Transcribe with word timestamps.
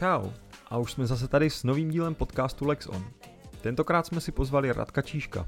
Čau, 0.00 0.30
a 0.68 0.78
už 0.78 0.92
jsme 0.92 1.06
zase 1.06 1.28
tady 1.28 1.50
s 1.50 1.64
novým 1.64 1.90
dílem 1.90 2.14
podcastu 2.14 2.66
Lex 2.66 2.86
On. 2.86 3.04
Tentokrát 3.60 4.06
jsme 4.06 4.20
si 4.20 4.32
pozvali 4.32 4.72
Radka 4.72 5.02
Číška. 5.02 5.46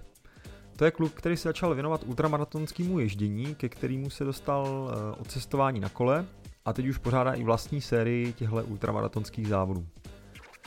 To 0.77 0.85
je 0.85 0.91
kluk, 0.91 1.13
který 1.13 1.37
se 1.37 1.49
začal 1.49 1.75
věnovat 1.75 2.05
ultramaratonskému 2.07 2.99
ježdění, 2.99 3.55
ke 3.55 3.69
kterému 3.69 4.11
se 4.11 4.25
dostal 4.25 4.91
eh, 4.93 5.21
od 5.21 5.31
cestování 5.31 5.81
na 5.81 5.89
kole 5.89 6.27
a 6.65 6.73
teď 6.73 6.87
už 6.87 6.99
pořádá 6.99 7.33
i 7.33 7.45
vlastní 7.45 7.81
sérii 7.81 8.33
těchto 8.33 8.65
ultramaratonských 8.65 9.49
závodů. 9.49 9.87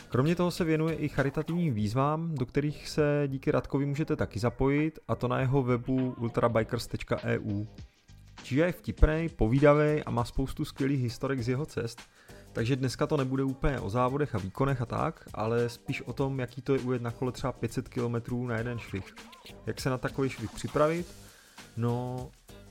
Kromě 0.10 0.36
toho 0.36 0.52
se 0.52 0.64
věnuje 0.64 0.96
i 0.96 1.10
charitativním 1.10 1.74
výzvám, 1.74 2.36
do 2.36 2.46
kterých 2.46 2.89
se 2.89 3.24
díky 3.28 3.52
Radkovi 3.52 3.86
můžete 3.86 4.15
taky 4.15 4.39
zapojit, 4.39 5.00
a 5.07 5.15
to 5.15 5.28
na 5.28 5.39
jeho 5.39 5.64
webu 5.64 6.15
ultrabikers.eu. 6.20 7.65
Čiže 8.43 8.61
je 8.61 8.71
vtipný, 8.71 9.29
povídavý 9.36 10.04
a 10.04 10.11
má 10.11 10.24
spoustu 10.24 10.65
skvělých 10.65 11.02
historek 11.02 11.42
z 11.42 11.50
jeho 11.50 11.65
cest, 11.65 12.02
takže 12.55 12.75
dneska 12.75 13.07
to 13.07 13.18
nebude 13.18 13.43
úplně 13.43 13.79
o 13.79 13.89
závodech 13.89 14.36
a 14.36 14.37
výkonech 14.37 14.82
a 14.82 14.86
tak, 14.86 15.29
ale 15.33 15.69
spíš 15.69 16.01
o 16.01 16.14
tom, 16.14 16.39
jaký 16.39 16.61
to 16.61 16.73
je 16.73 16.79
ujet 16.79 17.01
na 17.01 17.11
kole 17.11 17.31
třeba 17.31 17.51
500 17.51 17.89
km 17.89 18.47
na 18.47 18.57
jeden 18.57 18.79
švih. 18.79 19.15
Jak 19.65 19.81
se 19.81 19.89
na 19.89 19.97
takový 19.97 20.29
švih 20.29 20.51
připravit, 20.51 21.07
no 21.78 22.28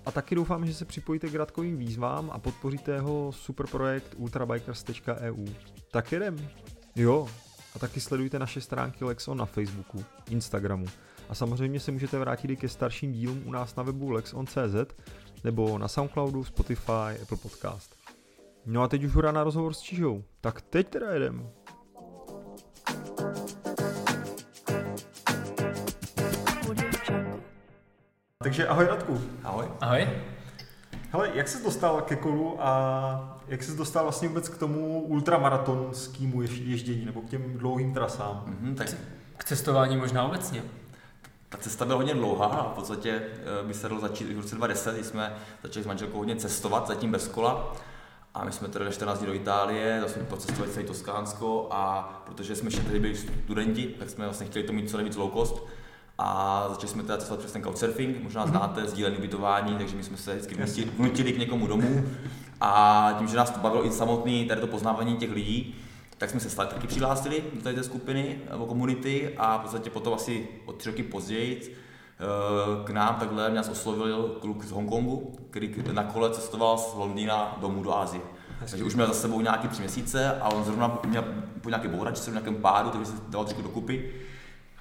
a 0.06 0.10
taky 0.10 0.34
doufám, 0.34 0.66
že 0.66 0.74
se 0.74 0.84
připojíte 0.84 1.28
k 1.28 1.34
Radkovým 1.34 1.78
výzvám 1.78 2.30
a 2.30 2.38
podpoříte 2.38 2.92
jeho 2.92 3.32
super 3.32 3.66
projekt 3.66 4.14
ultrabikers.eu. 4.16 5.46
Tak 5.90 6.12
jedem! 6.12 6.48
Jo, 6.96 7.28
a 7.74 7.78
taky 7.78 8.00
sledujte 8.00 8.38
naše 8.38 8.60
stránky 8.60 9.04
Lexon 9.04 9.38
na 9.38 9.46
Facebooku, 9.46 10.04
Instagramu. 10.30 10.86
A 11.28 11.34
samozřejmě 11.34 11.80
se 11.80 11.92
můžete 11.92 12.18
vrátit 12.18 12.50
i 12.50 12.56
ke 12.56 12.68
starším 12.68 13.12
dílům 13.12 13.42
u 13.46 13.52
nás 13.52 13.76
na 13.76 13.82
webu 13.82 14.10
lexon.cz 14.10 14.94
nebo 15.44 15.78
na 15.78 15.88
Soundcloudu, 15.88 16.44
Spotify, 16.44 17.20
Apple 17.22 17.38
Podcast. 17.42 17.93
No 18.66 18.82
a 18.82 18.88
teď 18.88 19.04
už 19.04 19.12
hurá 19.12 19.32
na 19.32 19.44
rozhovor 19.44 19.74
s 19.74 19.80
Čižou. 19.80 20.24
Tak 20.40 20.60
teď 20.60 20.88
teda 20.88 21.10
jedem. 21.14 21.50
Takže 28.38 28.68
ahoj 28.68 28.86
Radku. 28.86 29.20
Ahoj. 29.44 29.68
Ahoj. 29.80 30.08
Hele, 31.12 31.30
jak 31.34 31.48
jsi 31.48 31.64
dostal 31.64 32.00
ke 32.02 32.16
kolu 32.16 32.56
a 32.62 33.40
jak 33.48 33.62
jsi 33.62 33.76
dostal 33.76 34.02
vlastně 34.02 34.28
vůbec 34.28 34.48
k 34.48 34.58
tomu 34.58 35.02
ultramaratonskému 35.02 36.42
ježdění 36.42 37.04
nebo 37.04 37.20
k 37.20 37.28
těm 37.28 37.58
dlouhým 37.58 37.94
trasám? 37.94 38.44
Mm-hmm, 38.48 38.74
tak 38.74 38.88
K 39.36 39.44
cestování 39.44 39.96
možná 39.96 40.24
obecně. 40.24 40.62
ta 41.48 41.58
cesta 41.58 41.84
byla 41.84 41.96
hodně 41.96 42.14
dlouhá 42.14 42.46
a 42.46 42.70
v 42.72 42.74
podstatě 42.74 43.22
eh, 43.60 43.66
by 43.66 43.74
se 43.74 43.88
dalo 43.88 44.00
začít 44.00 44.24
už 44.28 44.34
v 44.34 44.40
roce 44.40 44.54
2010, 44.56 44.94
kdy 44.94 45.04
jsme 45.04 45.34
začali 45.62 45.84
s 45.84 45.86
manželkou 45.86 46.18
hodně 46.18 46.36
cestovat, 46.36 46.86
zatím 46.88 47.12
bez 47.12 47.28
kola. 47.28 47.76
A 48.34 48.44
my 48.44 48.52
jsme 48.52 48.68
teda 48.68 48.90
14 48.90 49.18
dní 49.18 49.26
do 49.26 49.34
Itálie, 49.34 49.98
zase 50.00 50.14
jsme 50.14 50.22
procestovali 50.22 50.72
celé 50.72 50.86
Toskánsko 50.86 51.68
a 51.70 52.02
protože 52.26 52.56
jsme 52.56 52.66
ještě 52.66 52.80
tehdy 52.80 53.00
byli 53.00 53.16
studenti, 53.16 53.94
tak 53.98 54.10
jsme 54.10 54.24
vlastně 54.24 54.46
chtěli 54.46 54.66
to 54.66 54.72
mít 54.72 54.90
co 54.90 54.96
nejvíc 54.96 55.16
low 55.16 55.32
cost. 55.32 55.66
A 56.18 56.64
začali 56.68 56.88
jsme 56.88 57.02
teda 57.02 57.18
cestovat 57.18 57.40
přes 57.40 57.52
ten 57.52 57.62
couchsurfing, 57.62 58.22
možná 58.22 58.46
znáte, 58.46 58.86
sdílené 58.86 59.16
ubytování, 59.16 59.78
takže 59.78 59.96
my 59.96 60.02
jsme 60.02 60.16
se 60.16 60.34
vždycky 60.34 60.54
vnutili, 60.54 60.90
vnutili 60.96 61.32
k 61.32 61.38
někomu 61.38 61.66
domů. 61.66 62.04
A 62.60 63.14
tím, 63.18 63.28
že 63.28 63.36
nás 63.36 63.50
to 63.50 63.60
bavilo 63.60 63.86
i 63.86 63.90
samotný 63.90 64.46
tady 64.46 64.60
to 64.60 64.66
poznávání 64.66 65.16
těch 65.16 65.32
lidí, 65.32 65.74
tak 66.18 66.30
jsme 66.30 66.40
se 66.40 66.50
stali 66.50 66.68
taky 66.68 66.86
přihlásili 66.86 67.44
do 67.54 67.62
té 67.62 67.82
skupiny 67.82 68.38
nebo 68.50 68.66
komunity 68.66 69.34
a 69.36 69.58
v 69.58 69.60
podstatě 69.60 69.90
potom 69.90 70.14
asi 70.14 70.48
o 70.66 70.72
tři 70.72 70.90
roky 70.90 71.02
později 71.02 71.76
k 72.84 72.90
nám 72.90 73.14
takhle 73.14 73.50
nás 73.50 73.68
oslovil 73.68 74.36
kluk 74.40 74.64
z 74.64 74.70
Hongkongu, 74.70 75.32
který 75.50 75.74
na 75.92 76.04
kole 76.04 76.30
cestoval 76.30 76.78
z 76.78 76.94
Londýna 76.94 77.56
domů 77.60 77.82
do 77.82 77.96
Asie. 77.96 78.22
Takže 78.58 78.84
už 78.84 78.94
měl 78.94 79.06
za 79.06 79.14
sebou 79.14 79.40
nějaký 79.40 79.68
tři 79.68 79.80
měsíce 79.80 80.38
a 80.40 80.48
on 80.48 80.64
zrovna 80.64 80.98
měl 81.06 81.24
po 81.60 81.68
nějaké 81.68 81.88
bouračce, 81.88 82.30
v 82.30 82.34
nějakém 82.34 82.54
pádu, 82.54 82.90
takže 82.90 83.06
se 83.06 83.16
dal 83.28 83.44
trošku 83.44 83.62
dokupy. 83.62 84.10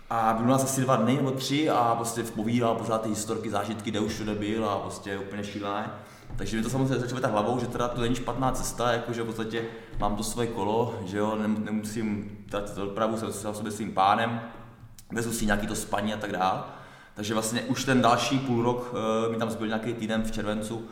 A 0.09 0.33
byl 0.33 0.45
u 0.45 0.49
nás 0.49 0.63
asi 0.63 0.81
dva 0.81 0.95
dny 0.95 1.15
nebo 1.15 1.31
tři 1.31 1.69
a 1.69 1.95
prostě 1.95 2.23
povídal 2.23 2.75
pořád 2.75 3.01
ty 3.01 3.09
historky, 3.09 3.49
zážitky, 3.49 3.91
kde 3.91 3.99
už 3.99 4.13
všude 4.13 4.35
byl 4.35 4.69
a 4.69 4.79
prostě 4.79 5.17
úplně 5.17 5.43
šílené. 5.43 5.91
Takže 6.35 6.57
mi 6.57 6.63
to 6.63 6.69
samozřejmě 6.69 6.99
začalo 6.99 7.21
tak 7.21 7.31
hlavou, 7.31 7.59
že 7.59 7.67
teda 7.67 7.87
to 7.87 8.01
není 8.01 8.15
špatná 8.15 8.51
cesta, 8.51 8.91
jakože 8.91 9.23
v 9.23 9.25
podstatě 9.25 9.65
mám 9.99 10.15
to 10.15 10.23
svoje 10.23 10.47
kolo, 10.47 10.99
že 11.05 11.17
jo, 11.17 11.35
nem- 11.35 11.65
nemusím 11.65 12.37
dát 12.51 12.75
dopravu 12.75 13.17
se 13.17 13.33
se 13.33 13.53
sobě 13.53 13.71
svým 13.71 13.93
pánem, 13.93 14.41
vezu 15.11 15.31
si 15.31 15.45
nějaký 15.45 15.67
to 15.67 15.75
spaní 15.75 16.13
a 16.13 16.17
tak 16.17 16.31
dále. 16.31 16.63
Takže 17.15 17.33
vlastně 17.33 17.61
už 17.61 17.85
ten 17.85 18.01
další 18.01 18.39
půl 18.39 18.63
rok, 18.63 18.93
uh, 18.93 19.31
mi 19.31 19.37
tam 19.37 19.49
zbyl 19.49 19.67
nějaký 19.67 19.93
týden 19.93 20.23
v 20.23 20.31
červencu, 20.31 20.87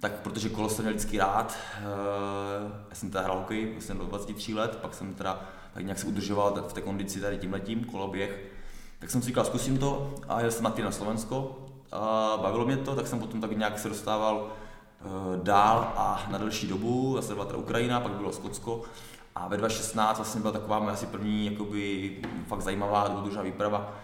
tak 0.00 0.12
protože 0.12 0.48
kolo 0.48 0.68
jsem 0.68 0.84
měl 0.84 0.94
vždycky 0.94 1.18
rád, 1.18 1.56
uh, 1.78 2.70
já 2.88 2.94
jsem 2.94 3.10
teda 3.10 3.24
hrál 3.24 3.38
hokej 3.38 3.72
vlastně 3.72 3.94
do 3.94 4.04
23 4.04 4.54
let, 4.54 4.78
pak 4.82 4.94
jsem 4.94 5.14
teda 5.14 5.40
tak 5.76 5.84
nějak 5.84 5.98
se 5.98 6.06
udržoval 6.06 6.64
v 6.68 6.72
té 6.72 6.80
kondici 6.80 7.20
tady 7.20 7.38
tímhletím, 7.38 7.84
koloběh, 7.84 8.40
tak 8.98 9.10
jsem 9.10 9.22
si 9.22 9.26
říkal, 9.26 9.44
zkusím 9.44 9.78
to 9.78 10.14
a 10.28 10.40
jel 10.40 10.50
jsem 10.50 10.64
na 10.64 10.70
týden 10.70 10.84
na 10.84 10.92
Slovensko 10.92 11.58
a 11.92 12.32
bavilo 12.42 12.66
mě 12.66 12.76
to, 12.76 12.94
tak 12.94 13.06
jsem 13.06 13.20
potom 13.20 13.40
tak 13.40 13.56
nějak 13.56 13.78
se 13.78 13.88
dostával 13.88 14.50
eh, 14.50 15.06
dál 15.42 15.92
a 15.96 16.26
na 16.30 16.38
delší 16.38 16.66
dobu, 16.66 17.12
zase 17.16 17.34
byla 17.34 17.46
teda 17.46 17.58
Ukrajina, 17.58 18.00
pak 18.00 18.12
bylo 18.12 18.32
Skotsko 18.32 18.82
a 19.34 19.48
ve 19.48 19.56
2016 19.56 20.16
vlastně 20.16 20.40
byla 20.40 20.52
taková 20.52 20.78
moje 20.78 20.92
asi 20.92 21.06
první 21.06 21.46
jakoby, 21.46 22.16
fakt 22.46 22.62
zajímavá 22.62 23.08
dobrodružná 23.08 23.42
výprava, 23.42 23.94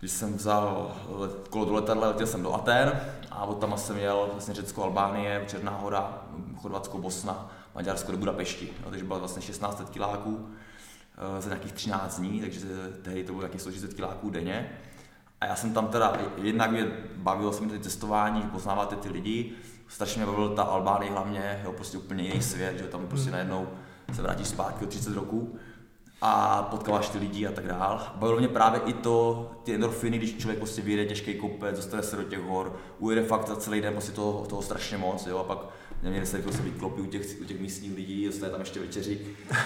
když 0.00 0.12
jsem 0.12 0.34
vzal 0.34 0.96
let, 1.08 1.48
kolo 1.50 1.64
do 1.64 1.72
letadla, 1.72 2.08
letěl 2.08 2.26
jsem 2.26 2.42
do 2.42 2.54
Aten 2.54 3.00
a 3.30 3.44
od 3.44 3.54
tam 3.54 3.78
jsem 3.78 3.98
jel 3.98 4.28
vlastně 4.32 4.54
Řecko, 4.54 4.82
Albánie, 4.82 5.44
Černá 5.48 5.70
hora, 5.70 6.22
Chorvatsko, 6.56 6.98
Bosna, 6.98 7.50
Maďarsko 7.74 8.12
do 8.12 8.18
Budapešti, 8.18 8.72
no, 8.84 8.90
takže 8.90 9.04
bylo 9.04 9.18
vlastně 9.18 9.42
16 9.42 9.80
let 9.80 9.90
kiláků 9.90 10.48
eh, 11.38 11.42
za 11.42 11.48
nějakých 11.48 11.72
13 11.72 12.18
dní, 12.18 12.40
takže 12.40 12.66
tehdy 13.02 13.24
to 13.24 13.32
bylo 13.32 13.42
nějakých 13.42 13.60
130 13.60 13.94
kiláků 13.94 14.30
denně. 14.30 14.70
A 15.40 15.46
já 15.46 15.56
jsem 15.56 15.72
tam 15.72 15.88
teda, 15.88 16.16
jednak 16.36 16.70
mě 16.70 16.86
bavilo 17.16 17.52
se 17.52 17.62
mi 17.62 17.70
to 17.70 17.78
cestování, 17.78 18.42
poznáváte 18.42 18.96
ty 18.96 19.08
lidi, 19.08 19.52
strašně 19.88 20.18
mě 20.18 20.26
bavilo 20.26 20.48
ta 20.48 20.62
Albánie 20.62 21.12
hlavně, 21.12 21.60
jo, 21.64 21.72
prostě 21.72 21.98
úplně 21.98 22.24
jiný 22.24 22.42
svět, 22.42 22.78
že 22.78 22.84
tam 22.84 23.06
prostě 23.06 23.30
najednou 23.30 23.68
se 24.12 24.22
vrátíš 24.22 24.48
zpátky 24.48 24.84
o 24.84 24.88
30 24.88 25.14
roků 25.14 25.58
a 26.22 26.62
potkáváš 26.62 27.08
ty 27.08 27.18
lidi 27.18 27.46
a 27.46 27.52
tak 27.52 27.66
dál. 27.66 28.12
Bavilo 28.14 28.38
mě 28.38 28.48
právě 28.48 28.80
i 28.80 28.92
to, 28.92 29.50
ty 29.64 29.74
endorfiny, 29.74 30.18
když 30.18 30.36
člověk 30.36 30.58
prostě 30.58 30.82
vyjede 30.82 31.04
těžký 31.04 31.34
kopec, 31.34 31.76
dostane 31.76 32.02
se 32.02 32.16
do 32.16 32.22
těch 32.22 32.40
hor, 32.40 32.76
ujede 32.98 33.22
fakt 33.22 33.48
za 33.48 33.56
celý 33.56 33.80
den 33.80 33.92
prostě 33.92 34.12
toho, 34.12 34.46
toho 34.46 34.62
strašně 34.62 34.98
moc, 34.98 35.26
jo, 35.26 35.38
a 35.38 35.44
pak 35.44 35.58
neměli 36.02 36.26
se 36.26 36.36
jako 36.36 36.52
se 36.52 36.62
být 36.62 36.78
klopy 36.78 37.00
u 37.00 37.06
těch, 37.06 37.40
u 37.40 37.44
těch 37.44 37.60
místních 37.60 37.96
lidí, 37.96 38.26
dostane 38.26 38.50
tam 38.52 38.60
ještě 38.60 38.80
večeři, 38.80 39.20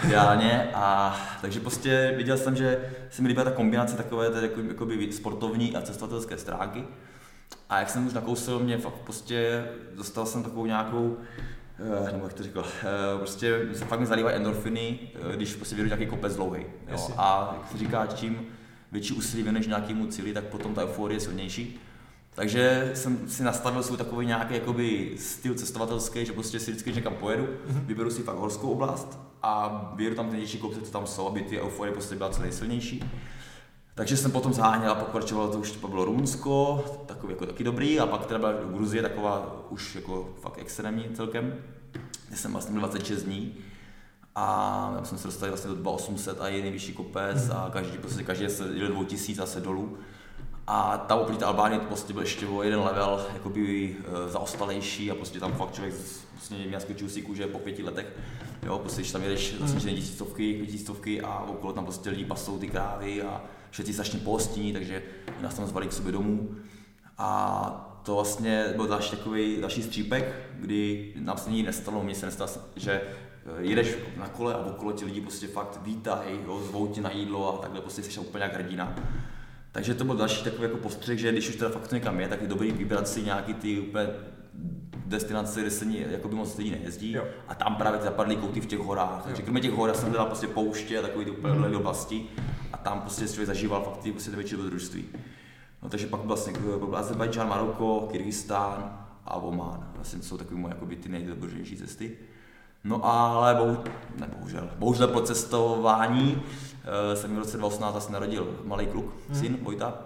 ideálně. 0.05 0.71
A 0.75 1.17
takže 1.41 1.61
prostě 1.61 2.15
viděl 2.17 2.39
jsem, 2.39 2.57
že 2.57 2.95
se 3.11 3.23
mi 3.23 3.29
líbila 3.29 3.45
ta 3.45 3.51
kombinace 3.51 3.97
takové 3.97 4.31
té 4.31 4.41
jako, 4.43 4.61
jakoby 4.61 5.13
sportovní 5.13 5.77
a 5.77 5.83
cestovatelské 5.83 6.39
stránky. 6.39 6.85
A 7.69 7.79
jak 7.79 7.91
jsem 7.91 8.07
už 8.07 8.13
nakousil, 8.13 8.59
mě 8.59 8.79
fakt 8.79 8.95
prostě 9.05 9.69
dostal 9.95 10.27
jsem 10.27 10.43
takovou 10.43 10.67
nějakou 10.67 11.17
eh, 11.79 12.13
nebo 12.13 12.25
jak 12.25 12.35
to 12.35 12.43
říkal, 12.43 12.65
eh, 12.67 13.19
prostě 13.19 13.61
se 13.73 13.85
fakt 13.85 14.01
mi 14.01 14.07
zalívají 14.07 14.37
endorfiny, 14.37 14.99
eh, 15.33 15.37
když 15.37 15.55
prostě 15.55 15.75
vědu 15.75 15.89
nějaký 15.89 16.07
kopec 16.07 16.37
dlouhý. 16.37 16.63
Jo. 16.89 17.09
A 17.17 17.57
jak 17.61 17.73
se 17.73 17.79
říká, 17.79 18.07
čím 18.07 18.47
větší 18.93 19.15
úsilí 19.15 19.43
věnuješ 19.43 19.67
nějakému 19.67 20.07
cíli, 20.07 20.33
tak 20.33 20.45
potom 20.45 20.75
ta 20.75 20.83
euforie 20.83 21.17
je 21.17 21.21
silnější. 21.21 21.81
Takže 22.35 22.91
jsem 22.95 23.29
si 23.29 23.43
nastavil 23.43 23.83
svůj 23.83 23.99
takový 23.99 24.27
nějaký 24.27 24.55
jakoby 24.55 25.15
styl 25.19 25.55
cestovatelský, 25.55 26.27
že 26.27 26.33
prostě 26.33 26.61
si 26.61 26.71
vždycky 26.71 26.93
někam 26.93 27.15
pojedu, 27.15 27.49
vyberu 27.67 28.11
si 28.11 28.23
fakt 28.23 28.37
horskou 28.37 28.71
oblast 28.71 29.19
a 29.43 29.93
vyjedu 29.97 30.17
tam 30.17 30.27
ty 30.27 30.33
největší 30.33 30.59
kopce, 30.59 30.81
co 30.81 30.91
tam 30.91 31.07
jsou, 31.07 31.29
aby 31.29 31.41
ty 31.41 31.61
euforie 31.61 31.93
prostě 31.93 32.15
byla 32.15 32.31
co 32.31 32.43
nejsilnější. 32.43 33.05
Takže 33.95 34.17
jsem 34.17 34.31
potom 34.31 34.53
záněl 34.53 34.93
a 34.93 34.95
pokračoval, 34.95 35.49
to 35.49 35.59
už 35.59 35.71
to 35.71 35.89
bylo 35.89 36.05
Rumunsko, 36.05 36.85
takový 37.07 37.33
jako 37.33 37.47
taky 37.47 37.65
dobrý, 37.65 38.01
a 38.01 38.07
pak 38.07 38.27
teda 38.27 38.39
byla 38.39 38.53
Gruzie, 38.53 39.03
taková 39.03 39.65
už 39.71 39.95
jako 39.95 40.35
fakt 40.41 40.59
extrémní 40.59 41.05
celkem, 41.15 41.55
kde 42.29 42.37
jsem 42.37 42.53
vlastně 42.53 42.73
byl 42.73 42.81
26 42.81 43.23
dní. 43.23 43.55
A 44.35 44.91
tam 44.95 45.05
jsem 45.05 45.19
se 45.19 45.29
dostal 45.29 45.49
vlastně 45.49 45.69
do 45.69 45.77
2800 45.77 46.41
a 46.41 46.49
je 46.49 46.63
nejvyšší 46.63 46.93
kopec 46.93 47.51
a 47.51 47.71
každý, 47.73 47.99
prostě 47.99 48.23
každý 48.23 48.49
se 48.49 48.69
jel 48.73 48.89
2000 48.89 49.41
zase 49.41 49.61
dolů. 49.61 49.99
A 50.67 50.99
tam 50.99 51.19
oproti 51.19 51.39
té 51.39 51.45
Albánii 51.45 51.81
to 51.81 51.87
prostě 51.87 52.13
byl 52.13 52.23
ještě 52.23 52.47
o 52.47 52.63
jeden 52.63 52.81
level 52.81 53.27
jakoby 53.35 53.97
e, 53.99 54.29
zaostalejší 54.29 55.11
a 55.11 55.15
prostě 55.15 55.41
tam 55.41 55.53
fakt 55.53 55.75
člověk 55.75 55.95
prostě 56.33 56.55
měl 56.55 56.81
skočil 56.81 57.09
si 57.09 57.23
kůže 57.23 57.47
po 57.47 57.59
pěti 57.59 57.83
letech. 57.83 58.07
Jo, 58.63 58.79
prostě 58.79 59.01
když 59.01 59.13
tam 59.13 59.23
jedeš 59.23 59.55
vlastně 59.59 59.95
tisícovky, 59.95 60.55
pětistovky 60.55 61.21
a 61.21 61.39
okolo 61.39 61.73
tam 61.73 61.85
prostě 61.85 62.11
lidi 62.11 62.25
pasou 62.25 62.59
ty 62.59 62.69
krávy 62.69 63.23
a 63.23 63.41
všichni 63.75 63.93
strašně 63.93 64.19
postní, 64.19 64.73
takže 64.73 65.03
nás 65.43 65.55
tam 65.55 65.67
zvali 65.67 65.87
k 65.87 65.93
sobě 65.93 66.13
domů. 66.13 66.55
A 67.19 68.01
to 68.03 68.15
vlastně 68.15 68.65
byl 68.77 68.87
další 68.87 69.11
takový 69.11 69.61
další 69.61 69.83
střípek, 69.83 70.35
kdy 70.61 71.13
nám 71.17 71.39
se 71.39 71.51
nikdy 71.51 71.67
nestalo, 71.67 72.03
mně 72.03 72.15
se 72.15 72.27
nestalo, 72.27 72.51
že 72.77 72.93
eh, 72.93 73.07
jedeš 73.59 73.97
na 74.17 74.29
kole 74.29 74.55
a 74.55 74.59
okolo 74.59 74.93
ti 74.93 75.05
lidi 75.05 75.21
prostě 75.21 75.47
fakt 75.47 75.81
vítají, 75.83 76.39
jo, 76.47 76.61
zvou 76.61 76.95
na 77.01 77.11
jídlo 77.11 77.59
a 77.59 77.63
takhle 77.63 77.81
prostě 77.81 78.03
jsi 78.03 78.21
úplně 78.21 78.45
jak 78.45 78.55
hrdina. 78.55 78.95
Takže 79.73 79.95
to 79.95 80.05
byl 80.05 80.17
další 80.17 80.45
takový 80.45 80.63
jako 80.63 80.77
postřeh, 80.77 81.19
že 81.19 81.33
když 81.33 81.49
už 81.49 81.57
teda 81.57 81.71
fakt 81.71 81.93
někam 81.93 82.21
je, 82.21 82.29
tak 82.29 82.43
je 82.43 82.49
dobrý 82.49 82.73
vybrat 82.73 83.09
si 83.09 83.23
nějaký 83.23 83.55
ty 83.55 83.81
úplně 83.81 84.09
destinace, 85.07 85.61
kde 85.61 85.71
se 85.71 85.85
ní, 85.85 86.05
jakoby 86.11 86.35
moc 86.35 86.57
lidí 86.57 86.71
nejezdí 86.71 87.13
Jo. 87.13 87.25
a 87.49 87.55
tam 87.55 87.77
právě 87.77 87.99
ty 87.99 88.05
zapadlý 88.05 88.37
kouty 88.37 88.61
v 88.61 88.67
těch 88.67 88.79
horách. 88.79 89.23
Takže 89.25 89.43
kromě 89.43 89.61
těch 89.61 89.73
hor 89.73 89.95
jsem 89.95 90.09
hledal 90.09 90.27
prostě 90.27 90.47
pouště 90.47 90.99
a 90.99 91.03
takový 91.03 91.25
ty 91.25 91.31
úplně 91.31 91.55
mm. 91.55 91.77
oblasti 91.77 92.27
a 92.73 92.77
tam 92.77 93.01
prostě 93.01 93.29
člověk 93.29 93.47
zažíval 93.47 93.83
fakt 93.83 93.97
ty 93.97 94.13
prostě 94.13 94.31
největší 94.31 94.55
dobrodružství. 94.57 95.05
No 95.83 95.89
takže 95.89 96.07
pak 96.07 96.21
vlastně 96.21 96.53
byl 96.53 96.97
Azerbajdžán, 96.97 97.49
Maroko, 97.49 98.09
Kyrgyzstán 98.13 99.07
a 99.25 99.37
Oman. 99.37 99.91
Vlastně 99.95 100.19
to 100.19 100.25
jsou 100.25 100.37
takové 100.37 100.61
moje 100.61 100.75
jakoby, 100.75 100.97
ty 100.97 101.09
nejdobrodružnější 101.09 101.77
cesty. 101.77 102.17
No 102.85 103.05
ale 103.05 103.55
bohu, 103.55 103.79
ne, 104.21 104.31
bohužel, 104.37 104.71
bohužel 104.79 105.09
po 105.09 105.21
cestování 105.21 106.35
uh, 106.35 107.15
jsem 107.15 107.35
v 107.35 107.39
roce 107.39 107.57
2018 107.57 108.07
se 108.07 108.13
narodil 108.13 108.61
malý 108.65 108.87
kluk, 108.87 109.15
mm. 109.29 109.35
syn 109.35 109.59
Vojta. 109.63 109.99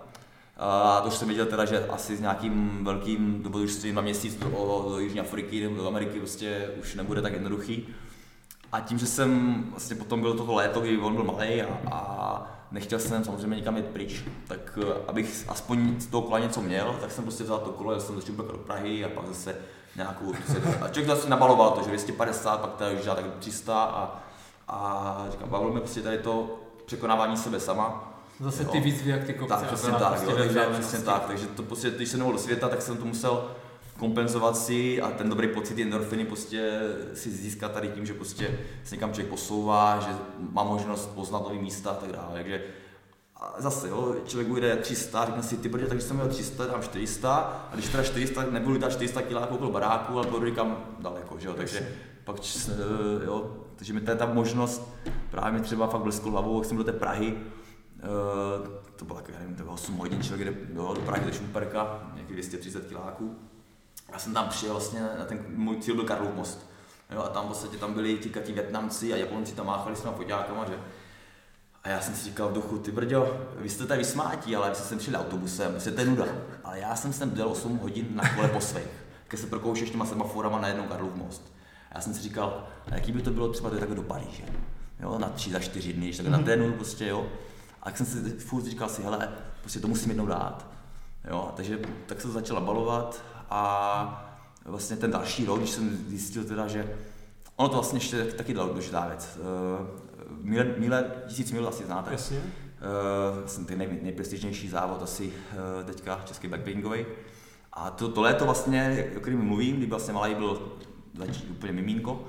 A 0.59 1.01
to 1.01 1.09
už 1.09 1.15
jsem 1.15 1.29
viděl 1.29 1.47
teda, 1.47 1.65
že 1.65 1.87
asi 1.87 2.17
s 2.17 2.21
nějakým 2.21 2.85
velkým 2.85 3.43
dobrodružstvím 3.43 3.95
na 3.95 4.03
měsíc 4.03 4.35
do, 4.35 4.87
do 4.89 4.99
Jižní 4.99 5.21
Afriky 5.21 5.63
nebo 5.63 5.77
do 5.77 5.89
Ameriky 5.89 6.19
prostě 6.19 6.71
už 6.81 6.95
nebude 6.95 7.23
tak 7.23 7.33
jednoduchý. 7.33 7.89
A 8.73 8.81
tím, 8.81 8.99
že 8.99 9.07
jsem 9.07 9.63
vlastně 9.71 9.97
potom 9.97 10.21
byl 10.21 10.35
toto 10.35 10.55
léto, 10.55 10.81
kdy 10.81 10.99
on 10.99 11.15
byl 11.15 11.25
malý 11.25 11.63
a, 11.63 11.81
a 11.91 12.59
nechtěl 12.71 12.99
jsem 12.99 13.25
samozřejmě 13.25 13.57
nikam 13.57 13.77
jít 13.77 13.87
pryč, 13.87 14.25
tak 14.49 14.79
eh, 14.83 14.95
abych 15.07 15.45
aspoň 15.49 16.01
z 16.01 16.07
toho 16.07 16.23
kola 16.23 16.39
něco 16.39 16.61
měl, 16.61 16.97
tak 17.01 17.11
jsem 17.11 17.25
prostě 17.25 17.45
vzal 17.45 17.59
to 17.59 17.71
kolo, 17.71 17.91
jel 17.91 18.01
jsem 18.01 18.17
začal 18.21 18.35
do 18.35 18.43
Prahy 18.43 19.05
a 19.05 19.09
pak 19.09 19.27
zase 19.27 19.57
nějakou, 19.97 20.33
a 20.81 20.89
člověk 20.89 21.07
zase 21.07 21.29
nabaloval 21.29 21.71
to, 21.71 21.83
že 21.83 21.89
250, 21.89 22.61
pak 22.61 22.75
teda 22.75 22.91
už 22.91 23.05
tak 23.05 23.25
300 23.39 23.83
a, 23.83 24.23
a 24.69 25.27
říkám, 25.31 25.49
bavilo 25.49 25.71
mě 25.71 25.81
prostě 25.81 26.03
tady 26.03 26.19
to 26.19 26.59
překonávání 26.87 27.37
sebe 27.37 27.61
sama. 27.61 28.18
Zase 28.41 28.63
Jo. 28.63 28.69
ty 28.73 28.81
výzvy, 28.81 29.11
jak 29.11 29.25
ty 29.25 29.35
kopce. 29.35 29.55
Tak, 29.55 29.67
přesně 29.67 29.93
tak, 29.93 30.09
prostě 30.09 30.31
jo, 30.31 30.37
takže 30.37 30.61
přesně 30.73 30.99
tak, 30.99 31.25
takže 31.27 31.47
to 31.47 31.63
prostě, 31.63 31.91
když 31.91 32.09
jsem 32.09 32.21
do 32.33 32.39
světa, 32.39 32.69
tak 32.69 32.83
jsem 32.83 32.97
to 32.97 33.05
musel 33.05 33.51
kompenzovat 33.99 34.57
si 34.57 35.01
a 35.03 35.11
ten 35.11 35.29
dobrý 35.29 35.49
pocit, 35.49 35.79
endorfiny 35.83 36.25
prostě 36.25 36.81
si 37.15 37.31
získat 37.31 37.73
tady 37.73 37.89
tím, 37.89 38.07
že 38.07 38.15
prostě 38.15 38.59
se 38.85 38.95
někam 38.95 39.13
člověk 39.13 39.31
posouvá, 39.31 40.01
že 40.01 40.17
má 40.53 40.65
možnost 40.65 41.07
poznat 41.07 41.43
nový 41.43 41.59
místa 41.59 41.91
a 41.91 41.95
tak 41.95 42.13
dále, 42.13 42.29
takže 42.33 42.63
a 43.37 43.55
zase, 43.59 43.89
jo, 43.89 44.17
člověk 44.27 44.53
ujde 44.53 44.77
300, 44.77 45.25
řekne 45.27 45.43
si, 45.43 45.57
ty 45.57 45.69
brdě, 45.69 45.87
takže 45.87 46.07
jsem 46.07 46.17
měl 46.17 46.29
300, 46.29 46.67
dám 46.67 46.83
400, 46.83 47.35
a 47.73 47.75
když 47.75 47.89
teda 47.89 48.03
400, 48.03 48.45
nebudu 48.51 48.79
dát 48.79 48.93
400 48.93 49.23
kiláků 49.23 49.55
okolo 49.55 49.71
baráku, 49.71 50.19
ale 50.19 50.27
budu 50.27 50.47
někam 50.47 50.77
daleko, 50.99 51.39
že 51.39 51.49
jo, 51.49 51.55
takže 51.55 51.89
pak, 52.25 52.37
eh, 52.69 53.25
jo, 53.25 53.57
takže 53.77 53.93
mi 53.93 54.01
to 54.01 54.11
je 54.11 54.17
ta 54.17 54.27
možnost, 54.27 54.95
právě 55.31 55.53
mi 55.53 55.65
třeba 55.65 55.87
fakt 55.87 56.01
bleskl 56.03 56.31
hlavou, 56.31 56.59
jak 56.59 56.65
jsem 56.65 56.77
do 56.77 56.85
té 56.85 56.93
Prahy, 56.93 57.37
to 58.97 59.05
bylo 59.05 59.19
tak, 59.19 59.29
já 59.29 59.39
nevím, 59.39 59.57
to 59.57 59.63
bylo 59.63 59.75
8 59.75 59.97
hodin, 59.97 60.23
člověk 60.23 60.49
jde 60.49 60.75
do 60.75 60.95
Prahy, 61.07 61.27
do 61.27 61.33
Šumperka, 61.33 62.11
nějakých 62.15 62.35
230 62.35 62.87
kiláků. 62.87 63.37
Já 64.13 64.19
jsem 64.19 64.35
tam 64.35 64.49
přijel 64.49 64.75
vlastně, 64.75 65.01
na 65.01 65.25
ten 65.25 65.45
můj 65.49 65.77
cíl 65.77 65.95
byl 65.95 66.05
Karlov 66.05 66.35
most. 66.35 66.71
Jo, 67.11 67.23
a 67.23 67.29
tam 67.29 67.45
v 67.45 67.49
podstatě 67.49 67.77
tam 67.77 67.95
byli 67.95 68.19
ti 68.19 68.31
ti 68.45 68.53
Větnamci 68.53 69.13
a 69.13 69.17
Japonci 69.17 69.55
tam 69.55 69.67
máchali 69.67 69.97
s 69.97 70.01
těma 70.01 70.13
foťákama, 70.13 70.65
že 70.65 70.79
a 71.85 71.89
já 71.89 72.01
jsem 72.01 72.15
si 72.15 72.25
říkal 72.25 72.49
v 72.49 72.53
duchu, 72.53 72.79
ty 72.79 72.91
brďo, 72.91 73.47
vy 73.57 73.69
jste 73.69 73.87
tady 73.87 73.99
vysmátí, 73.99 74.57
ale 74.57 74.71
vy 74.71 74.75
jste 74.77 74.85
sem 74.85 74.99
přijeli 74.99 75.25
autobusem, 75.25 75.71
prostě 75.71 75.91
to 75.91 76.01
je 76.01 76.07
nuda. 76.07 76.25
Ale 76.65 76.79
já 76.79 76.97
jsem 76.97 77.13
sem 77.13 77.31
dělal 77.31 77.53
8 77.53 77.79
hodin 77.79 78.07
na 78.11 78.35
kole 78.35 78.49
po 78.49 78.61
svých, 78.61 78.89
když 79.29 79.41
se 79.41 79.47
prokoušeš 79.47 79.91
těma 79.91 80.07
semaforama 80.07 80.61
na 80.61 80.69
jednou 80.69 80.85
Karlov 80.85 81.15
most. 81.15 81.53
A 81.91 81.95
já 81.95 82.01
jsem 82.01 82.15
si 82.15 82.23
říkal, 82.23 82.67
a 82.91 82.95
jaký 82.95 83.13
by 83.13 83.23
to 83.23 83.31
bylo 83.31 83.53
třeba 83.53 83.71
do 83.71 83.79
takhle 83.79 83.97
do 83.97 84.03
Paříže, 84.03 84.45
jo, 85.01 85.19
na 85.19 85.29
tři, 85.29 85.51
za 85.51 85.59
čtyři 85.59 85.93
dny, 85.93 86.13
tak 86.13 86.27
na 86.27 86.39
trénu 86.39 86.73
prostě, 86.73 87.07
jo. 87.07 87.27
A 87.83 87.85
tak 87.85 87.97
jsem 87.97 88.07
si 88.07 88.21
furt 88.21 88.65
říkal 88.65 88.89
si, 88.89 89.03
hele, 89.03 89.29
prostě 89.61 89.81
to 89.81 89.89
musím 89.89 90.11
jednou 90.11 90.27
dát. 90.27 90.67
Jo, 91.31 91.53
takže 91.57 91.79
tak 92.07 92.21
se 92.21 92.29
začala 92.29 92.61
balovat 92.61 93.23
a 93.51 94.25
vlastně 94.65 94.97
ten 94.97 95.11
další 95.11 95.45
rok, 95.45 95.59
když 95.59 95.71
jsem 95.71 95.97
zjistil 96.09 96.45
teda, 96.45 96.67
že 96.67 96.97
ono 97.57 97.69
to 97.69 97.75
vlastně 97.75 97.97
ještě 97.97 98.25
taky 98.25 98.55
důležitá 98.55 99.07
věc. 99.07 99.39
Eh, 99.39 100.09
Míle, 100.43 100.65
míle, 100.79 101.05
tisíc 101.27 101.53
mil 101.53 101.69
asi 101.69 101.85
znáte. 101.85 102.13
Jasně. 102.13 102.39
Uh, 102.39 103.47
jsem 103.47 103.65
ten 103.65 103.79
nej, 103.79 103.99
nejprestižnější 104.03 104.69
závod 104.69 105.03
asi 105.03 105.27
uh, 105.27 105.87
teďka 105.87 106.21
český 106.25 106.49
backpackingový. 106.49 107.07
A 107.73 107.91
to, 107.91 108.09
to 108.09 108.21
léto 108.21 108.45
vlastně, 108.45 109.11
o 109.17 109.21
kterém 109.21 109.43
mluvím, 109.43 109.77
kdy 109.77 109.87
vlastně 109.87 110.15
malý 110.15 110.35
byl 110.35 110.73
začít 111.15 111.51
úplně 111.51 111.73
mimínko, 111.73 112.25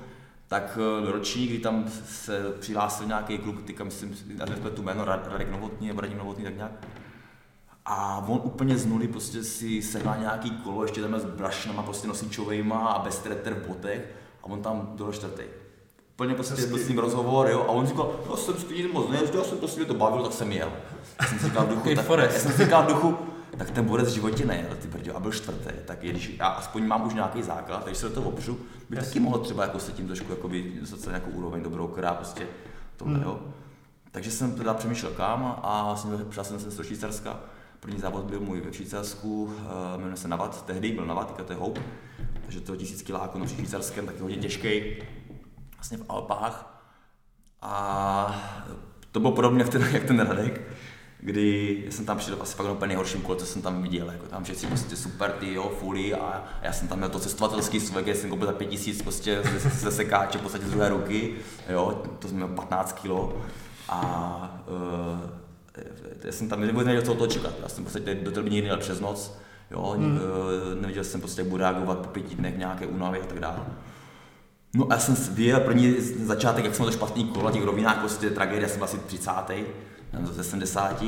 tak 0.50 0.78
uh, 1.02 1.10
ročník, 1.10 1.50
kdy 1.50 1.58
tam 1.58 1.84
se 2.04 2.44
přihlásil 2.60 3.06
nějaký 3.06 3.38
kluk, 3.38 3.62
teďka 3.62 3.84
myslím, 3.84 4.16
já 4.38 4.44
nevím, 4.44 4.64
tu 4.64 4.82
jméno, 4.82 5.04
Ra- 5.04 5.20
Radek 5.24 5.50
Novotný 5.50 5.88
nebo 5.88 6.00
Radim 6.00 6.18
Novotný, 6.18 6.44
tak 6.44 6.56
nějak. 6.56 6.72
A 7.86 8.24
on 8.28 8.40
úplně 8.44 8.78
z 8.78 8.86
nuly 8.86 9.08
prostě 9.08 9.44
si 9.44 9.82
sehnal 9.82 10.16
nějaký 10.18 10.50
kolo, 10.50 10.82
ještě 10.82 11.02
tam 11.02 11.20
s 11.20 11.24
brašnama, 11.24 11.82
prostě 11.82 12.08
nosičovejma 12.08 12.88
a 12.88 13.02
bez 13.02 13.18
treter 13.18 13.54
v 13.54 13.68
botech 13.68 14.14
a 14.42 14.46
on 14.46 14.62
tam 14.62 14.92
do 14.94 15.12
čtvrtý. 15.12 15.42
Úplně 16.14 16.34
prostě 16.34 16.54
Hezky. 16.54 16.70
byl 16.70 16.78
s 16.78 16.88
ním 16.88 16.98
rozhovor, 16.98 17.48
jo, 17.50 17.60
a 17.60 17.70
on 17.70 17.86
říkal, 17.86 18.20
já 18.30 18.36
jsem 18.36 18.54
stejně 18.54 18.88
moc 18.88 19.10
nejezdil, 19.10 19.40
já 19.40 19.46
jsem 19.46 19.58
prostě 19.58 19.84
to 19.84 19.94
bavil, 19.94 20.22
tak 20.22 20.32
jsem 20.32 20.52
jel. 20.52 20.72
Já 21.20 21.26
jsem 21.26 21.38
si 21.38 21.44
říkal 21.44 21.66
v 21.66 21.68
duchu, 21.68 21.94
tak, 21.94 22.06
já 22.18 22.30
jsem 22.30 22.52
si 22.52 22.64
říkal 22.64 22.82
v 22.82 22.86
duchu, 22.86 23.16
tak 23.58 23.70
ten 23.70 23.84
borec 23.84 24.08
v 24.08 24.14
životě 24.14 24.46
nejel, 24.46 24.76
ty 24.82 24.88
brďo, 24.88 25.16
a 25.16 25.20
byl 25.20 25.32
čtvrtý, 25.32 25.70
tak 25.84 26.04
je, 26.04 26.10
když 26.10 26.36
já 26.38 26.46
aspoň 26.46 26.86
mám 26.86 27.06
už 27.06 27.14
nějaký 27.14 27.42
základ, 27.42 27.84
takže 27.84 28.00
se 28.00 28.08
do 28.08 28.14
toho 28.14 28.30
opřu, 28.30 28.60
bych 28.90 28.98
taky 28.98 29.20
mohl 29.20 29.38
třeba 29.38 29.62
jako 29.62 29.78
se 29.78 29.92
tím 29.92 30.06
trošku 30.06 30.30
jakoby, 30.32 30.72
dostat 30.80 31.00
se 31.00 31.08
nějakou 31.10 31.30
úroveň 31.30 31.62
dobrou, 31.62 31.86
která 31.88 32.14
prostě 32.14 32.46
tohle, 32.96 33.14
Hmm. 33.14 33.22
jo. 33.22 33.40
Takže 34.10 34.30
jsem 34.30 34.52
teda 34.54 34.74
přemýšlel 34.74 35.12
kam 35.12 35.56
a 35.62 35.84
vlastně 35.84 36.10
přišel 36.24 36.44
jsem 36.44 36.60
se 36.60 36.76
do 36.76 36.84
Švýcarska. 36.84 37.40
První 37.80 38.00
závod 38.00 38.24
byl 38.24 38.40
můj 38.40 38.60
ve 38.60 38.72
Švýcarsku, 38.72 39.52
eh, 39.58 39.96
jmenuje 39.98 40.16
se 40.16 40.28
Navat, 40.28 40.66
tehdy 40.66 40.92
byl 40.92 41.06
Navat, 41.06 41.26
teďka 41.26 41.44
to 41.44 41.52
je 41.52 41.58
Hope, 41.58 41.80
takže 42.42 42.60
to 42.60 42.72
je 42.72 42.78
tisíc 42.78 43.02
kiláků 43.02 43.38
na 43.38 43.46
švýcarském, 43.46 44.06
taky 44.06 44.20
hodně 44.20 44.36
těžký, 44.36 44.82
vlastně 45.76 45.98
v 45.98 46.04
Alpách. 46.08 46.82
A 47.62 48.42
to 49.12 49.20
bylo 49.20 49.32
podobně 49.32 49.60
jak 49.62 49.68
ten, 49.68 49.82
jak 49.92 50.04
ten 50.04 50.20
Radek, 50.20 50.60
kdy 51.22 51.84
jsem 51.90 52.04
tam 52.04 52.18
přišel 52.18 52.36
asi 52.40 52.56
fakt 52.56 52.66
na 52.66 52.72
úplně 52.72 52.88
nejhorším 52.88 53.22
kole, 53.22 53.38
co 53.38 53.46
jsem 53.46 53.62
tam 53.62 53.82
viděl, 53.82 54.10
jako 54.10 54.26
tam 54.26 54.44
všetci 54.44 54.66
prostě 54.66 54.96
super 54.96 55.30
ty 55.30 55.54
jo, 55.54 55.72
fuly 55.78 56.14
a, 56.14 56.44
já 56.62 56.72
jsem 56.72 56.88
tam 56.88 56.98
měl 56.98 57.10
to 57.10 57.18
cestovatelský 57.18 57.80
svek, 57.80 58.08
jsem 58.08 58.30
koupil 58.30 58.46
za 58.46 58.52
5000 58.52 59.02
prostě 59.02 59.42
ze, 59.58 59.70
ze 59.70 59.90
sekáče, 59.90 60.38
v 60.38 60.42
podstatě 60.42 60.66
z 60.66 60.70
druhé 60.70 60.88
ruky, 60.88 61.34
jo, 61.68 62.02
to 62.18 62.28
jsem 62.28 62.36
měl 62.36 62.48
15 62.48 62.92
kilo 62.92 63.36
a 63.88 64.62
uh, 64.68 65.30
já 66.24 66.32
jsem 66.32 66.48
tam 66.48 66.60
vůbec 66.60 66.86
nevěděl, 66.86 67.02
co 67.02 67.14
toho 67.14 67.26
čekat, 67.26 67.54
já 67.62 67.68
jsem 67.68 67.84
podstatě 67.84 68.14
do 68.14 68.30
té 68.30 68.42
nikdy 68.42 68.70
přes 68.76 69.00
noc, 69.00 69.38
jo, 69.70 69.94
Hmm. 69.96 70.12
mm. 70.12 70.20
nevěděl 70.80 71.04
jsem 71.04 71.20
prostě, 71.20 71.40
jak 71.40 71.48
budu 71.48 71.62
reagovat 71.62 71.98
po 71.98 72.08
pěti 72.08 72.34
dnech 72.34 72.58
nějaké 72.58 72.86
únavy 72.86 73.20
a 73.20 73.26
tak 73.26 73.40
dále. 73.40 73.58
No 74.74 74.86
a 74.90 74.94
já 74.94 75.00
jsem 75.00 75.34
vyjel 75.34 75.60
první 75.60 75.94
začátek, 76.00 76.64
jak 76.64 76.74
jsem 76.74 76.86
to 76.86 76.92
špatný 76.92 77.24
kolo, 77.24 77.44
na 77.44 77.50
těch 77.50 77.64
rovinách 77.64 77.98
prostě 77.98 78.30
tragédie, 78.30 78.62
já 78.62 78.68
jsem 78.68 78.78
byl 78.78 78.84
asi 78.84 78.98
30. 78.98 79.30
nevím, 80.12 80.26
ze 80.34 80.44
70. 80.44 81.02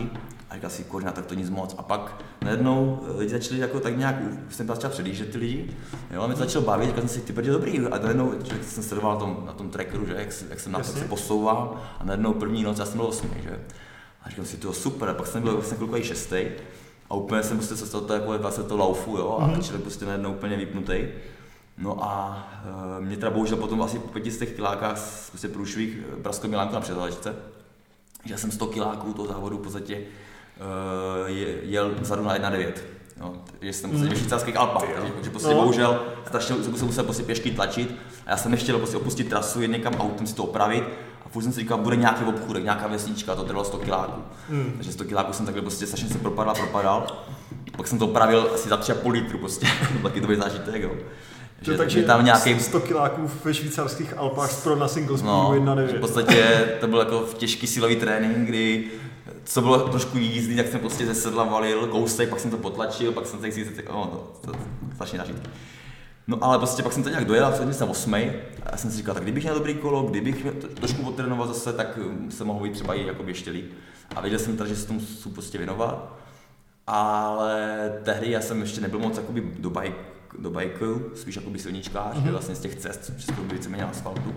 A 0.50 0.54
říkal 0.54 0.70
si, 0.70 0.84
kořena, 0.84 1.12
tak 1.12 1.26
to 1.26 1.34
nic 1.34 1.50
moc. 1.50 1.74
A 1.78 1.82
pak 1.82 2.22
najednou 2.42 3.02
eh, 3.08 3.18
lidi 3.18 3.30
začali 3.30 3.60
jako 3.60 3.80
tak 3.80 3.96
nějak, 3.98 4.16
jsem 4.50 4.66
začal 4.66 4.90
předjíždět 4.90 5.30
ty 5.32 5.38
lidi, 5.38 5.76
jo, 6.10 6.22
a 6.22 6.26
mě 6.26 6.36
to 6.36 6.40
začalo 6.44 6.64
bavit, 6.64 6.86
říkal 6.86 7.00
jsem 7.00 7.08
si, 7.08 7.20
ty 7.20 7.32
brdě 7.32 7.50
dobrý, 7.50 7.78
a 7.78 7.98
najednou 7.98 8.32
člověk 8.42 8.64
jsem 8.64 8.82
sledoval 8.82 9.12
na 9.14 9.20
tom, 9.20 9.42
na 9.46 9.52
tom 9.52 9.70
trackeru, 9.70 10.06
že, 10.06 10.14
jak, 10.14 10.28
jak 10.50 10.60
jsem 10.60 10.72
na 10.72 10.78
to 10.78 10.84
se 10.84 11.04
posouvám, 11.04 11.70
a 12.00 12.04
najednou 12.04 12.32
první 12.32 12.62
noc, 12.62 12.78
já 12.78 12.84
jsem 12.84 12.96
byl 12.96 13.06
osmý, 13.06 13.30
že. 13.42 13.58
A 14.22 14.30
říkal 14.30 14.44
si, 14.44 14.56
to 14.56 14.72
super, 14.72 15.08
a 15.08 15.14
pak 15.14 15.26
jsem 15.26 15.42
byl 15.42 15.52
vlastně 15.52 15.76
klukový 15.76 16.02
šestý, 16.04 16.44
a 17.10 17.14
úplně 17.14 17.42
jsem 17.42 17.56
prostě 17.56 17.76
se 17.76 17.86
z 17.86 17.90
toho 17.90 18.14
jako 18.14 18.38
vlastně 18.38 18.64
to 18.64 18.76
laufu, 18.76 19.16
jo, 19.16 19.38
a 19.40 19.46
Mhm. 19.46 19.62
člověk 19.62 19.82
prostě 19.82 20.04
najednou 20.04 20.32
úplně 20.32 20.56
vypnutý. 20.56 21.04
No 21.78 22.04
a 22.04 22.44
e, 22.98 23.00
mě 23.00 23.16
teda 23.16 23.30
bohužel 23.30 23.56
potom 23.56 23.82
asi 23.82 23.98
po 23.98 24.08
pěti 24.08 24.30
z 24.30 24.38
těch 24.38 24.52
kilákách 24.52 24.98
z 24.98 25.30
prostě 25.30 25.48
průšvih 25.48 25.98
Prasko 26.22 26.48
Milánko 26.48 26.74
na 26.74 26.80
předhalečce, 26.80 27.34
že 28.24 28.38
jsem 28.38 28.50
100 28.50 28.66
kiláků 28.66 29.12
toho 29.12 29.28
závodu 29.28 29.58
v 29.58 29.60
podstatě 29.62 30.00
je, 31.26 31.56
jel 31.62 31.90
vzadu 32.00 32.24
na 32.24 32.36
1,9. 32.38 32.72
No, 33.20 33.34
že 33.60 33.72
jsem 33.72 33.90
prostě 33.90 34.08
ve 34.08 34.16
švýcarských 34.16 34.56
Alpách, 34.56 34.84
takže, 34.96 35.12
takže 35.12 35.30
prostě 35.30 35.48
No. 35.48 35.54
bohužel 35.54 36.02
strašně 36.26 36.56
jsem 36.56 36.76
se 36.76 36.84
musel 36.84 37.04
prostě 37.04 37.22
pěšky 37.22 37.50
tlačit 37.50 37.94
a 38.26 38.30
já 38.30 38.36
jsem 38.36 38.50
nechtěl 38.50 38.78
prostě 38.78 38.96
opustit 38.96 39.28
trasu, 39.28 39.62
jet 39.62 39.68
někam 39.70 39.94
autem 39.94 40.26
si 40.26 40.34
to 40.34 40.44
opravit 40.44 40.84
a 41.26 41.28
furt 41.28 41.42
jsem 41.42 41.52
si 41.52 41.60
říkal, 41.60 41.78
bude 41.78 41.96
nějaký 41.96 42.24
obchůdek, 42.24 42.62
nějaká 42.64 42.86
vesnička, 42.86 43.34
to 43.34 43.42
trvalo 43.42 43.64
100 43.64 43.78
kiláků. 43.78 44.22
Hmm. 44.48 44.72
Takže 44.76 44.92
100 44.92 45.04
kiláků 45.04 45.32
jsem 45.32 45.46
takhle 45.46 45.62
prostě 45.62 45.86
strašně 45.86 46.08
se 46.08 46.18
propadal, 46.18 46.54
propadal. 46.54 47.06
Pak 47.76 47.86
jsem 47.86 47.98
to 47.98 48.04
opravil 48.04 48.50
asi 48.54 48.68
za 48.68 48.76
3,5 48.76 49.10
litru 49.10 49.38
prostě, 49.38 49.66
to 49.92 49.98
byl 50.08 50.10
taky 50.10 50.36
zážitek, 50.36 50.82
jo. 50.82 50.92
To 51.64 51.70
Že, 51.70 51.78
takže 51.78 52.00
že 52.00 52.06
tam 52.06 52.24
nějaký 52.24 52.60
100 52.60 52.80
kiláků 52.80 53.30
ve 53.44 53.54
švýcarských 53.54 54.18
Alpách 54.18 54.62
pro 54.62 54.76
na 54.76 54.88
single 54.88 55.18
No, 55.22 55.50
1 55.54 55.86
že 55.86 55.96
v 55.96 56.00
podstatě 56.00 56.68
to 56.80 56.88
byl 56.88 56.98
jako 56.98 57.24
těžký 57.36 57.66
silový 57.66 57.96
trénink, 57.96 58.48
kdy 58.48 58.90
co 59.44 59.60
bylo 59.60 59.88
trošku 59.88 60.18
jízdný, 60.18 60.56
tak 60.56 60.68
jsem 60.68 60.80
prostě 60.80 61.06
ze 61.06 61.14
sedla 61.14 61.44
valil 61.44 61.86
kousek, 61.86 62.28
pak 62.28 62.40
jsem 62.40 62.50
to 62.50 62.56
potlačil, 62.56 63.12
pak 63.12 63.26
jsem 63.26 63.40
se 63.40 63.52
si 63.52 63.64
tak, 63.64 63.88
no, 63.88 64.06
to, 64.06 64.46
to, 64.46 64.52
to 64.52 64.58
strašně 64.94 65.18
nažitý. 65.18 65.40
No 66.26 66.38
ale 66.44 66.58
prostě 66.58 66.82
pak 66.82 66.92
jsem 66.92 67.02
to 67.02 67.08
nějak 67.08 67.24
dojel, 67.24 67.46
a 67.46 67.72
jsem 67.72 67.88
osmý 67.88 68.30
a 68.62 68.70
já 68.70 68.76
jsem 68.76 68.90
si 68.90 68.96
říkal, 68.96 69.14
tak 69.14 69.22
kdybych 69.22 69.42
měl 69.42 69.54
dobrý 69.54 69.74
kolo, 69.74 70.02
kdybych 70.02 70.46
trošku 70.74 71.02
potrénoval 71.02 71.46
zase, 71.46 71.72
tak 71.72 71.98
um, 71.98 72.30
se 72.30 72.44
mohl 72.44 72.64
být 72.64 72.72
třeba 72.72 72.94
i 72.94 73.06
jako 73.06 73.22
ještě 73.26 73.50
líp. 73.50 73.72
A 74.16 74.20
věděl 74.20 74.38
jsem 74.38 74.56
teda, 74.56 74.68
že 74.68 74.76
se 74.76 74.86
tomu 74.86 75.00
chci 75.00 75.28
prostě 75.28 75.58
věnovat. 75.58 76.18
Ale 76.86 77.92
tehdy 78.04 78.30
já 78.30 78.40
jsem 78.40 78.60
ještě 78.60 78.80
nebyl 78.80 78.98
moc 78.98 79.16
jakoby 79.16 79.42
do 79.58 79.70
bike, 79.70 79.96
do 80.38 80.50
bajku, 80.50 81.02
spíš 81.14 81.36
jakoby 81.36 81.58
silničkář, 81.58 82.16
mm-hmm. 82.16 82.30
vlastně 82.30 82.54
z 82.54 82.60
těch 82.60 82.74
cest, 82.74 83.12
všechno 83.16 83.44
by 83.44 83.54
víceméně 83.54 83.84
asfaltu. 83.84 84.34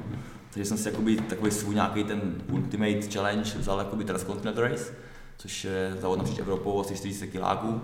Takže 0.54 0.66
jsem 0.66 0.78
si 0.78 0.90
jakoby 0.90 1.16
takový 1.16 1.52
svůj 1.52 1.76
nějaký 1.76 2.04
ten 2.04 2.36
ultimate 2.52 3.02
challenge 3.02 3.52
vzal 3.60 3.80
jakoby 3.80 4.04
Transcontinental 4.04 4.64
Race, 4.64 4.94
což 5.38 5.64
je 5.64 5.98
závod 6.02 6.18
napříč 6.18 6.40
Evropou 6.40 6.82
asi 6.82 6.96
40 6.96 7.28
kiláků. 7.28 7.82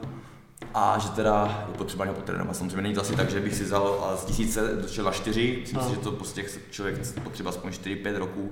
A 0.74 1.00
že 1.00 1.10
teda 1.10 1.66
je 1.72 1.78
potřeba 1.78 2.06
něho 2.06 2.16
potrénovat. 2.16 2.56
Samozřejmě 2.56 2.82
není 2.82 2.96
to 2.96 3.02
asi 3.02 3.16
tak, 3.16 3.30
že 3.30 3.40
bych 3.40 3.56
si 3.56 3.64
vzal 3.64 4.06
a 4.06 4.18
z 4.18 4.26
tisíce 4.26 4.76
došel 4.82 5.06
na 5.06 5.12
čtyři. 5.12 5.58
Myslím 5.62 5.80
no. 5.80 5.90
si, 5.90 5.96
že 5.96 6.02
to 6.02 6.12
prostě 6.12 6.46
člověk 6.70 7.22
potřeba 7.24 7.50
aspoň 7.50 7.72
4-5 7.72 8.16
roků 8.18 8.52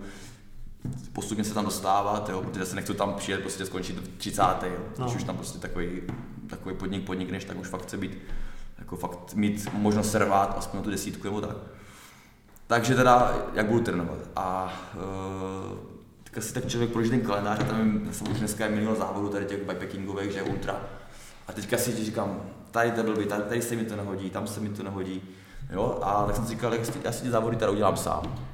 postupně 1.13 1.43
se 1.43 1.53
tam 1.53 1.65
dostávat, 1.65 2.29
jo, 2.29 2.41
protože 2.41 2.65
se 2.65 2.75
nechci 2.75 2.93
tam 2.93 3.13
přijet, 3.13 3.41
prostě 3.41 3.65
skončit 3.65 3.97
v 3.97 4.17
30. 4.17 4.41
Jo. 4.63 4.77
No. 4.99 5.05
Když 5.05 5.15
už 5.15 5.23
tam 5.23 5.35
prostě 5.35 5.59
takový, 5.59 6.01
takový 6.47 6.75
podnik 6.75 7.03
podnikneš, 7.03 7.45
tak 7.45 7.59
už 7.59 7.67
fakt 7.67 7.81
chce 7.81 7.97
být, 7.97 8.17
jako 8.79 8.95
fakt 8.95 9.33
mít 9.33 9.67
možnost 9.73 10.11
servát 10.11 10.55
aspoň 10.57 10.79
na 10.79 10.83
tu 10.83 10.91
desítku 10.91 11.23
nebo 11.23 11.41
tak. 11.41 11.57
Takže 12.67 12.95
teda, 12.95 13.37
jak 13.53 13.65
budu 13.65 13.83
trénovat. 13.83 14.19
A 14.35 14.73
uh, 14.95 15.77
teďka 16.23 16.41
si 16.41 16.53
tak 16.53 16.67
člověk 16.67 16.91
prožije 16.91 17.17
ten 17.17 17.27
kalendář 17.27 17.59
a 17.59 17.63
tam 17.63 18.09
jsem 18.11 18.31
už 18.31 18.39
dneska 18.39 18.65
je 18.65 18.71
milion 18.71 18.95
závodů 18.95 19.29
tady 19.29 19.45
těch 19.45 19.59
bikepackingových, 19.59 20.31
že 20.31 20.37
je 20.37 20.43
ultra. 20.43 20.81
A 21.47 21.51
teďka 21.51 21.77
si 21.77 22.05
říkám, 22.05 22.41
tady 22.71 22.91
to 22.91 23.03
blbý, 23.03 23.25
tady, 23.25 23.43
tady 23.43 23.61
se 23.61 23.75
mi 23.75 23.85
to 23.85 23.95
nehodí, 23.95 24.29
tam 24.29 24.47
se 24.47 24.59
mi 24.59 24.69
to 24.69 24.83
nehodí. 24.83 25.21
Jo, 25.71 25.99
a 26.01 26.25
tak 26.25 26.35
jsem 26.35 26.45
si 26.45 26.49
říkal, 26.49 26.73
já 27.03 27.11
si 27.11 27.23
ty 27.23 27.29
závody 27.29 27.57
tady 27.57 27.71
udělám 27.71 27.97
sám. 27.97 28.49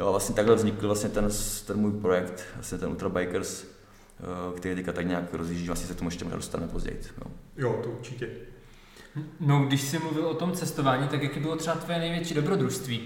Jo, 0.00 0.06
a 0.06 0.10
vlastně 0.10 0.34
takhle 0.34 0.54
vznikl 0.54 0.86
vlastně 0.86 1.10
ten, 1.10 1.28
ten 1.66 1.76
můj 1.76 1.92
projekt, 1.92 2.44
vlastně 2.54 2.78
ten 2.78 2.88
Ultra 2.88 3.08
Bikers, 3.08 3.64
eh, 3.64 4.56
který 4.56 4.74
teďka 4.74 4.92
tak 4.92 5.06
nějak 5.06 5.34
rozjíždí, 5.34 5.66
vlastně 5.66 5.88
se 5.88 5.94
k 5.94 5.98
tomu 5.98 6.08
ještě 6.08 6.24
dostaneme 6.24 6.72
později. 6.72 7.00
Jo. 7.18 7.30
jo, 7.56 7.80
to 7.82 7.90
určitě. 7.90 8.30
No, 9.40 9.58
když 9.58 9.82
jsi 9.82 9.98
mluvil 9.98 10.26
o 10.26 10.34
tom 10.34 10.52
cestování, 10.52 11.08
tak 11.08 11.22
jaký 11.22 11.40
bylo 11.40 11.56
třeba 11.56 11.76
tvoje 11.76 11.98
největší 11.98 12.34
dobrodružství? 12.34 13.00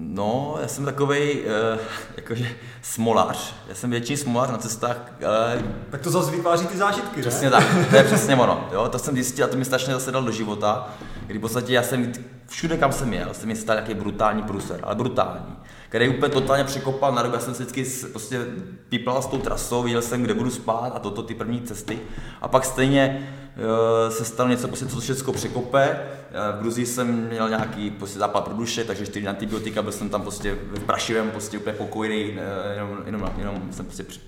No, 0.00 0.56
já 0.60 0.68
jsem 0.68 0.84
takový 0.84 1.40
uh, 1.40 1.80
jakože 2.16 2.48
smolář. 2.82 3.54
Já 3.68 3.74
jsem 3.74 3.90
větší 3.90 4.16
smolář 4.16 4.50
na 4.50 4.58
cestách. 4.58 5.12
Uh, 5.56 5.62
tak 5.90 6.00
to 6.00 6.10
zase 6.10 6.30
vytváří 6.30 6.66
ty 6.66 6.76
zážitky, 6.76 7.20
Přesně 7.20 7.50
ne? 7.50 7.50
tak, 7.50 7.90
to 7.90 7.96
je 7.96 8.04
přesně 8.04 8.36
ono. 8.36 8.68
Jo? 8.72 8.88
To 8.88 8.98
jsem 8.98 9.14
zjistil 9.14 9.44
a 9.44 9.48
to 9.48 9.56
mi 9.56 9.64
strašně 9.64 9.94
zase 9.94 10.12
dal 10.12 10.22
do 10.22 10.30
života, 10.30 10.88
kdy 11.26 11.38
v 11.38 11.40
podstatě 11.40 11.72
já 11.72 11.82
jsem 11.82 12.12
všude, 12.48 12.76
kam 12.76 12.92
jsem 12.92 13.12
jel, 13.12 13.34
jsem 13.34 13.48
mi 13.48 13.56
stal 13.56 13.76
nějaký 13.76 13.94
brutální 13.94 14.42
pruser, 14.42 14.80
ale 14.82 14.94
brutální 14.94 15.56
který 15.88 16.08
úplně 16.08 16.32
totálně 16.32 16.64
překopal 16.64 17.14
na 17.14 17.22
dobu. 17.22 17.34
Já 17.34 17.40
jsem 17.40 17.54
se 17.54 17.62
vždycky 17.62 18.06
prostě 18.10 18.46
píplal 18.88 19.22
s 19.22 19.26
tou 19.26 19.38
trasou, 19.38 19.82
viděl 19.82 20.02
jsem, 20.02 20.22
kde 20.22 20.34
budu 20.34 20.50
spát 20.50 20.92
a 20.96 20.98
toto 20.98 21.22
ty 21.22 21.34
první 21.34 21.60
cesty. 21.60 21.98
A 22.40 22.48
pak 22.48 22.64
stejně 22.64 23.28
uh, 23.56 24.12
se 24.12 24.24
stalo 24.24 24.48
něco, 24.48 24.68
prostě, 24.68 24.86
co 24.86 25.00
všechno 25.00 25.32
překope. 25.32 25.90
Uh, 25.90 26.58
v 26.58 26.60
Gruzii 26.60 26.86
jsem 26.86 27.28
měl 27.30 27.48
nějaký 27.48 27.90
prostě, 27.90 28.18
západ 28.18 28.44
pro 28.44 28.54
duše, 28.54 28.84
takže 28.84 29.06
čtyři 29.06 29.28
antibiotika, 29.28 29.82
byl 29.82 29.92
jsem 29.92 30.08
tam 30.08 30.22
prostě 30.22 30.54
v 30.54 30.84
prašivém, 30.84 31.30
prostě 31.30 31.58
úplně 31.58 31.76
pokojný, 31.76 32.30
uh, 32.30 32.38
jenom, 32.74 33.02
jenom, 33.06 33.32
jenom 33.38 33.68
jsem 33.70 33.86
prostě 33.86 34.02
při, 34.02 34.20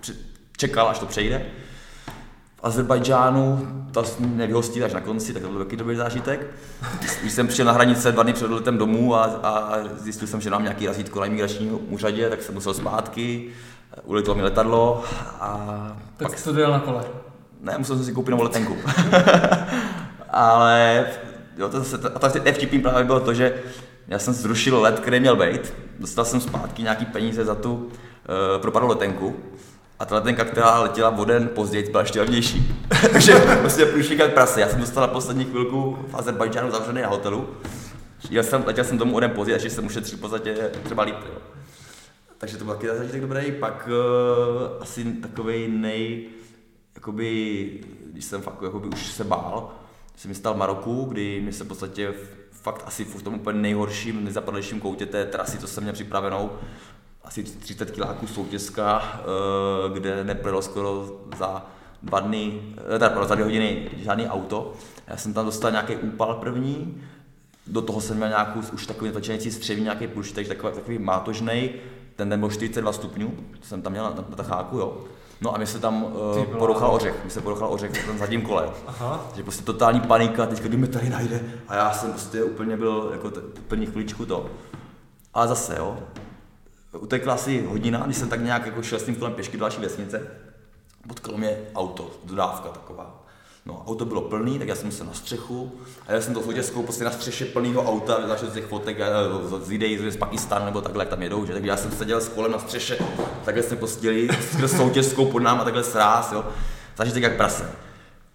při, 0.00 0.12
čekal, 0.56 0.88
až 0.88 0.98
to 0.98 1.06
přejde. 1.06 1.46
Azerbajdžánu, 2.64 3.68
to 3.92 4.04
nevyhostí 4.18 4.82
až 4.82 4.92
na 4.92 5.00
konci, 5.00 5.32
tak 5.32 5.42
to 5.42 5.48
byl 5.48 5.64
taky 5.64 5.76
dobrý 5.76 5.96
zážitek. 5.96 6.46
Když 7.20 7.32
jsem 7.32 7.46
přišel 7.46 7.66
na 7.66 7.72
hranice 7.72 8.12
dva 8.12 8.22
dny 8.22 8.32
před 8.32 8.50
letem 8.50 8.78
domů 8.78 9.14
a, 9.14 9.24
a 9.24 9.78
zjistil 9.96 10.28
jsem, 10.28 10.40
že 10.40 10.50
mám 10.50 10.62
nějaký 10.62 10.86
razítko 10.86 11.20
na 11.20 11.26
imigračním 11.26 11.78
úřadě, 11.88 12.30
tak 12.30 12.42
jsem 12.42 12.54
musel 12.54 12.74
zpátky, 12.74 13.50
uletilo 14.04 14.36
mi 14.36 14.42
letadlo 14.42 15.04
a... 15.40 15.96
Tak 16.16 16.28
pak... 16.28 16.38
jsi 16.38 16.44
to 16.44 16.52
dojel 16.52 16.70
na 16.70 16.80
kole? 16.80 17.04
Ne, 17.60 17.78
musel 17.78 17.96
jsem 17.96 18.04
si 18.04 18.12
koupit 18.12 18.30
novou 18.30 18.42
letenku. 18.42 18.76
Ale 20.30 21.06
jo, 21.56 21.68
to 21.68 21.78
zase, 21.78 22.08
a 22.14 22.18
tak 22.18 22.54
vtipný 22.54 22.80
právě 22.80 23.04
bylo 23.04 23.20
to, 23.20 23.34
že 23.34 23.54
já 24.08 24.18
jsem 24.18 24.34
zrušil 24.34 24.80
let, 24.80 25.00
který 25.00 25.20
měl 25.20 25.36
být, 25.36 25.74
dostal 25.98 26.24
jsem 26.24 26.40
zpátky 26.40 26.82
nějaký 26.82 27.04
peníze 27.04 27.44
za 27.44 27.54
tu 27.54 27.74
uh, 27.74 27.90
propadlou 28.62 28.88
letenku 28.88 29.36
a 29.98 30.04
ta 30.04 30.14
letenka, 30.14 30.44
která 30.44 30.80
letěla 30.80 31.10
o 31.10 31.24
den 31.24 31.48
později, 31.48 31.90
byla 31.90 32.02
ještě 32.02 32.20
levnější. 32.20 32.74
Takže 33.12 33.32
prostě 33.60 33.86
průšvih 33.86 34.18
jak 34.18 34.34
prase. 34.34 34.60
Já 34.60 34.68
jsem 34.68 34.80
dostal 34.80 35.00
na 35.00 35.08
poslední 35.08 35.44
chvilku 35.44 35.98
v 36.08 36.14
Azerbajdžánu 36.14 36.70
zavřený 36.70 37.02
na 37.02 37.08
hotelu. 37.08 37.48
Jel 38.30 38.42
jsem, 38.42 38.64
letěl 38.66 38.84
jsem 38.84 38.98
domů 38.98 39.16
o 39.16 39.20
den 39.20 39.30
později, 39.30 39.58
takže 39.58 39.70
jsem 39.70 39.86
ušetřil 39.86 40.18
v 40.18 40.20
podstatě 40.20 40.70
třeba 40.84 41.02
líp. 41.02 41.16
Jo. 41.26 41.38
Takže 42.38 42.56
to 42.56 42.64
byl 42.64 42.74
taky 42.74 42.86
zažitek 42.86 43.20
dobrý. 43.20 43.52
Pak 43.52 43.88
uh, 43.88 44.82
asi 44.82 45.04
takový 45.04 45.68
nej, 45.68 46.26
jakoby, 46.94 47.80
když 48.12 48.24
jsem 48.24 48.42
fakt 48.42 48.62
jakoby 48.62 48.88
už 48.88 49.06
se 49.06 49.24
bál, 49.24 49.72
jsem 50.16 50.28
mi 50.28 50.34
stal 50.34 50.54
v 50.54 50.56
Maroku, 50.56 51.04
kdy 51.04 51.40
mi 51.40 51.52
se 51.52 51.64
v 51.64 51.68
podstatě 51.68 52.14
fakt 52.50 52.82
asi 52.86 53.04
v 53.04 53.22
tom 53.22 53.34
úplně 53.34 53.60
nejhorším, 53.60 54.24
nejzapadlejším 54.24 54.80
koutě 54.80 55.06
té 55.06 55.24
trasy, 55.24 55.58
co 55.58 55.66
jsem 55.66 55.82
měl 55.82 55.92
připravenou, 55.92 56.50
asi 57.24 57.42
30 57.42 57.90
kiláků 57.90 58.26
soutězka, 58.26 59.02
eh, 59.20 59.92
kde 59.92 60.24
neprojelo 60.24 60.62
skoro 60.62 61.08
za 61.38 61.66
dva 62.02 62.20
dny, 62.20 62.62
eh, 62.94 62.98
teda 62.98 63.26
za 63.26 63.34
dvě 63.34 63.44
hodiny 63.44 63.90
žádný 64.02 64.28
auto. 64.28 64.72
Já 65.06 65.16
jsem 65.16 65.34
tam 65.34 65.44
dostal 65.44 65.70
nějaký 65.70 65.96
úpal 65.96 66.34
první, 66.34 67.02
do 67.66 67.82
toho 67.82 68.00
jsem 68.00 68.16
měl 68.16 68.28
nějakou 68.28 68.60
už 68.72 68.86
takový 68.86 69.10
natočenící 69.10 69.50
střevní, 69.50 69.82
nějaký 69.84 70.06
průštek, 70.06 70.48
takový, 70.48 70.74
takový 70.74 70.98
mátožnej, 70.98 71.70
ten 72.16 72.28
den 72.28 72.40
byl 72.40 72.50
42 72.50 72.92
stupňů, 72.92 73.34
to 73.60 73.66
jsem 73.66 73.82
tam 73.82 73.92
měl 73.92 74.04
na, 74.04 74.10
na, 74.10 74.24
na 74.28 74.36
tacháku, 74.36 74.78
jo. 74.78 74.98
No 75.40 75.54
a 75.54 75.58
mi 75.58 75.66
se 75.66 75.78
tam 75.78 76.04
uh, 76.04 76.44
poruchal 76.44 76.94
ořech, 76.94 77.24
mi 77.24 77.30
se 77.30 77.40
poruchal 77.40 77.72
ořech 77.72 78.08
na 78.08 78.18
zadním 78.18 78.42
kole. 78.42 78.70
Aha. 78.86 79.26
že 79.36 79.42
prostě 79.42 79.64
totální 79.64 80.00
panika, 80.00 80.46
teďka 80.46 80.68
kdy 80.68 80.76
mi 80.76 80.86
tady 80.86 81.10
najde 81.10 81.40
a 81.68 81.74
já 81.74 81.92
jsem 81.92 82.10
prostě 82.12 82.42
úplně 82.44 82.76
byl 82.76 83.08
jako 83.12 83.30
t- 83.30 83.40
plný 83.68 83.86
chvíličku 83.86 84.26
to. 84.26 84.46
Ale 85.34 85.48
zase 85.48 85.76
jo, 85.78 85.98
utekla 86.98 87.34
asi 87.34 87.66
hodina, 87.66 88.02
když 88.04 88.16
jsem 88.16 88.28
tak 88.28 88.42
nějak 88.42 88.66
jako 88.66 88.82
šel 88.82 88.98
s 88.98 89.02
tím 89.02 89.14
kolem 89.14 89.34
pěšky 89.34 89.56
do 89.56 89.60
další 89.60 89.80
vesnice, 89.80 90.22
potkalo 91.08 91.38
mě 91.38 91.56
auto, 91.74 92.10
dodávka 92.24 92.68
taková. 92.68 93.24
No, 93.66 93.84
auto 93.86 94.04
bylo 94.04 94.20
plný, 94.20 94.58
tak 94.58 94.68
já 94.68 94.74
jsem 94.74 94.92
se 94.92 95.04
na 95.04 95.12
střechu 95.12 95.72
a 96.06 96.12
já 96.12 96.20
jsem 96.20 96.34
to 96.34 96.40
fotěskou 96.40 96.82
prostě 96.82 97.04
na 97.04 97.10
střeše 97.10 97.44
plného 97.44 97.82
auta, 97.82 98.28
zašel 98.28 98.50
z 98.50 98.54
těch 98.54 98.66
fotek 98.66 98.98
z 99.62 99.68
videí 99.68 100.10
z 100.10 100.16
Pakistánu 100.16 100.64
nebo 100.64 100.80
takhle, 100.80 101.02
jak 101.02 101.08
tam 101.08 101.22
jedou, 101.22 101.46
že? 101.46 101.52
takže 101.52 101.68
já 101.68 101.76
jsem 101.76 101.92
seděl 101.92 102.20
s 102.20 102.28
kolem 102.28 102.52
na 102.52 102.58
střeše, 102.58 102.98
takhle 103.44 103.62
jsme 103.62 103.76
postili 103.76 104.28
skrz 104.50 104.76
soutěžskou 104.76 105.26
pod 105.26 105.38
náma 105.38 105.64
takhle 105.64 105.84
sráz, 105.84 106.32
jo. 106.32 106.44
Zažitek 106.96 107.22
jak 107.22 107.36
prase. 107.36 107.70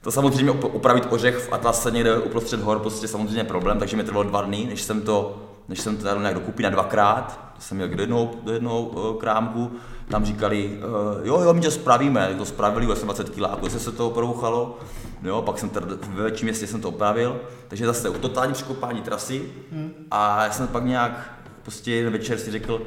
To 0.01 0.11
samozřejmě 0.11 0.51
opravit 0.51 1.07
ořech 1.09 1.37
v 1.37 1.53
Atlase 1.53 1.91
někde 1.91 2.19
uprostřed 2.19 2.61
hor, 2.61 2.79
prostě 2.79 3.07
samozřejmě 3.07 3.43
problém, 3.43 3.79
takže 3.79 3.97
mi 3.97 4.03
trvalo 4.03 4.23
dva 4.23 4.41
dny, 4.41 4.65
než 4.69 4.81
jsem 4.81 5.01
to, 5.01 5.48
než 5.69 5.79
jsem 5.79 5.97
to 5.97 6.03
dal 6.03 6.19
nějak 6.19 6.33
dokupit 6.33 6.63
na 6.63 6.69
dvakrát, 6.69 7.53
jsem 7.59 7.77
měl 7.77 7.89
do 7.89 8.03
jednoho, 8.03 8.31
do 8.43 8.53
jednoho 8.53 8.81
uh, 8.81 9.19
krámku, 9.19 9.71
tam 10.07 10.25
říkali, 10.25 10.77
uh, 10.77 11.27
jo, 11.27 11.41
jo, 11.41 11.53
my 11.53 11.61
to 11.61 11.71
spravíme, 11.71 12.35
to 12.37 12.45
spravili, 12.45 12.89
já 12.89 12.95
jsem 12.95 13.05
20 13.05 13.29
kg, 13.29 13.71
se 13.77 13.91
to 13.91 14.09
porouchalo, 14.09 14.79
jo, 15.23 15.41
pak 15.41 15.59
jsem 15.59 15.69
tady 15.69 15.85
ve 16.13 16.23
větším 16.23 16.45
městě 16.45 16.67
jsem 16.67 16.81
to 16.81 16.89
opravil, 16.89 17.41
takže 17.67 17.85
zase 17.85 18.11
totální 18.11 18.53
překopání 18.53 19.01
trasy. 19.01 19.51
Hmm. 19.71 19.91
a 20.11 20.43
já 20.43 20.51
jsem 20.51 20.67
pak 20.67 20.83
nějak, 20.83 21.39
prostě 21.61 21.91
jeden 21.91 22.13
večer 22.13 22.37
si 22.37 22.51
řekl, 22.51 22.81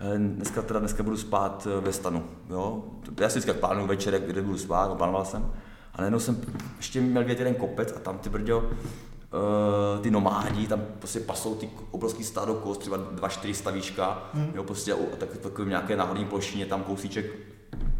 eh, 0.00 0.18
dneska 0.18 0.62
teda 0.62 0.80
dneska 0.80 1.02
budu 1.02 1.16
spát 1.16 1.68
ve 1.80 1.92
stanu, 1.92 2.24
jo, 2.50 2.84
já 3.20 3.28
si 3.28 3.38
vždycky 3.38 3.60
plánuju 3.60 3.86
večer, 3.86 4.20
kde 4.26 4.42
budu 4.42 4.58
spát, 4.58 4.96
plánoval 4.96 5.24
jsem, 5.24 5.52
a 5.94 6.00
najednou 6.00 6.20
jsem 6.20 6.40
ještě 6.76 7.00
měl 7.00 7.22
vidět 7.22 7.38
jeden 7.38 7.54
kopec 7.54 7.92
a 7.96 7.98
tam 8.00 8.18
ty 8.18 8.30
brďo, 8.30 8.70
uh, 9.34 10.02
ty 10.02 10.10
nomádi, 10.10 10.66
tam 10.66 10.80
prostě 10.98 11.20
pasou 11.20 11.54
ty 11.54 11.70
obrovský 11.90 12.24
stádo 12.24 12.54
kost, 12.54 12.80
třeba 12.80 12.96
dva, 12.96 13.28
čtyři 13.28 13.54
stavíčka, 13.54 14.22
hmm. 14.34 14.52
jo, 14.54 14.64
prostě 14.64 14.92
a 14.92 15.16
tak, 15.18 15.36
takovým 15.36 15.68
nějaké 15.68 15.96
náhodní 15.96 16.24
plošině, 16.24 16.66
tam 16.66 16.82
kousíček, 16.82 17.26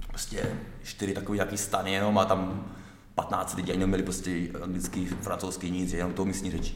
prostě 0.08 0.58
čtyři 0.82 1.14
takový 1.14 1.36
nějaký 1.36 1.56
stany 1.56 1.92
jenom 1.92 2.18
a 2.18 2.24
tam 2.24 2.64
15 3.14 3.54
lidí, 3.56 3.72
jenom 3.72 3.88
měli 3.88 4.02
prostě 4.02 4.48
anglický, 4.62 5.06
francouzský 5.06 5.70
nic, 5.70 5.92
jenom 5.92 6.12
to 6.12 6.24
místní 6.24 6.50
řeči. 6.50 6.74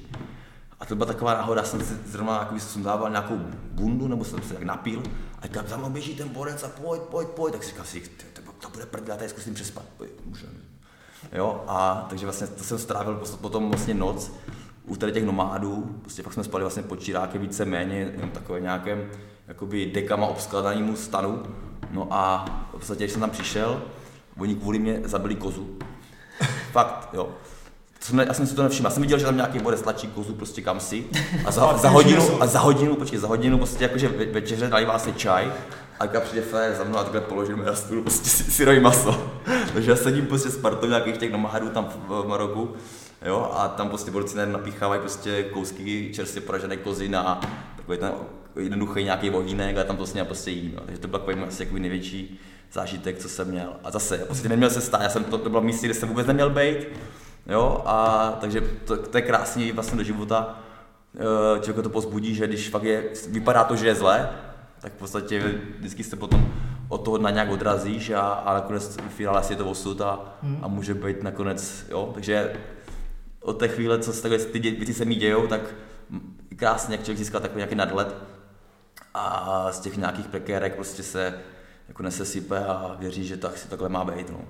A 0.80 0.86
to 0.86 0.96
byla 0.96 1.06
taková 1.06 1.34
náhoda, 1.34 1.64
jsem 1.64 1.80
si 1.80 1.94
zrovna 2.06 2.38
jako 2.38 2.60
jsem 2.60 2.82
dával 2.82 3.10
nějakou 3.10 3.38
bundu, 3.72 4.08
nebo 4.08 4.24
jsem 4.24 4.42
se 4.42 4.54
tak 4.54 4.62
napil, 4.62 5.02
a 5.38 5.46
říkám, 5.46 5.66
za 5.66 5.76
mnou 5.76 5.90
běží 5.90 6.14
ten 6.14 6.28
borec 6.28 6.62
a 6.62 6.68
pojď, 6.68 7.02
pojď, 7.02 7.28
pojď, 7.28 7.52
tak 7.52 7.64
si 7.64 7.70
říkám 7.70 7.86
si, 7.86 8.00
to, 8.32 8.52
to 8.58 8.68
bude 8.68 8.86
prdel, 8.86 9.08
já 9.08 9.16
tady 9.16 9.28
zkusím 9.28 9.54
přespat. 9.54 9.84
Můžeme. 10.24 10.77
Jo, 11.32 11.64
a 11.66 12.06
takže 12.10 12.26
vlastně 12.26 12.46
to 12.46 12.64
jsem 12.64 12.78
strávil 12.78 13.22
potom 13.40 13.70
vlastně 13.70 13.94
noc 13.94 14.32
u 14.86 14.96
tady 14.96 15.12
těch 15.12 15.24
nomádů, 15.24 15.96
prostě 16.00 16.22
fakt 16.22 16.32
jsme 16.32 16.44
spali 16.44 16.64
vlastně 16.64 16.82
pod 16.82 17.00
čiráky 17.00 17.38
více-méně, 17.38 18.12
jenom 18.14 18.30
takové 18.30 18.60
nějakém 18.60 19.10
jakoby 19.48 19.86
dekama 19.86 20.26
obskladanému 20.26 20.96
stanu. 20.96 21.42
No 21.90 22.08
a 22.10 22.44
v 22.68 22.70
podstatě, 22.70 23.04
když 23.04 23.12
jsem 23.12 23.20
tam 23.20 23.30
přišel, 23.30 23.82
oni 24.38 24.54
kvůli 24.54 24.78
mě 24.78 25.00
zabili 25.04 25.34
kozu. 25.34 25.78
Fakt, 26.72 27.08
jo. 27.12 27.28
Jsem, 28.00 28.18
já 28.18 28.34
jsem 28.34 28.46
si 28.46 28.54
to 28.54 28.62
nevšiml, 28.62 28.86
já 28.86 28.90
jsem 28.90 29.02
viděl, 29.02 29.18
že 29.18 29.24
tam 29.24 29.36
nějaký 29.36 29.58
borec 29.58 29.82
tlačí 29.82 30.06
kozu 30.06 30.34
prostě 30.34 30.62
kam 30.62 30.80
si 30.80 31.04
a 31.44 31.50
za, 31.50 31.76
za 31.78 31.88
hodinu, 31.88 32.42
a 32.42 32.46
za 32.46 32.58
hodinu, 32.60 32.96
počkej, 32.96 33.18
za 33.18 33.28
hodinu 33.28 33.58
prostě 33.58 33.84
jakože 33.84 34.08
večeře 34.08 34.68
dali 34.68 34.84
vás 34.84 35.08
čaj 35.16 35.52
A 36.00 36.04
jak 36.04 36.22
přijde 36.22 36.42
fér 36.42 36.74
za 36.74 36.84
mnou 36.84 36.98
a 36.98 37.02
takhle 37.02 37.20
položím 37.20 37.64
na 37.64 37.74
stůl 37.74 38.02
prostě 38.02 38.30
syrový 38.30 38.80
maso. 38.80 39.30
Takže 39.74 39.90
já 39.90 39.96
sedím 39.96 40.26
prostě 40.26 40.50
s 40.50 40.56
partou 40.56 40.86
nějakých 40.86 41.18
těch 41.18 41.32
nomádů 41.32 41.68
tam 41.68 41.88
v, 42.08 42.24
Maroku. 42.26 42.74
Jo, 43.26 43.50
a 43.54 43.68
tam 43.68 43.88
prostě 43.88 44.10
borci 44.10 44.36
napíchávají 44.46 45.00
prostě 45.00 45.42
kousky 45.42 46.10
čerstvě 46.14 46.40
poražené 46.40 46.76
kozy 46.76 47.08
na 47.08 47.40
takový 47.76 47.98
ten 47.98 48.12
jednoduchý 48.56 49.04
nějaký 49.04 49.30
vohýnek 49.30 49.78
a 49.78 49.84
tam 49.84 49.96
to 49.96 50.06
s 50.06 50.24
prostě 50.24 50.50
jím. 50.50 50.72
Jo. 50.72 50.80
Takže 50.86 51.00
to 51.00 51.08
byl 51.08 51.18
takový 51.18 51.42
asi 51.42 51.62
jako 51.62 51.76
největší 51.76 52.40
zážitek, 52.72 53.18
co 53.18 53.28
jsem 53.28 53.48
měl. 53.48 53.72
A 53.84 53.90
zase, 53.90 54.18
prostě 54.18 54.48
neměl 54.48 54.70
se 54.70 54.80
stát, 54.80 55.02
já 55.02 55.08
jsem 55.08 55.24
to, 55.24 55.38
to 55.38 55.50
bylo 55.50 55.62
místě, 55.62 55.86
kde 55.86 55.94
jsem 55.94 56.08
vůbec 56.08 56.26
neměl 56.26 56.50
být. 56.50 56.88
Jo, 57.46 57.82
a 57.86 58.28
takže 58.40 58.60
to, 58.60 58.96
to 58.96 59.18
je 59.18 59.22
krásný 59.22 59.72
vlastně 59.72 59.98
do 59.98 60.04
života. 60.04 60.58
Eh, 61.16 61.60
člověk 61.60 61.82
to 61.82 61.90
pozbudí, 61.90 62.34
že 62.34 62.46
když 62.46 62.68
fakt 62.68 62.82
je, 62.82 63.04
vypadá 63.28 63.64
to, 63.64 63.76
že 63.76 63.86
je 63.86 63.94
zle, 63.94 64.28
tak 64.80 64.92
v 64.92 64.96
podstatě 64.96 65.60
vždycky 65.78 66.04
se 66.04 66.16
potom 66.16 66.52
od 66.88 66.98
toho 66.98 67.18
na 67.18 67.30
nějak 67.30 67.50
odrazíš 67.50 68.10
a, 68.10 68.20
a 68.20 68.54
nakonec 68.54 68.96
v 68.96 69.08
finále 69.08 69.42
je 69.50 69.56
to 69.56 69.70
osud 69.70 70.00
a, 70.00 70.36
hmm. 70.42 70.58
a 70.62 70.68
může 70.68 70.94
být 70.94 71.22
nakonec, 71.22 71.86
jo, 71.90 72.10
takže 72.14 72.52
od 73.40 73.52
té 73.52 73.68
chvíle, 73.68 73.98
co 73.98 74.12
se 74.12 74.22
takhle 74.22 74.38
ty 74.38 74.58
věci 74.58 74.94
se 74.94 75.04
mi 75.04 75.14
dějou, 75.14 75.46
tak 75.46 75.60
krásně, 76.56 76.94
jak 76.94 77.00
člověk 77.00 77.18
získá 77.18 77.40
takový 77.40 77.58
nějaký 77.58 77.74
nadhled 77.74 78.14
a 79.14 79.72
z 79.72 79.80
těch 79.80 79.96
nějakých 79.96 80.26
prekérek 80.26 80.74
prostě 80.74 81.02
se 81.02 81.34
jako 81.88 82.02
nesesype 82.02 82.64
a 82.64 82.96
věří, 82.98 83.26
že 83.26 83.36
tak 83.36 83.58
si 83.58 83.68
takhle 83.68 83.88
má 83.88 84.04
být. 84.04 84.30
No. 84.30 84.40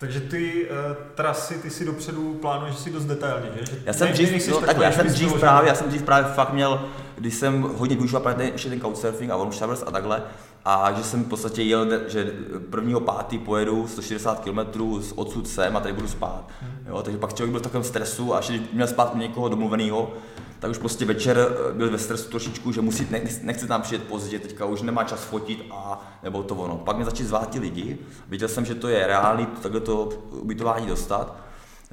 Takže 0.00 0.20
ty 0.20 0.68
uh, 0.70 0.96
trasy, 1.14 1.54
ty 1.54 1.70
si 1.70 1.84
dopředu 1.84 2.34
plánuješ 2.34 2.76
si 2.76 2.90
dost 2.90 3.04
detailně, 3.04 3.48
že? 3.54 3.82
já 3.84 3.92
jsem 3.92 4.08
dřív, 4.12 4.48
no, 4.48 4.60
takhle, 4.60 4.84
já 4.84 4.92
jsem 4.92 5.06
dřív 5.06 5.40
právě, 5.40 5.68
já 5.68 5.74
jsem 5.74 5.88
dřív 5.88 6.02
právě 6.02 6.32
fakt 6.32 6.52
měl, 6.52 6.88
když 7.16 7.34
jsem 7.34 7.62
hodně 7.62 7.96
využíval 7.96 8.22
právě 8.22 8.44
ten, 8.44 8.52
ještě 8.52 8.68
ten 8.68 8.80
couchsurfing 8.80 9.30
a 9.30 9.36
Warm 9.36 9.52
Showers 9.52 9.82
a 9.86 9.90
takhle, 9.90 10.22
a 10.64 10.92
že 10.92 11.04
jsem 11.04 11.24
v 11.24 11.28
podstatě 11.28 11.62
jel, 11.62 12.08
že 12.08 12.32
prvního 12.70 13.00
pátý 13.00 13.38
pojedu 13.38 13.88
160 13.88 14.40
km 14.40 14.58
odsud 15.14 15.48
sem 15.48 15.76
a 15.76 15.80
tady 15.80 15.94
budu 15.94 16.08
spát. 16.08 16.44
Hmm. 16.62 16.86
Jo, 16.88 17.02
takže 17.02 17.18
pak 17.18 17.34
člověk 17.34 17.50
byl 17.50 17.60
v 17.60 17.62
takovém 17.62 17.84
stresu 17.84 18.34
a 18.34 18.38
až 18.38 18.52
měl 18.72 18.86
spát 18.86 19.14
u 19.14 19.18
někoho 19.18 19.48
domluveného, 19.48 20.12
tak 20.58 20.70
už 20.70 20.78
prostě 20.78 21.04
večer 21.04 21.38
eh, 21.38 21.72
byl 21.72 21.90
ve 21.90 21.98
stresu 21.98 22.30
trošičku, 22.30 22.72
že 22.72 22.80
musí, 22.80 23.06
nechce 23.42 23.66
tam 23.66 23.82
přijet 23.82 24.02
pozdě, 24.04 24.38
teďka 24.38 24.64
už 24.64 24.82
nemá 24.82 25.04
čas 25.04 25.24
fotit 25.24 25.64
a 25.70 26.10
nebo 26.22 26.42
to 26.42 26.54
ono. 26.54 26.76
Pak 26.76 26.96
mě 26.96 27.04
začali 27.04 27.28
zvát 27.28 27.50
ti 27.50 27.58
lidi, 27.58 27.98
viděl 28.28 28.48
jsem, 28.48 28.64
že 28.64 28.74
to 28.74 28.88
je 28.88 29.06
reálný 29.06 29.46
takhle 29.46 29.80
to 29.80 30.08
ubytování 30.30 30.86
dostat, 30.86 31.36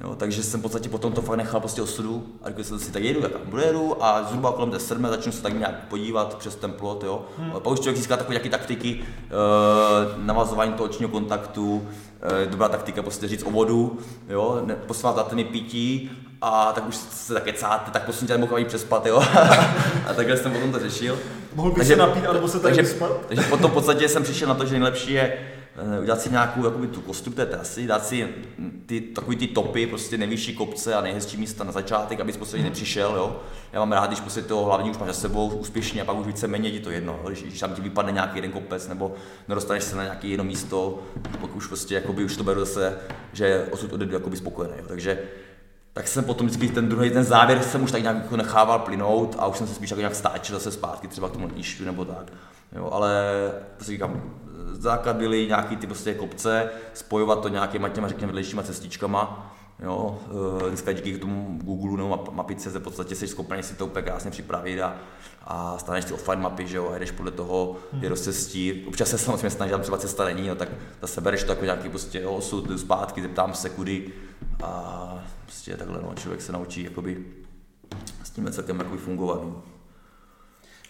Jo, 0.04 0.14
takže 0.14 0.42
jsem 0.42 0.60
v 0.60 0.62
podstatě 0.62 0.88
potom 0.88 1.12
to 1.12 1.22
fakt 1.22 1.36
nechal 1.36 1.60
prostě 1.60 1.82
osudu 1.82 2.26
a 2.42 2.48
řekl 2.48 2.64
jsem 2.64 2.78
si, 2.78 2.92
tak 2.92 3.02
jedu, 3.02 3.20
tak 3.20 3.32
jedu 3.64 4.04
a 4.04 4.22
zhruba 4.22 4.52
kolem 4.52 4.70
té 4.70 4.78
sedmi 4.78 5.08
začnu 5.08 5.32
se 5.32 5.42
tak 5.42 5.58
nějak 5.58 5.88
podívat 5.88 6.34
přes 6.38 6.54
ten 6.54 6.72
plot, 6.72 7.04
jo. 7.04 7.24
Hmm. 7.38 7.50
Pak 7.50 7.66
už 7.66 7.78
člověk 7.78 7.96
získá 7.96 8.16
takové 8.16 8.34
nějaké 8.34 8.48
taktiky, 8.48 9.00
e, 9.00 10.24
navazování 10.24 10.72
toho 10.72 10.84
očního 10.84 11.10
kontaktu, 11.10 11.88
e, 12.42 12.46
dobrá 12.46 12.68
taktika 12.68 13.02
prostě 13.02 13.28
říct 13.28 13.42
o 13.42 13.50
vodu, 13.50 13.98
jo, 14.28 14.62
za 15.02 15.22
ten 15.22 15.44
pití 15.44 16.10
a 16.42 16.72
tak 16.72 16.88
už 16.88 16.96
se 16.96 17.34
také 17.34 17.52
cáte, 17.52 17.90
tak 17.90 18.04
prosím 18.04 18.26
tě 18.26 18.38
nemohu 18.38 18.64
přespat, 18.64 19.06
jo. 19.06 19.20
a 20.06 20.14
takhle 20.16 20.36
jsem 20.36 20.52
potom 20.52 20.72
to 20.72 20.78
řešil. 20.78 21.18
Mohl 21.54 21.70
bych 21.70 21.86
se 21.86 21.96
napít, 21.96 22.24
nebo 22.32 22.48
se 22.48 22.60
tady 22.60 22.74
takže, 22.74 22.90
vyspat? 22.90 23.10
takže 23.28 23.42
potom 23.42 23.70
v 23.70 23.74
podstatě 23.74 24.08
jsem 24.08 24.22
přišel 24.22 24.48
na 24.48 24.54
to, 24.54 24.66
že 24.66 24.72
nejlepší 24.72 25.12
je 25.12 25.38
udělat 26.00 26.20
si 26.20 26.30
nějakou 26.30 26.64
jakoby, 26.64 26.86
tu 26.86 27.00
kostup 27.00 27.34
té 27.34 27.46
trasy, 27.46 27.86
dát 27.86 28.06
si 28.06 28.28
ty, 28.86 29.00
takový 29.00 29.36
ty 29.36 29.46
topy, 29.46 29.86
prostě 29.86 30.18
nejvyšší 30.18 30.54
kopce 30.54 30.94
a 30.94 31.00
nejhezčí 31.00 31.36
místa 31.36 31.64
na 31.64 31.72
začátek, 31.72 32.20
aby 32.20 32.32
prostě 32.32 32.58
nepřišel, 32.58 33.16
jo. 33.16 33.40
Já 33.72 33.78
mám 33.78 33.92
rád, 33.92 34.06
když 34.06 34.20
prostě 34.20 34.42
toho 34.42 34.64
hlavní 34.64 34.90
už 34.90 34.98
máš 34.98 35.06
za 35.06 35.14
sebou 35.14 35.48
úspěšně 35.48 36.02
a 36.02 36.04
pak 36.04 36.16
už 36.16 36.26
víceméně 36.26 36.70
ti 36.70 36.80
to 36.80 36.90
jedno, 36.90 37.20
když, 37.26 37.42
když 37.42 37.60
tam 37.60 37.74
ti 37.74 37.82
vypadne 37.82 38.12
nějaký 38.12 38.36
jeden 38.36 38.50
kopec 38.50 38.88
nebo 38.88 39.14
nedostaneš 39.48 39.84
se 39.84 39.96
na 39.96 40.02
nějaké 40.02 40.28
jedno 40.28 40.44
místo, 40.44 41.02
pak 41.40 41.56
už 41.56 41.66
prostě 41.66 41.94
jakoby, 41.94 42.24
už 42.24 42.36
to 42.36 42.44
beru 42.44 42.60
zase, 42.60 42.98
že 43.32 43.66
osud 43.70 43.92
odejdu 43.92 44.14
jakoby 44.14 44.36
spokojený, 44.36 44.74
jo. 44.78 44.84
Takže 44.88 45.18
tak 45.92 46.08
jsem 46.08 46.24
potom 46.24 46.46
vždycky 46.46 46.68
ten 46.68 46.88
druhý, 46.88 47.10
ten 47.10 47.24
závěr 47.24 47.62
jsem 47.62 47.82
už 47.82 47.92
tak 47.92 48.02
nějak 48.02 48.16
jako 48.16 48.36
nechával 48.36 48.78
plynout 48.78 49.36
a 49.38 49.46
už 49.46 49.58
jsem 49.58 49.66
se 49.66 49.74
spíš 49.74 49.90
jako 49.90 50.00
nějak 50.00 50.14
stáčil 50.14 50.56
zase 50.56 50.70
zpátky 50.70 51.08
třeba 51.08 51.28
k 51.28 51.32
tomu 51.32 51.50
nebo 51.84 52.04
tak. 52.04 52.32
Jo, 52.76 52.88
ale 52.92 53.32
to 53.76 53.84
si 53.84 53.90
říkám, 53.90 54.22
základ 54.72 55.16
byly 55.16 55.46
nějaký 55.46 55.76
ty 55.76 55.86
prostě 55.86 56.14
kopce, 56.14 56.70
spojovat 56.94 57.42
to 57.42 57.48
nějakýma 57.48 57.88
těma, 57.88 58.08
řekněme, 58.08 58.26
vedlejšíma 58.26 58.62
cestičkama. 58.62 59.54
Jo, 59.82 60.18
eh, 60.66 60.68
dneska 60.68 60.92
díky 60.92 61.18
tomu 61.18 61.58
Google 61.62 61.96
nebo 61.96 62.24
mapice 62.30 62.70
v 62.70 62.82
podstatě 62.82 63.14
jsi 63.14 63.28
schopen 63.28 63.62
si 63.62 63.74
to 63.74 63.86
úplně 63.86 64.02
krásně 64.02 64.30
připravit 64.30 64.80
a, 64.80 64.96
a 65.44 65.78
staneš 65.78 66.04
si 66.04 66.14
offline 66.14 66.42
mapy, 66.42 66.66
že 66.66 66.76
jo, 66.76 66.90
a 66.94 66.98
jdeš 66.98 67.10
podle 67.10 67.30
toho, 67.30 67.76
je 68.00 68.16
cestí. 68.16 68.84
Občas 68.88 69.08
se 69.08 69.18
samozřejmě 69.18 69.50
snažím, 69.50 69.70
tam 69.70 69.80
třeba 69.80 69.98
cesta 69.98 70.24
není, 70.24 70.48
no, 70.48 70.54
tak 70.54 70.68
zase 71.00 71.20
bereš 71.20 71.44
to 71.44 71.52
jako 71.52 71.64
nějaký 71.64 71.88
prostě 71.88 72.20
jo, 72.20 72.32
osud, 72.32 72.80
zpátky, 72.80 73.22
zeptám 73.22 73.54
se 73.54 73.70
kudy 73.70 74.12
a 74.64 75.24
prostě 75.42 75.76
takhle 75.76 76.02
no, 76.02 76.14
člověk 76.14 76.42
se 76.42 76.52
naučí 76.52 76.84
jakoby 76.84 77.24
s 78.24 78.30
tím 78.30 78.52
celkem 78.52 78.78
jakoby 78.78 78.98
fungovat. 78.98 79.42
No. 79.42 79.62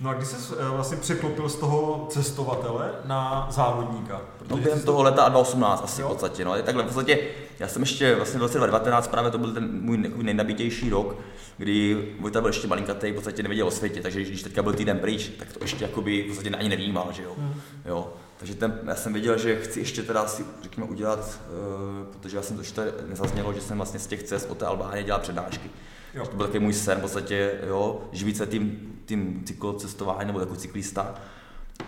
No 0.00 0.11
a 0.11 0.14
když 0.14 0.28
jsi 0.28 0.54
eh, 0.58 0.68
vlastně 0.68 0.96
překlopil 0.96 1.48
z 1.48 1.56
toho 1.56 2.06
cestovatele 2.11 2.90
na 3.04 3.48
závodníka? 3.50 4.20
No 4.50 4.56
během 4.56 4.82
toho 4.82 5.02
leta 5.02 5.28
2018 5.28 5.84
asi 5.84 6.00
jo. 6.00 6.08
v 6.08 6.11
podstatě. 6.11 6.44
No. 6.44 6.62
Takhle 6.62 6.82
v 6.82 6.87
podstatě, 6.87 7.18
já 7.58 7.68
jsem 7.68 7.82
ještě 7.82 8.14
vlastně 8.14 8.38
v 8.38 8.42
roce 8.42 8.58
2019 8.58 9.08
právě 9.08 9.30
to 9.30 9.38
byl 9.38 9.52
ten 9.52 9.82
můj 9.82 9.98
nejnabitější 10.22 10.90
rok, 10.90 11.16
kdy 11.56 12.08
Vojta 12.20 12.40
byl 12.40 12.48
ještě 12.48 12.68
malinkatý, 12.68 13.11
v 13.11 13.14
podstatě 13.14 13.42
nevěděl 13.42 13.66
o 13.66 13.70
světě, 13.70 14.02
takže 14.02 14.22
když 14.22 14.42
teďka 14.42 14.62
byl 14.62 14.72
týden 14.72 14.98
pryč, 14.98 15.30
tak 15.38 15.52
to 15.52 15.64
ještě 15.64 15.84
jakoby 15.84 16.22
v 16.22 16.26
podstatě 16.26 16.50
ani 16.50 16.68
nevnímal, 16.68 17.08
že 17.12 17.22
jo. 17.22 17.32
Hmm. 17.38 17.54
jo. 17.84 18.12
Takže 18.38 18.54
ten, 18.54 18.80
já 18.87 18.94
jsem 18.94 19.12
věděl, 19.12 19.38
že 19.38 19.61
chci 19.61 19.80
ještě 19.80 20.02
teda 20.02 20.26
si, 20.26 20.44
řekněme, 20.62 20.88
udělat, 20.90 21.18
uh, 21.18 22.06
protože 22.06 22.37
já 22.37 22.42
jsem 22.42 22.56
to 22.56 22.62
ještě 22.62 22.82
nezaznělo, 23.08 23.52
že 23.52 23.61
jsem 23.61 23.76
vlastně 23.76 24.00
z 24.00 24.06
těch 24.06 24.22
cest 24.22 24.50
od 24.50 24.58
té 24.58 24.66
Albánie 24.66 25.04
dělal 25.04 25.20
přednášky. 25.20 25.70
Jo. 26.18 26.26
To 26.26 26.37
byl 26.37 26.46
takový 26.46 26.64
můj 26.64 26.72
sen, 26.72 26.98
v 26.98 27.00
podstatě, 27.00 27.52
jo, 27.66 28.00
živit 28.12 28.37
se 28.37 28.46
tím, 28.46 28.92
tím 29.07 29.42
cyklocestování 29.44 30.26
nebo 30.26 30.40
jako 30.40 30.57
cyklista. 30.57 31.14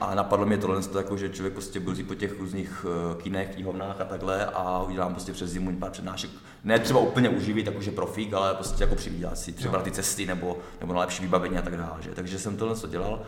A 0.00 0.14
napadlo 0.14 0.46
mě 0.46 0.58
tohle, 0.58 0.80
jako, 0.96 1.16
že 1.16 1.28
člověk 1.28 1.52
prostě 1.52 1.80
byl 1.80 1.94
po 2.08 2.14
těch 2.14 2.38
různých 2.38 2.84
uh, 2.84 3.22
kinech, 3.22 3.54
knihovnách 3.54 4.00
a 4.00 4.04
takhle 4.04 4.46
a 4.46 4.82
udělám 4.82 5.12
prostě 5.12 5.32
přes 5.32 5.50
zimu 5.50 5.76
pár 5.76 5.90
přednášek. 5.90 6.30
Ne 6.64 6.78
třeba 6.78 7.00
úplně 7.00 7.28
uživit, 7.28 7.66
jakože 7.66 7.90
profík, 7.90 8.32
ale 8.32 8.54
prostě 8.54 8.82
jako 8.82 8.94
přivídat 8.94 9.38
si 9.38 9.52
třeba 9.52 9.78
na 9.78 9.84
ty 9.84 9.90
cesty 9.90 10.26
nebo, 10.26 10.58
nebo 10.80 10.92
na 10.92 11.00
lepší 11.00 11.22
vybavení 11.22 11.58
a 11.58 11.62
tak 11.62 11.76
dále. 11.76 11.96
Že? 12.00 12.10
Takže 12.10 12.38
jsem 12.38 12.56
tohle 12.56 12.76
co 12.76 12.86
dělal. 12.86 13.22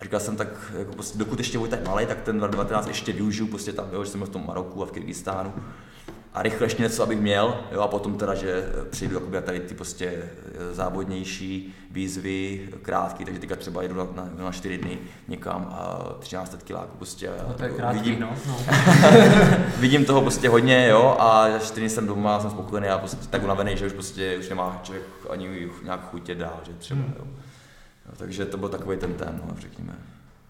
A 0.00 0.04
říkal 0.04 0.20
jsem 0.20 0.36
tak, 0.36 0.72
jako 0.78 0.92
prostě, 0.92 1.18
dokud 1.18 1.38
ještě 1.38 1.58
Vojta 1.58 1.76
malý, 1.86 2.06
tak 2.06 2.20
ten 2.20 2.38
2019 2.38 2.86
ještě 2.86 3.12
využiju, 3.12 3.48
prostě 3.48 3.72
tam, 3.72 3.88
jo, 3.92 4.04
že 4.04 4.10
jsem 4.10 4.20
byl 4.20 4.26
v 4.26 4.32
tom 4.32 4.46
Maroku 4.46 4.82
a 4.82 4.86
v 4.86 4.92
Kyrgyzstánu 4.92 5.52
a 6.34 6.42
rychle 6.42 6.66
ještě 6.66 6.82
něco, 6.82 7.02
abych 7.02 7.20
měl, 7.20 7.60
jo, 7.72 7.80
a 7.80 7.88
potom 7.88 8.18
teda, 8.18 8.34
že 8.34 8.72
přijdu 8.90 9.14
jakoby 9.14 9.42
tady 9.42 9.60
ty 9.60 9.74
prostě 9.74 10.06
eh, 10.16 10.74
závodnější 10.74 11.74
výzvy, 11.90 12.68
krátké, 12.82 13.24
takže 13.24 13.40
teďka 13.40 13.56
třeba 13.56 13.82
jedu 13.82 13.94
na, 13.94 14.06
na, 14.14 14.44
na 14.44 14.52
4 14.52 14.78
dny 14.78 14.98
někam 15.28 15.68
a 15.70 15.98
13 16.18 16.62
kiláků 16.64 16.96
prostě. 16.96 17.30
No 17.48 17.54
to 17.54 17.64
je 17.64 17.70
krátký, 17.70 18.00
vidím, 18.00 18.20
no. 18.20 18.30
no. 18.46 18.56
vidím 19.78 20.04
toho 20.04 20.22
prostě 20.22 20.48
hodně, 20.48 20.88
jo, 20.88 21.16
a 21.18 21.50
za 21.50 21.58
4 21.58 21.80
dny 21.80 21.90
jsem 21.90 22.06
doma, 22.06 22.40
jsem 22.40 22.50
spokojený 22.50 22.88
a 22.88 22.98
prostě 22.98 23.26
tak 23.30 23.44
unavený, 23.44 23.76
že 23.76 23.86
už 23.86 23.92
prostě 23.92 24.38
už 24.38 24.48
nemá 24.48 24.80
člověk 24.82 25.04
ani 25.30 25.68
nějak 25.82 26.10
chutě 26.10 26.34
dál, 26.34 26.60
že 26.66 26.72
třeba, 26.72 27.00
hmm. 27.00 27.14
jo. 27.18 27.24
jo. 28.06 28.12
Takže 28.16 28.44
to 28.44 28.56
byl 28.56 28.68
takový 28.68 28.96
ten 28.96 29.14
ten, 29.14 29.40
no, 29.46 29.54
řekněme. 29.58 29.92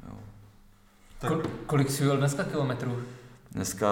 Jo. 0.08 0.16
Kol- 1.28 1.50
kolik 1.66 1.90
jsi 1.90 2.04
dneska 2.04 2.44
kilometrů? 2.44 3.02
Dneska 3.54 3.86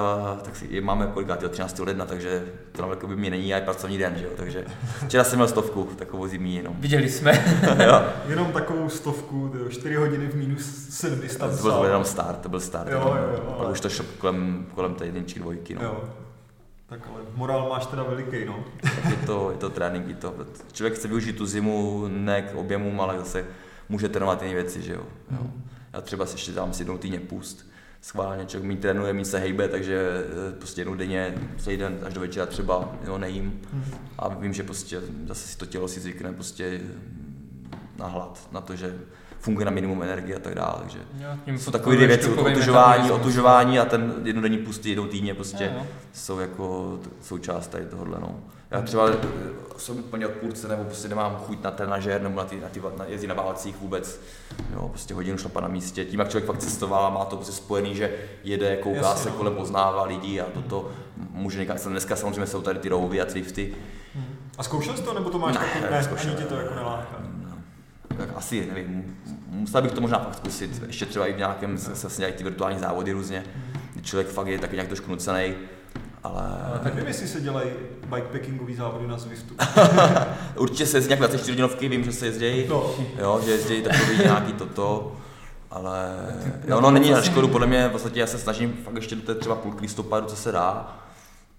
tak 0.44 0.57
si, 0.57 0.81
máme 0.81 1.07
kolikát, 1.07 1.51
13. 1.51 1.79
ledna, 1.79 2.05
takže 2.05 2.44
to 2.72 2.83
nám 2.83 2.96
by 3.07 3.16
mi 3.16 3.31
není 3.31 3.55
aj 3.55 3.61
pracovní 3.61 3.98
den, 3.98 4.16
že 4.16 4.25
jo? 4.25 4.31
takže 4.37 4.64
včera 5.07 5.25
jsem 5.25 5.38
měl 5.38 5.48
stovku, 5.48 5.85
takovou 5.85 6.27
zimní 6.27 6.57
jenom. 6.57 6.77
Viděli 6.79 7.11
jsme. 7.11 7.33
jo. 7.87 8.03
Jenom 8.29 8.53
takovou 8.53 8.88
stovku, 8.88 9.48
tyjo, 9.48 9.68
4 9.68 9.94
hodiny 9.96 10.27
v 10.27 10.35
minus 10.35 10.88
7 10.90 11.20
tam 11.38 11.57
To 11.57 11.62
byl 11.62 11.85
jenom 11.85 12.05
start, 12.05 12.40
to 12.40 12.48
byl 12.48 12.61
start. 12.61 12.90
Jo, 12.90 13.01
jo, 13.01 13.29
jo, 13.33 13.40
Pak 13.40 13.59
ale... 13.59 13.72
už 13.72 13.81
to 13.81 13.88
šlo 13.88 14.05
kolem, 14.18 14.66
kolem 14.75 14.94
té 14.94 15.07
jedničky, 15.07 15.40
dvojky. 15.40 15.75
No. 15.75 15.83
Jo. 15.83 16.05
Tak 16.87 17.01
ale 17.09 17.20
morál 17.35 17.68
máš 17.68 17.87
teda 17.87 18.03
veliký, 18.03 18.44
no. 18.44 18.64
tak 18.81 19.05
je 19.05 19.27
to, 19.27 19.51
je 19.51 19.57
to 19.57 19.70
trénink, 19.70 20.09
je 20.09 20.14
to. 20.14 20.35
Člověk 20.72 20.94
chce 20.94 21.09
využít 21.09 21.37
tu 21.37 21.46
zimu 21.46 22.05
ne 22.09 22.42
k 22.42 22.55
objemům, 22.55 23.01
ale 23.01 23.18
zase 23.18 23.44
může 23.88 24.09
trénovat 24.09 24.42
jiné 24.42 24.55
věci, 24.55 24.83
že 24.83 24.92
jo. 24.92 25.03
jo. 25.31 25.38
Mm. 25.42 25.62
Já 25.92 26.01
třeba 26.01 26.27
si 26.27 26.35
ještě 26.35 26.53
dám 26.53 26.72
si 26.72 26.81
jednou 26.83 26.98
týdně 26.98 27.20
pust 27.20 27.72
schválně, 28.03 28.47
člověk 28.47 28.69
mi 28.69 28.77
trénuje, 28.77 29.12
mi 29.12 29.25
se 29.25 29.38
hejbe, 29.38 29.69
takže 29.69 30.25
eh, 30.49 30.53
prostě 30.53 30.81
jednou 30.81 30.95
denně, 30.95 31.35
celý 31.59 31.77
den 31.77 31.99
až 32.03 32.15
do 32.15 32.21
večera 32.21 32.47
třeba 32.47 32.95
jo, 33.07 33.19
nejím 33.19 33.61
hmm. 33.73 33.85
a 34.19 34.29
vím, 34.29 34.53
že 34.53 34.62
prostě 34.62 35.01
zase 35.27 35.49
si 35.49 35.59
to 35.59 35.67
tělo 35.67 35.88
si 35.88 36.01
zvykne 36.01 36.33
prostě 36.33 36.81
na 38.03 38.09
hlad, 38.09 38.38
na 38.53 38.61
to, 38.61 38.77
že 38.77 38.95
funguje 39.38 39.65
na 39.65 39.71
minimum 39.71 40.03
energie 40.03 40.37
a 40.37 40.41
tak 40.41 40.55
dále. 40.55 40.75
Takže 40.81 40.99
Jo, 41.47 41.59
jsou 41.59 41.71
takové 41.71 41.97
podporuješ 41.97 42.09
věci, 42.27 42.41
otužování, 42.41 43.11
otužování 43.11 43.79
a 43.79 43.85
ten 43.85 44.15
jednodenní 44.25 44.59
pustý 44.59 44.88
jednou 44.88 45.07
týdně 45.07 45.35
prostě 45.35 45.65
Jo, 45.65 45.71
jo. 45.77 45.87
jsou 46.12 46.38
jako 46.38 46.99
součást 47.21 47.67
tady 47.67 47.87
tohohle. 47.87 48.19
No. 48.21 48.35
Já 48.71 48.83
třeba 48.83 49.09
eh, 49.11 49.17
jsem 49.77 49.99
úplně 49.99 50.27
odpůrce, 50.27 50.69
nebo 50.69 50.85
prostě 50.85 51.09
nemám 51.09 51.37
chuť 51.37 51.62
na 51.62 51.71
trenažér, 51.71 52.23
nebo 52.23 52.37
na, 52.37 52.45
ty, 52.45 52.61
na, 52.61 52.69
ty, 52.69 52.83
na 52.99 53.05
jezdí 53.05 53.27
na 53.27 53.35
válcích 53.35 53.77
vůbec. 53.81 54.21
Jo, 54.73 54.88
prostě 54.88 55.15
hodinu 55.15 55.38
šlapa 55.38 55.61
na 55.61 55.69
místě. 55.69 56.05
Tím, 56.05 56.21
jak 56.21 56.29
člověk 56.29 56.47
fakt 56.47 56.59
cestoval 56.59 57.07
a 57.07 57.11
má 57.11 57.25
to 57.25 57.37
prostě 57.37 57.53
spojený, 57.53 57.95
že 57.95 58.15
jede, 58.45 58.77
kouká 58.77 58.99
Jasně, 59.01 59.23
se 59.23 59.29
no. 59.31 59.35
kolem, 59.35 59.55
poznává 59.55 60.05
lidi 60.05 60.41
a 60.41 60.45
toto 60.55 60.91
může 61.31 61.59
někam. 61.59 61.77
Dneska 61.87 62.17
samozřejmě 62.17 62.47
jsou 62.47 62.62
tady 62.62 62.79
ty 62.79 62.88
rovy 62.88 63.21
a 63.21 63.25
drifty. 63.25 63.75
A 64.59 64.62
zkoušel 64.62 64.97
jsi 64.97 65.03
to, 65.03 65.15
nebo 65.15 65.31
to 65.31 65.38
máš 65.38 65.55
Ne, 65.55 65.61
taky? 65.61 65.81
Ne, 65.81 65.91
nezkoušel, 65.91 66.31
ani 66.31 66.38
tě 66.38 66.45
to 66.45 66.55
jako 66.55 66.75
neláká. 66.75 67.32
No, 68.12 68.18
tak 68.27 68.29
asi, 68.37 68.66
nevím, 68.75 69.16
musel 69.48 69.83
bych 69.83 69.92
to 69.92 70.01
možná 70.01 70.18
fakt 70.18 70.35
zkusit, 70.37 70.83
ještě 70.87 71.07
třeba 71.07 71.27
i 71.27 71.33
v 71.33 71.38
nějakém, 71.38 71.79
se, 71.79 71.96
se 71.96 72.16
dělají 72.16 72.35
ty 72.35 72.44
virtuální 72.44 72.79
závody 72.79 73.12
různě, 73.12 73.44
kdy 73.94 74.03
člověk 74.03 74.29
fakt 74.29 74.46
je 74.46 74.59
taky 74.59 74.75
nějak 74.77 74.88
trošku 74.88 75.11
nucený, 75.11 75.55
ale 76.25 76.42
Tak 76.83 76.94
nevím, 76.94 77.09
jestli 77.09 77.29
se 77.29 77.40
dělají 77.40 77.70
bikepackingový 78.14 78.75
závody 78.75 79.07
na 79.07 79.18
Zwiftu. 79.18 79.55
určitě 80.57 80.87
se 80.87 80.96
jezdí 80.96 81.09
nějak 81.09 81.18
24 81.18 81.53
hodinovky, 81.53 81.88
vím, 81.88 82.05
že 82.05 82.12
se 82.12 82.27
jezdí, 82.27 82.64
No, 82.68 82.90
jo, 83.18 83.40
že 83.44 83.51
jezdí 83.51 83.83
takový 83.83 84.18
nějaký 84.18 84.53
toto, 84.53 85.16
ale 85.70 86.09
jo, 86.68 86.81
no 86.81 86.90
není 86.90 87.11
na 87.11 87.16
vlastně- 87.16 87.33
škodu, 87.33 87.48
podle 87.48 87.66
mě 87.66 87.88
v 87.88 87.92
podstatě 87.92 88.20
já 88.20 88.27
se 88.27 88.38
snažím 88.38 88.72
fakt 88.85 88.94
ještě 88.96 89.16
do 89.16 89.22
té 89.22 89.35
třeba 89.35 89.55
půlky 89.55 89.81
listopadu, 89.83 90.27
co 90.27 90.37
se 90.37 90.53
dá, 90.53 90.96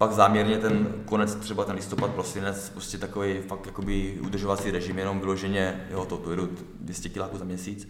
pak 0.07 0.11
záměrně 0.15 0.57
ten 0.57 0.87
konec, 1.05 1.35
třeba 1.35 1.65
ten 1.65 1.75
listopad, 1.75 2.11
prosinec, 2.11 2.69
prostě 2.69 2.97
takový 2.97 3.39
fakt 3.47 3.65
jakoby 3.65 4.19
udržovací 4.25 4.71
režim, 4.71 4.99
jenom 4.99 5.19
vyloženě, 5.19 5.87
jo, 5.91 6.05
to 6.05 6.17
pojedu 6.17 6.49
200 6.81 7.09
kiláků 7.09 7.37
za 7.37 7.45
měsíc. 7.45 7.87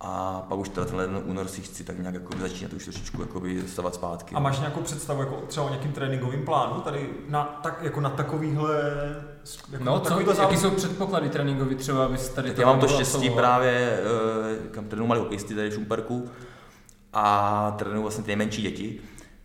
A 0.00 0.42
pak 0.48 0.58
už 0.58 0.68
teda 0.68 0.86
ten 0.86 0.96
leden, 0.96 1.22
únor 1.24 1.48
si 1.48 1.60
chci 1.60 1.84
tak 1.84 1.98
nějak 1.98 2.14
jakoby 2.14 2.40
začínat 2.40 2.72
už 2.72 2.84
trošičku 2.84 3.20
jakoby 3.22 3.62
stavat 3.68 3.94
zpátky. 3.94 4.34
a 4.34 4.40
máš 4.40 4.58
nějakou 4.58 4.80
představu 4.80 5.20
jako 5.20 5.36
třeba 5.46 5.66
o 5.66 5.68
nějakým 5.68 5.92
tréninkovým 5.92 6.44
plánu 6.44 6.80
tady 6.80 7.10
na, 7.28 7.44
tak, 7.62 7.82
jako 7.82 8.00
na 8.00 8.10
takovýhle 8.10 8.82
jako 9.72 9.84
No, 9.84 9.92
na 9.94 10.00
co, 10.00 10.04
takovýhle 10.08 10.34
jaký 10.42 10.56
závod? 10.56 10.60
jsou 10.60 10.76
předpoklady 10.86 11.28
tréninkový 11.28 11.74
třeba, 11.74 12.04
abys 12.04 12.28
tady 12.28 12.48
Tak 12.48 12.58
já 12.58 12.66
mám 12.66 12.80
to 12.80 12.88
štěstí 12.88 13.16
absolvovat? 13.16 13.42
právě, 13.42 13.98
eh, 14.64 14.68
kam 14.70 14.84
trénuju 14.84 15.08
malý 15.08 15.20
hokejisty 15.20 15.54
tady 15.54 15.70
v 15.70 15.74
Šumperku 15.74 16.28
a 17.12 17.74
trénuju 17.78 18.02
vlastně 18.02 18.24
ty 18.24 18.28
nejmenší 18.28 18.62
děti, 18.62 19.00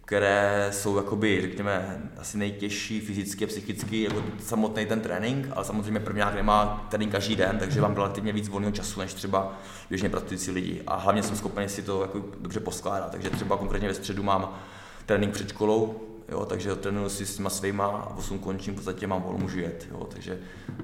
které 0.07 0.69
jsou 0.71 0.97
jakoby, 0.97 1.41
řekněme, 1.41 2.01
asi 2.17 2.37
nejtěžší 2.37 2.99
fyzicky 2.99 3.45
a 3.45 3.47
psychicky, 3.47 4.01
jako 4.01 4.23
samotný 4.39 4.85
ten 4.85 5.01
trénink, 5.01 5.47
ale 5.55 5.65
samozřejmě 5.65 5.99
prvňák 5.99 6.35
nemá 6.35 6.87
trénink 6.89 7.11
každý 7.11 7.35
den, 7.35 7.57
takže 7.59 7.81
mám 7.81 7.95
relativně 7.95 8.33
víc 8.33 8.47
volného 8.47 8.71
času, 8.71 8.99
než 8.99 9.13
třeba 9.13 9.53
běžně 9.89 10.09
pracující 10.09 10.51
lidi. 10.51 10.81
A 10.87 10.95
hlavně 10.95 11.23
jsem 11.23 11.35
schopen 11.35 11.69
si 11.69 11.81
to 11.81 12.01
jako 12.01 12.23
dobře 12.39 12.59
poskládat, 12.59 13.11
takže 13.11 13.29
třeba 13.29 13.57
konkrétně 13.57 13.87
ve 13.87 13.93
středu 13.93 14.23
mám 14.23 14.59
trénink 15.05 15.33
před 15.33 15.49
školou, 15.49 16.01
jo, 16.29 16.45
takže 16.45 16.75
trénuju 16.75 17.09
si 17.09 17.25
s 17.25 17.35
těma 17.35 17.49
svýma 17.49 17.85
a 17.87 18.13
v 18.13 18.17
8 18.17 18.39
končím, 18.39 18.73
v 18.73 18.75
podstatě 18.75 19.07
mám 19.07 19.21
volno, 19.21 19.39
můžu 19.39 19.59
jet, 19.59 19.87
jo, 19.91 20.07
takže 20.11 20.39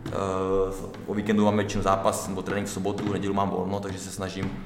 uh, 0.06 0.90
o 1.08 1.14
víkendu 1.14 1.46
mám 1.46 1.58
většinou 1.58 1.84
zápas 1.84 2.28
nebo 2.28 2.42
trénink 2.42 2.68
v 2.68 2.72
sobotu, 2.72 3.14
nedělu 3.14 3.34
mám 3.34 3.50
volno, 3.50 3.80
takže 3.80 4.00
se 4.00 4.12
snažím 4.12 4.66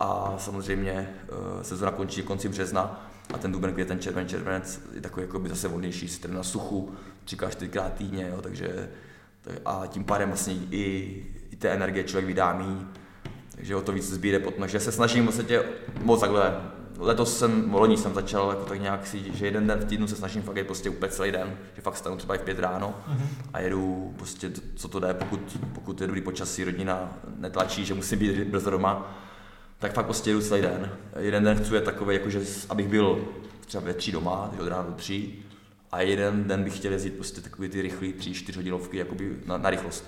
a 0.00 0.34
samozřejmě 0.38 1.14
uh, 1.56 1.62
sezona 1.62 1.90
končí 1.90 2.22
konci 2.22 2.48
března 2.48 3.11
a 3.32 3.38
ten 3.38 3.52
duben, 3.52 3.72
květen, 3.72 3.98
červen, 3.98 4.28
červenec 4.28 4.80
je 4.94 5.00
takový 5.00 5.26
jako 5.26 5.38
by 5.38 5.48
zase 5.48 5.68
volnější, 5.68 6.08
si 6.08 6.28
na 6.28 6.42
suchu, 6.42 6.94
třikrát, 7.24 7.50
čtyřikrát 7.50 7.94
týdně, 7.94 8.28
jo, 8.30 8.42
takže 8.42 8.88
tak- 9.42 9.58
a 9.64 9.86
tím 9.86 10.04
pádem 10.04 10.28
vlastně 10.28 10.54
i, 10.70 11.26
i 11.50 11.56
té 11.56 11.68
energie 11.68 12.04
člověk 12.04 12.26
vydá 12.26 12.52
míň, 12.52 12.86
takže 13.56 13.76
o 13.76 13.82
to 13.82 13.92
víc 13.92 14.04
sbíre 14.10 14.38
potom, 14.38 14.60
takže 14.60 14.80
se 14.80 14.92
snažím 14.92 15.24
vlastně 15.24 15.60
moc 16.02 16.20
takhle, 16.20 16.60
letos 16.98 17.38
jsem, 17.38 17.74
loni 17.74 17.96
jsem 17.96 18.14
začal 18.14 18.50
jako 18.50 18.64
tak 18.64 18.80
nějak 18.80 19.06
si, 19.06 19.36
že 19.36 19.46
jeden 19.46 19.66
den 19.66 19.78
v 19.78 19.84
týdnu 19.84 20.06
se 20.06 20.16
snažím 20.16 20.42
fakt 20.42 20.56
jet 20.56 20.66
prostě 20.66 20.90
úplně 20.90 21.12
celý 21.12 21.32
den, 21.32 21.56
že 21.76 21.82
fakt 21.82 21.96
stanu 21.96 22.16
třeba 22.16 22.34
i 22.34 22.38
v 22.38 22.42
pět 22.42 22.58
ráno 22.58 22.94
a 23.52 23.60
jedu 23.60 24.14
prostě 24.16 24.50
co 24.74 24.88
to 24.88 25.00
jde, 25.00 25.14
pokud, 25.14 25.58
pokud 25.72 26.00
je 26.00 26.06
dobrý 26.06 26.20
počasí, 26.20 26.64
rodina 26.64 27.12
netlačí, 27.36 27.84
že 27.84 27.94
musím 27.94 28.18
být 28.18 28.44
brzo 28.44 28.70
doma, 28.70 29.16
tak 29.82 29.92
fakt 29.92 30.04
prostě 30.04 30.30
jedu 30.30 30.40
celý 30.40 30.62
den. 30.62 30.90
Jeden 31.18 31.44
den 31.44 31.56
chci 31.58 31.74
jet 31.74 31.84
takový, 31.84 32.14
jakože, 32.14 32.40
abych 32.68 32.88
byl 32.88 33.24
třeba 33.66 33.84
ve 33.84 33.94
tři 33.94 34.12
doma, 34.12 34.46
takže 34.48 34.62
od 34.62 34.68
rána 34.68 34.82
do 34.82 34.92
tří, 34.92 35.44
a 35.92 36.00
jeden 36.00 36.44
den 36.44 36.64
bych 36.64 36.76
chtěl 36.76 36.92
jezdit 36.92 37.10
prostě 37.10 37.40
takový 37.40 37.68
ty 37.68 37.82
rychlý 37.82 38.12
tři, 38.12 38.34
čtyři 38.34 38.58
hodinovky 38.58 38.96
jakoby 38.96 39.36
na, 39.46 39.56
na 39.58 39.70
rychlost. 39.70 40.04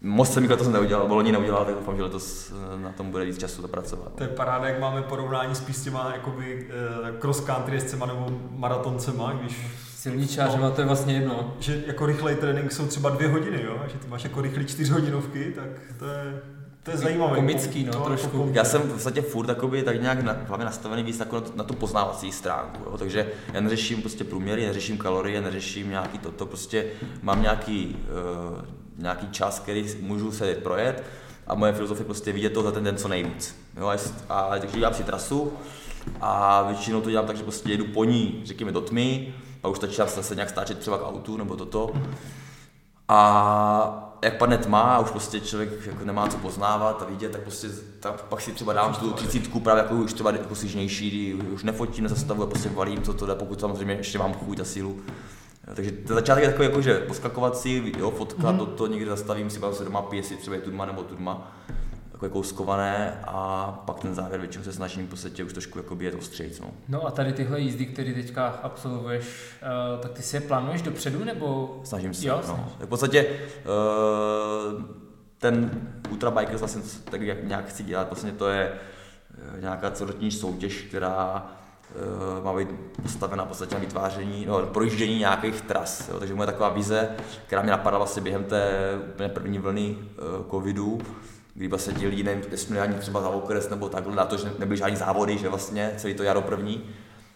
Moc 0.00 0.32
jsem 0.32 0.50
letos 0.50 0.68
neudělal, 0.68 1.06
loni 1.08 1.32
neudělal, 1.32 1.64
tak 1.64 1.74
doufám, 1.74 1.96
že 1.96 2.02
letos 2.02 2.52
eh, 2.52 2.82
na 2.82 2.92
tom 2.92 3.10
bude 3.10 3.24
víc 3.24 3.38
času 3.38 3.62
zapracovat. 3.62 4.12
To 4.14 4.22
je 4.22 4.28
paráda, 4.28 4.68
jak 4.68 4.80
máme 4.80 5.02
porovnání 5.02 5.54
spíš 5.54 5.76
s 5.76 5.84
těma 5.84 6.12
jakoby, 6.14 6.70
eh, 6.70 7.18
cross 7.20 7.40
country 7.40 7.76
jezdcema 7.76 8.06
nebo 8.06 8.40
maratoncema, 8.50 9.32
když 9.32 9.66
Silničářema 9.96 10.70
to 10.70 10.80
je 10.80 10.86
vlastně 10.86 11.14
jedno. 11.14 11.56
že 11.60 11.84
jako 11.86 12.06
rychlej 12.06 12.34
trénink 12.34 12.72
jsou 12.72 12.86
třeba 12.86 13.10
dvě 13.10 13.28
hodiny, 13.28 13.62
jo? 13.64 13.80
a 13.84 13.88
že 13.88 13.98
ty 13.98 14.08
máš 14.08 14.24
jako 14.24 14.40
rychlý 14.40 14.66
čtyřhodinovky, 14.66 15.52
tak 15.56 15.68
to 15.98 16.04
je, 16.04 16.42
to 16.86 16.92
je 16.92 16.96
zajímavé. 16.96 17.36
Komický, 17.36 17.84
no, 17.84 17.92
To 17.92 17.98
jako 17.98 18.08
trošku. 18.08 18.28
kom- 18.28 18.54
Já 18.54 18.64
jsem 18.64 18.82
v 18.82 18.92
podstatě 18.92 19.22
furt 19.22 19.46
takový, 19.46 19.82
tak 19.82 20.02
nějak 20.02 20.22
na, 20.22 20.36
hlavně 20.46 20.64
nastavený 20.64 21.02
víc 21.02 21.18
jako 21.18 21.34
na, 21.36 21.40
tu- 21.40 21.52
na 21.56 21.64
tu 21.64 21.74
poznávací 21.74 22.32
stránku, 22.32 22.82
jo? 22.90 22.98
takže 22.98 23.26
já 23.52 23.60
neřeším 23.60 24.00
prostě 24.00 24.24
průměry, 24.24 24.66
neřeším 24.66 24.98
kalorie, 24.98 25.40
neřeším 25.40 25.90
nějaký 25.90 26.18
toto, 26.18 26.46
prostě 26.46 26.86
mám 27.22 27.42
nějaký, 27.42 27.96
uh, 28.56 28.64
nějaký 28.98 29.28
čas, 29.30 29.58
který 29.58 29.86
můžu 30.00 30.32
se 30.32 30.54
projet 30.54 31.02
a 31.46 31.54
moje 31.54 31.72
filozofie 31.72 32.04
prostě 32.04 32.32
vidět 32.32 32.50
to 32.50 32.62
za 32.62 32.72
ten 32.72 32.84
den 32.84 32.96
co 32.96 33.08
nejvíc. 33.08 33.56
Jo? 33.76 33.86
A 33.86 33.92
jest- 33.92 34.24
A 34.28 34.48
takže 34.60 34.78
dělám 34.78 34.94
si 34.94 35.04
trasu 35.04 35.52
a 36.20 36.62
většinou 36.62 37.00
to 37.00 37.10
dělám 37.10 37.26
tak, 37.26 37.36
že 37.36 37.42
prostě 37.42 37.70
jedu 37.70 37.84
po 37.84 38.04
ní, 38.04 38.40
řekněme 38.44 38.72
do 38.72 38.80
tmy, 38.80 39.34
pak 39.60 39.70
už 39.70 39.76
stačí 39.76 39.96
zase 39.96 40.34
nějak 40.34 40.50
stáčet 40.50 40.78
třeba 40.78 40.98
k 40.98 41.08
autu 41.08 41.36
nebo 41.36 41.56
toto. 41.56 41.90
A 43.08 44.05
jak 44.22 44.38
padne 44.38 44.58
tma 44.58 44.80
a 44.80 44.98
už 44.98 45.10
prostě 45.10 45.40
člověk 45.40 45.86
jako 45.86 46.04
nemá 46.04 46.28
co 46.28 46.38
poznávat 46.38 47.02
a 47.02 47.04
vidět, 47.04 47.32
tak 47.32 47.40
prostě 47.40 47.68
tak 48.00 48.22
pak 48.22 48.40
si 48.40 48.52
třeba 48.52 48.72
dám 48.72 48.94
tu 48.94 49.12
třicítku 49.12 49.60
právě 49.60 49.82
jako 49.82 49.94
už 49.94 50.12
třeba 50.12 50.30
jako 50.30 50.54
sižnější, 50.54 51.34
už 51.34 51.62
nefotím, 51.62 52.02
nezastavuji 52.02 52.42
a 52.42 52.46
prostě 52.46 52.68
valím 52.68 53.02
to, 53.02 53.14
to 53.14 53.34
pokud 53.34 53.60
samozřejmě 53.60 53.94
ještě 53.94 54.18
mám 54.18 54.34
chuť 54.34 54.60
a 54.60 54.64
sílu. 54.64 55.02
Takže 55.74 55.90
ten 55.90 56.16
začátek 56.16 56.44
je 56.44 56.50
takový 56.50 56.68
jako, 56.68 56.82
že 56.82 56.94
poskakovat 56.94 57.56
si, 57.56 57.92
jo, 57.98 58.10
fotka, 58.10 58.42
mm-hmm. 58.42 58.58
toto 58.58 58.86
někde 58.86 59.10
zastavím 59.10 59.50
si, 59.50 59.58
pak 59.58 59.74
se 59.74 59.84
doma 59.84 60.02
pije, 60.02 60.18
jestli 60.20 60.36
třeba 60.36 60.56
je 60.56 60.62
tudma 60.62 60.86
nebo 60.86 61.02
tudma, 61.02 61.52
takové 62.16 62.30
kouskované 62.30 63.20
a 63.24 63.72
pak 63.86 64.00
ten 64.00 64.14
závěr 64.14 64.40
většinou 64.40 64.64
se 64.64 64.72
snažím 64.72 65.06
v 65.06 65.10
podstatě 65.10 65.44
už 65.44 65.52
trošku 65.52 65.78
jako 65.78 65.96
jet 66.00 66.14
ostřejc, 66.14 66.60
no. 66.60 66.70
No 66.88 67.06
a 67.06 67.10
tady 67.10 67.32
tyhle 67.32 67.60
jízdy, 67.60 67.86
které 67.86 68.14
teďka 68.14 68.46
absolvuješ, 68.46 69.26
uh, 69.62 70.00
tak 70.00 70.12
ty 70.12 70.22
si 70.22 70.36
je 70.36 70.40
plánuješ 70.40 70.82
dopředu, 70.82 71.24
nebo 71.24 71.80
Snažím 71.84 72.14
se, 72.14 72.26
Jo, 72.26 72.42
no. 72.48 72.72
Tak 72.78 72.86
v 72.86 72.88
podstatě 72.88 73.26
uh, 73.26 74.82
ten 75.38 75.70
Ultra 76.10 76.30
Bikers 76.30 76.60
vlastně 76.60 76.82
tak 77.10 77.20
jak 77.20 77.44
nějak 77.44 77.68
chci 77.68 77.82
dělat, 77.82 78.08
vlastně 78.08 78.32
to 78.32 78.48
je 78.48 78.72
eh, 78.72 79.60
nějaká 79.60 79.90
celoroční 79.90 80.30
soutěž, 80.30 80.82
která 80.82 81.46
uh, 82.38 82.44
má 82.44 82.56
být 82.56 82.68
postavena 83.02 83.44
v 83.44 83.48
podstatě 83.48 83.74
na 83.74 83.80
vytváření, 83.80 84.46
no, 84.46 84.62
projíždění 84.62 85.18
nějakých 85.18 85.60
tras. 85.60 86.08
Jo. 86.08 86.18
Takže 86.18 86.34
moje 86.34 86.46
taková 86.46 86.68
vize, 86.68 87.08
která 87.46 87.62
mě 87.62 87.70
napadla 87.70 87.98
vlastně 87.98 88.22
během 88.22 88.44
té 88.44 88.78
úplně 89.12 89.28
první 89.28 89.58
vlny 89.58 89.96
uh, 89.98 90.50
covidu, 90.50 91.00
kdy 91.56 91.68
vlastně 91.68 91.94
ti 91.94 92.06
lidi 92.06 92.22
nevím, 92.22 92.44
nesměli 92.50 92.80
ani 92.80 92.94
třeba 92.94 93.20
za 93.20 93.28
okres 93.28 93.68
nebo 93.68 93.88
takhle, 93.88 94.16
na 94.16 94.24
to, 94.24 94.36
že 94.36 94.52
nebyly 94.58 94.76
žádný 94.76 94.96
závody, 94.96 95.38
že 95.38 95.48
vlastně 95.48 95.94
celý 95.96 96.14
to 96.14 96.22
jaro 96.22 96.42
první, 96.42 96.84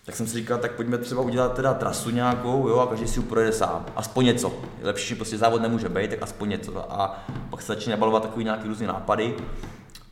tak 0.05 0.17
jsem 0.17 0.27
si 0.27 0.35
říkal, 0.35 0.59
tak 0.59 0.73
pojďme 0.73 0.99
třeba 0.99 1.23
udělat 1.23 1.55
teda 1.55 1.75
trasu 1.75 2.11
nějakou, 2.11 2.69
jo, 2.69 2.79
a 2.79 2.87
každý 2.87 3.09
si 3.09 3.21
ji 3.21 3.27
projede 3.27 3.53
sám. 3.53 3.87
Aspoň 3.97 4.25
něco. 4.25 4.53
Lepší, 4.83 5.15
prostě 5.15 5.39
závod 5.39 5.63
nemůže 5.63 5.89
být, 5.89 6.11
tak 6.11 6.23
aspoň 6.23 6.49
něco. 6.49 6.93
A 6.93 7.25
pak 7.51 7.63
se 7.63 7.67
začíná 7.67 7.97
balovat 7.97 8.23
takový 8.23 8.45
nějaký 8.45 8.69
různý 8.69 8.87
nápady. 8.87 9.35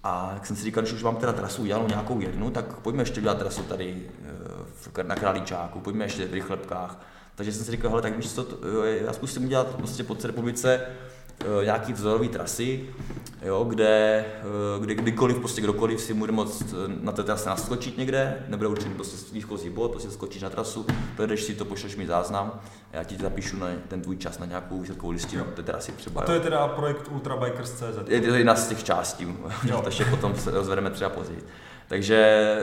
A 0.05 0.31
jak 0.35 0.47
jsem 0.47 0.57
si 0.57 0.65
říkal, 0.65 0.83
když 0.83 0.95
už 0.95 1.03
mám 1.03 1.17
teda 1.17 1.33
trasu 1.33 1.63
udělanou 1.63 1.89
nějakou 1.89 2.21
jednu, 2.21 2.51
tak 2.51 2.79
pojďme 2.79 3.03
ještě 3.03 3.21
udělat 3.21 3.39
trasu 3.39 3.63
tady 3.63 4.03
eh, 4.99 5.05
na 5.05 5.15
Králíčáku, 5.15 5.81
pojďme 5.81 6.05
ještě 6.05 6.27
v 6.27 6.33
Rychlepkách. 6.33 7.01
Takže 7.35 7.53
jsem 7.53 7.65
si 7.65 7.71
říkal, 7.71 7.91
hele, 7.91 8.03
tak 8.03 8.17
víš 8.17 8.33
co, 8.33 8.47
já 8.85 9.13
zkusím 9.13 9.45
udělat 9.45 9.67
prostě 9.67 10.05
po 10.05 10.17
republice 10.25 10.81
nějaký 11.65 11.93
vzorový 11.93 12.29
trasy, 12.29 12.87
jo, 13.43 13.65
kde, 13.65 14.25
eh, 14.41 14.81
kde 14.81 14.95
kdykoliv, 14.95 15.39
prostě 15.39 15.61
kdokoliv 15.61 16.01
si 16.01 16.15
bude 16.15 16.33
moct 16.33 16.63
eh, 16.63 16.93
na 17.01 17.13
té 17.13 17.23
trase 17.23 17.49
naskočit 17.49 17.99
někde, 17.99 18.45
nebude 18.49 18.69
určený 18.69 18.95
prostě 18.95 19.17
výchozí 19.33 19.71
bod, 19.71 19.91
prostě 19.91 20.11
skočíš 20.11 20.43
na 20.43 20.51
trasu, 20.51 20.87
projedeš 21.17 21.43
si 21.43 21.55
to, 21.55 21.65
pošleš 21.65 21.97
mi 21.97 22.07
záznam 22.07 22.61
já 22.93 23.05
ti 23.05 23.17
zapíšu 23.17 23.57
na 23.57 23.67
ten 23.89 24.03
tvůj 24.03 24.17
čas 24.17 24.39
na 24.39 24.47
nějakou 24.47 24.81
výsledkovou 24.81 25.13
listinu 25.13 25.45
té 25.45 25.63
trasy 25.63 25.93
třeba. 25.93 26.23
A 26.23 26.25
to 26.25 26.33
jo. 26.33 26.37
je 26.37 26.43
teda 26.43 26.69
projekt 26.69 27.09
Ultrabikers.cz. 27.11 28.09
Je 28.09 28.21
to 28.21 28.35
jedna 28.35 28.57
z 28.57 28.69
těch 28.69 28.85
částí, 28.85 29.37
Jo. 29.65 29.81
to 29.81 29.89
ještě 29.89 30.05
potom 30.11 30.35
se 30.37 30.51
rozvedeme 30.51 30.91
třeba 30.91 31.11
později. 31.11 31.45
Takže 31.89 32.59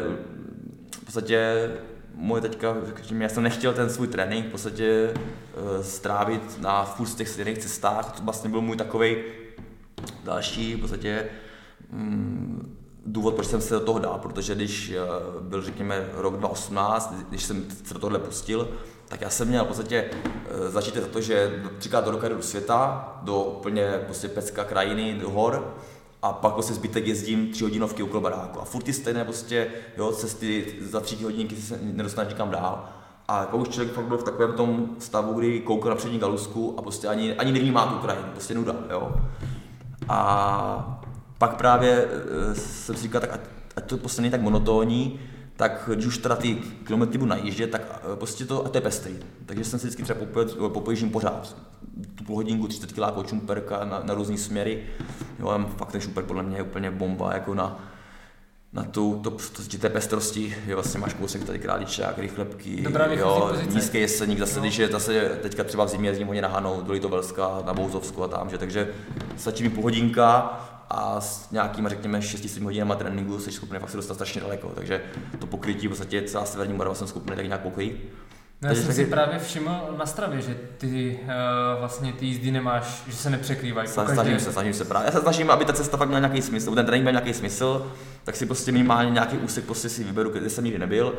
v 1.02 1.06
podstatě 1.06 1.70
moje 2.16 2.42
teďka, 2.42 2.76
řekněme, 2.86 3.24
já 3.24 3.30
jsem 3.30 3.44
nechtěl 3.44 3.74
ten 3.74 3.90
svůj 3.90 4.08
trénink 4.08 4.48
v 4.48 4.52
podstatě 4.52 5.14
eh, 5.14 5.84
strávit 5.84 6.62
na 6.62 6.86
furt 6.86 7.16
těch 7.16 7.30
stejných 7.30 7.58
cestách, 7.58 8.12
to 8.18 8.24
vlastně 8.24 8.50
byl 8.50 8.62
můj 8.62 8.78
takový 8.78 9.16
další 10.24 10.76
v 10.76 10.80
podstatě 10.80 11.26
mm, 11.92 12.78
důvod, 13.06 13.36
proč 13.36 13.48
jsem 13.48 13.62
se 13.62 13.74
do 13.74 13.80
toho 13.80 14.00
dal, 14.00 14.20
protože 14.20 14.56
když 14.56 14.90
eh, 14.90 14.98
byl, 15.42 15.62
řekněme, 15.62 16.10
rok 16.14 16.38
2018, 16.38 17.14
když 17.30 17.44
jsem 17.44 17.66
se 17.84 17.94
do 17.94 18.00
tohle 18.00 18.20
pustil, 18.20 18.70
tak 19.08 19.22
já 19.22 19.30
jsem 19.30 19.48
měl 19.48 19.64
v 19.64 19.68
podstatě 19.68 20.06
eh, 20.12 20.70
začít 20.72 20.96
za 20.96 21.08
to, 21.08 21.22
že 21.22 21.64
třikrát 21.78 22.06
do 22.06 22.12
roka 22.12 22.30
jdu 22.30 22.36
do 22.36 22.42
světa, 22.42 23.12
do 23.22 23.44
úplně 23.44 24.00
prostě 24.06 24.28
pecka 24.28 24.64
krajiny, 24.64 25.14
do 25.14 25.30
hor, 25.30 25.76
a 26.26 26.34
pak 26.34 26.54
prostě 26.54 26.74
zbytek 26.74 27.08
jezdím 27.08 27.52
tři 27.52 27.64
hodinovky 27.64 28.04
okolo 28.04 28.22
baráku. 28.22 28.62
A 28.62 28.66
furt 28.66 28.84
ty 28.84 28.94
stejné 28.94 29.24
prostě, 29.24 29.68
jo, 29.98 30.12
cesty 30.12 30.66
za 30.82 31.00
tři 31.00 31.24
hodinky 31.24 31.56
se 31.56 31.80
nedostaneš 31.82 32.34
nikam 32.34 32.50
dál. 32.50 32.90
A 33.28 33.46
pak 33.46 33.60
už 33.60 33.68
člověk 33.68 33.94
fakt 33.94 34.06
byl 34.06 34.18
v 34.18 34.24
takovém 34.24 34.54
tom 34.54 34.90
stavu, 35.00 35.34
kdy 35.34 35.60
koukal 35.60 35.90
na 35.90 35.96
přední 35.96 36.20
galusku 36.20 36.76
a 36.78 36.82
prostě 36.82 37.08
ani, 37.08 37.36
ani 37.36 37.52
nevnímá 37.52 37.86
tu 37.86 37.98
krajinu, 37.98 38.28
prostě 38.32 38.54
nuda, 38.54 38.76
jo. 38.92 39.12
A 40.10 41.02
pak 41.38 41.56
právě 41.56 42.08
eh, 42.52 42.56
jsem 42.56 42.96
si 42.96 43.02
říkal, 43.02 43.22
tak 43.22 43.34
ať, 43.34 43.40
ať 43.76 43.86
to 43.86 43.98
prostě 43.98 44.22
není 44.22 44.32
tak 44.32 44.42
monotónní, 44.42 45.20
tak 45.56 45.90
když 45.94 46.06
už 46.06 46.18
teda 46.18 46.36
ty 46.36 46.56
kilometry 46.84 47.18
budu 47.18 47.30
najíždět, 47.30 47.72
tak 47.72 47.82
eh, 48.14 48.16
prostě 48.16 48.46
to, 48.46 48.66
a 48.66 48.70
to 48.70 48.78
je 48.78 48.82
pestrý. 48.82 49.16
Takže 49.46 49.64
jsem 49.64 49.80
si 49.80 49.88
vždycky 49.88 50.04
třeba 50.04 50.20
popojíždím 50.70 51.10
pořád. 51.10 51.56
Tu 52.16 52.24
půl 52.24 52.36
hodinku, 52.36 52.68
30 52.68 52.92
kg 52.92 53.28
čumperka 53.28 53.86
na, 53.86 54.02
na 54.04 54.14
různé 54.14 54.38
směry. 54.38 54.84
Jo, 55.40 55.66
fakt 55.78 55.92
ten 55.92 56.02
šumper 56.02 56.24
podle 56.24 56.44
mě 56.44 56.58
je 56.58 56.64
úplně 56.64 56.92
bomba, 56.92 57.34
jako 57.34 57.54
na, 57.54 57.80
na 58.74 58.84
tu, 58.84 59.20
to, 59.24 59.32
to, 59.32 59.78
té 59.78 59.90
pestrosti, 59.90 60.56
že 60.66 60.76
vlastně 60.76 61.00
máš 61.00 61.14
kousek 61.14 61.44
tady 61.44 61.60
králičák, 61.60 62.18
rychlebky, 62.18 62.82
Dobrá 62.82 63.06
jo, 63.06 63.52
nízký 63.70 64.00
jeseník, 64.00 64.40
zase, 64.40 64.60
když 64.60 64.78
je 64.78 64.88
zase 64.88 65.40
teďka 65.42 65.64
třeba 65.64 65.86
v 65.86 65.90
zimě 65.90 66.10
jezdím 66.10 66.28
hodně 66.28 66.42
na 66.42 66.48
Hanou, 66.48 66.82
do 66.82 66.94
Litovelska, 66.94 67.64
na 67.66 67.74
Bouzovsku 67.74 68.24
a 68.24 68.28
tam, 68.28 68.50
že, 68.50 68.58
takže 68.58 68.94
stačí 69.38 69.64
mi 69.64 69.70
půl 69.70 69.84
hodinka 69.84 70.60
a 70.90 71.22
s 71.22 71.52
nějakýma, 71.52 71.90
řekněme, 71.90 72.22
6 72.22 72.58
hodinama 72.58 72.96
tréninku 72.96 73.40
jsi 73.40 73.52
schopný 73.52 73.80
fakt 73.80 73.90
se 73.90 73.98
dostat 73.98 74.14
strašně 74.14 74.42
daleko, 74.42 74.72
takže 74.76 75.02
to 75.40 75.48
pokrytí 75.48 75.88
v 75.88 75.90
podstatě 75.90 76.22
celá 76.22 76.46
severní 76.46 76.74
Morava 76.74 76.96
jsem 76.96 77.08
schopný 77.08 77.36
tak 77.36 77.46
nějak 77.46 77.62
pokrýt. 77.62 77.96
Já 78.70 78.76
jsem 78.76 78.84
taky... 78.84 78.96
si 78.96 79.06
právě 79.06 79.40
všiml 79.40 79.96
na 79.98 80.06
stravě, 80.06 80.42
že 80.42 80.58
ty 80.78 81.20
uh, 81.24 81.30
vlastně 81.80 82.14
ty 82.14 82.26
jízdy 82.26 82.52
nemáš, 82.52 83.04
že 83.08 83.16
se 83.16 83.30
nepřekrývají. 83.30 83.88
Snažím 83.88 84.16
každé... 84.16 84.40
se, 84.40 84.52
snažím 84.52 84.74
se 84.74 84.86
právě. 84.86 85.06
Já 85.06 85.12
se 85.12 85.22
snažím, 85.22 85.52
aby 85.52 85.66
ta 85.66 85.74
cesta 85.74 85.98
fakt 85.98 86.08
měla 86.08 86.20
nějaký 86.20 86.42
smysl, 86.42 86.76
ten 86.76 86.86
trénink 86.86 87.04
měl 87.04 87.14
nějaký 87.14 87.34
smysl, 87.34 87.92
tak 88.24 88.36
si 88.36 88.46
prostě 88.46 88.72
minimálně 88.72 89.12
nějaký 89.12 89.38
úsek 89.38 89.66
prostě 89.66 89.90
si 89.90 90.04
vyberu, 90.04 90.30
kde 90.30 90.50
jsem 90.50 90.64
nikdy 90.64 90.80
nebyl. 90.80 91.14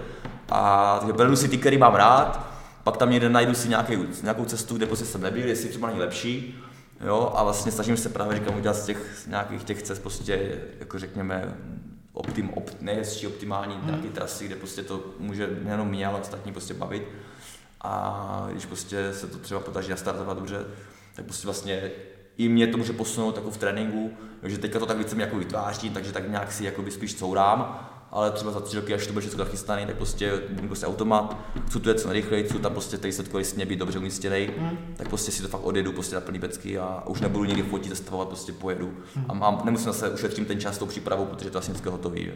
A 0.48 1.00
beru 1.16 1.36
si 1.36 1.48
ty, 1.48 1.58
který 1.58 1.78
mám 1.78 1.94
rád, 1.94 2.46
pak 2.84 2.96
tam 2.96 3.10
někde 3.10 3.28
najdu 3.28 3.54
si 3.54 3.68
nějaký, 3.68 3.98
nějakou 4.22 4.44
cestu, 4.44 4.76
kde 4.76 4.86
prostě 4.86 5.04
jsem 5.04 5.22
nebyl, 5.22 5.48
jestli 5.48 5.68
třeba 5.68 5.88
není 5.88 6.00
lepší. 6.00 6.62
Jo, 7.06 7.32
a 7.36 7.42
vlastně 7.44 7.72
snažím 7.72 7.96
se 7.96 8.08
právě 8.08 8.38
říkám 8.38 8.56
udělat 8.56 8.76
z 8.76 8.86
těch 8.86 9.26
nějakých 9.26 9.64
těch 9.64 9.82
cest 9.82 9.98
prostě, 9.98 10.58
jako 10.80 10.98
řekněme, 10.98 11.54
optim, 12.12 12.50
op, 12.54 12.70
nejhezčí 12.80 13.26
optimální 13.26 13.74
hmm. 13.74 13.86
nějaké 13.86 14.08
trasy, 14.08 14.46
kde 14.46 14.56
prostě 14.56 14.82
to 14.82 15.04
může 15.18 15.48
nejenom 15.62 15.88
mě, 15.88 16.06
ale 16.06 16.20
ostatní 16.20 16.52
prostě 16.52 16.74
bavit. 16.74 17.08
A 17.86 18.48
když 18.50 18.66
prostě 18.66 19.12
se 19.12 19.26
to 19.26 19.38
třeba 19.38 19.60
podaří 19.60 19.90
nastartovat 19.90 20.36
dobře, 20.36 20.64
tak 21.16 21.24
prostě 21.24 21.46
vlastně 21.46 21.90
i 22.36 22.48
mě 22.48 22.66
to 22.66 22.78
může 22.78 22.92
posunout 22.92 23.36
jako 23.36 23.50
v 23.50 23.56
tréninku, 23.56 24.10
že 24.42 24.58
teďka 24.58 24.78
to 24.78 24.86
tak 24.86 24.98
více 24.98 25.20
jako 25.20 25.38
vytvářím, 25.38 25.92
takže 25.92 26.12
tak 26.12 26.30
nějak 26.30 26.52
si 26.52 26.64
jako 26.64 26.90
spíš 26.90 27.14
courám, 27.14 27.88
ale 28.10 28.30
třeba 28.30 28.52
za 28.52 28.60
tři 28.60 28.76
roky, 28.76 28.94
až 28.94 29.06
to 29.06 29.12
bude 29.12 29.26
všechno 29.26 29.44
nachystaný, 29.44 29.86
tak 29.86 29.96
prostě 29.96 30.42
budu 30.50 30.66
prostě 30.66 30.86
automat, 30.86 31.36
chci 31.66 31.80
tu 31.80 31.88
jet 31.88 32.00
co 32.00 32.08
nejrychleji, 32.08 32.44
chci 32.44 32.58
tam 32.58 32.72
prostě 32.72 32.98
tady 32.98 33.12
setkový 33.12 33.44
směr 33.44 33.68
být 33.68 33.78
dobře 33.78 33.98
umístěný, 33.98 34.50
mm. 34.58 34.78
tak 34.96 35.08
prostě 35.08 35.32
si 35.32 35.42
to 35.42 35.48
fakt 35.48 35.64
odjedu 35.64 35.92
prostě 35.92 36.14
na 36.14 36.20
plný 36.20 36.38
pecky 36.38 36.78
a 36.78 37.02
už 37.06 37.20
nebudu 37.20 37.44
někdy 37.44 37.62
fotit, 37.62 37.90
zastavovat, 37.90 38.28
prostě 38.28 38.52
pojedu. 38.52 38.86
Mm. 39.16 39.24
A 39.28 39.34
mám, 39.34 39.62
nemusím 39.64 39.92
se 39.92 40.10
ušetřím 40.10 40.44
ten 40.44 40.60
čas 40.60 40.78
tou 40.78 40.86
přípravou, 40.86 41.24
protože 41.24 41.50
to 41.50 41.58
asi 41.58 41.70
vždycky 41.70 41.88
hotový. 41.88 42.24
Je. 42.24 42.34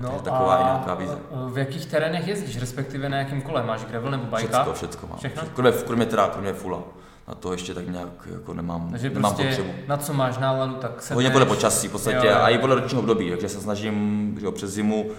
No, 0.00 0.12
je 0.12 0.22
taková 0.22 0.54
a 0.54 0.64
nějaká 0.64 0.94
vize. 0.94 1.18
v 1.52 1.58
jakých 1.58 1.86
terénech 1.86 2.28
jezdíš, 2.28 2.58
respektive 2.58 3.08
na 3.08 3.18
jakém 3.18 3.42
kole? 3.42 3.62
Máš 3.62 3.84
gravel 3.84 4.10
nebo 4.10 4.24
bajka? 4.24 4.64
Všechno, 4.64 4.72
všechno 4.74 5.08
mám. 5.08 5.18
Všechno? 5.18 5.42
Kromě, 5.54 5.72
kromě, 5.72 6.06
teda, 6.06 6.28
kromě 6.28 6.52
fula 6.52 6.82
na 7.28 7.34
to 7.34 7.52
ještě 7.52 7.74
tak 7.74 7.88
nějak 7.88 8.08
jako 8.32 8.54
nemám, 8.54 8.90
takže 8.90 9.10
nemám 9.10 9.34
prostě 9.34 9.46
potřebu. 9.48 9.72
na 9.86 9.96
co 9.96 10.12
máš 10.12 10.38
náladu, 10.38 10.74
tak 10.74 11.02
se 11.02 11.14
Hodně 11.14 11.30
podle 11.30 11.46
počasí 11.46 11.88
v 11.88 11.92
podstatě 11.92 12.16
jo, 12.16 12.32
jo. 12.32 12.38
a 12.42 12.48
i 12.48 12.58
podle 12.58 12.74
ročního 12.74 13.02
období, 13.02 13.30
takže 13.30 13.48
se 13.48 13.60
snažím 13.60 14.36
že 14.40 14.46
jo, 14.46 14.52
přes 14.52 14.70
zimu 14.70 15.10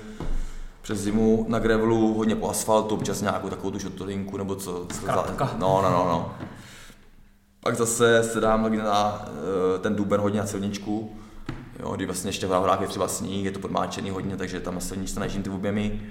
přes 0.81 0.99
zimu 0.99 1.45
na 1.49 1.59
gravelu 1.59 2.13
hodně 2.13 2.35
po 2.35 2.49
asfaltu, 2.49 2.95
občas 2.95 3.21
nějakou 3.21 3.49
takovou 3.49 3.71
tu 3.71 3.79
šotolinku 3.79 4.37
nebo 4.37 4.55
co. 4.55 4.87
za, 5.05 5.25
no, 5.57 5.81
no, 5.81 5.89
no, 5.89 6.05
no. 6.09 6.35
Pak 7.59 7.75
zase 7.75 8.23
se 8.23 8.39
dám 8.39 8.77
na 8.77 9.25
eh, 9.25 9.79
ten 9.79 9.95
duben 9.95 10.21
hodně 10.21 10.39
na 10.39 10.45
silničku, 10.45 11.15
jo, 11.79 11.95
kdy 11.95 12.05
vlastně 12.05 12.29
ještě 12.29 12.47
v 12.47 12.49
horách 12.49 12.81
je 12.81 12.87
třeba 12.87 13.07
sníh, 13.07 13.45
je 13.45 13.51
to 13.51 13.59
podmáčený 13.59 14.09
hodně, 14.09 14.37
takže 14.37 14.59
tam 14.59 14.75
na 14.75 14.81
silničce 14.81 15.19
najíždím 15.19 15.43
ty 15.43 15.49
objemy. 15.49 16.01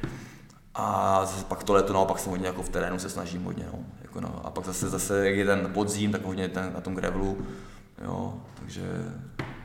A 0.74 1.20
zase 1.24 1.44
pak 1.44 1.64
to 1.64 1.72
leto 1.72 1.92
naopak 1.92 2.18
jsem 2.18 2.30
hodně 2.30 2.46
jako 2.46 2.62
v 2.62 2.68
terénu 2.68 2.98
se 2.98 3.10
snažím 3.10 3.44
hodně. 3.44 3.66
No. 3.72 3.78
Jako 4.02 4.20
no. 4.20 4.40
A 4.44 4.50
pak 4.50 4.64
zase, 4.64 4.88
zase 4.88 5.26
jak 5.26 5.36
je 5.36 5.44
ten 5.44 5.70
podzim, 5.74 6.12
tak 6.12 6.24
hodně 6.24 6.48
ten, 6.48 6.72
na 6.74 6.80
tom 6.80 6.94
gravelu. 6.94 7.38
Jo, 8.04 8.34
takže 8.58 8.82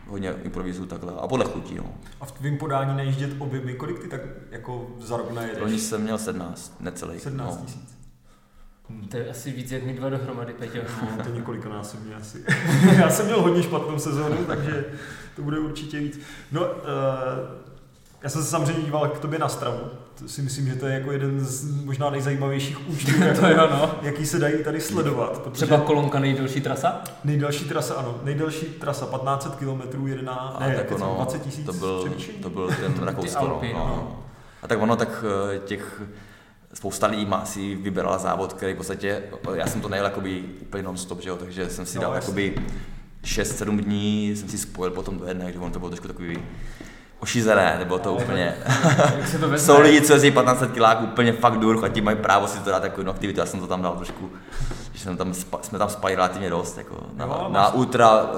hodně 0.08 0.34
improvizuju 0.44 0.88
takhle. 0.88 1.14
A 1.14 1.28
podle 1.28 1.46
chutí. 1.46 1.76
No. 1.76 1.94
A 2.22 2.26
v 2.26 2.32
tvým 2.32 2.58
podání 2.58 2.98
nejíždět 2.98 3.32
objemy, 3.40 3.74
kolik 3.74 4.00
ty 4.00 4.08
tak 4.08 4.22
jako 4.52 4.88
za 5.00 5.18
rok 5.18 5.32
najedeš? 5.32 5.62
Loni 5.62 5.80
jsem 5.80 6.02
měl 6.02 6.18
17, 6.18 6.76
necelý. 6.80 7.20
17 7.20 7.58
no. 7.60 7.66
tisíc. 7.66 7.82
Hmm. 7.82 8.05
To 9.10 9.18
je 9.18 9.30
asi 9.30 9.52
víc 9.52 9.72
jak 9.72 9.84
my 9.84 9.94
dva 9.94 10.10
dohromady, 10.10 10.54
Peťo. 10.54 10.80
No, 11.02 11.24
to 11.24 11.30
několika 11.30 11.70
násobně 11.70 12.16
asi. 12.16 12.44
Já 12.98 13.10
jsem 13.10 13.26
měl 13.26 13.42
hodně 13.42 13.64
špatnou 13.64 14.00
sezónu, 14.00 14.38
takže 14.48 14.86
to 15.36 15.42
bude 15.42 15.60
určitě 15.60 16.00
víc. 16.00 16.20
No, 16.52 16.62
uh, 16.62 16.68
já 18.24 18.30
jsem 18.30 18.44
se 18.44 18.50
samozřejmě 18.50 18.84
díval 18.84 19.08
k 19.08 19.20
tobě 19.20 19.40
na 19.40 19.50
stravu. 19.50 19.80
To 20.20 20.28
si 20.28 20.42
myslím, 20.42 20.68
že 20.68 20.76
to 20.76 20.86
je 20.86 20.94
jako 20.94 21.12
jeden 21.12 21.40
z 21.40 21.84
možná 21.86 22.10
nejzajímavějších 22.10 22.90
účtů, 22.90 23.12
jako, 23.24 23.42
to 23.42 23.48
jo, 23.48 23.68
no. 23.72 23.96
jaký 24.02 24.26
se 24.26 24.40
dají 24.40 24.64
tady 24.64 24.82
sledovat. 24.82 25.40
Protože 25.42 25.66
Třeba 25.66 25.82
kolonka 25.82 26.20
nejdelší 26.20 26.62
trasa? 26.62 27.04
Nejdelší 27.24 27.66
trasa, 27.66 27.94
ano. 27.94 28.20
Nejdelší 28.24 28.66
trasa, 28.66 29.06
1500 29.06 29.56
km, 29.56 30.08
11, 30.08 30.60
ne, 30.60 30.76
tak 30.76 30.92
ono, 30.92 31.16
20 31.16 31.42
tisíc 31.42 31.66
to 31.66 31.74
byl, 31.74 32.10
to 32.42 32.50
byl 32.50 32.68
ten 32.68 33.04
Rakousko. 33.04 33.48
No, 33.48 33.62
no. 33.74 34.26
A 34.62 34.68
tak 34.68 34.82
ono 34.82 34.96
tak 34.96 35.26
eh, 35.56 35.60
těch 35.60 36.02
spousta 36.76 37.08
lidí 37.08 37.26
má 37.26 37.46
si 37.46 37.76
vybrala 37.76 38.18
závod, 38.18 38.54
který 38.54 38.74
v 38.74 38.78
podstatě, 38.78 39.24
já 39.54 39.68
jsem 39.68 39.82
to 39.82 39.90
nejel 39.90 40.06
jakoby 40.06 40.44
úplně 40.62 40.84
non-stop, 40.84 41.22
že 41.22 41.30
jo, 41.30 41.38
takže 41.38 41.70
jsem 41.70 41.86
si 41.86 41.96
no, 41.98 42.02
dal 42.02 42.16
jasný. 42.16 42.28
jakoby 42.28 42.62
6-7 43.24 43.78
dní, 43.78 44.36
jsem 44.36 44.50
si 44.50 44.58
spojil 44.58 44.92
potom 44.92 45.18
do 45.18 45.26
jedné, 45.26 45.52
že 45.52 45.60
on 45.60 45.72
to 45.72 45.80
bylo 45.80 45.90
trošku 45.90 46.08
takový 46.08 46.38
ošizené, 47.20 47.76
nebo 47.80 48.00
to 48.00 48.14
úplně. 48.14 48.56
to 49.40 49.58
Jsou 49.58 49.82
lidi, 49.82 50.02
co 50.02 50.14
jezdí 50.14 50.32
15 50.32 50.60
kg 50.60 51.02
úplně 51.04 51.34
fakt 51.34 51.58
dur, 51.58 51.86
a 51.86 51.88
ti 51.88 52.02
mají 52.02 52.18
právo 52.18 52.48
si 52.48 52.60
to 52.60 52.70
dát 52.70 52.84
jako 52.84 53.10
aktivitu, 53.10 53.40
já 53.40 53.46
jsem 53.46 53.60
to 53.60 53.68
tam 53.68 53.82
dal 53.82 53.96
trošku, 53.96 54.30
že 54.94 55.04
jsme 55.04 55.18
tam, 55.18 55.34
jsme 55.62 55.80
tam 55.80 55.90
spali 55.90 56.16
relativně 56.16 56.50
dost, 56.50 56.78
jako 56.78 56.96
na, 57.14 57.26
no, 57.26 57.48
na 57.52 57.74
ultra 57.74 58.24
uh, 58.24 58.30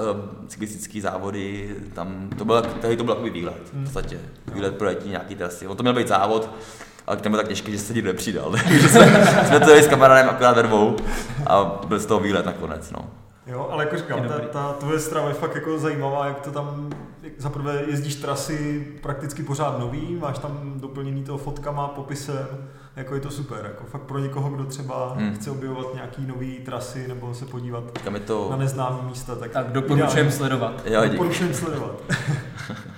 cyklistické 0.46 1.00
závody, 1.00 1.76
tam 1.94 2.30
to 2.38 2.44
bylo, 2.44 2.62
tady 2.62 2.96
to 2.96 3.04
byl 3.04 3.14
takový 3.14 3.30
výlet, 3.30 3.62
v 3.72 3.82
podstatě, 3.82 4.20
výlet 4.52 4.78
pro 4.78 4.90
nějaký 5.04 5.34
trasy, 5.34 5.66
on 5.66 5.76
to 5.76 5.82
měl 5.82 5.94
být 5.94 6.08
závod, 6.08 6.50
ale 7.08 7.16
k 7.16 7.20
tomu 7.20 7.36
tak 7.36 7.48
těžké, 7.48 7.72
že 7.72 7.78
se 7.78 7.94
nikdo 7.94 8.12
nepřidal, 8.12 8.50
takže 8.68 8.88
jsme, 8.88 9.26
jsme 9.46 9.60
to 9.60 9.70
s 9.70 9.88
kamarádem 9.88 10.30
akorát 10.30 10.56
ve 10.56 10.62
dvou 10.62 10.96
a 11.46 11.80
byl 11.86 11.98
z 11.98 12.06
toho 12.06 12.20
výlet 12.20 12.46
nakonec, 12.46 12.90
no. 12.90 13.10
Jo, 13.46 13.68
ale 13.70 13.84
jako 13.84 13.96
říkám, 13.96 14.28
ta, 14.28 14.38
ta 14.38 14.72
tvoje 14.72 14.98
strava 14.98 15.28
je 15.28 15.34
fakt 15.34 15.54
jako 15.54 15.78
zajímavá, 15.78 16.26
jak 16.26 16.40
to 16.40 16.50
tam, 16.50 16.90
za 17.38 17.50
prvé 17.50 17.82
jezdíš 17.86 18.14
trasy 18.14 18.86
prakticky 19.02 19.42
pořád 19.42 19.78
nový, 19.78 20.18
máš 20.20 20.38
tam 20.38 20.72
doplněný 20.76 21.24
toho 21.24 21.38
fotkama, 21.38 21.88
popisem, 21.88 22.46
jako 22.96 23.14
je 23.14 23.20
to 23.20 23.30
super, 23.30 23.60
jako 23.64 23.84
fakt 23.84 24.02
pro 24.02 24.18
někoho, 24.18 24.50
kdo 24.50 24.64
třeba 24.64 25.14
hmm. 25.16 25.34
chce 25.34 25.50
objevovat 25.50 25.94
nějaký 25.94 26.26
nový 26.26 26.58
trasy 26.58 27.08
nebo 27.08 27.34
se 27.34 27.46
podívat 27.46 27.84
to... 28.26 28.50
na 28.50 28.56
neznámé 28.56 29.02
místa, 29.02 29.34
tak, 29.34 29.50
tak 29.50 29.72
doporučujem 29.72 30.30
sledovat. 30.30 30.82
Jo, 30.84 31.08
doporučujem 31.08 31.54
sledovat. 31.54 32.02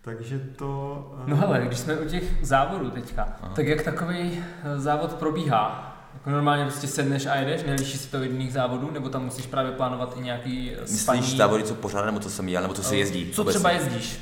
Takže 0.00 0.40
to... 0.56 1.12
No 1.26 1.36
hele, 1.36 1.62
když 1.66 1.78
jsme 1.78 1.96
u 1.96 2.08
těch 2.08 2.24
závodů 2.42 2.90
teďka, 2.90 3.22
Aha. 3.42 3.52
tak 3.54 3.66
jak 3.66 3.82
takový 3.82 4.44
závod 4.76 5.14
probíhá? 5.14 5.94
Jako 6.14 6.30
normálně 6.30 6.64
prostě 6.64 6.86
sedneš 6.86 7.26
a 7.26 7.34
jedeš, 7.34 7.64
nelíší 7.64 7.98
se 7.98 8.10
to 8.10 8.18
od 8.18 8.22
jiných 8.22 8.52
závodů, 8.52 8.90
nebo 8.90 9.08
tam 9.08 9.24
musíš 9.24 9.46
právě 9.46 9.72
plánovat 9.72 10.16
i 10.16 10.20
nějaký 10.20 10.72
spaní? 10.84 11.20
Myslíš 11.20 11.38
závody, 11.38 11.62
co 11.62 11.74
pořád, 11.74 12.04
nebo 12.04 12.20
co 12.20 12.30
jsem 12.30 12.48
jel, 12.48 12.62
nebo 12.62 12.74
co 12.74 12.82
se 12.82 12.96
jezdí? 12.96 13.30
Co 13.32 13.44
třeba 13.44 13.70
jezdíš? 13.70 14.20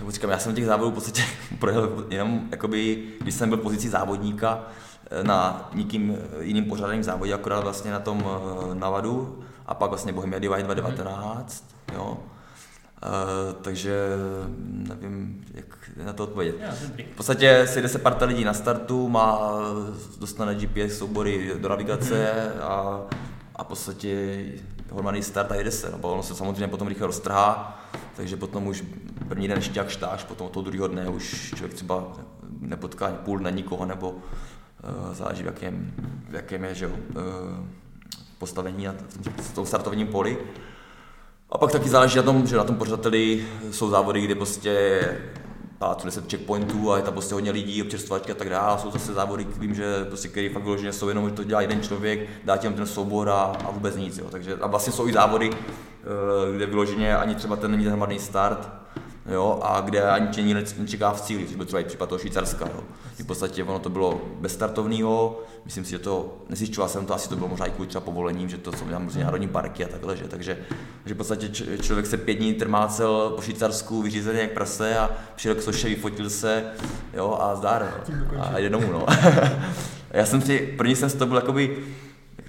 Nebo 0.00 0.10
říkám, 0.10 0.30
já 0.30 0.38
jsem 0.38 0.54
těch 0.54 0.66
závodů 0.66 0.90
v 0.90 0.94
podstatě 0.94 1.22
projel 1.58 2.06
jenom, 2.10 2.40
jakoby, 2.50 3.04
když 3.20 3.34
jsem 3.34 3.48
byl 3.48 3.58
v 3.58 3.62
pozici 3.62 3.88
závodníka 3.88 4.62
eh, 5.10 5.24
na 5.24 5.70
nikým 5.74 6.16
eh, 6.16 6.44
jiným 6.44 6.64
pořádaným 6.64 7.02
závodě, 7.02 7.34
akorát 7.34 7.60
vlastně 7.60 7.90
na 7.90 8.00
tom 8.00 8.24
eh, 8.26 8.74
Navadu 8.74 9.44
a 9.66 9.74
pak 9.74 9.90
vlastně 9.90 10.12
Bohemia 10.12 10.38
Divide 10.38 10.62
2019, 10.62 11.64
mm. 11.90 11.96
jo. 11.96 12.18
Uh, 13.06 13.54
takže 13.62 14.08
nevím, 14.88 15.44
jak 15.54 15.90
na 16.04 16.12
to 16.12 16.24
odpovědět. 16.24 16.56
V 17.12 17.16
podstatě 17.16 17.66
si 17.66 17.82
jde 17.82 17.88
se 17.88 17.98
parta 17.98 18.24
lidí 18.24 18.44
na 18.44 18.54
startu, 18.54 19.08
má, 19.08 19.40
dostane 20.18 20.54
GPS 20.54 20.98
soubory 20.98 21.52
do 21.60 21.68
navigace 21.68 22.14
mm-hmm. 22.14 22.62
a, 22.62 23.00
a 23.56 23.64
v 23.64 23.66
podstatě 23.66 24.38
hromadný 24.92 25.22
start 25.22 25.52
a 25.52 25.54
jede 25.54 25.70
se. 25.70 25.90
No, 25.90 25.98
ono 26.12 26.22
se 26.22 26.34
samozřejmě 26.34 26.68
potom 26.68 26.88
rychle 26.88 27.06
roztrhá, 27.06 27.80
takže 28.16 28.36
potom 28.36 28.66
už 28.66 28.84
první 29.28 29.48
den 29.48 29.60
jak 29.74 29.88
štáš, 29.88 30.24
potom 30.24 30.48
toho 30.48 30.64
druhého 30.64 30.88
dne 30.88 31.08
už 31.08 31.54
člověk 31.56 31.74
třeba 31.74 32.12
nepotká 32.60 33.08
půl 33.08 33.38
dne 33.38 33.50
nikoho, 33.50 33.86
nebo 33.86 34.10
uh, 34.10 34.20
záleží 35.12 35.42
v 35.42 35.46
jakém, 35.46 35.92
v 36.28 36.34
jakém 36.34 36.64
je 36.64 36.74
že, 36.74 36.86
uh, 36.86 36.94
postavení 38.38 38.84
na 38.84 38.94
tom 39.54 39.66
startovním 39.66 40.06
poli. 40.06 40.38
A 41.52 41.58
pak 41.58 41.72
taky 41.72 41.88
záleží 41.88 42.16
na 42.16 42.22
tom, 42.22 42.46
že 42.46 42.56
na 42.56 42.64
tom 42.64 42.76
pořadateli 42.76 43.46
jsou 43.70 43.90
závody, 43.90 44.20
kde 44.20 44.34
prostě 44.34 45.00
pátů 45.78 46.04
10 46.04 46.30
checkpointů 46.30 46.92
a 46.92 46.96
je 46.96 47.02
tam 47.02 47.12
prostě 47.12 47.34
hodně 47.34 47.50
lidí, 47.50 47.82
občerstvačky 47.82 48.32
a 48.32 48.34
tak 48.34 48.48
dále. 48.48 48.78
Jsou 48.78 48.90
zase 48.90 49.14
závody, 49.14 49.46
vím, 49.58 49.74
že 49.74 50.04
prostě, 50.04 50.28
který 50.28 50.48
fakt 50.48 50.62
vyloženě 50.62 50.92
jsou 50.92 51.08
jenom, 51.08 51.28
že 51.28 51.34
to 51.34 51.44
dělá 51.44 51.60
jeden 51.60 51.82
člověk, 51.82 52.28
dá 52.44 52.56
ti 52.56 52.68
ten 52.68 52.86
soubor 52.86 53.28
a, 53.28 53.42
a 53.42 53.70
vůbec 53.70 53.96
nic. 53.96 54.18
Jo. 54.18 54.26
Takže 54.30 54.54
a 54.60 54.66
vlastně 54.66 54.92
jsou 54.92 55.08
i 55.08 55.12
závody, 55.12 55.50
eh, 55.52 56.56
kde 56.56 56.66
vyloženě 56.66 57.16
ani 57.16 57.34
třeba 57.34 57.56
ten 57.56 57.70
není 57.70 57.82
ten 57.82 57.92
hromadný 57.92 58.18
start, 58.18 58.79
jo, 59.30 59.60
a 59.62 59.80
kde 59.80 60.02
ani 60.02 60.28
tě 60.28 60.42
nečeká 60.78 61.12
v 61.12 61.20
cíli, 61.20 61.46
což 61.46 61.56
byl 61.56 61.66
třeba 61.66 61.80
i 61.80 61.84
případ 61.84 62.08
toho 62.08 62.18
Švýcarska. 62.18 62.68
Jo. 62.74 62.84
V 63.18 63.26
podstatě 63.26 63.64
ono 63.64 63.78
to 63.78 63.88
bylo 63.88 64.20
bez 64.40 64.52
startovního, 64.52 65.42
myslím 65.64 65.84
si, 65.84 65.90
že 65.90 65.98
to, 65.98 66.36
nezjišťoval 66.48 66.88
jsem 66.88 67.06
to, 67.06 67.14
asi 67.14 67.28
to 67.28 67.36
bylo 67.36 67.48
možná 67.48 67.66
i 67.66 67.70
kvůli 67.70 67.88
třeba 67.88 68.04
povolením, 68.04 68.48
že 68.48 68.58
to 68.58 68.72
jsou 68.72 68.84
tam 68.84 69.04
různě 69.04 69.24
národní 69.24 69.48
parky 69.48 69.84
a 69.84 69.88
takhle, 69.88 70.16
že, 70.16 70.28
takže 70.28 70.58
že 71.06 71.14
v 71.14 71.16
podstatě 71.16 71.48
člověk 71.82 72.06
se 72.06 72.16
pět 72.16 72.34
dní 72.34 72.54
trmácel 72.54 73.32
po 73.36 73.42
Švýcarsku, 73.42 74.02
vyřízený 74.02 74.38
jak 74.38 74.52
prase 74.52 74.98
a 74.98 75.10
přijel 75.36 75.54
k 75.54 75.62
soše, 75.62 75.88
vyfotil 75.88 76.30
se, 76.30 76.64
jo, 77.14 77.38
a 77.40 77.56
zdár, 77.56 78.04
a 78.38 78.58
jde 78.58 78.68
domů, 78.68 78.92
no. 78.92 79.06
já 80.10 80.26
jsem 80.26 80.42
si, 80.42 80.74
první 80.76 80.96
jsem 80.96 81.10
z 81.10 81.14
toho 81.14 81.28
byl 81.28 81.36
jakoby, 81.36 81.76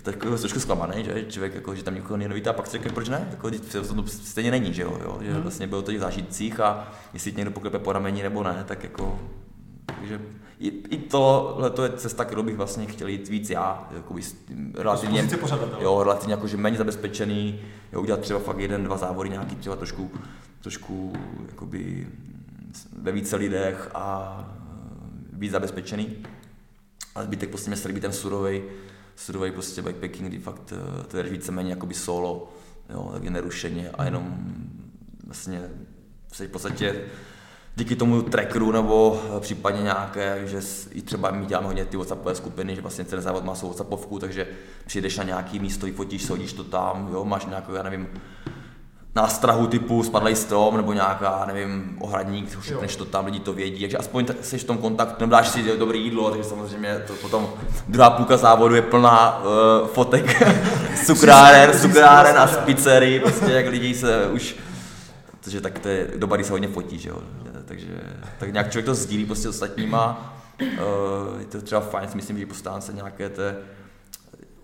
takový 0.02 0.38
trošku 0.38 0.60
zklamaný, 0.60 1.04
že 1.04 1.26
člověk, 1.30 1.56
jako, 1.56 1.76
že 1.76 1.84
tam 1.84 1.96
někoho 1.96 2.18
nenovítá, 2.18 2.50
a 2.50 2.54
pak 2.54 2.68
si 2.68 2.72
řekne, 2.72 2.92
proč 2.92 3.10
ne, 3.10 3.28
jako, 3.32 3.52
to 3.52 4.08
stejně 4.08 4.52
není, 4.52 4.74
že 4.74 4.82
jo, 4.82 5.00
jo? 5.04 5.18
že 5.22 5.34
hmm. 5.34 5.42
vlastně 5.42 5.68
bylo 5.68 5.82
to 5.82 5.92
v 5.92 6.00
zážitcích 6.00 6.60
a 6.60 6.92
jestli 7.14 7.32
někdo 7.32 7.52
poklepe 7.52 7.80
po 7.80 7.92
rameni 7.92 8.24
nebo 8.24 8.44
ne, 8.44 8.64
tak 8.68 8.84
jako, 8.84 9.20
takže 10.00 10.22
i, 10.60 10.68
i 10.68 10.98
tohle 10.98 11.70
to 11.70 11.84
je 11.84 11.90
cesta, 11.90 12.26
kterou 12.26 12.44
bych 12.44 12.56
vlastně 12.56 12.86
chtěl 12.86 13.08
jít 13.08 13.30
víc 13.30 13.50
já, 13.50 13.90
jako 13.96 14.16
relativně, 14.74 15.30
jo, 15.80 16.04
relativně 16.04 16.34
jakože 16.34 16.58
méně 16.58 16.78
zabezpečený, 16.78 17.60
jo, 17.94 18.02
udělat 18.02 18.20
třeba 18.20 18.40
fakt 18.40 18.60
jeden, 18.60 18.84
dva 18.84 18.98
závody, 18.98 19.30
nějaký 19.30 19.56
třeba 19.56 19.76
trošku, 19.76 20.12
trošku 20.62 21.14
jakoby 21.50 22.08
ve 23.02 23.12
více 23.12 23.36
lidech 23.36 23.90
a 23.94 24.38
víc 25.34 25.52
zabezpečený. 25.52 26.18
Ale 27.16 27.26
zbytek 27.26 27.50
prostě 27.50 27.72
mě 27.72 27.80
líbí 27.86 28.02
ten 28.02 28.12
surový, 28.12 28.62
surový 29.16 29.52
prostě 29.52 29.82
bikepacking, 29.82 30.30
kdy 30.30 30.40
fakt 30.40 30.74
eh, 30.74 31.04
to 31.04 31.18
je 31.18 31.24
víceméně 31.24 31.70
jakoby 31.70 31.94
solo, 31.94 32.54
jo, 32.90 33.10
takže 33.14 33.30
nerušeně 33.30 33.90
a 33.90 34.04
jenom 34.04 34.38
vlastně 35.26 35.70
v 36.32 36.48
podstatě 36.48 37.06
díky 37.76 37.96
tomu 37.96 38.22
trackeru 38.22 38.72
nebo 38.72 39.24
eh, 39.38 39.40
případně 39.40 39.82
nějaké, 39.82 40.48
že 40.48 40.62
i 40.92 41.02
třeba 41.02 41.32
my 41.32 41.46
děláme 41.46 41.68
hodně 41.68 41.86
ty 41.86 41.98
WhatsAppové 41.98 42.36
skupiny, 42.36 42.76
že 42.76 42.82
vlastně 42.82 43.04
ten 43.04 43.22
závod 43.22 43.44
má 43.44 43.56
svou 43.56 43.68
WhatsAppovku, 43.68 44.20
takže 44.20 44.48
přijdeš 44.86 45.18
na 45.18 45.24
nějaký 45.24 45.60
místo, 45.60 45.86
vyfotíš 45.86 46.24
se, 46.24 46.34
hodíš 46.34 46.54
to 46.54 46.64
tam, 46.64 47.10
jo, 47.14 47.26
máš 47.26 47.46
nějakou, 47.46 47.74
já 47.74 47.84
nevím, 47.84 48.08
nástrahu 49.16 49.68
typu 49.68 50.04
spadlej 50.04 50.36
strom 50.36 50.78
nebo 50.78 50.94
nějaká, 50.94 51.44
nevím, 51.48 51.98
ohradník, 52.02 52.58
než 52.82 52.96
to 52.96 53.06
tam, 53.06 53.26
lidi 53.26 53.40
to 53.40 53.54
vědí, 53.54 53.82
takže 53.82 53.98
aspoň 53.98 54.26
jsi 54.42 54.58
v 54.58 54.64
tom 54.64 54.78
kontaktu, 54.78 55.16
nebo 55.20 55.32
dáš 55.32 55.50
si 55.50 55.78
dobré 55.78 55.98
jídlo, 55.98 56.32
takže 56.32 56.50
samozřejmě 56.50 57.04
to 57.08 57.14
potom 57.14 57.50
druhá 57.88 58.10
půlka 58.10 58.38
závodu 58.38 58.76
je 58.76 58.82
plná 58.82 59.40
uh, 59.40 59.88
fotek 59.88 60.44
cukráren, 61.06 61.80
cukráren 61.80 62.38
a 62.38 62.48
z 62.48 62.58
pizzerii, 62.58 63.20
prostě 63.20 63.52
jak 63.52 63.68
lidi 63.68 63.96
se 63.96 64.28
už, 64.28 64.56
protože 65.40 65.62
tak 65.62 65.80
to 65.80 65.90
je, 65.90 66.08
do 66.18 66.28
bary 66.28 66.44
se 66.44 66.52
hodně 66.52 66.68
fotí, 66.68 67.00
že 67.00 67.10
jo, 67.10 67.18
takže 67.66 67.88
tak 68.40 68.54
nějak 68.54 68.72
člověk 68.72 68.86
to 68.86 68.96
sdílí 68.96 69.26
prostě 69.26 69.48
s 69.48 69.50
ostatníma, 69.50 70.36
uh, 70.62 71.40
je 71.40 71.46
to 71.46 71.62
třeba 71.62 71.82
fajn, 71.82 72.10
myslím, 72.14 72.40
že 72.40 72.46
postávám 72.46 72.82
se 72.82 72.94
nějaké 72.94 73.30
té, 73.30 73.56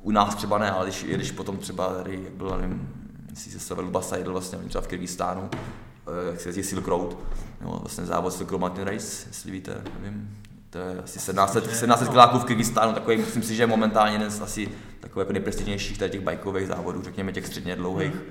u 0.01 0.12
nás 0.12 0.36
třeba 0.36 0.57
ne, 0.57 0.71
ale 0.71 0.86
když, 0.86 1.03
když 1.03 1.31
potom 1.31 1.57
třeba 1.57 1.88
tady, 1.88 2.19
jak 2.23 2.33
bylo, 2.33 2.57
nevím, 2.57 2.96
jestli 3.38 3.52
se 3.52 3.60
stavil 3.60 3.88
Basajdl 3.88 4.32
vlastně, 4.32 4.58
třeba 4.58 4.82
v 4.82 4.88
Kyrgyzstánu, 4.88 5.50
eh, 5.54 6.32
jak 6.32 6.41
se 6.41 6.50
jezdí 6.50 6.63
Silk 6.63 6.88
Road, 6.88 7.17
nebo 7.62 7.78
vlastně 7.78 8.06
závod 8.06 8.34
Silk 8.34 8.52
Road 8.52 8.62
Mountain 8.62 8.88
Race, 8.88 9.28
jestli 9.28 9.52
víte, 9.52 9.82
nevím, 10.00 10.38
to 10.69 10.78
je 10.78 11.00
asi 11.04 11.19
1700, 11.19 11.63
1700 11.67 12.10
kiláků 12.10 12.39
v 12.39 12.45
Kyrgyzstánu, 12.45 12.93
takový, 12.93 13.17
myslím 13.17 13.43
si, 13.43 13.56
že 13.56 13.63
je 13.63 13.67
momentálně 13.67 14.15
jeden 14.15 14.32
z 14.32 14.41
asi 14.41 14.69
takových 15.00 15.26
jako 15.26 15.34
nejprestižnějších 15.34 15.97
těch 15.97 16.21
bajkových 16.21 16.67
závodů, 16.67 17.02
řekněme 17.04 17.34
těch 17.34 17.47
středně 17.47 17.76
dlouhých. 17.76 18.13
Mm. 18.13 18.21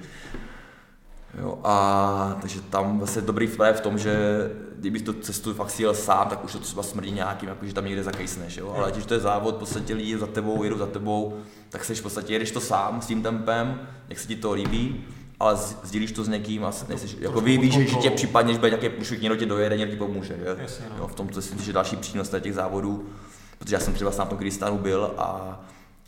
Jo, 1.43 1.59
a 1.65 2.39
takže 2.41 2.61
tam 2.61 2.99
vlastně 2.99 3.23
dobrý 3.23 3.51
je 3.67 3.73
v 3.73 3.81
tom, 3.81 3.99
že 3.99 4.17
kdyby 4.79 5.01
to 5.01 5.13
cestu 5.13 5.55
fakt 5.55 5.71
si 5.71 5.83
jel 5.83 5.95
sám, 5.95 6.29
tak 6.29 6.45
už 6.45 6.53
to 6.53 6.59
třeba 6.59 6.83
smrdí 6.83 7.11
nějakým, 7.11 7.49
jako, 7.49 7.67
že 7.67 7.75
tam 7.75 7.85
někde 7.85 8.03
zakejsneš, 8.03 8.57
jo? 8.57 8.75
ale 8.77 8.93
když 8.93 9.07
to 9.07 9.15
je 9.15 9.21
závod, 9.21 9.57
v 9.57 9.59
podstatě 9.59 9.95
lidi 9.95 10.19
za 10.19 10.27
tebou, 10.27 10.65
jedou 10.65 10.79
za 10.79 10.87
tebou, 10.87 11.37
tak 11.69 11.85
seš 11.85 12.01
v 12.01 12.03
podstatě, 12.03 12.33
jedeš 12.33 12.51
to 12.51 12.61
sám 12.61 13.03
s 13.03 13.07
tím 13.07 13.23
tempem, 13.23 13.81
jak 14.09 14.19
se 14.19 14.29
ti 14.29 14.37
to 14.37 14.53
líbí, 14.53 15.05
ale 15.41 15.57
sdílíš 15.57 16.13
to 16.13 16.25
s 16.25 16.29
někým 16.29 16.65
a 16.65 16.73
nejseš, 16.89 17.17
jako 17.21 17.41
ví, 17.41 17.59
víš, 17.59 17.75
že 17.75 17.97
tě 17.97 18.11
případně, 18.11 18.53
že 18.53 18.59
bude 18.59 18.71
nějaký 18.71 18.89
průšvih, 18.89 19.23
někdo 19.23 19.37
tě 19.37 19.47
dojede, 19.47 19.77
někdo 19.77 19.93
ti 19.93 19.99
pomůže. 19.99 20.35
Je? 20.35 20.57
Jasně, 20.63 20.87
no. 20.91 20.97
jo, 20.99 21.09
v 21.09 21.15
tom 21.15 21.29
to 21.29 21.43
si 21.43 21.65
že 21.65 21.73
další 21.73 21.97
přínos 21.97 22.35
těch 22.41 22.55
závodů, 22.55 23.09
protože 23.59 23.77
já 23.77 23.81
jsem 23.81 23.95
třeba 23.95 24.11
sám 24.11 24.27
v 24.27 24.31
tom 24.31 24.39
Kristanu 24.39 24.79
byl 24.79 25.15
a 25.19 25.61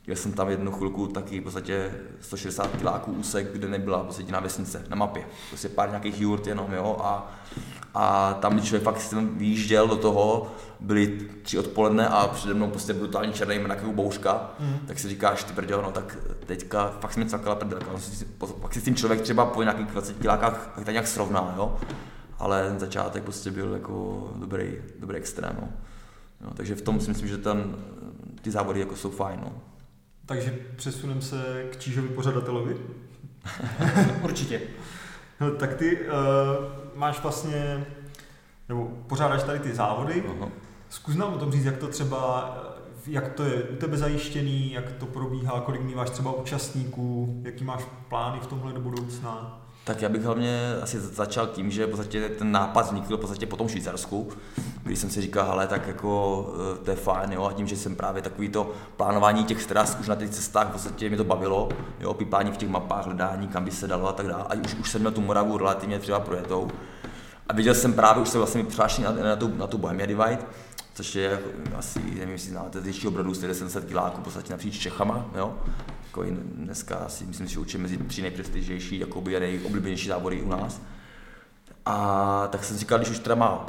Jel 0.08 0.16
jsem 0.16 0.32
tam 0.32 0.48
jednu 0.48 0.72
chvilku 0.72 1.06
taky 1.06 1.40
v 1.40 1.42
podstatě 1.42 1.90
160 2.20 2.76
kiláků 2.76 3.12
úsek, 3.12 3.52
kde 3.52 3.68
nebyla 3.68 4.02
v 4.02 4.06
podstatě 4.06 4.32
na 4.32 4.40
vesnice, 4.40 4.84
na 4.88 4.96
mapě. 4.96 5.24
Prostě 5.48 5.68
pár 5.68 5.88
nějakých 5.88 6.20
jurt 6.20 6.46
jenom, 6.46 6.72
jo, 6.72 6.96
a, 7.00 7.32
a 7.94 8.34
tam, 8.34 8.52
když 8.52 8.64
člověk 8.64 8.82
fakt 8.82 9.00
jsem 9.00 9.38
vyjížděl 9.38 9.88
do 9.88 9.96
toho, 9.96 10.52
byly 10.80 11.28
tři 11.42 11.58
odpoledne 11.58 12.08
a 12.08 12.28
přede 12.28 12.54
mnou 12.54 12.70
prostě 12.70 12.92
brutálně 12.92 13.32
černý 13.32 13.58
mrak 13.58 13.78
jako 13.78 13.92
bouřka, 13.92 14.50
mm. 14.60 14.78
tak 14.86 14.98
si 14.98 15.08
říkáš, 15.08 15.44
ty 15.44 15.52
brďo, 15.52 15.82
no 15.82 15.92
tak 15.92 16.18
teďka 16.46 16.96
fakt 17.00 17.12
se 17.12 17.20
mi 17.20 17.26
cvakala 17.26 17.56
prdelka, 17.56 17.86
no, 17.92 17.98
pak 18.46 18.74
si 18.74 18.80
s 18.80 18.84
tím 18.84 18.94
člověk 18.94 19.20
třeba 19.20 19.46
po 19.46 19.62
nějakých 19.62 19.86
20 19.86 20.18
kilákách 20.18 20.72
tak 20.84 20.88
nějak 20.88 21.06
srovná, 21.06 21.54
jo, 21.56 21.76
ale 22.38 22.68
ten 22.68 22.78
začátek 22.78 23.22
prostě 23.22 23.50
byl 23.50 23.72
jako 23.72 24.28
dobrý, 24.36 24.72
dobrý 25.00 25.16
extrém, 25.16 25.56
no. 25.60 25.68
Jo, 26.40 26.50
takže 26.54 26.74
v 26.74 26.82
tom 26.82 27.00
si 27.00 27.08
myslím, 27.08 27.28
že 27.28 27.38
ten, 27.38 27.76
ty 28.42 28.50
závody 28.50 28.80
jako 28.80 28.96
jsou 28.96 29.10
fajn, 29.10 29.40
no. 29.42 29.52
Takže 30.28 30.58
přesuneme 30.76 31.22
se 31.22 31.66
k 31.72 31.76
Čížovi 31.76 32.08
pořadatelovi. 32.08 32.76
Určitě. 34.22 34.60
No, 35.40 35.50
tak 35.50 35.74
ty 35.74 35.98
uh, 36.00 36.06
máš 36.94 37.22
vlastně, 37.22 37.86
nebo 38.68 38.84
pořádáš 39.06 39.42
tady 39.42 39.58
ty 39.58 39.74
závody. 39.74 40.22
Uh-huh. 40.22 40.48
Zkus 40.88 41.16
nám 41.16 41.34
o 41.34 41.38
tom 41.38 41.52
říct, 41.52 41.64
jak 41.64 41.76
to 41.76 41.88
třeba, 41.88 42.54
jak 43.06 43.32
to 43.32 43.44
je 43.44 43.62
u 43.62 43.76
tebe 43.76 43.96
zajištěný, 43.96 44.72
jak 44.72 44.92
to 44.92 45.06
probíhá, 45.06 45.60
kolik 45.60 45.94
máš 45.94 46.10
třeba 46.10 46.32
účastníků, 46.32 47.40
jaký 47.44 47.64
máš 47.64 47.84
plány 48.08 48.40
v 48.40 48.46
tomhle 48.46 48.72
do 48.72 48.80
budoucna. 48.80 49.66
Tak 49.88 50.02
já 50.02 50.08
bych 50.08 50.22
hlavně 50.22 50.76
asi 50.82 51.00
začal 51.00 51.46
tím, 51.46 51.70
že 51.70 51.86
ten 52.38 52.52
nápad 52.52 52.86
vznikl 52.86 53.16
v 53.16 53.20
podstatě 53.20 53.46
po 53.46 53.56
tom 53.56 53.68
Švýcarsku, 53.68 54.28
když 54.82 54.98
jsem 54.98 55.10
si 55.10 55.20
říkal, 55.20 55.50
ale 55.50 55.66
tak 55.66 55.86
jako 55.86 56.46
eh, 56.74 56.84
to 56.84 56.90
je 56.90 56.96
fajn, 56.96 57.32
jo, 57.32 57.44
a 57.44 57.52
tím, 57.52 57.66
že 57.66 57.76
jsem 57.76 57.96
právě 57.96 58.22
takový 58.22 58.48
to 58.48 58.72
plánování 58.96 59.44
těch 59.44 59.66
tras 59.66 59.96
už 60.00 60.08
na 60.08 60.16
těch 60.16 60.30
cestách, 60.30 60.68
v 60.68 60.70
podstatě 60.70 61.08
mě 61.08 61.16
to 61.16 61.24
bavilo, 61.24 61.68
jo, 62.00 62.14
pípání 62.14 62.52
v 62.52 62.56
těch 62.56 62.68
mapách, 62.68 63.06
hledání, 63.06 63.48
kam 63.48 63.64
by 63.64 63.70
se 63.70 63.86
dalo 63.86 64.08
a 64.08 64.12
tak 64.12 64.26
dále. 64.26 64.44
A 64.48 64.54
už, 64.54 64.74
už 64.74 64.90
jsem 64.90 65.00
měl 65.00 65.12
tu 65.12 65.20
Moravu 65.20 65.58
relativně 65.58 65.98
třeba 65.98 66.20
projetou. 66.20 66.68
A 67.48 67.52
viděl 67.52 67.74
jsem 67.74 67.92
právě, 67.92 68.22
už 68.22 68.28
jsem 68.28 68.38
vlastně 68.38 68.64
přihlášený 68.64 69.04
na, 69.04 69.24
na, 69.24 69.36
tu, 69.36 69.56
na 69.56 69.66
tu 69.66 69.78
Bohemia 69.78 70.06
Divide, 70.06 70.38
což 70.94 71.14
je 71.14 71.40
asi, 71.76 72.00
nevím, 72.00 72.30
jestli 72.30 72.50
znáte, 72.50 72.80
větší 72.80 73.06
obrodu 73.06 73.34
70 73.34 73.84
kiláků 73.84 74.20
v 74.20 74.24
podstatě 74.24 74.52
napříč 74.52 74.78
Čechama, 74.78 75.26
jo 75.36 75.54
jako 76.22 76.36
dneska 76.54 76.96
asi 76.96 77.24
myslím, 77.24 77.46
že 77.46 77.58
učím 77.58 77.82
mezi 77.82 77.96
tři 77.96 78.22
nejprestižnější 78.22 78.98
jakoby 78.98 79.36
a 79.36 79.40
nejoblíbenější 79.40 80.08
závody 80.08 80.42
u 80.42 80.48
nás. 80.48 80.80
A 81.86 82.48
tak 82.52 82.64
jsem 82.64 82.76
říkal, 82.76 82.98
když 82.98 83.10
už 83.10 83.18
teda 83.18 83.34
má, 83.34 83.66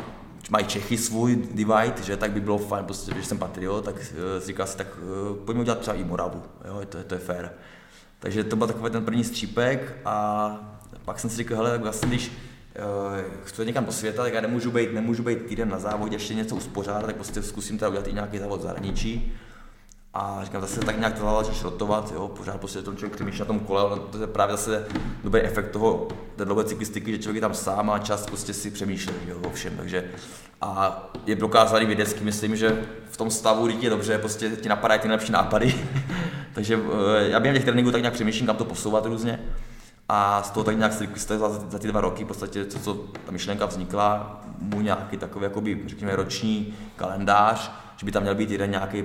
mají 0.50 0.66
Čechy 0.66 0.98
svůj 0.98 1.36
divide, 1.52 1.94
že 2.04 2.18
tak 2.18 2.32
by 2.32 2.42
bylo 2.42 2.58
fajn, 2.58 2.86
prostě, 2.86 3.12
že 3.16 3.24
jsem 3.24 3.38
patriot, 3.38 3.86
tak 3.86 3.96
uh, 3.96 4.46
říkal 4.46 4.68
si, 4.68 4.78
tak 4.78 4.88
uh, 4.98 5.38
pojďme 5.38 5.62
udělat 5.62 5.80
třeba 5.80 5.98
i 5.98 6.04
Moravu, 6.04 6.44
jo, 6.66 6.82
to, 6.90 7.04
to 7.04 7.16
je 7.16 7.20
fér. 7.20 7.52
Takže 8.20 8.44
to 8.44 8.56
byl 8.56 8.68
takový 8.68 8.92
ten 8.92 9.06
první 9.06 9.24
střípek 9.24 9.98
a 10.06 10.58
pak 11.06 11.20
jsem 11.20 11.30
si 11.30 11.36
říkal, 11.36 11.58
hele, 11.58 11.70
tak 11.70 11.82
vlastně 11.82 12.08
když 12.08 12.28
uh, 12.30 13.46
chci 13.46 13.66
někam 13.66 13.86
do 13.86 13.92
světa, 13.92 14.24
tak 14.24 14.34
já 14.34 14.42
nemůžu 14.42 14.72
být, 14.72 14.94
nemůžu 14.94 15.24
být 15.24 15.46
týden 15.46 15.70
na 15.70 15.80
závodě, 15.80 16.16
ještě 16.16 16.34
něco 16.34 16.56
uspořádat, 16.56 17.06
tak 17.06 17.16
prostě 17.16 17.44
zkusím 17.44 17.78
teda 17.78 17.90
udělat 17.90 18.08
i 18.08 18.14
nějaký 18.14 18.40
závod 18.40 18.60
v 18.60 18.64
zahraničí. 18.64 19.34
A 20.14 20.40
říkám, 20.44 20.62
zase 20.62 20.80
tak 20.80 20.98
nějak 20.98 21.20
to 21.20 21.36
začneš 21.38 21.64
rotovat, 21.64 22.12
jo, 22.12 22.28
pořád 22.28 22.58
prostě 22.58 22.82
ten 22.82 22.98
člověk 22.98 23.16
přemýšlí 23.16 23.40
na 23.40 23.46
tom 23.46 23.60
kole, 23.60 23.82
ale 23.82 24.00
to 24.00 24.22
je 24.22 24.28
právě 24.28 24.58
zase 24.58 24.86
dobrý 25.24 25.42
efekt 25.42 25.72
toho, 25.72 26.08
té 26.36 26.46
dlouhé 26.46 26.64
cyklistiky, 26.64 27.12
že 27.12 27.18
člověk 27.18 27.36
je 27.36 27.42
tam 27.42 27.54
sám 27.54 27.86
má 27.86 28.00
čas 28.00 28.26
prostě 28.26 28.54
si 28.54 28.72
přemýšlet, 28.72 29.16
jo, 29.28 29.38
o 29.48 29.50
všem, 29.50 29.78
takže 29.78 30.12
a 30.62 31.04
je 31.26 31.36
prokázaný 31.36 31.86
vědecky, 31.86 32.24
myslím, 32.24 32.56
že 32.56 32.86
v 33.10 33.18
tom 33.18 33.32
stavu 33.32 33.66
lidi 33.66 33.86
je 33.86 33.90
dobře, 33.90 34.18
prostě 34.18 34.50
ti 34.50 34.70
napadají 34.70 35.00
ty 35.00 35.08
nejlepší 35.08 35.32
nápady, 35.32 35.76
takže 36.54 36.80
eh, 37.18 37.30
já 37.30 37.40
během 37.40 37.56
těch 37.56 37.66
tréninků 37.66 37.92
tak 37.92 38.02
nějak 38.02 38.14
přemýšlím, 38.14 38.48
kam 38.48 38.56
to 38.56 38.66
posouvat 38.66 39.06
různě. 39.06 39.40
a 40.10 40.44
z 40.44 40.52
toho 40.52 40.64
tak 40.64 40.78
nějak 40.78 40.94
se 40.94 41.38
za, 41.38 41.50
za 41.50 41.80
ty 41.80 41.88
dva 41.88 42.02
roky, 42.02 42.24
v 42.24 42.28
podstatě, 42.28 42.66
co, 42.66 42.80
co 42.80 42.94
ta 43.26 43.32
myšlenka 43.32 43.66
vznikla, 43.66 44.42
mu 44.60 44.82
nějaký 44.82 45.18
takový, 45.18 45.44
jakoby, 45.44 45.80
řekněme, 45.86 46.16
roční 46.16 46.74
kalendář, 46.96 47.72
že 48.00 48.06
by 48.06 48.12
tam 48.12 48.24
měl 48.24 48.36
být 48.36 48.52
jeden 48.52 48.72
nějaký 48.72 49.04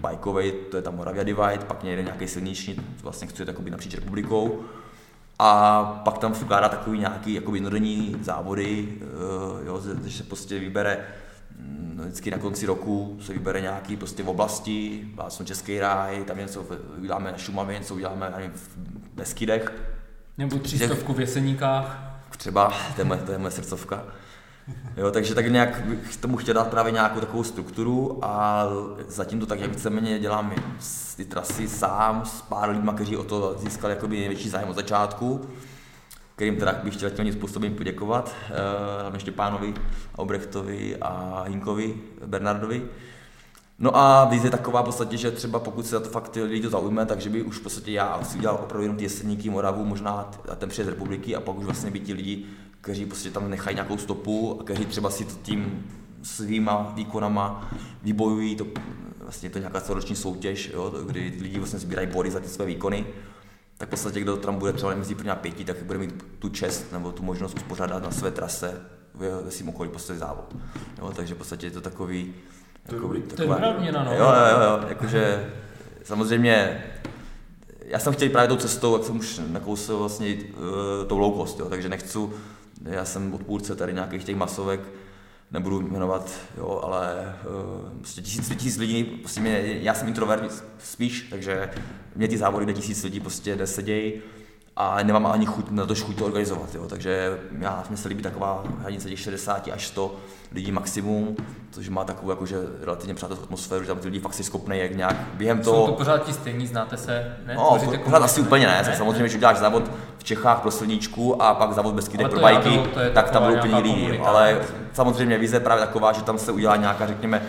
bajkový, 0.00 0.52
to 0.70 0.76
je 0.76 0.82
ta 0.82 0.90
Moravia 0.90 1.24
Divide, 1.24 1.64
pak 1.66 1.84
jeden 1.84 2.04
nějaký 2.04 2.28
silniční, 2.28 2.76
vlastně 3.02 3.28
chce 3.28 3.42
jít 3.42 3.70
napříč 3.70 3.94
republikou. 3.94 4.64
A 5.38 5.82
pak 6.04 6.18
tam 6.18 6.32
vkládá 6.32 6.68
takový 6.68 6.98
nějaký 6.98 7.34
jako 7.34 7.54
jednodenní 7.54 8.16
závody, 8.20 8.88
eh, 9.00 9.66
jo, 9.66 9.82
že 10.04 10.16
se 10.16 10.22
prostě 10.22 10.58
vybere 10.58 11.06
mm, 11.58 12.00
vždycky 12.04 12.30
na 12.30 12.38
konci 12.38 12.66
roku 12.66 13.18
se 13.20 13.32
vybere 13.32 13.60
nějaký 13.60 13.96
prostě 13.96 14.22
v 14.22 14.28
oblasti, 14.28 15.08
vlastně 15.14 15.46
Český 15.46 15.80
ráj, 15.80 16.24
tam 16.24 16.38
něco 16.38 16.66
uděláme 16.98 17.32
na 17.32 17.38
Šumavě, 17.38 17.78
něco 17.78 17.94
uděláme 17.94 18.28
ani 18.28 18.48
v 18.48 18.78
Beskydech. 19.14 19.72
Nebo 20.38 20.58
třístovku 20.58 21.12
v 21.12 21.20
Jeseníkách. 21.20 22.04
Třeba, 22.36 22.72
to 22.94 23.00
je 23.00 23.04
moje, 23.04 23.20
to 23.20 23.32
je 23.32 23.38
moje 23.38 23.50
srdcovka. 23.50 24.04
Jo, 24.96 25.10
takže 25.10 25.34
tak 25.34 25.46
nějak 25.46 25.86
bych 25.86 26.16
tomu 26.16 26.36
chtěl 26.36 26.54
dát 26.54 26.68
právě 26.68 26.92
nějakou 26.92 27.20
takovou 27.20 27.44
strukturu 27.44 28.18
a 28.22 28.64
zatím 29.08 29.40
to 29.40 29.46
tak 29.46 29.60
jak 29.60 29.70
víceméně 29.70 30.18
dělám 30.18 30.52
ty 31.16 31.24
trasy 31.24 31.68
sám 31.68 32.22
s 32.24 32.42
pár 32.42 32.70
lidmi, 32.70 32.90
kteří 32.94 33.16
o 33.16 33.24
to 33.24 33.56
získali 33.58 33.94
jakoby 33.94 34.18
největší 34.18 34.48
zájem 34.48 34.68
od 34.68 34.76
začátku, 34.76 35.40
kterým 36.36 36.56
teda 36.56 36.80
bych 36.84 36.94
chtěl 36.94 37.10
tímhle 37.10 37.32
způsobem 37.32 37.74
poděkovat, 37.74 38.34
eh, 38.50 38.54
hlavně 39.00 39.20
Štěpánovi, 39.20 39.74
Aubrechtovi 40.18 40.96
a 40.96 41.44
Hinkovi, 41.48 41.94
Bernardovi. 42.26 42.82
No 43.78 43.96
a 43.96 44.24
víc 44.24 44.44
je 44.44 44.50
taková 44.50 44.82
v 44.82 44.84
podstatě, 44.84 45.16
že 45.16 45.30
třeba 45.30 45.58
pokud 45.58 45.86
se 45.86 45.90
za 45.90 46.00
to 46.00 46.08
fakt 46.08 46.36
lidi 46.36 46.62
to 46.62 46.70
zaujme, 46.70 47.06
takže 47.06 47.30
by 47.30 47.42
už 47.42 47.58
v 47.58 47.62
podstatě 47.62 47.92
já 47.92 48.20
si 48.22 48.38
udělal 48.38 48.56
opravdu 48.62 48.82
jenom 48.82 48.96
ty 48.96 49.04
jeseníky, 49.04 49.50
Moravu, 49.50 49.84
možná 49.84 50.30
ten 50.56 50.68
přes 50.68 50.88
republiky 50.88 51.36
a 51.36 51.40
pak 51.40 51.58
už 51.58 51.64
vlastně 51.64 51.90
by 51.90 52.00
ti 52.00 52.12
lidi 52.12 52.44
kteří 52.88 53.06
prostě 53.06 53.30
tam 53.30 53.50
nechají 53.50 53.74
nějakou 53.74 53.98
stopu 53.98 54.60
a 54.60 54.64
kteří 54.64 54.84
třeba 54.86 55.10
si 55.10 55.24
to 55.24 55.34
tím 55.42 55.86
svýma 56.22 56.92
výkonama 56.94 57.70
vybojují, 58.02 58.56
to, 58.56 58.66
vlastně 59.20 59.50
to 59.50 59.58
nějaká 59.58 59.80
celoroční 59.80 60.16
soutěž, 60.16 60.70
jo, 60.74 60.94
kdy 61.06 61.32
lidi 61.40 61.58
vlastně 61.58 61.78
sbírají 61.78 62.08
body 62.08 62.30
za 62.30 62.40
ty 62.40 62.48
své 62.48 62.66
výkony, 62.66 63.06
tak 63.78 63.88
v 63.88 63.90
podstatě 63.90 64.20
kdo 64.20 64.36
tam 64.36 64.58
bude 64.58 64.72
třeba 64.72 64.94
mezi 64.94 65.14
první 65.14 65.30
a 65.30 65.34
pěti, 65.34 65.64
tak 65.64 65.82
bude 65.82 65.98
mít 65.98 66.24
tu 66.38 66.48
čest 66.48 66.92
nebo 66.92 67.12
tu 67.12 67.22
možnost 67.22 67.56
uspořádat 67.56 68.02
na 68.02 68.10
své 68.10 68.30
trase 68.30 68.80
ve 69.44 69.50
svým 69.50 69.68
okolí 69.68 69.90
prostě 69.90 70.14
závod. 70.14 70.56
Jo, 70.98 71.12
takže 71.16 71.34
v 71.34 71.38
podstatě 71.38 71.66
je 71.66 71.70
to 71.70 71.80
takový, 71.80 72.34
takový 72.82 73.22
to, 73.22 73.36
taková, 73.36 73.56
to 73.56 73.82
je 73.82 73.92
no. 73.92 74.12
Jo, 74.12 74.32
jo, 74.50 74.60
jo, 74.60 74.88
jakože 74.88 75.52
samozřejmě 76.04 76.84
já 77.84 77.98
jsem 77.98 78.12
chtěl 78.12 78.28
právě 78.28 78.48
tou 78.48 78.56
cestou, 78.56 78.96
jak 78.96 79.04
jsem 79.04 79.18
už 79.18 79.40
nakousil 79.48 79.98
vlastně 79.98 80.34
uh, 80.34 81.08
tou 81.08 81.18
low 81.18 81.36
cost, 81.36 81.60
jo, 81.60 81.66
takže 81.68 81.88
nechci 81.88 82.18
já 82.84 83.04
jsem 83.04 83.34
odpůrce 83.34 83.76
tady 83.76 83.92
nějakých 83.92 84.24
těch 84.24 84.36
masovek, 84.36 84.80
nebudu 85.50 85.80
jmenovat, 85.80 86.30
jo, 86.56 86.80
ale 86.84 87.34
uh, 87.84 87.98
prostě 87.98 88.22
tisíc, 88.22 88.48
tisíc 88.48 88.76
lidí, 88.78 89.04
prostě 89.04 89.40
mě, 89.40 89.78
já 89.80 89.94
jsem 89.94 90.08
introvert 90.08 90.64
spíš, 90.78 91.26
takže 91.30 91.70
mě 92.16 92.28
ty 92.28 92.38
závody, 92.38 92.64
kde 92.64 92.74
tisíc 92.74 93.02
lidí 93.02 93.20
prostě 93.20 93.56
nesedějí 93.56 94.12
a 94.80 95.02
nemám 95.02 95.26
ani 95.26 95.46
chuť 95.46 95.70
na 95.70 95.86
to 95.86 95.94
chuť 95.94 96.18
to 96.18 96.24
organizovat, 96.24 96.74
jo, 96.74 96.86
takže 96.88 97.38
já, 97.58 97.84
mě 97.88 97.96
se 97.96 98.08
líbí 98.08 98.22
taková 98.22 98.64
hranice 98.80 99.08
těch 99.08 99.20
60 99.20 99.68
až 99.72 99.86
100 99.86 100.14
lidí 100.52 100.72
maximum, 100.72 101.36
což 101.70 101.88
má 101.88 102.04
takovou 102.04 102.30
jakože 102.30 102.56
relativně 102.80 103.14
přátelskou 103.14 103.44
atmosféru, 103.44 103.84
že 103.84 103.88
tam 103.88 103.98
ty 103.98 104.08
lidi 104.08 104.20
fakt 104.20 104.34
si 104.34 104.44
schopný 104.44 104.78
jak 104.78 104.96
nějak 104.96 105.16
během 105.34 105.60
toho... 105.60 105.76
Jsou 105.76 105.86
to 105.86 105.92
pořád 105.92 106.18
ti 106.18 106.32
stejní, 106.32 106.66
znáte 106.66 106.96
se, 106.96 107.36
ne? 107.46 107.54
No, 107.54 107.78
pořád, 107.84 108.00
pořád 108.00 108.22
asi 108.22 108.40
úplně 108.40 108.66
ne, 108.66 108.82
ne? 108.86 108.96
samozřejmě, 108.96 109.28
že 109.28 109.36
uděláš 109.36 109.58
závod 109.58 109.90
v 110.18 110.24
Čechách 110.24 110.60
pro 110.60 110.70
silničku 110.70 111.42
a 111.42 111.54
pak 111.54 111.72
závod 111.72 111.94
bez 111.94 112.08
pro 112.08 112.40
bajky, 112.40 112.82
tak 113.14 113.30
tam 113.30 113.42
budou 113.42 113.56
úplně 113.56 113.78
lidi, 113.78 114.18
ale 114.18 114.60
samozřejmě 114.92 115.38
vize 115.38 115.56
je 115.56 115.60
právě 115.60 115.86
taková, 115.86 116.12
že 116.12 116.22
tam 116.22 116.38
se 116.38 116.52
udělá 116.52 116.76
nějaká, 116.76 117.06
řekněme, 117.06 117.42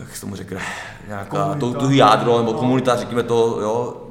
jak 0.00 0.16
se 0.16 0.20
tomu 0.20 0.36
řekne, 0.36 0.60
nějaká, 1.08 1.54
to, 1.54 1.74
to 1.74 1.90
jádro, 1.90 2.38
nebo 2.38 2.52
komunita, 2.52 2.96
řekněme 2.96 3.22
to, 3.22 3.58
jo, 3.60 4.05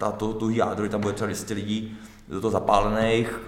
ta, 0.00 0.12
to, 0.12 0.32
tuhý 0.32 0.56
jádro, 0.56 0.88
tam 0.88 1.00
bude 1.00 1.12
třeba 1.12 1.26
200 1.26 1.54
lidí 1.54 1.98
do 2.28 2.40
toho 2.40 2.50
zapálených, 2.50 3.40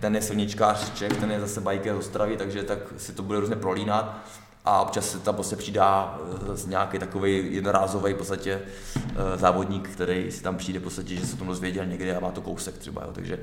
ten 0.00 0.14
je 0.14 0.22
silničkář 0.22 0.92
Čech, 0.94 1.16
ten 1.16 1.30
je 1.30 1.40
zase 1.40 1.60
bajker 1.60 1.94
z 1.94 1.98
Ostravy, 1.98 2.36
takže 2.36 2.62
tak 2.62 2.78
si 2.96 3.12
to 3.12 3.22
bude 3.22 3.40
různě 3.40 3.56
prolínat 3.56 4.24
a 4.64 4.82
občas 4.82 5.10
se 5.10 5.18
tam 5.18 5.34
prostě 5.34 5.56
přidá 5.56 6.18
eh, 6.54 6.68
nějaký 6.68 6.98
takový 6.98 7.54
jednorázový 7.54 8.12
v 8.12 8.16
podstatě 8.16 8.62
eh, 8.96 9.38
závodník, 9.38 9.88
který 9.88 10.30
si 10.30 10.42
tam 10.42 10.56
přijde 10.56 10.78
v 10.78 10.82
podstatě, 10.82 11.16
že 11.16 11.26
se 11.26 11.36
to 11.36 11.44
dozvěděl 11.44 11.86
někdy 11.86 12.16
a 12.16 12.20
má 12.20 12.30
to 12.30 12.40
kousek 12.40 12.78
třeba, 12.78 13.02
jo. 13.04 13.10
takže 13.12 13.38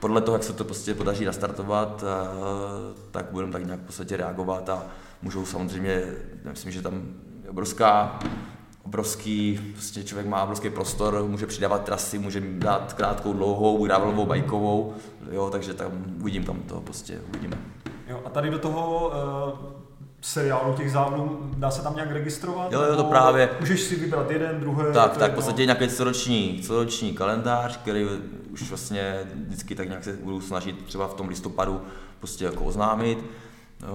podle 0.00 0.20
toho, 0.20 0.34
jak 0.34 0.44
se 0.44 0.52
to 0.52 0.64
prostě 0.64 0.94
podaří 0.94 1.24
nastartovat, 1.24 2.04
eh, 2.04 3.04
tak 3.10 3.26
budeme 3.30 3.52
tak 3.52 3.64
nějak 3.64 3.80
v 3.80 3.86
podstatě 3.86 4.16
reagovat 4.16 4.68
a 4.68 4.82
můžou 5.22 5.46
samozřejmě, 5.46 6.02
myslím, 6.44 6.72
že 6.72 6.82
tam 6.82 7.02
je 7.44 7.50
obrovská 7.50 8.18
obrovský, 8.84 9.60
prostě 9.72 10.04
člověk 10.04 10.26
má 10.26 10.42
obrovský 10.42 10.70
prostor, 10.70 11.24
může 11.28 11.46
přidávat 11.46 11.84
trasy, 11.84 12.18
může 12.18 12.40
dát 12.40 12.92
krátkou, 12.92 13.32
dlouhou, 13.32 13.86
gravelovou, 13.86 14.26
bajkovou, 14.26 14.94
jo, 15.30 15.50
takže 15.50 15.74
tam 15.74 16.04
uvidím, 16.20 16.44
kam 16.44 16.60
to 16.60 16.80
prostě 16.80 17.20
uvidíme. 17.28 17.58
Jo, 18.08 18.20
a 18.24 18.30
tady 18.30 18.50
do 18.50 18.58
toho 18.58 19.12
uh, 19.52 19.80
seriálu 20.20 20.74
těch 20.74 20.90
závodů, 20.90 21.50
dá 21.56 21.70
se 21.70 21.82
tam 21.82 21.94
nějak 21.94 22.10
registrovat? 22.10 22.72
Jo, 22.72 22.82
jo, 22.82 22.96
to 22.96 23.04
právě. 23.04 23.50
Můžeš 23.60 23.80
si 23.80 23.96
vybrat 23.96 24.30
jeden, 24.30 24.60
druhý. 24.60 24.84
Tak, 24.94 25.16
tak, 25.16 25.32
v 25.32 25.34
podstatě 25.34 25.64
nějaký 25.64 25.88
celoroční, 25.88 26.62
celoroční 26.62 27.12
kalendář, 27.12 27.76
který 27.76 28.06
už 28.52 28.68
vlastně 28.68 29.20
vždycky 29.34 29.74
tak 29.74 29.88
nějak 29.88 30.04
se 30.04 30.12
budu 30.12 30.40
snažit 30.40 30.84
třeba 30.84 31.08
v 31.08 31.14
tom 31.14 31.28
listopadu 31.28 31.80
prostě 32.18 32.44
jako 32.44 32.64
oznámit 32.64 33.24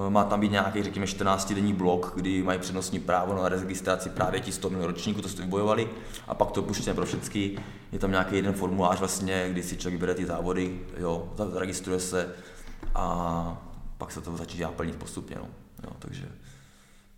má 0.10 0.24
tam 0.24 0.40
být 0.40 0.52
nějaký, 0.52 0.84
řekněme, 0.84 1.06
14-denní 1.06 1.74
blok, 1.74 2.14
kdy 2.16 2.44
mají 2.44 2.60
přednostní 2.60 3.00
právo 3.00 3.36
na 3.36 3.50
registraci 3.50 4.10
právě 4.10 4.40
ti 4.40 4.52
100 4.52 4.70
ročníků, 4.70 5.22
to 5.22 5.30
jste 5.30 5.42
vybojovali, 5.42 5.90
a 6.28 6.34
pak 6.34 6.52
to 6.52 6.62
puštěné 6.62 6.94
pro 6.94 7.06
všechny. 7.06 7.58
Je 7.92 8.00
tam 8.00 8.12
nějaký 8.12 8.36
jeden 8.36 8.54
formulář, 8.54 9.00
vlastně, 9.00 9.50
kdy 9.50 9.64
si 9.64 9.78
člověk 9.78 10.00
vybere 10.00 10.14
ty 10.14 10.26
závody, 10.26 10.80
jo, 10.98 11.34
zaregistruje 11.38 12.00
se 12.00 12.30
a 12.96 13.58
pak 13.98 14.12
se 14.12 14.22
to 14.22 14.38
začíná 14.38 14.72
plnit 14.72 14.96
postupně. 14.96 15.36
No. 15.40 15.48
Jo, 15.84 15.90
takže... 16.00 16.26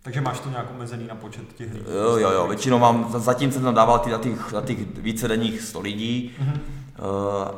Takže 0.02 0.20
máš 0.20 0.40
to 0.40 0.50
nějak 0.50 0.70
omezený 0.70 1.06
na 1.06 1.14
počet 1.14 1.52
těch 1.52 1.72
lidí? 1.72 1.84
Jo, 2.04 2.16
jo, 2.16 2.30
jo, 2.30 2.48
většinou 2.48 2.78
mám, 2.78 3.12
zatím 3.16 3.52
jsem 3.52 3.62
tam 3.62 3.74
dával 3.74 3.98
ty, 3.98 4.10
na 4.10 4.18
těch, 4.18 4.52
na 4.52 4.60
těch 4.60 4.78
vícedenních 4.96 5.60
100 5.60 5.80
lidí 5.80 6.36
mm-hmm. 6.40 6.60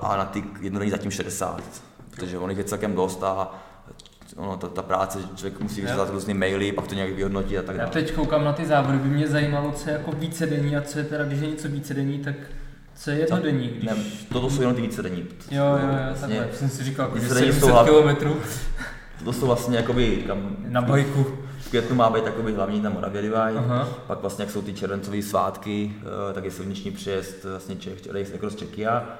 a 0.02 0.16
na 0.16 0.24
ty 0.24 0.44
jednodenní 0.60 0.90
zatím 0.90 1.10
60, 1.10 1.62
protože 2.10 2.38
on 2.38 2.50
je 2.50 2.64
celkem 2.64 2.94
dost 2.94 3.22
a 3.22 3.54
ono, 4.36 4.56
ta, 4.56 4.68
ta 4.68 4.82
práce, 4.82 5.18
člověk 5.36 5.60
musí 5.60 5.80
vyřizovat 5.80 6.10
různé 6.10 6.34
maily, 6.34 6.72
pak 6.72 6.86
to 6.86 6.94
nějak 6.94 7.10
vyhodnotit 7.10 7.58
a 7.58 7.62
tak 7.62 7.76
dále. 7.76 7.88
Já 7.88 7.92
teď 7.92 8.12
koukám 8.12 8.44
na 8.44 8.52
ty 8.52 8.66
závody, 8.66 8.98
by 8.98 9.08
mě 9.08 9.28
zajímalo, 9.28 9.72
co 9.72 9.90
je 9.90 9.92
jako 9.92 10.12
vícedenní 10.12 10.76
a 10.76 10.82
co 10.82 10.98
je 10.98 11.04
teda, 11.04 11.24
když 11.24 11.40
je 11.40 11.46
něco 11.46 11.68
vícedenní, 11.68 12.18
tak 12.18 12.34
co 12.94 13.10
je 13.10 13.16
jednodenní? 13.18 13.68
Když... 13.68 13.84
Ne, 13.84 13.96
toto 14.32 14.50
jsou 14.50 14.60
jenom 14.60 14.74
ty 14.74 14.82
vícedenní. 14.82 15.26
Jo, 15.50 15.64
jo, 15.64 15.78
jo, 15.82 15.98
vlastně, 16.08 16.36
takhle. 16.36 16.56
Jsem 16.56 16.68
si 16.68 16.84
říkal, 16.84 17.06
jako, 17.06 17.18
že 17.18 17.28
700 17.28 17.70
kilometrů. 17.84 18.36
To 19.24 19.32
jsou 19.32 19.46
vlastně 19.46 19.76
jakoby, 19.76 20.24
kam, 20.26 20.56
na 20.58 20.82
bajku. 20.82 21.26
V 21.60 21.68
květnu 21.68 21.96
má 21.96 22.10
být 22.10 22.26
jakoby 22.26 22.52
hlavní 22.52 22.80
tam 22.80 22.92
Moravia 22.92 23.22
Divide, 23.22 23.66
pak 24.06 24.20
vlastně 24.20 24.42
jak 24.42 24.50
jsou 24.50 24.62
ty 24.62 24.72
červencové 24.72 25.22
svátky, 25.22 25.94
eh, 26.30 26.34
tak 26.34 26.44
je 26.44 26.50
silniční 26.50 26.90
přejezd 26.90 27.44
vlastně 27.44 27.76
Čech, 27.76 28.32
jako 28.32 28.50
z 28.50 28.56
Čekia 28.56 29.18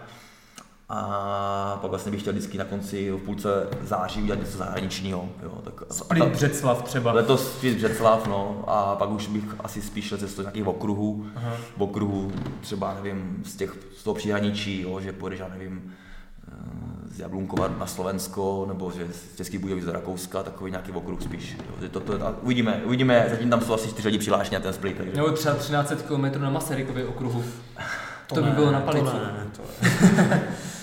a 0.93 1.79
pak 1.81 1.91
vlastně 1.91 2.13
bych 2.13 2.21
chtěl 2.21 2.33
vždycky 2.33 2.59
na 2.59 2.65
konci 2.65 3.11
v 3.11 3.19
půlce 3.19 3.69
září 3.83 4.23
udělat 4.23 4.41
něco 4.41 4.59
zahraničního. 4.59 5.29
Jo, 5.43 5.53
tak, 5.65 5.75
Split 5.91 6.25
Břeclav 6.25 6.83
třeba. 6.83 7.13
Letos 7.13 7.53
Split 7.53 7.77
Břeclav, 7.77 8.27
no, 8.27 8.65
a 8.67 8.97
pak 8.97 9.11
už 9.11 9.29
bych 9.29 9.45
asi 9.61 9.83
spíš 9.83 10.05
šel 10.05 10.19
cestou 10.19 10.43
nějakých 10.43 10.67
okruhů, 10.67 11.27
Aha. 11.37 11.53
v 11.77 11.83
okruhu 11.83 12.33
třeba, 12.61 12.95
nevím, 12.95 13.43
z, 13.47 13.57
těch, 13.57 13.77
z 13.97 14.03
toho 14.03 14.15
příhraničí, 14.15 14.83
jo, 14.83 15.01
že 15.01 15.13
půjdeš, 15.13 15.41
já 15.41 15.49
nevím, 15.49 15.93
eh, 16.49 16.55
z 17.15 17.19
Jablunkova 17.21 17.69
na 17.79 17.87
Slovensko, 17.87 18.65
nebo 18.69 18.91
že 18.91 19.09
z 19.13 19.37
Český 19.37 19.59
Budějovic 19.59 19.85
do 19.85 19.93
Rakouska, 19.93 20.43
takový 20.43 20.71
nějaký 20.71 20.93
okruh 20.93 21.23
spíš. 21.23 21.57
Jo. 21.59 21.89
To, 21.89 22.01
to, 22.01 22.19
to, 22.19 22.35
uvidíme, 22.43 22.83
uvidíme, 22.85 23.27
zatím 23.31 23.51
tam 23.51 23.61
jsou 23.61 23.75
asi 23.75 23.89
čtyři 23.89 24.09
lidi 24.09 24.19
přihlášení 24.19 24.55
na 24.55 24.61
ten 24.61 24.73
split. 24.73 24.97
Takže. 24.97 25.13
Nebo 25.17 25.31
třeba 25.31 25.55
13 25.55 25.93
km 26.09 26.41
na 26.41 26.51
Masarykově 26.51 27.07
okruhu. 27.07 27.45
To, 28.27 28.35
to 28.35 28.43
by 28.43 28.51
bylo 28.51 28.73
na 28.73 28.81
palici. 28.81 29.07
To 29.07 29.19
ne, 29.19 29.47
to 29.57 29.63
ne. 30.17 30.43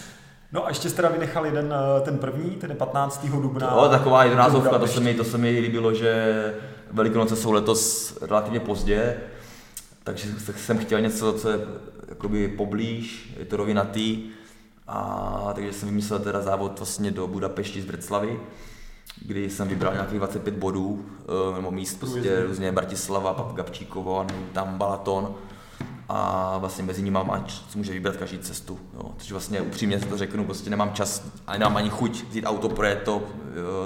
No 0.52 0.66
a 0.66 0.70
ještě 0.70 0.90
jste 0.90 0.96
teda 0.96 1.10
vynechal 1.10 1.46
jeden, 1.46 1.74
eh, 1.98 2.02
ten 2.02 2.18
první, 2.18 2.52
ten 2.52 2.70
je 2.70 2.76
15. 2.76 3.42
dubna. 3.42 3.72
Jo, 3.76 3.90
taková 3.90 4.24
jednorázovka, 4.24 4.80
to 4.80 4.88
se, 4.88 5.00
mi, 5.00 5.14
to 5.14 5.24
se 5.24 5.38
mi 5.38 5.60
líbilo, 5.60 5.94
že 5.94 6.54
Velikonoce 6.92 7.36
jsou 7.36 7.52
letos 7.52 8.18
relativně 8.22 8.60
pozdě, 8.60 9.18
takže 10.04 10.30
jsem 10.58 10.78
chtěl 10.78 11.02
něco, 11.02 11.34
co 11.34 11.50
je 11.50 11.60
jakoby 12.10 12.48
poblíž, 12.48 13.34
je 13.40 13.46
to 13.46 13.58
rovinatý, 13.58 14.30
a 14.88 15.52
takže 15.56 15.74
jsem 15.74 15.90
vymyslel 15.90 16.20
teda 16.20 16.42
závod 16.42 16.80
vlastně 16.80 17.12
do 17.12 17.28
Budapešti 17.28 17.82
z 17.82 17.86
Breclavy, 17.86 18.40
kdy 19.26 19.50
jsem 19.50 19.68
vybral 19.68 19.94
nějakých 19.94 20.18
25 20.18 20.56
bodů, 20.56 21.06
eh, 21.22 21.56
nebo 21.56 21.72
míst 21.72 22.00
prostě 22.00 22.44
různě 22.44 22.72
Bratislava, 22.72 23.34
pak 23.34 23.56
Gabčíkovo, 23.56 24.26
tam 24.54 24.78
Balaton, 24.78 25.36
a 26.10 26.58
vlastně 26.58 26.84
mezi 26.84 27.02
nimi 27.02 27.14
mám, 27.14 27.46
co 27.70 27.78
může 27.78 27.94
vybrat 27.94 28.18
každý 28.18 28.40
cestu. 28.40 28.80
Jo. 28.94 29.12
Takže 29.18 29.34
vlastně 29.34 29.62
upřímně 29.62 30.00
to 30.00 30.18
řeknu, 30.18 30.46
prostě 30.46 30.70
nemám 30.70 30.94
čas 30.94 31.24
a 31.48 31.54
nemám 31.54 31.78
ani 31.78 31.90
chuť 31.90 32.24
vzít 32.30 32.46
auto, 32.46 32.70
projet 32.70 33.04
to, 33.04 33.24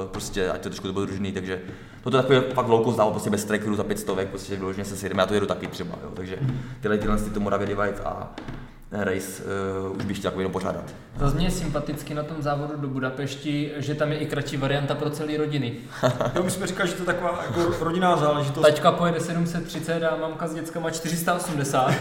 prostě 0.06 0.50
ať 0.50 0.62
to 0.62 0.70
trošku 0.70 0.88
to 0.88 0.94
bude 0.94 1.06
družný, 1.06 1.32
takže 1.32 1.62
to 2.04 2.18
je 2.18 2.24
takový 2.24 2.54
fakt 2.54 2.68
low 2.68 2.86
cost 2.86 3.00
prostě 3.12 3.30
bez 3.30 3.46
trackeru 3.46 3.76
za 3.76 3.84
500, 3.84 4.30
prostě 4.30 4.56
vyloženě 4.56 4.86
se 4.86 4.98
sjedeme, 4.98 5.24
já 5.24 5.28
to 5.28 5.34
jedu 5.34 5.46
taky 5.46 5.68
třeba, 5.68 5.96
jo. 6.04 6.12
takže 6.14 6.38
tyhle 6.82 6.98
tyhle 6.98 7.18
ty 7.18 7.30
to 7.30 7.40
Moravě 7.40 7.68
Divide 7.68 8.00
a 8.06 8.36
race 8.92 9.44
uh, 9.90 9.98
už 9.98 10.06
bych 10.06 10.18
chtěl 10.18 10.32
jako 10.32 10.40
jenom 10.40 10.52
pořádat. 10.52 10.84
Zase 11.20 11.36
mě 11.36 11.46
je 11.46 11.52
sympaticky 11.52 12.14
na 12.14 12.24
tom 12.24 12.42
závodu 12.42 12.78
do 12.78 12.88
Budapešti, 12.88 13.72
že 13.78 13.96
tam 13.96 14.12
je 14.12 14.18
i 14.18 14.26
kratší 14.26 14.58
varianta 14.58 14.96
pro 14.96 15.10
celé 15.10 15.38
rodiny. 15.38 15.74
jo, 16.36 16.44
my 16.44 16.52
jsme 16.52 16.68
říkali, 16.68 16.90
že 16.90 16.96
to 16.96 17.02
je 17.02 17.06
taková 17.06 17.44
jako 17.44 17.84
rodinná 17.84 18.18
záležitost. 18.18 18.66
Tačka 18.66 18.92
pojede 18.92 19.20
730 19.20 20.04
a 20.04 20.16
mamka 20.16 20.48
s 20.48 20.54
dětskama 20.54 20.90
480. 20.90 21.94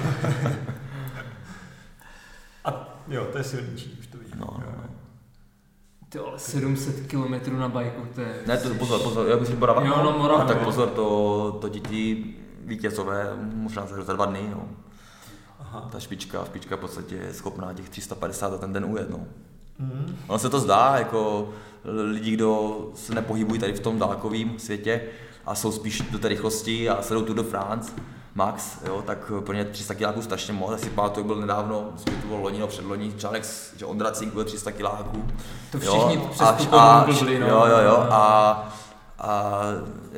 a 2.65 2.99
jo, 3.09 3.29
to 3.33 3.39
je 3.39 3.45
silnější, 3.45 3.97
už 4.01 4.07
to 4.07 4.19
vidím. 4.19 4.35
No, 4.41 4.47
no. 4.51 4.65
no. 4.77 4.85
Ty 6.09 6.19
ale 6.19 6.39
700 6.39 7.07
km 7.07 7.59
na 7.59 7.69
bajku, 7.69 8.03
to 8.15 8.21
je... 8.21 8.35
Ne, 8.47 8.57
to 8.57 8.75
pozor, 8.75 9.01
pozor, 9.01 9.29
já 9.29 9.37
bych 9.37 9.59
Morava. 9.59 9.85
Jo, 9.85 10.01
no, 10.05 10.19
Morava. 10.19 10.45
Tak 10.45 10.59
pozor, 10.59 10.89
to, 10.89 11.59
to 11.61 11.69
děti 11.69 12.35
vítězové, 12.65 13.33
možná 13.55 13.87
za 13.87 14.13
dva 14.13 14.27
dny, 14.27 14.49
no. 14.51 14.69
Aha. 15.73 15.89
ta 15.93 16.01
špička, 16.01 16.45
špička 16.45 16.77
v 16.77 16.79
podstatě 16.79 17.15
je 17.15 17.35
schopná 17.35 17.73
těch 17.73 17.89
350 17.89 18.53
a 18.53 18.59
ten 18.59 18.73
den 18.73 18.85
ujet. 18.85 19.11
No. 19.11 19.19
Mm. 19.79 20.17
Ono 20.27 20.39
se 20.39 20.51
to 20.51 20.61
zdá, 20.61 20.95
jako 20.99 21.49
lidi, 21.85 22.31
kdo 22.31 22.79
se 22.95 23.15
nepohybují 23.15 23.61
tady 23.61 23.73
v 23.73 23.81
tom 23.81 23.99
dálkovém 23.99 24.59
světě 24.59 25.03
a 25.47 25.55
jsou 25.55 25.73
spíš 25.73 26.03
do 26.11 26.19
té 26.19 26.29
rychlosti 26.29 26.89
a 26.89 27.03
sledou 27.03 27.23
Tour 27.23 27.37
de 27.37 27.43
France, 27.43 27.93
max, 28.35 28.79
jo, 28.87 29.03
tak 29.07 29.33
pro 29.45 29.55
ně 29.55 29.65
300 29.65 29.95
kiláků 29.95 30.23
strašně 30.23 30.53
moc. 30.53 30.71
Asi 30.71 30.91
pamatuju, 30.91 31.27
byl 31.27 31.37
nedávno, 31.37 31.93
to 32.05 32.27
bylo 32.27 32.41
loni 32.41 32.59
nebo 32.59 32.69
předloni, 32.69 33.13
článek, 33.19 33.45
že 33.77 33.87
Ondra 33.87 34.11
Cink 34.11 34.35
byl 34.35 34.45
300 34.45 34.73
kiláků. 34.73 35.25
To 35.73 35.79
všichni 35.79 36.15
jo, 36.15 36.29
přes 36.31 36.41
a, 36.41 36.57
a, 36.73 37.07
no. 37.07 37.47
Jo, 37.49 37.67
jo, 37.67 37.79
jo, 37.85 38.07
a 38.11 38.75
a 39.21 39.63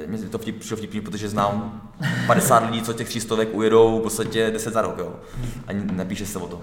mě 0.06 0.18
to 0.18 0.38
vtip, 0.38 0.58
přišlo 0.58 0.76
vtipný, 0.76 1.00
protože 1.00 1.28
znám 1.28 1.82
50 2.26 2.58
lidí, 2.58 2.82
co 2.82 2.92
těch 2.92 3.08
třístovek 3.08 3.54
ujedou 3.54 3.98
v 3.98 4.02
podstatě 4.02 4.50
10 4.50 4.74
za 4.74 4.82
rok, 4.82 4.98
jo. 4.98 5.16
Ani 5.66 5.84
nepíše 5.92 6.26
se 6.26 6.38
o 6.38 6.46
tom. 6.46 6.60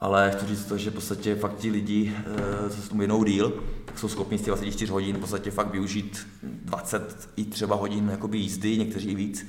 Ale 0.00 0.30
chci 0.30 0.46
říct 0.46 0.64
to, 0.64 0.78
že 0.78 0.90
v 0.90 0.94
podstatě 0.94 1.34
fakt 1.34 1.56
ti 1.56 1.70
lidi, 1.70 2.16
eh, 2.16 2.70
co 2.70 2.82
se 2.82 2.88
tomu 2.88 3.02
jednou 3.02 3.24
díl, 3.24 3.52
tak 3.84 3.98
jsou 3.98 4.08
schopni 4.08 4.38
z 4.38 4.42
těch 4.42 4.54
24 4.54 4.92
hodin 4.92 5.16
v 5.16 5.20
podstatě 5.20 5.50
fakt 5.50 5.70
využít 5.70 6.26
20 6.42 7.28
i 7.36 7.44
třeba 7.44 7.76
hodin 7.76 8.08
jakoby 8.10 8.38
jízdy, 8.38 8.78
někteří 8.78 9.08
i 9.08 9.14
víc. 9.14 9.46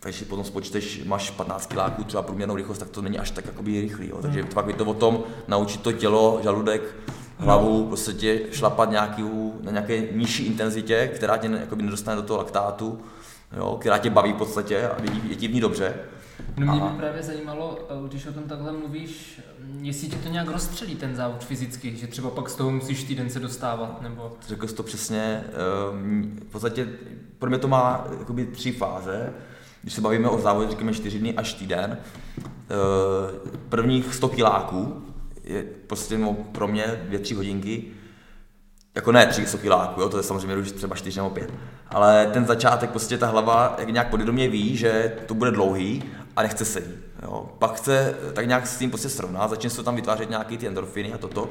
Takže 0.00 0.18
si 0.18 0.24
potom 0.24 0.44
spočteš, 0.44 1.04
máš 1.04 1.30
15 1.30 1.66
kiláků, 1.66 2.04
třeba 2.04 2.22
průměrnou 2.22 2.56
rychlost, 2.56 2.78
tak 2.78 2.88
to 2.88 3.02
není 3.02 3.18
až 3.18 3.30
tak 3.30 3.46
jakoby 3.46 3.80
rychlý. 3.80 4.08
Jo. 4.08 4.18
Takže 4.22 4.42
fakt 4.42 4.68
je 4.68 4.74
to 4.74 4.84
o 4.84 4.94
tom 4.94 5.22
naučit 5.48 5.80
to 5.80 5.92
tělo, 5.92 6.40
žaludek, 6.42 6.82
hlavu, 7.38 7.86
v 7.86 7.88
podstatě 7.88 8.40
šlapat 8.52 8.90
nějaký, 8.90 9.22
na 9.62 9.70
nějaké 9.70 10.00
nižší 10.12 10.46
intenzitě, 10.46 11.10
která 11.14 11.36
tě 11.36 11.50
jakoby 11.60 11.82
nedostane 11.82 12.16
do 12.16 12.22
toho 12.22 12.38
laktátu, 12.38 13.00
jo, 13.56 13.76
která 13.80 13.98
tě 13.98 14.10
baví 14.10 14.32
v 14.32 14.36
podstatě 14.36 14.88
a 14.88 14.96
je 15.28 15.36
ti 15.36 15.48
v 15.48 15.54
ní 15.54 15.60
dobře. 15.60 15.94
No 16.56 16.72
mě 16.72 16.80
by 16.80 16.96
právě 16.96 17.22
zajímalo, 17.22 17.78
eh, 17.90 18.08
když 18.08 18.26
o 18.26 18.32
tom 18.32 18.42
takhle 18.42 18.72
mluvíš, 18.72 19.40
jestli 19.80 20.08
tě 20.08 20.16
to 20.16 20.28
nějak 20.28 20.48
rozstřelí 20.48 20.94
ten 20.94 21.16
závod 21.16 21.44
fyzicky, 21.44 21.96
že 21.96 22.06
třeba 22.06 22.30
pak 22.30 22.48
z 22.48 22.54
toho 22.54 22.70
musíš 22.70 23.04
týden 23.04 23.30
se 23.30 23.40
dostávat, 23.40 24.02
nebo... 24.02 24.32
Řekl 24.48 24.66
jsi 24.68 24.74
to 24.74 24.82
přesně, 24.82 25.44
ehm, 25.92 26.40
v 26.48 26.52
podstatě 26.52 26.88
pro 27.38 27.50
mě 27.50 27.58
to 27.58 27.68
má 27.68 28.06
jakoby 28.18 28.46
tři 28.46 28.72
fáze. 28.72 29.32
Když 29.82 29.94
se 29.94 30.00
bavíme 30.00 30.28
o 30.28 30.38
závodě, 30.38 30.70
říkáme 30.70 30.94
čtyři 30.94 31.18
dny 31.18 31.34
až 31.34 31.54
týden. 31.54 31.98
Eh, 32.38 33.50
prvních 33.68 34.14
100 34.14 34.28
kiláků, 34.28 35.02
je 35.44 35.64
prostě 35.86 36.18
no, 36.18 36.34
pro 36.34 36.68
mě 36.68 37.00
dvě, 37.04 37.18
tři 37.18 37.34
hodinky, 37.34 37.84
jako 38.94 39.12
ne 39.12 39.26
tři 39.26 39.58
kiláků, 39.58 40.00
jo, 40.00 40.08
to 40.08 40.16
je 40.16 40.22
samozřejmě 40.22 40.56
už 40.56 40.72
třeba 40.72 40.96
čtyři 40.96 41.18
nebo 41.18 41.30
pět, 41.30 41.52
ale 41.88 42.30
ten 42.32 42.46
začátek, 42.46 42.90
prostě 42.90 43.18
ta 43.18 43.26
hlava 43.26 43.76
jak 43.78 43.88
nějak 43.88 44.10
podvědomě 44.10 44.48
ví, 44.48 44.76
že 44.76 45.12
to 45.26 45.34
bude 45.34 45.50
dlouhý 45.50 46.02
a 46.36 46.42
nechce 46.42 46.64
se 46.64 46.80
jí. 46.80 46.86
Jo. 47.22 47.48
Pak 47.58 47.74
chce 47.74 48.14
tak 48.32 48.46
nějak 48.46 48.66
s 48.66 48.78
tím 48.78 48.90
prostě 48.90 49.08
srovnat, 49.08 49.50
začne 49.50 49.70
se 49.70 49.82
tam 49.82 49.96
vytvářet 49.96 50.30
nějaký 50.30 50.58
ty 50.58 50.66
endorfiny 50.66 51.12
a 51.12 51.18
toto. 51.18 51.50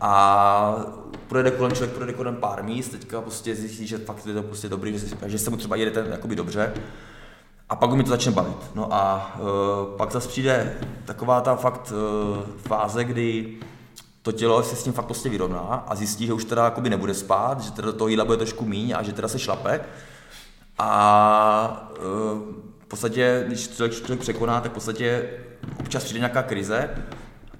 A 0.00 0.76
projede 1.28 1.50
kolem 1.50 1.72
člověk, 1.72 1.92
projede 1.96 2.12
kolem 2.12 2.36
pár 2.36 2.62
míst, 2.62 2.88
teďka 2.88 3.20
prostě 3.20 3.54
zjistí, 3.54 3.86
že 3.86 3.98
fakt 3.98 4.26
je 4.26 4.34
to 4.34 4.42
prostě 4.42 4.68
dobrý, 4.68 4.98
že, 4.98 5.06
že 5.26 5.38
se 5.38 5.50
mu 5.50 5.56
třeba 5.56 5.76
jede 5.76 5.90
ten 5.90 6.06
jakoby 6.10 6.36
dobře 6.36 6.72
a 7.68 7.76
pak 7.76 7.90
mi 7.90 8.04
to 8.04 8.10
začne 8.10 8.32
bavit. 8.32 8.56
No 8.74 8.94
a 8.94 9.32
uh, 9.40 9.96
pak 9.96 10.12
zase 10.12 10.28
přijde 10.28 10.76
taková 11.04 11.40
ta 11.40 11.56
fakt 11.56 11.92
uh, 11.92 12.42
fáze, 12.56 13.04
kdy 13.04 13.56
to 14.22 14.32
tělo 14.32 14.62
se 14.62 14.76
s 14.76 14.82
tím 14.82 14.92
fakt 14.92 15.04
prostě 15.04 15.28
vyrovná 15.28 15.84
a 15.88 15.94
zjistí, 15.94 16.26
že 16.26 16.32
už 16.32 16.44
teda 16.44 16.64
jakoby 16.64 16.90
nebude 16.90 17.14
spát, 17.14 17.60
že 17.60 17.70
teda 17.70 17.92
toho 17.92 18.08
jídla 18.08 18.24
bude 18.24 18.36
trošku 18.36 18.64
míň 18.64 18.94
a 18.96 19.02
že 19.02 19.12
teda 19.12 19.28
se 19.28 19.38
šlape. 19.38 19.80
A 20.78 21.90
uh, 21.98 22.38
v 22.78 22.86
podstatě, 22.88 23.44
když 23.46 23.68
člověk, 23.68 23.94
člověk 23.94 24.20
překoná, 24.20 24.60
tak 24.60 24.70
v 24.70 24.74
podstatě 24.74 25.30
občas 25.80 26.04
přijde 26.04 26.18
nějaká 26.18 26.42
krize, 26.42 26.90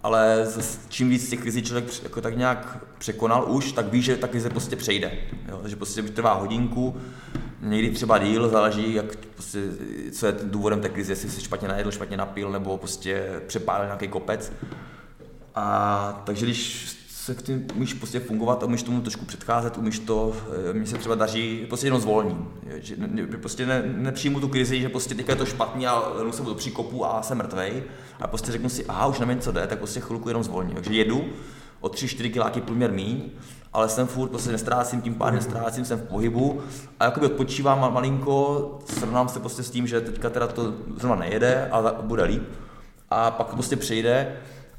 ale 0.08 0.46
čím 0.88 1.10
víc 1.10 1.30
těch 1.30 1.40
krizí 1.40 1.62
člověk 1.62 2.02
jako 2.02 2.20
tak 2.20 2.36
nějak 2.36 2.78
překonal 2.98 3.44
už, 3.48 3.72
tak 3.72 3.92
ví, 3.92 4.02
že 4.02 4.16
ta 4.16 4.28
krize 4.28 4.50
prostě 4.50 4.76
přejde. 4.76 5.12
Jo? 5.48 5.58
Takže 5.62 5.76
prostě 5.76 6.02
trvá 6.02 6.32
hodinku, 6.32 6.96
někdy 7.60 7.90
třeba 7.90 8.18
díl, 8.18 8.48
záleží, 8.48 8.94
jak, 8.94 9.16
prostě, 9.16 9.62
co 10.12 10.26
je 10.26 10.34
důvodem 10.42 10.80
té 10.80 10.88
krize, 10.88 11.12
jestli 11.12 11.30
se 11.30 11.40
špatně 11.40 11.68
najedl, 11.68 11.90
špatně 11.90 12.16
napil, 12.16 12.50
nebo 12.50 12.78
prostě 12.78 13.40
přepálil 13.46 13.86
nějaký 13.86 14.08
kopec. 14.08 14.52
A 15.54 16.22
takže 16.24 16.46
když 16.46 16.97
se 17.28 17.34
k 17.34 17.42
tím 17.42 17.66
umíš 17.74 17.94
prostě 17.94 18.20
fungovat 18.20 18.62
a 18.62 18.66
umíš 18.66 18.82
tomu 18.82 19.00
trošku 19.00 19.24
předcházet, 19.24 19.78
umíš 19.78 19.98
to, 19.98 20.32
eh, 20.70 20.72
mi 20.72 20.86
se 20.86 20.98
třeba 20.98 21.14
daří, 21.14 21.64
prostě 21.68 21.86
jenom 21.86 22.00
zvolním. 22.00 22.48
Že 22.76 22.96
prostě 23.40 23.66
ne, 23.66 23.82
nepřijmu 23.96 24.40
tu 24.40 24.48
krizi, 24.48 24.80
že 24.80 24.88
prostě 24.88 25.14
teďka 25.14 25.32
je 25.32 25.36
to 25.36 25.46
špatný 25.46 25.86
a 25.86 26.08
lenu 26.14 26.32
se 26.32 26.42
do 26.42 26.54
příkopu 26.54 27.06
a 27.06 27.22
jsem 27.22 27.38
mrtvej. 27.38 27.82
A 28.20 28.26
prostě 28.26 28.52
řeknu 28.52 28.68
si, 28.68 28.84
aha, 28.86 29.06
už 29.06 29.18
nevím, 29.18 29.40
co 29.40 29.52
jde, 29.52 29.66
tak 29.66 29.78
prostě 29.78 30.00
chvilku 30.00 30.28
jenom 30.28 30.44
zvolním. 30.44 30.74
Takže 30.74 30.94
jedu, 30.94 31.24
o 31.80 31.88
3-4 31.88 32.30
kiláky 32.32 32.60
průměr 32.60 32.92
míň, 32.92 33.22
ale 33.72 33.88
jsem 33.88 34.06
furt, 34.06 34.28
prostě 34.28 34.52
nestrácím, 34.52 35.02
tím 35.02 35.14
pádem 35.14 35.34
nestrácím, 35.34 35.84
jsem 35.84 35.98
v 35.98 36.02
pohybu 36.02 36.60
a 37.00 37.04
jakoby 37.04 37.26
odpočívám 37.26 37.94
malinko, 37.94 38.78
srovnám 38.98 39.28
se 39.28 39.40
prostě 39.40 39.62
s 39.62 39.70
tím, 39.70 39.86
že 39.86 40.00
teďka 40.00 40.30
teda 40.30 40.46
to 40.46 40.74
zrovna 40.96 41.16
nejede 41.16 41.68
a 41.70 42.02
bude 42.02 42.24
líp 42.24 42.42
a 43.10 43.30
pak 43.30 43.46
prostě 43.46 43.76
přejde 43.76 44.36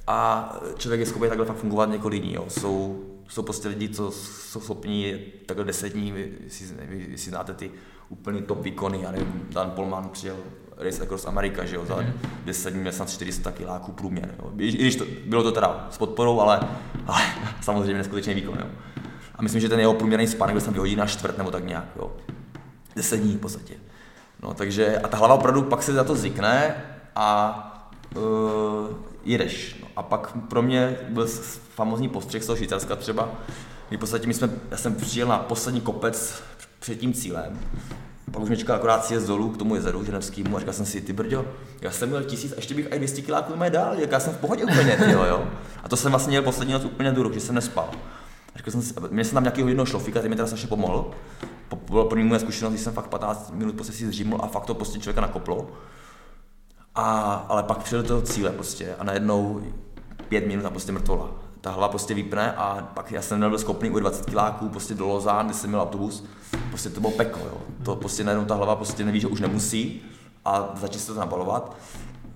a 0.09 0.49
člověk 0.77 0.99
je 0.99 1.05
schopný 1.05 1.27
takhle 1.27 1.45
fakt 1.45 1.57
fungovat 1.57 1.89
několik 1.89 2.23
dní. 2.23 2.33
Jo. 2.33 2.45
Jsou, 2.47 3.05
jsou 3.27 3.41
prostě 3.41 3.67
lidi, 3.67 3.89
co 3.89 4.11
jsou 4.11 4.61
schopni 4.61 5.19
takhle 5.45 5.65
deset 5.65 5.93
dní, 5.93 6.11
vy, 6.11 6.31
vy, 6.79 7.05
vy 7.07 7.17
si 7.17 7.29
znáte 7.29 7.53
ty 7.53 7.71
úplně 8.09 8.41
top 8.41 8.63
výkony, 8.63 8.99
já 9.01 9.11
nevím, 9.11 9.47
Dan 9.49 9.71
Polman 9.71 10.09
přijel 10.09 10.35
Race 10.77 11.03
Across 11.03 11.25
America, 11.25 11.65
že 11.65 11.75
jo, 11.75 11.85
za 11.85 12.05
10 12.45 12.69
dní 12.69 12.81
měl 12.81 12.93
snad 12.93 13.09
400 13.09 13.51
kiláků 13.51 13.91
průměr, 13.91 14.35
jo. 14.39 14.51
I, 14.57 14.71
když 14.71 14.95
to, 14.95 15.05
bylo 15.25 15.43
to 15.43 15.51
teda 15.51 15.87
s 15.91 15.97
podporou, 15.97 16.39
ale, 16.39 16.59
ale 17.07 17.21
samozřejmě 17.61 17.97
neskutečný 17.97 18.33
výkon, 18.33 18.57
jo. 18.59 18.67
A 19.35 19.41
myslím, 19.41 19.61
že 19.61 19.69
ten 19.69 19.79
jeho 19.79 19.93
průměrný 19.93 20.27
spánek 20.27 20.53
byl 20.53 20.61
jsem 20.61 20.73
vyhodí 20.73 20.95
na 20.95 21.05
čtvrt 21.05 21.37
nebo 21.37 21.51
tak 21.51 21.65
nějak, 21.65 21.85
jo. 21.95 22.11
10 22.95 23.17
dní 23.17 23.33
v 23.33 23.39
podstatě. 23.39 23.73
No, 24.43 24.53
takže, 24.53 24.97
a 24.97 25.07
ta 25.07 25.17
hlava 25.17 25.33
opravdu 25.33 25.61
pak 25.61 25.83
se 25.83 25.93
za 25.93 26.03
to 26.03 26.15
zvykne 26.15 26.75
a 27.15 27.65
uh, 28.15 28.97
jedeš. 29.23 29.78
A 29.99 30.03
pak 30.03 30.37
pro 30.49 30.61
mě 30.61 30.97
byl 31.09 31.27
famozní 31.75 32.09
postřeh 32.09 32.43
z 32.43 32.45
toho 32.45 32.57
Švýcarska 32.57 32.95
třeba, 32.95 33.29
kdy 33.89 33.97
v 33.97 33.99
podstatě 33.99 34.27
my 34.27 34.33
jsme, 34.33 34.49
já 34.71 34.77
jsem 34.77 34.95
přijel 34.95 35.27
na 35.27 35.37
poslední 35.37 35.81
kopec 35.81 36.43
před 36.79 36.95
tím 36.95 37.13
cílem 37.13 37.59
pak 38.31 38.41
už 38.41 38.49
mě 38.49 38.57
čekal 38.57 38.75
akorát 38.75 39.05
sjezd 39.05 39.27
dolů 39.27 39.49
k 39.49 39.57
tomu 39.57 39.75
jezeru 39.75 40.03
ženevskému 40.03 40.55
a 40.55 40.59
říkal 40.59 40.73
jsem 40.73 40.85
si, 40.85 41.01
ty 41.01 41.13
brďo, 41.13 41.45
já 41.81 41.91
jsem 41.91 42.09
měl 42.09 42.23
tisíc 42.23 42.51
a 42.51 42.55
ještě 42.55 42.73
bych 42.75 42.87
i 42.91 42.97
200 42.97 43.21
kiláků 43.21 43.55
měl 43.55 43.69
dál, 43.69 43.93
jak 43.99 44.11
já 44.11 44.19
jsem 44.19 44.33
v 44.33 44.37
pohodě 44.37 44.65
úplně, 44.65 44.97
tyjo, 45.05 45.25
jo. 45.25 45.47
A 45.83 45.89
to 45.89 45.97
jsem 45.97 46.11
vlastně 46.11 46.29
měl 46.29 46.43
poslední 46.43 46.73
noc 46.73 46.85
úplně 46.85 47.11
důru, 47.11 47.33
že 47.33 47.39
jsem 47.39 47.55
nespal. 47.55 47.89
A 48.55 48.57
říkal 48.57 48.71
jsem 48.71 48.81
si, 48.81 48.93
měl 49.09 49.25
jsem 49.25 49.33
tam 49.33 49.43
nějakého 49.43 49.67
jednoho 49.67 49.85
šlofíka, 49.85 50.19
který 50.19 50.29
mi 50.29 50.35
teda 50.35 50.47
strašně 50.47 50.67
pomohl. 50.67 51.11
Po, 51.69 51.75
po, 51.75 52.05
po 52.05 52.15
moje 52.15 52.39
zkušenost, 52.39 52.81
jsem 52.81 52.93
fakt 52.93 53.07
15 53.07 53.51
minut 53.53 53.75
prostě 53.75 53.93
si 53.93 54.07
zříml 54.07 54.37
a 54.41 54.47
fakt 54.47 54.65
to 54.65 54.73
prostě 54.73 54.99
člověka 54.99 55.21
nakoplo. 55.21 55.67
A, 56.95 57.33
ale 57.49 57.63
pak 57.63 57.77
přijel 57.77 58.01
do 58.01 58.07
toho 58.07 58.21
cíle 58.21 58.51
prostě 58.51 58.95
a 58.99 59.03
najednou 59.03 59.61
pět 60.29 60.47
minut 60.47 60.65
a 60.65 60.69
prostě 60.69 60.91
mrtvola 60.91 61.29
ta 61.61 61.71
hlava 61.71 61.87
prostě 61.87 62.13
vypne 62.13 62.51
a 62.51 62.89
pak 62.93 63.11
já 63.11 63.21
jsem 63.21 63.39
nebyl 63.39 63.57
schopný 63.57 63.89
u 63.89 63.99
20 63.99 64.25
kiláků 64.25 64.69
prostě 64.69 64.93
do 64.93 65.07
Lozán, 65.07 65.45
kde 65.45 65.55
jsem 65.55 65.69
měl 65.69 65.81
autobus, 65.81 66.25
prostě 66.69 66.89
to 66.89 67.01
bylo 67.01 67.11
peklo, 67.11 67.41
jo. 67.45 67.57
To 67.83 67.95
prostě 67.95 68.23
najednou 68.23 68.45
ta 68.45 68.55
hlava 68.55 68.75
prostě 68.75 69.05
neví, 69.05 69.19
že 69.19 69.27
už 69.27 69.39
nemusí 69.39 70.01
a 70.45 70.73
začne 70.75 70.99
se 70.99 71.13
to 71.13 71.19
nabalovat. 71.19 71.77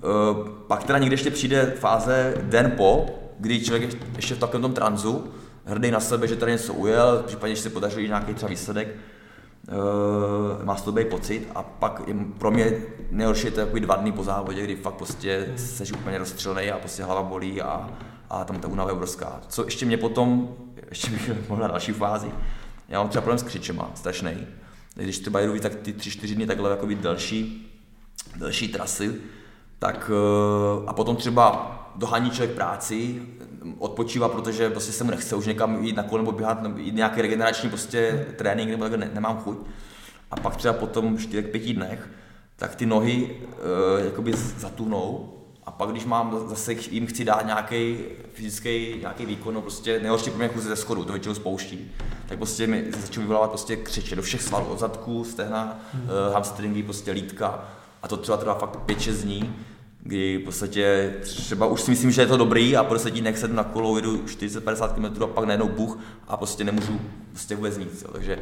Uh, 0.03 0.47
pak 0.67 0.83
teda 0.83 0.99
někde 0.99 1.13
ještě 1.13 1.31
přijde 1.31 1.73
fáze 1.79 2.33
den 2.41 2.71
po, 2.77 3.05
kdy 3.39 3.61
člověk 3.61 3.97
ještě 4.15 4.35
v 4.35 4.39
takovém 4.39 4.61
tom 4.61 4.73
tranzu, 4.73 5.27
hrdý 5.65 5.91
na 5.91 5.99
sebe, 5.99 6.27
že 6.27 6.35
tady 6.35 6.51
něco 6.51 6.73
ujel, 6.73 7.23
případně, 7.27 7.55
že 7.55 7.61
se 7.61 7.69
podařil 7.69 8.07
nějaký 8.07 8.33
třeba 8.33 8.49
výsledek, 8.49 8.87
uh, 8.87 10.65
má 10.65 10.75
to 10.75 10.91
být 10.91 11.07
pocit 11.07 11.47
a 11.55 11.63
pak 11.63 12.01
pro 12.37 12.51
mě 12.51 12.71
nejhorší 13.13 13.45
je 13.47 13.51
to 13.51 13.59
jako 13.59 13.79
dva 13.79 13.95
dny 13.95 14.11
po 14.11 14.23
závodě, 14.23 14.63
kdy 14.63 14.75
fakt 14.75 14.93
prostě 14.93 15.53
seš 15.55 15.91
úplně 15.91 16.17
rozstřelený 16.17 16.71
a 16.71 16.77
prostě 16.77 17.03
hlava 17.03 17.23
bolí 17.23 17.61
a, 17.61 17.89
a 18.29 18.43
tam 18.43 18.59
ta 18.59 18.67
únava 18.67 18.89
je 18.89 18.93
obrovská. 18.93 19.41
Co 19.47 19.65
ještě 19.65 19.85
mě 19.85 19.97
potom, 19.97 20.55
ještě 20.89 21.11
bych 21.11 21.49
mohl 21.49 21.61
na 21.61 21.67
další 21.67 21.91
fázi, 21.91 22.31
já 22.89 22.99
mám 22.99 23.09
třeba 23.09 23.21
problém 23.21 23.39
s 23.39 23.43
křičema, 23.43 23.91
strašný. 23.95 24.47
Když 24.95 25.19
třeba 25.19 25.39
jedu 25.39 25.59
tak 25.59 25.75
ty 25.75 25.93
tři, 25.93 26.11
čtyři 26.11 26.35
dny 26.35 26.47
takhle 26.47 26.69
jako 26.69 26.87
delší, 27.01 27.71
delší 28.35 28.67
trasy, 28.67 29.15
tak 29.79 30.11
uh, 30.13 30.89
a 30.89 30.93
potom 30.93 31.15
třeba 31.15 31.69
dohání 31.95 32.31
člověk 32.31 32.55
práci, 32.55 33.21
odpočívá, 33.79 34.29
protože 34.29 34.69
prostě 34.69 34.91
se 34.91 35.03
mu 35.03 35.11
nechce 35.11 35.35
už 35.35 35.45
někam 35.45 35.83
jít 35.83 35.95
na 35.95 36.03
kole 36.03 36.21
nebo 36.21 36.31
běhat, 36.31 36.63
nebo 36.63 36.77
jít 36.77 36.95
nějaký 36.95 37.21
regenerační 37.21 37.69
prostě 37.69 38.25
trénink, 38.35 38.69
nebo 38.69 38.83
takhle 38.83 38.97
ne, 38.97 39.11
nemám 39.13 39.37
chuť. 39.37 39.57
A 40.31 40.35
pak 40.35 40.55
třeba 40.55 40.73
po 40.73 40.87
tom 40.87 41.15
4-5 41.15 41.75
dnech, 41.75 42.09
tak 42.55 42.75
ty 42.75 42.85
nohy 42.85 43.29
uh, 43.41 44.05
jakoby 44.05 44.33
zatuhnou 44.57 45.33
a 45.65 45.71
pak 45.71 45.89
když 45.89 46.05
mám 46.05 46.45
zase 46.49 46.73
jim 46.73 47.07
chci 47.07 47.25
dát 47.25 47.45
nějaký 47.45 47.97
fyzický 48.33 48.95
nějaký 48.99 49.25
výkon, 49.25 49.53
no 49.53 49.61
prostě 49.61 49.99
nejhorší 49.99 50.29
pro 50.29 50.39
mě 50.39 50.47
chůze 50.47 50.69
ze 50.69 50.75
schodu, 50.75 51.03
to 51.03 51.13
většinou 51.13 51.35
spouští, 51.35 51.91
tak 52.27 52.37
prostě 52.37 52.67
mi 52.67 52.85
začnou 53.01 53.21
vyvolávat 53.21 53.49
prostě 53.49 53.75
křeče 53.75 54.15
do 54.15 54.21
všech 54.21 54.41
svalů, 54.41 54.65
od 54.65 54.79
zadku, 54.79 55.23
stehna, 55.23 55.79
hmm. 55.93 56.03
uh, 56.03 56.33
hamstringy, 56.33 56.83
prostě 56.83 57.11
lítka 57.11 57.65
a 58.01 58.07
to 58.07 58.17
třeba 58.17 58.37
trvá 58.37 58.55
fakt 58.55 58.79
5-6 58.87 59.11
dní 59.11 59.55
kdy 60.05 60.37
v 60.37 60.45
podstatě 60.45 61.13
třeba 61.21 61.65
už 61.65 61.81
si 61.81 61.91
myslím, 61.91 62.11
že 62.11 62.21
je 62.21 62.27
to 62.27 62.37
dobrý 62.37 62.77
a 62.77 62.83
po 62.83 62.93
deseti 62.93 63.21
dnech 63.21 63.37
sednu 63.37 63.55
na 63.55 63.63
kolo, 63.63 63.95
jedu 63.95 64.17
40-50 64.17 64.93
km 64.93 65.23
a 65.23 65.27
pak 65.27 65.45
najednou 65.45 65.67
buch 65.67 65.99
a 66.27 66.37
prostě 66.37 66.63
nemůžu 66.63 67.01
prostě 67.29 67.55
vůbec 67.55 67.77
nic. 67.77 68.01
Jo. 68.01 68.09
Takže 68.11 68.39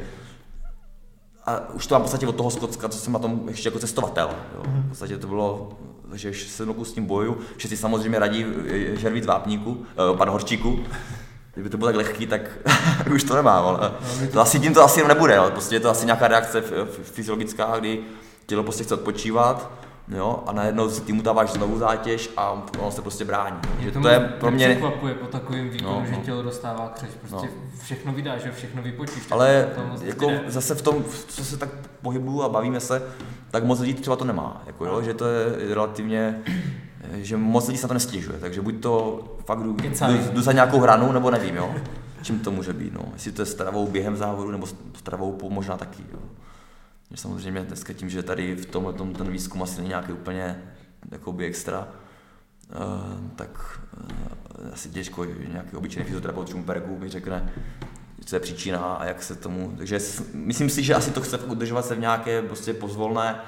a 1.46 1.70
už 1.72 1.86
to 1.86 1.94
mám 1.94 2.02
v 2.02 2.04
podstatě 2.04 2.26
od 2.26 2.36
toho 2.36 2.50
Skotska, 2.50 2.88
co 2.88 2.98
jsem 2.98 3.12
na 3.12 3.18
tom 3.18 3.42
ještě 3.48 3.68
jako 3.68 3.78
cestovatel. 3.78 4.30
Jo. 4.54 4.62
Mhm. 4.66 4.82
V 4.82 4.88
podstatě 4.88 5.18
to 5.18 5.26
bylo, 5.26 5.68
že 6.12 6.32
sedm 6.34 6.68
roků 6.68 6.84
s 6.84 6.92
tím 6.92 7.06
boju, 7.06 7.38
že 7.56 7.68
si 7.68 7.76
samozřejmě 7.76 8.18
radí 8.18 8.46
žervit 8.92 9.24
vápníku, 9.24 9.86
eh, 10.12 10.16
pan 10.16 10.30
Horčíku, 10.30 10.80
Kdyby 11.54 11.70
to 11.70 11.76
bylo 11.76 11.88
tak 11.88 11.96
lehký, 11.96 12.26
tak 12.26 12.40
už 13.14 13.24
to 13.24 13.36
nemám, 13.36 13.66
ale 13.66 13.78
no, 13.80 14.28
to 14.32 14.40
asi 14.40 14.60
tím 14.60 14.74
to 14.74 14.82
asi 14.82 15.08
nebude, 15.08 15.38
ale 15.38 15.50
prostě 15.50 15.76
je 15.76 15.80
to 15.80 15.90
asi 15.90 16.06
nějaká 16.06 16.28
reakce 16.28 16.62
fyziologická, 17.02 17.78
kdy 17.78 18.00
tělo 18.46 18.62
prostě 18.62 18.84
chce 18.84 18.94
odpočívat, 18.94 19.70
jo, 20.14 20.42
a 20.46 20.52
najednou 20.52 20.90
si 20.90 21.00
tím 21.00 21.22
dáváš 21.22 21.50
znovu 21.50 21.78
zátěž 21.78 22.30
a 22.36 22.50
ono 22.78 22.90
se 22.90 23.02
prostě 23.02 23.24
brání. 23.24 23.58
Že 23.80 23.90
to, 23.90 24.00
to 24.00 24.08
je 24.08 24.20
pro 24.20 24.50
mě... 24.50 24.68
překvapuje 24.68 25.14
po 25.14 25.26
takovém 25.26 25.70
výkonu, 25.70 26.00
no, 26.00 26.06
že 26.06 26.12
no. 26.12 26.18
tělo 26.18 26.42
dostává 26.42 26.88
křeč, 26.88 27.10
prostě 27.20 27.46
no. 27.46 27.80
všechno 27.82 28.12
vydá, 28.12 28.38
že 28.38 28.52
všechno 28.52 28.82
vypočíš. 28.82 29.22
Ale 29.30 29.68
jako 30.02 30.26
vyjde. 30.26 30.44
zase 30.46 30.74
v 30.74 30.82
tom, 30.82 31.04
co 31.28 31.44
se 31.44 31.56
tak 31.56 31.68
pohybuju 32.02 32.42
a 32.42 32.48
bavíme 32.48 32.80
se, 32.80 33.02
tak 33.50 33.64
moc 33.64 33.80
lidí 33.80 33.94
třeba 33.94 34.16
to 34.16 34.24
nemá, 34.24 34.62
jako 34.66 34.86
jo, 34.86 35.02
že 35.02 35.14
to 35.14 35.24
je 35.26 35.74
relativně 35.74 36.42
že 37.12 37.36
moc 37.36 37.68
lidí 37.68 37.78
se 37.78 37.84
na 37.84 37.88
to 37.88 37.94
nestěžuje, 37.94 38.38
takže 38.38 38.62
buď 38.62 38.80
to 38.80 39.20
fakt 39.44 39.62
jdu, 39.62 39.72
jdu, 39.72 40.32
jdu 40.32 40.42
za 40.42 40.52
nějakou 40.52 40.80
hranu, 40.80 41.12
nebo 41.12 41.30
nevím, 41.30 41.56
jo, 41.56 41.74
čím 42.22 42.38
to 42.38 42.50
může 42.50 42.72
být, 42.72 42.92
no. 42.92 43.02
Jestli 43.12 43.32
to 43.32 43.42
je 43.42 43.46
stravou 43.46 43.86
během 43.86 44.16
závodu, 44.16 44.50
nebo 44.50 44.66
stravou 44.98 45.38
možná 45.50 45.76
taky, 45.76 46.02
jo. 46.12 46.18
Samozřejmě 47.14 47.60
dneska 47.60 47.92
tím, 47.92 48.10
že 48.10 48.22
tady 48.22 48.54
v 48.54 48.66
tomhle 48.66 48.92
tom 48.92 49.14
ten 49.14 49.30
výzkum 49.32 49.62
asi 49.62 49.76
není 49.76 49.88
nějaký 49.88 50.12
úplně 50.12 50.62
jakoby 51.10 51.46
extra, 51.46 51.88
uh, 52.68 53.36
tak 53.36 53.80
uh, 54.60 54.72
asi 54.72 54.88
těžko, 54.88 55.26
že 55.26 55.32
nějaký 55.52 55.76
obyčejný 55.76 56.04
fyzioterapeut 56.04 56.48
Schumperku 56.48 56.98
mi 56.98 57.08
řekne, 57.08 57.52
co 58.24 58.36
je 58.36 58.40
příčina 58.40 58.78
a 58.78 59.04
jak 59.04 59.22
se 59.22 59.34
tomu, 59.34 59.74
takže 59.76 59.98
myslím 60.32 60.70
si, 60.70 60.82
že 60.82 60.94
asi 60.94 61.10
to 61.10 61.20
chce 61.20 61.38
udržovat 61.38 61.86
se 61.86 61.94
v 61.94 62.00
nějaké 62.00 62.42
prostě 62.42 62.74
pozvolné, 62.74 63.40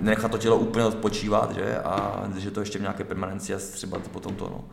nechat 0.00 0.30
to 0.30 0.38
tělo 0.38 0.58
úplně 0.58 0.84
odpočívat, 0.84 1.54
že, 1.54 1.78
a 1.78 2.24
že 2.36 2.50
to 2.50 2.60
ještě 2.60 2.78
v 2.78 2.82
nějaké 2.82 3.04
permanenci 3.04 3.54
a 3.54 3.58
třeba 3.58 3.98
to 3.98 4.08
potom 4.08 4.34
to, 4.34 4.44
no. 4.44 4.64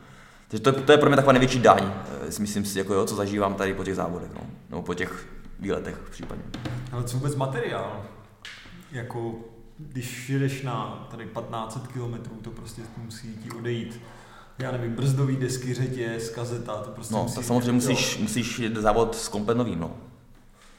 Takže 0.47 0.63
to, 0.63 0.71
to 0.71 0.91
je 0.91 0.97
pro 0.97 1.09
mě 1.09 1.15
taková 1.15 1.31
největší 1.31 1.59
daň, 1.59 1.93
eh, 2.27 2.39
myslím 2.39 2.65
si, 2.65 2.79
jako 2.79 2.93
jo, 2.93 3.05
co 3.05 3.15
zažívám 3.15 3.55
tady 3.55 3.73
po 3.73 3.83
těch 3.83 3.95
závodech, 3.95 4.29
no, 4.33 4.41
nebo 4.69 4.81
po 4.81 4.93
těch 4.93 5.27
výletech 5.59 5.97
případně. 6.11 6.43
Ale 6.91 7.03
co 7.03 7.17
vůbec 7.17 7.35
materiál? 7.35 8.05
Jako 8.97 9.35
když 9.77 10.29
jedeš 10.29 10.61
na 10.61 11.07
tady 11.11 11.25
1500 11.25 11.87
km, 11.87 12.39
to 12.41 12.49
prostě 12.49 12.81
musí 12.97 13.27
ti 13.43 13.51
odejít 13.51 14.01
já 14.59 14.71
nevím, 14.71 14.91
brzdový 14.91 15.35
desky, 15.35 15.73
řetěz, 15.73 16.29
kazeta, 16.29 16.77
to 16.77 16.91
prostě 16.91 17.13
No, 17.13 17.27
tak 17.35 17.43
samozřejmě 17.43 17.71
musíš, 17.71 18.17
musíš 18.17 18.59
jít 18.59 18.75
závod 18.75 19.15
s 19.15 19.27
komplet 19.27 19.57
novým, 19.57 19.79
no. 19.79 19.91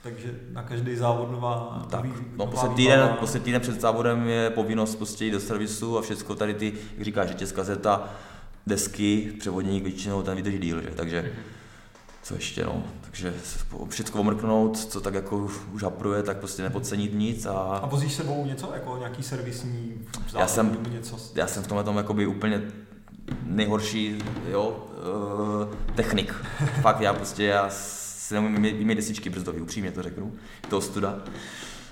Takže 0.03 0.41
na 0.53 0.62
každý 0.62 0.97
závod 0.97 1.33
nová, 1.33 1.87
tak, 1.91 2.05
nový, 2.05 2.12
no, 2.19 2.27
nová 2.37 2.51
prostě 2.51 2.69
týden, 2.77 3.09
prostě 3.19 3.41
týden 3.41 3.61
před 3.61 3.81
závodem 3.81 4.29
je 4.29 4.51
povinnost 4.51 4.97
prostě 4.97 5.25
jít 5.25 5.31
do 5.31 5.41
servisu 5.41 5.99
a 5.99 6.03
všechno 6.03 6.35
tady 6.35 6.55
ty, 6.55 6.73
jak 6.95 7.05
říkáš, 7.05 7.29
řetěz, 7.29 7.53
kazeta, 7.53 8.11
desky, 8.66 9.33
převodník 9.39 9.85
většinou 9.85 10.23
ten 10.23 10.37
vydrží 10.37 10.59
díl, 10.59 10.83
že? 10.83 10.91
takže 10.97 11.23
mm-hmm 11.23 11.58
co 12.29 12.35
ještě, 12.35 12.64
no. 12.64 12.83
Takže 13.01 13.35
všechno 13.89 14.20
omrknout, 14.20 14.79
co 14.79 15.01
tak 15.01 15.14
jako 15.14 15.49
už 15.72 15.83
hapruje, 15.83 16.22
tak 16.22 16.37
prostě 16.39 16.62
nepodcenit 16.62 17.14
nic. 17.14 17.47
A, 17.47 17.53
a 17.53 17.87
vozíš 17.87 18.12
sebou 18.12 18.47
něco, 18.47 18.70
jako 18.74 18.97
nějaký 18.99 19.22
servisní 19.22 20.07
já 20.39 20.47
jsem, 20.47 20.76
něco? 20.91 21.16
Já 21.35 21.47
jsem 21.47 21.62
v 21.62 21.66
tomhle 21.66 21.85
tom 21.85 21.97
jakoby 21.97 22.26
úplně 22.26 22.62
nejhorší, 23.43 24.18
jo, 24.51 24.87
uh, 25.66 25.95
technik. 25.95 26.33
Fakt 26.83 27.01
já 27.01 27.14
prostě, 27.14 27.45
já 27.45 27.70
si 27.70 28.35
nemůžu 28.35 28.61
mít 28.61 28.95
desičky 28.95 29.31
brzdový, 29.31 29.61
upřímně 29.61 29.93
to 29.93 30.03
řeknu, 30.03 30.33
to 30.68 30.81
studa. 30.81 31.18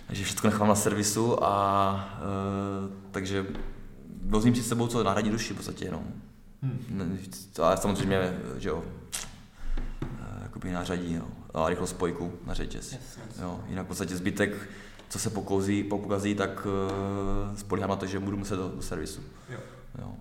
Takže 0.06 0.24
všechno 0.24 0.50
nechám 0.50 0.68
na 0.68 0.74
servisu 0.74 1.44
a 1.44 1.94
uh, 2.18 2.90
takže 3.10 3.46
vozím 4.22 4.54
si 4.54 4.62
s 4.62 4.68
sebou 4.68 4.86
co 4.86 5.04
náhradní 5.04 5.30
duši 5.30 5.52
v 5.52 5.56
podstatě, 5.56 5.90
no. 5.90 6.02
Hmm. 6.62 7.18
Ale 7.62 7.76
samozřejmě, 7.76 8.38
že 8.58 8.68
jo, 8.68 8.82
jakoby 10.66 10.72
nařadí 10.72 11.14
no. 11.14 11.26
a 11.54 11.68
rychlost 11.68 11.90
spojku 11.90 12.32
na 12.46 12.54
řetěz. 12.54 12.92
Yes, 12.92 13.18
yes. 13.26 13.38
Jo. 13.42 13.60
Jinak 13.68 13.84
v 13.84 13.88
podstatě 13.88 14.16
zbytek, 14.16 14.68
co 15.08 15.18
se 15.18 15.30
pokozí, 15.30 15.84
pokazí, 15.84 16.34
tak 16.34 16.66
uh, 16.66 17.56
spolíhám 17.56 17.90
na 17.90 17.96
to, 17.96 18.06
že 18.06 18.18
budu 18.18 18.36
muset 18.36 18.56
do, 18.56 18.68
do 18.68 18.82
servisu. 18.82 19.20
Jo. 19.50 19.58
Jo. 19.98 20.12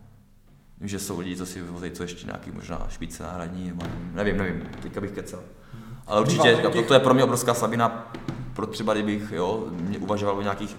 Vím, 0.80 0.90
že 0.90 1.00
jsou 1.00 1.20
lidi, 1.20 1.38
co 1.38 1.46
si 1.46 1.62
vyvozejí, 1.62 1.92
co 1.92 2.04
ještě 2.04 2.26
nějaký 2.26 2.52
možná 2.52 2.88
špice 2.90 3.24
náhradní, 3.24 3.68
nebo 3.68 3.86
nevím, 4.14 4.38
nevím, 4.38 4.70
teďka 4.82 5.02
bych 5.02 5.12
kecal. 5.12 5.40
Hmm. 5.74 5.98
Ale 6.08 6.22
určitě, 6.22 6.56
říkám, 6.56 6.72
toto 6.72 6.94
je 6.94 7.00
pro 7.00 7.14
mě 7.14 7.24
obrovská 7.24 7.54
slabina, 7.54 8.14
pro 8.54 8.68
třeba 8.68 8.94
kdybych 8.94 9.32
jo, 9.32 9.68
mě 9.72 9.98
uvažoval 9.98 10.38
o 10.38 10.42
nějakých, 10.42 10.76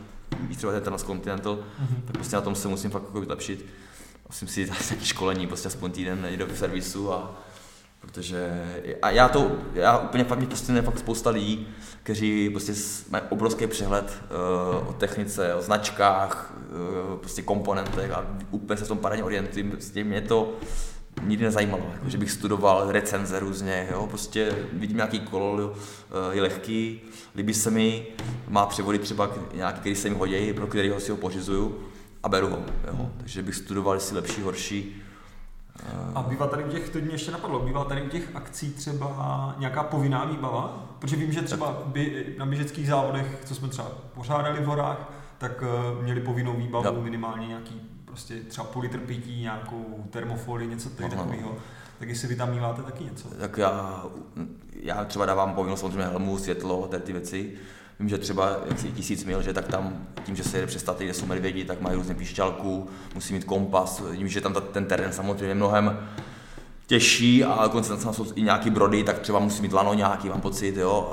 třeba 0.57 0.73
ten 0.73 0.83
Transcontinental, 0.83 1.55
mm-hmm. 1.57 2.03
tak 2.05 2.17
prostě 2.17 2.37
na 2.37 2.43
tom 2.43 2.55
se 2.55 2.69
musím 2.69 2.91
fakt 2.91 3.03
jako 3.03 3.21
vylepšit. 3.21 3.67
Musím 4.29 4.49
si 4.49 4.67
dát 4.67 4.91
nějaké 4.91 5.07
školení, 5.07 5.47
prostě 5.47 5.69
aspoň 5.69 5.91
týden 5.91 6.27
jít 6.31 6.37
do 6.37 6.57
servisu 6.57 7.12
a 7.12 7.35
Protože 8.07 8.65
a 9.03 9.11
já 9.11 9.29
to, 9.29 9.53
já 9.75 9.99
úplně 9.99 10.25
fakt 10.25 10.39
mě 10.39 10.47
fascinuje 10.47 10.83
fakt 10.83 10.99
spousta 10.99 11.31
lidí, 11.31 11.69
kteří 12.03 12.51
prostě 12.51 12.73
mají 13.11 13.25
obrovský 13.29 13.67
přehled 13.67 14.23
uh, 14.83 14.89
o 14.89 14.93
technice, 14.93 15.55
o 15.55 15.63
značkách, 15.63 16.55
uh, 17.11 17.19
prostě 17.19 17.43
komponentech 17.43 18.11
a 18.11 18.27
úplně 18.51 18.79
se 18.79 18.85
v 18.85 18.89
tom 18.89 18.99
parádně 18.99 19.25
orientují. 19.25 19.71
Prostě 19.71 20.05
mě 20.05 20.21
to 20.21 20.53
nikdy 21.23 21.45
nezajímalo, 21.45 21.83
jako, 21.93 22.09
že 22.09 22.19
bych 22.19 22.31
studoval 22.31 22.93
recenze 22.93 23.41
různě, 23.41 23.89
jo, 23.93 24.07
prostě 24.07 24.53
vidím 24.73 24.97
nějaký 24.97 25.21
kolo, 25.21 25.67
uh, 25.67 25.75
je 26.31 26.43
lehký, 26.43 27.01
líbí 27.37 27.55
se 27.55 27.71
mi, 27.71 28.07
má 28.49 28.67
převody 28.67 28.99
třeba 28.99 29.31
nějaký, 29.55 29.81
který 29.81 29.95
se 29.95 30.11
mi 30.11 30.17
hodí, 30.17 30.53
pro 30.53 30.67
kterého 30.67 31.01
si 31.01 31.11
ho 31.11 31.17
pořizuju 31.17 31.81
a 32.23 32.29
beru 32.29 32.49
ho, 32.49 32.59
jo. 32.87 33.11
takže 33.19 33.43
bych 33.43 33.55
studoval, 33.55 33.95
jestli 33.95 34.17
lepší, 34.17 34.43
horší, 34.43 35.03
a 36.14 36.22
bývá 36.22 36.47
tady 36.47 36.64
u 36.64 36.68
těch, 36.68 36.89
to 36.89 36.99
mě 36.99 37.14
ještě 37.14 37.31
napadlo, 37.31 37.61
bývá 37.61 37.85
tady 37.85 38.03
u 38.03 38.09
těch 38.09 38.31
akcí 38.35 38.70
třeba 38.70 39.55
nějaká 39.59 39.83
povinná 39.83 40.24
výbava? 40.24 40.87
Protože 40.99 41.16
vím, 41.16 41.33
že 41.33 41.43
třeba 41.43 41.83
by, 41.87 42.35
na 42.39 42.47
běžeckých 42.47 42.89
závodech, 42.89 43.39
co 43.45 43.55
jsme 43.55 43.68
třeba 43.68 43.89
pořádali 44.14 44.61
v 44.61 44.64
horách, 44.64 45.12
tak 45.39 45.62
uh, 45.62 46.03
měli 46.03 46.20
povinnou 46.20 46.57
výbavu 46.57 46.97
no. 46.97 47.03
minimálně 47.03 47.47
nějaký 47.47 47.81
prostě 48.05 48.35
třeba 48.41 48.66
půl 48.66 48.83
litr 48.83 48.99
pití, 48.99 49.41
nějakou 49.41 50.05
termofolii, 50.11 50.68
něco 50.68 50.91
takového. 50.91 51.55
Tak 51.99 52.09
jestli 52.09 52.29
vy 52.29 52.37
tam 52.37 52.51
míváte 52.51 52.83
taky 52.83 53.05
něco? 53.05 53.29
Tak 53.29 53.59
já, 53.59 54.05
já 54.83 55.05
třeba 55.05 55.27
dávám 55.27 55.55
povinnost 55.55 55.81
samozřejmě 55.81 56.05
helmu, 56.05 56.39
světlo, 56.39 56.91
ty 57.05 57.12
věci. 57.12 57.53
Vím, 58.01 58.09
že 58.09 58.18
třeba 58.18 58.57
jak 58.68 58.78
si 58.78 58.92
tisíc 58.92 59.24
mil, 59.24 59.42
že 59.42 59.53
tak 59.53 59.68
tam 59.68 60.07
tím, 60.24 60.36
že 60.36 60.44
se 60.44 60.57
jede 60.57 60.66
přes 60.66 60.82
staty, 60.82 61.05
kde 61.05 61.14
jsou 61.14 61.26
medvědi, 61.26 61.64
tak 61.64 61.80
mají 61.80 61.97
různě 61.97 62.14
píšťalku, 62.14 62.88
musí 63.14 63.34
mít 63.34 63.44
kompas, 63.44 64.03
vím, 64.11 64.28
že 64.28 64.40
tam 64.40 64.53
ta, 64.53 64.61
ten 64.61 64.84
terén 64.84 65.12
samozřejmě 65.12 65.47
je 65.47 65.55
mnohem 65.55 66.09
těžší 66.86 67.44
a 67.44 67.62
dokonce 67.62 67.97
tam 67.97 68.14
jsou 68.14 68.26
i 68.34 68.42
nějaký 68.42 68.70
brody, 68.70 69.05
tak 69.05 69.18
třeba 69.18 69.38
musí 69.38 69.62
mít 69.62 69.72
lano 69.72 69.94
nějaký, 69.94 70.28
mám 70.28 70.40
pocit, 70.40 70.76
jo, 70.76 71.12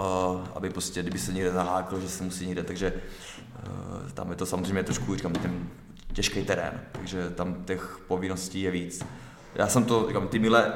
aby 0.55 0.69
prostě, 0.69 1.01
kdyby 1.01 1.19
se 1.19 1.33
někde 1.33 1.51
zahákl, 1.51 1.99
že 1.99 2.09
se 2.09 2.23
musí 2.23 2.45
někde, 2.45 2.63
takže 2.63 2.93
eh, 2.93 4.11
tam 4.13 4.29
je 4.29 4.35
to 4.35 4.45
samozřejmě 4.45 4.83
trošku, 4.83 5.15
říkám, 5.15 5.33
ten 5.33 5.67
těžký 6.13 6.45
terén, 6.45 6.81
takže 6.91 7.29
tam 7.29 7.63
těch 7.65 7.99
povinností 8.07 8.61
je 8.61 8.71
víc. 8.71 9.05
Já 9.55 9.67
jsem 9.67 9.85
to, 9.85 10.05
říkám, 10.07 10.27
ty 10.27 10.39
mile 10.39 10.73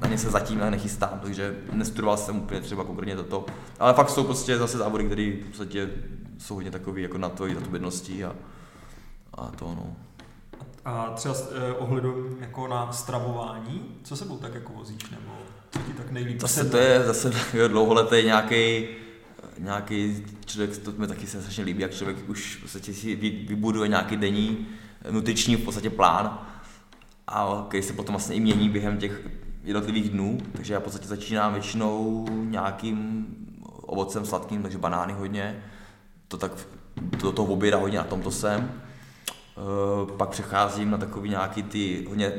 na 0.00 0.08
ně 0.08 0.18
se 0.18 0.30
zatím 0.30 0.60
nechystám, 0.70 1.20
takže 1.22 1.56
nestudoval 1.72 2.16
jsem 2.16 2.36
úplně 2.36 2.60
třeba 2.60 2.84
konkrétně 2.84 3.16
toto. 3.16 3.46
Ale 3.78 3.94
fakt 3.94 4.10
jsou 4.10 4.24
prostě 4.24 4.58
zase 4.58 4.78
závody, 4.78 5.04
které 5.04 5.32
v 5.42 5.46
podstatě 5.46 5.90
jsou 6.38 6.54
hodně 6.54 6.70
takový 6.70 7.02
jako 7.02 7.18
na 7.18 7.28
to 7.28 7.46
i 7.46 7.54
zodpovědností 7.54 8.24
a, 8.24 8.34
a 9.34 9.46
to 9.46 9.64
no. 9.64 9.96
A 10.84 11.10
třeba 11.14 11.34
eh, 11.34 11.72
ohledem 11.72 12.36
jako 12.40 12.68
na 12.68 12.92
stravování, 12.92 13.98
co 14.02 14.16
sebou 14.16 14.36
tak 14.36 14.54
jako 14.54 14.72
vozíš, 14.72 15.10
nebo 15.10 15.32
co 15.70 15.78
ti 15.78 15.92
tak 15.92 16.10
nejlíp 16.10 16.40
Zase 16.40 16.64
to 16.64 16.76
je 16.76 17.04
zase 17.04 17.32
dlouholetý 17.68 18.16
nějaký 18.24 18.86
nějaký 19.58 20.24
člověk, 20.46 20.78
to 20.78 20.92
mi 20.92 21.06
taky 21.06 21.26
se 21.26 21.40
strašně 21.40 21.64
líbí, 21.64 21.82
jak 21.82 21.94
člověk 21.94 22.28
už 22.28 22.56
v 22.56 22.62
podstatě 22.62 22.94
si 22.94 23.16
vybuduje 23.48 23.88
nějaký 23.88 24.16
denní 24.16 24.66
nutriční 25.10 25.56
v 25.56 25.64
podstatě 25.64 25.90
plán, 25.90 26.38
a 27.26 27.64
který 27.68 27.82
se 27.82 27.92
potom 27.92 28.12
vlastně 28.12 28.36
i 28.36 28.40
mění 28.40 28.68
během 28.68 28.98
těch 28.98 29.28
jednotlivých 29.64 30.10
dnů, 30.10 30.38
takže 30.52 30.74
já 30.74 30.80
v 30.80 30.82
podstatě 30.82 31.08
začínám 31.08 31.52
většinou 31.52 32.26
nějakým 32.30 33.26
ovocem 33.82 34.26
sladkým, 34.26 34.62
takže 34.62 34.78
banány 34.78 35.12
hodně, 35.12 35.62
to 36.28 36.36
tak 36.36 36.52
do 37.22 37.32
toho 37.32 37.52
oběda 37.52 37.78
hodně 37.78 37.98
na 37.98 38.04
tomto 38.04 38.30
jsem. 38.30 38.60
E, 38.60 40.16
pak 40.16 40.28
přecházím 40.28 40.90
na 40.90 40.98
takový 40.98 41.30
nějaký 41.30 41.62
ty, 41.62 42.06
hodně 42.08 42.32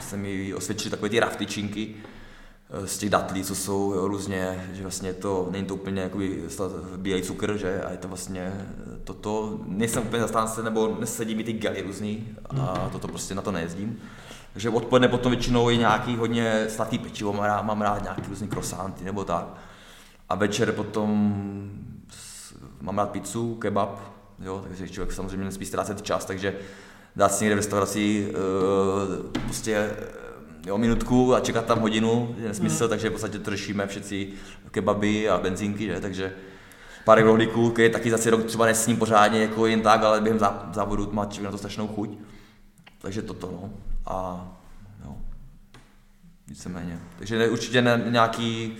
se 0.00 0.16
mi 0.16 0.54
osvědčily 0.54 0.90
takové 0.90 1.08
ty 1.08 1.20
raftyčinky, 1.20 1.94
e, 2.70 2.86
z 2.86 2.98
těch 2.98 3.10
datlí, 3.10 3.44
co 3.44 3.54
jsou 3.54 3.92
jo, 3.92 4.08
různě, 4.08 4.70
že 4.72 4.82
vlastně 4.82 5.12
to, 5.12 5.48
není 5.50 5.66
to 5.66 5.74
úplně 5.74 6.02
jakoby 6.02 6.42
bílý 6.96 7.22
cukr, 7.22 7.56
že, 7.56 7.82
a 7.82 7.90
je 7.90 7.96
to 7.96 8.08
vlastně 8.08 8.66
toto, 9.04 9.60
nejsem 9.66 10.02
úplně 10.02 10.22
zastánce, 10.22 10.62
nebo 10.62 10.96
nesedí 11.00 11.34
mi 11.34 11.44
ty 11.44 11.52
gely 11.52 11.82
různý 11.82 12.28
a 12.60 12.88
toto 12.92 13.08
prostě 13.08 13.34
na 13.34 13.42
to 13.42 13.52
nejezdím. 13.52 14.00
Takže 14.54 14.70
odpoledne 14.70 15.08
potom 15.08 15.32
většinou 15.32 15.68
je 15.68 15.76
nějaký 15.76 16.16
hodně 16.16 16.66
sladký 16.68 16.98
pečivo, 16.98 17.32
mám 17.32 17.44
rád, 17.44 17.62
mám 17.62 17.82
rád 17.82 18.02
nějaký 18.02 18.22
různý 18.28 18.48
krosanty 18.48 19.04
nebo 19.04 19.24
tak. 19.24 19.46
A 20.28 20.34
večer 20.34 20.72
potom 20.72 21.34
mám 22.80 22.98
rád 22.98 23.10
pizzu, 23.10 23.54
kebab, 23.54 24.00
jo, 24.38 24.64
takže 24.68 24.88
člověk 24.88 25.12
samozřejmě 25.12 25.44
nesmí 25.44 25.66
ztrácet 25.66 26.02
čas, 26.02 26.24
takže 26.24 26.54
dát 27.16 27.28
si 27.28 27.44
někde 27.44 27.54
v 27.54 27.58
restauraci 27.58 28.28
uh, 28.28 29.30
prostě 29.44 29.74
eh, 29.74 29.96
jo, 30.66 30.78
minutku 30.78 31.34
a 31.34 31.40
čekat 31.40 31.64
tam 31.64 31.80
hodinu 31.80 32.34
je 32.38 32.48
nesmysl, 32.48 32.84
mm. 32.84 32.90
takže 32.90 33.08
v 33.08 33.12
podstatě 33.12 33.38
to 33.38 33.50
řešíme 33.50 33.86
všetci 33.86 34.32
kebaby 34.70 35.28
a 35.28 35.38
benzínky, 35.38 35.86
že? 35.86 36.00
takže 36.00 36.32
pár 37.04 37.24
rohlíků, 37.24 37.70
který 37.70 37.90
taky 37.90 38.10
za 38.10 38.30
rok 38.30 38.44
třeba 38.44 38.66
nesním 38.66 38.96
pořádně 38.96 39.42
jako 39.42 39.66
jen 39.66 39.80
tak, 39.80 40.02
ale 40.02 40.20
během 40.20 40.40
závodu 40.72 41.08
má 41.12 41.24
člověk 41.24 41.44
na 41.44 41.50
to 41.50 41.58
strašnou 41.58 41.88
chuť. 41.88 42.18
Takže 42.98 43.22
toto, 43.22 43.50
no 43.62 43.70
a 44.06 44.46
jo, 45.04 45.16
víceméně. 46.48 46.98
Takže 47.18 47.38
ne, 47.38 47.48
určitě 47.48 47.82
ne, 47.82 48.02
nějaký 48.08 48.76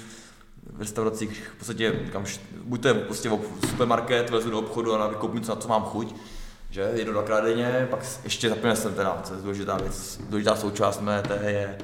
v 0.73 0.81
restauracích, 0.81 1.53
v 1.55 1.59
podstatě, 1.59 1.93
kam, 2.13 2.25
buď 2.65 2.83
to 2.83 2.89
je 2.89 2.95
prostě 2.95 3.31
supermarket, 3.69 4.31
vezu 4.31 4.51
do 4.51 4.59
obchodu 4.59 4.95
a 4.95 5.09
vykoupím, 5.09 5.41
co 5.41 5.55
na 5.55 5.61
co 5.61 5.69
mám 5.69 5.83
chuť, 5.83 6.15
že 6.71 6.91
jedu 6.95 7.13
dvakrát 7.13 7.41
denně, 7.41 7.87
pak 7.91 8.01
ještě 8.25 8.49
zapomněl 8.49 8.77
jsem 8.77 8.95
teda, 8.95 9.21
co 9.25 9.35
je 9.35 9.41
důležitá 9.43 9.77
věc, 9.77 10.21
důležitá 10.29 10.57
součást 10.57 11.01
mé 11.01 11.23
té 11.23 11.41
je 11.51 11.79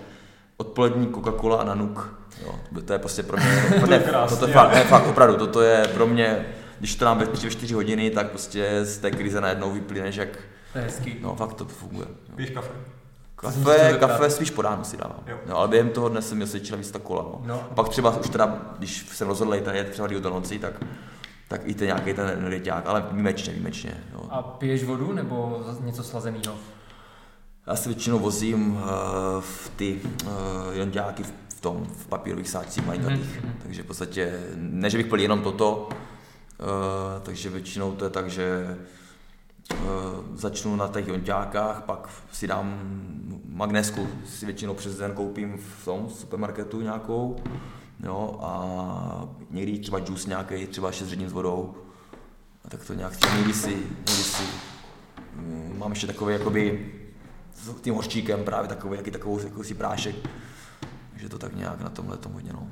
odpolední 0.56 1.06
Coca-Cola 1.06 1.60
a 1.60 1.64
nanuk. 1.64 2.20
Jo, 2.42 2.60
to 2.86 2.92
je 2.92 2.98
prostě 2.98 3.22
pro 3.22 3.36
mě, 3.36 3.80
to, 3.80 3.86
ne, 3.86 4.00
to, 4.28 4.36
to 4.36 4.46
je 4.46 4.52
fakt, 4.52 4.72
ne, 4.72 4.84
fakt, 4.84 5.06
opravdu, 5.06 5.36
toto 5.36 5.60
je 5.60 5.88
pro 5.88 6.06
mě, 6.06 6.46
když 6.78 6.96
to 6.96 7.04
dám 7.04 7.18
ve 7.18 7.50
4 7.50 7.74
hodiny, 7.74 8.10
tak 8.10 8.30
prostě 8.30 8.80
z 8.84 8.98
té 8.98 9.10
krize 9.10 9.40
najednou 9.40 9.72
vyplyneš 9.72 10.16
jak, 10.16 10.28
to 10.72 10.78
je 10.78 10.84
hezký. 10.84 11.16
No, 11.20 11.36
fakt 11.36 11.54
to 11.54 11.64
funguje. 11.64 12.06
Piješ 12.36 12.50
kafe? 12.50 12.70
Kafe, 13.40 13.96
kafe 14.00 14.30
spíš 14.30 14.50
po 14.50 14.62
ránu 14.62 14.84
si 14.84 14.96
dávám. 14.96 15.20
Jo. 15.26 15.38
No, 15.46 15.56
ale 15.56 15.68
během 15.68 15.90
toho 15.90 16.08
dne 16.08 16.22
jsem 16.22 16.36
měl 16.36 16.48
svědčila 16.48 16.78
víc 16.78 16.90
ta 16.90 16.98
kola. 16.98 17.22
No. 17.22 17.40
No. 17.44 17.54
A 17.70 17.74
pak 17.74 17.88
třeba 17.88 18.16
už 18.16 18.28
teda, 18.28 18.58
když 18.78 19.06
jsem 19.08 19.28
rozhodl 19.28 19.54
jít 19.54 19.64
jet 19.72 19.90
třeba 19.90 20.08
do 20.08 20.30
noci, 20.30 20.58
tak 20.58 20.72
tak 21.50 21.60
i 21.64 21.74
ten 21.74 21.86
nějaký 21.86 22.14
ten 22.14 22.46
ryťák, 22.46 22.86
ale 22.86 23.04
výjimečně, 23.10 23.52
výjimečně. 23.52 24.04
Jo. 24.12 24.20
A 24.30 24.42
piješ 24.42 24.84
vodu 24.84 25.12
nebo 25.12 25.64
něco 25.80 26.04
slazeného? 26.04 26.54
Já 27.66 27.76
se 27.76 27.88
většinou 27.88 28.18
vozím 28.18 28.72
uh, 28.72 28.80
v 29.40 29.70
ty 29.76 30.00
uh, 30.24 30.30
jonďáky 30.72 31.22
v, 31.22 31.32
v 31.56 31.60
tom, 31.60 31.86
v 31.96 32.06
papírových 32.06 32.48
sáčcích 32.48 32.86
malinkatých. 32.86 33.40
Mm-hmm. 33.42 33.62
Takže 33.62 33.82
v 33.82 33.86
podstatě, 33.86 34.40
ne 34.56 34.90
že 34.90 34.98
bych 34.98 35.06
pil 35.06 35.20
jenom 35.20 35.42
toto, 35.42 35.88
uh, 35.88 37.22
takže 37.22 37.50
většinou 37.50 37.92
to 37.92 38.04
je 38.04 38.10
tak, 38.10 38.30
že 38.30 38.76
začnu 40.34 40.76
na 40.76 40.88
těch 40.88 41.08
jonťákách, 41.08 41.82
pak 41.82 42.08
si 42.32 42.46
dám 42.46 42.80
magnesku, 43.44 44.08
si 44.26 44.46
většinou 44.46 44.74
přes 44.74 44.96
den 44.96 45.12
koupím 45.12 45.58
v 45.58 45.84
tom 45.84 46.10
supermarketu 46.10 46.80
nějakou, 46.80 47.36
jo, 48.02 48.38
a 48.42 49.28
někdy 49.50 49.78
třeba 49.78 49.98
juice 49.98 50.28
nějaký, 50.28 50.66
třeba 50.66 50.92
6 50.92 51.08
s 51.08 51.32
vodou, 51.32 51.74
a 52.64 52.68
tak 52.68 52.84
to 52.84 52.94
nějak 52.94 53.16
třeba 53.16 53.36
někdy 53.36 53.52
si, 53.52 53.70
někdy 53.70 54.12
si 54.12 54.42
mm, 55.34 55.74
mám 55.78 55.90
ještě 55.90 56.06
takový 56.06 56.32
jakoby 56.32 56.92
s 57.54 57.80
tím 57.80 57.94
horčíkem 57.94 58.44
právě 58.44 58.68
takový, 58.68 58.96
jaký 58.96 59.10
takovou 59.10 59.40
jako 59.40 59.64
si 59.64 59.74
prášek, 59.74 60.16
takže 61.10 61.28
to 61.28 61.38
tak 61.38 61.56
nějak 61.56 61.80
na 61.80 61.90
tomhle 61.90 62.16
tom 62.16 62.32
hodně, 62.32 62.52
no. 62.52 62.68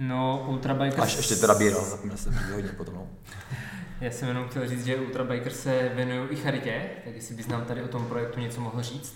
No, 0.00 0.46
ultrabikers... 0.48 1.02
Až 1.02 1.16
ještě 1.16 1.36
teda 1.36 1.54
bíral, 1.54 1.84
zapomněl 1.84 2.16
jsem 2.16 2.34
hodně 2.54 2.72
potom, 2.76 2.94
no. 2.94 3.06
Já 4.00 4.10
jsem 4.10 4.28
jenom 4.28 4.48
chtěl 4.48 4.68
říct, 4.68 4.84
že 4.84 4.96
Ultrabiker 4.96 5.52
se 5.52 5.90
věnují 5.94 6.28
i 6.30 6.36
charitě, 6.36 6.82
tak 7.04 7.14
jestli 7.14 7.34
bys 7.34 7.48
nám 7.48 7.64
tady 7.64 7.82
o 7.82 7.88
tom 7.88 8.06
projektu 8.06 8.40
něco 8.40 8.60
mohl 8.60 8.82
říct. 8.82 9.14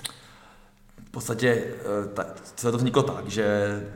V 1.09 1.11
podstatě 1.11 1.49
eh, 1.49 2.09
ta, 2.15 2.27
celé 2.55 2.73
to 2.73 2.79
vzniklo 2.79 3.03
tak, 3.03 3.29
že 3.29 3.47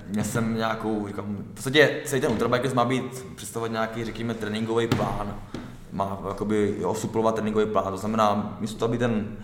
měl 0.07 0.25
jsem 0.25 0.55
nějakou, 0.55 1.09
říkám, 1.09 1.37
v 1.37 1.55
podstatě 1.55 2.01
celý 2.05 2.21
ten 2.21 2.31
Ultrabikers 2.31 2.75
má 2.75 2.85
být, 2.85 3.25
představovat 3.37 3.73
nějaký, 3.73 4.05
řekněme, 4.05 4.35
tréninkový 4.35 4.87
plán, 4.87 5.41
má 5.93 6.21
jakoby, 6.29 6.75
jo, 6.79 6.95
suplovat 6.95 7.35
tréninkový 7.35 7.67
plán, 7.67 7.93
to 7.93 7.99
znamená, 7.99 8.57
místo 8.61 8.85
aby 8.85 8.99
ten 8.99 9.37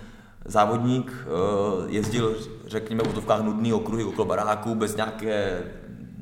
závodník 0.45 1.13
uh, 1.27 1.91
jezdil, 1.91 2.37
řekněme, 2.67 3.03
v 3.03 3.09
útovkách 3.09 3.41
nudný 3.41 3.73
okruhy 3.73 4.05
okolo 4.05 4.27
baráků 4.27 4.75
bez 4.75 4.97
nějaké, 4.97 5.63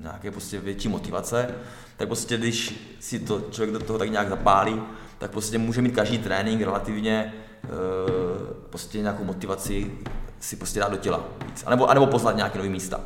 nějaké 0.02 0.30
prostě 0.30 0.60
větší 0.60 0.88
motivace, 0.88 1.54
tak 1.96 2.08
prostě 2.08 2.36
když 2.36 2.74
si 3.00 3.18
to 3.18 3.40
člověk 3.50 3.72
do 3.72 3.78
toho 3.78 3.98
tak 3.98 4.10
nějak 4.10 4.28
zapálí, 4.28 4.82
tak 5.18 5.30
prostě 5.30 5.58
může 5.58 5.82
mít 5.82 5.94
každý 5.94 6.18
trénink 6.18 6.62
relativně 6.62 7.32
uh, 7.64 7.70
prostě 8.70 8.98
nějakou 8.98 9.24
motivaci 9.24 9.92
si 10.40 10.56
prostě 10.56 10.80
dát 10.80 10.90
do 10.90 10.96
těla 10.96 11.24
víc, 11.46 11.64
anebo, 11.66 11.90
anebo 11.90 12.06
poznat 12.06 12.36
nějaké 12.36 12.58
nové 12.58 12.70
místa. 12.70 13.00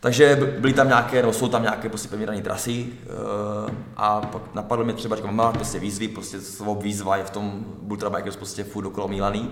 Takže 0.00 0.54
byly 0.58 0.72
tam 0.72 0.88
nějaké, 0.88 1.20
nebo 1.20 1.32
jsou 1.32 1.48
tam 1.48 1.62
nějaké 1.62 1.88
prostě 1.88 2.08
pevně 2.08 2.42
trasy 2.42 2.86
uh, 2.86 3.70
a 3.96 4.20
pak 4.20 4.54
napadlo 4.54 4.84
mě 4.84 4.94
třeba, 4.94 5.16
říkám, 5.16 5.36
mám 5.36 5.52
prostě 5.52 5.78
výzvy, 5.78 6.08
prostě 6.08 6.40
slovo 6.40 6.74
výzva 6.74 7.16
je 7.16 7.24
v 7.24 7.30
tom 7.30 7.64
Ultra 7.90 8.10
Bikers 8.10 8.36
prostě 8.36 8.64
furt 8.64 8.86
okolo 8.86 9.08
mílaný. 9.08 9.50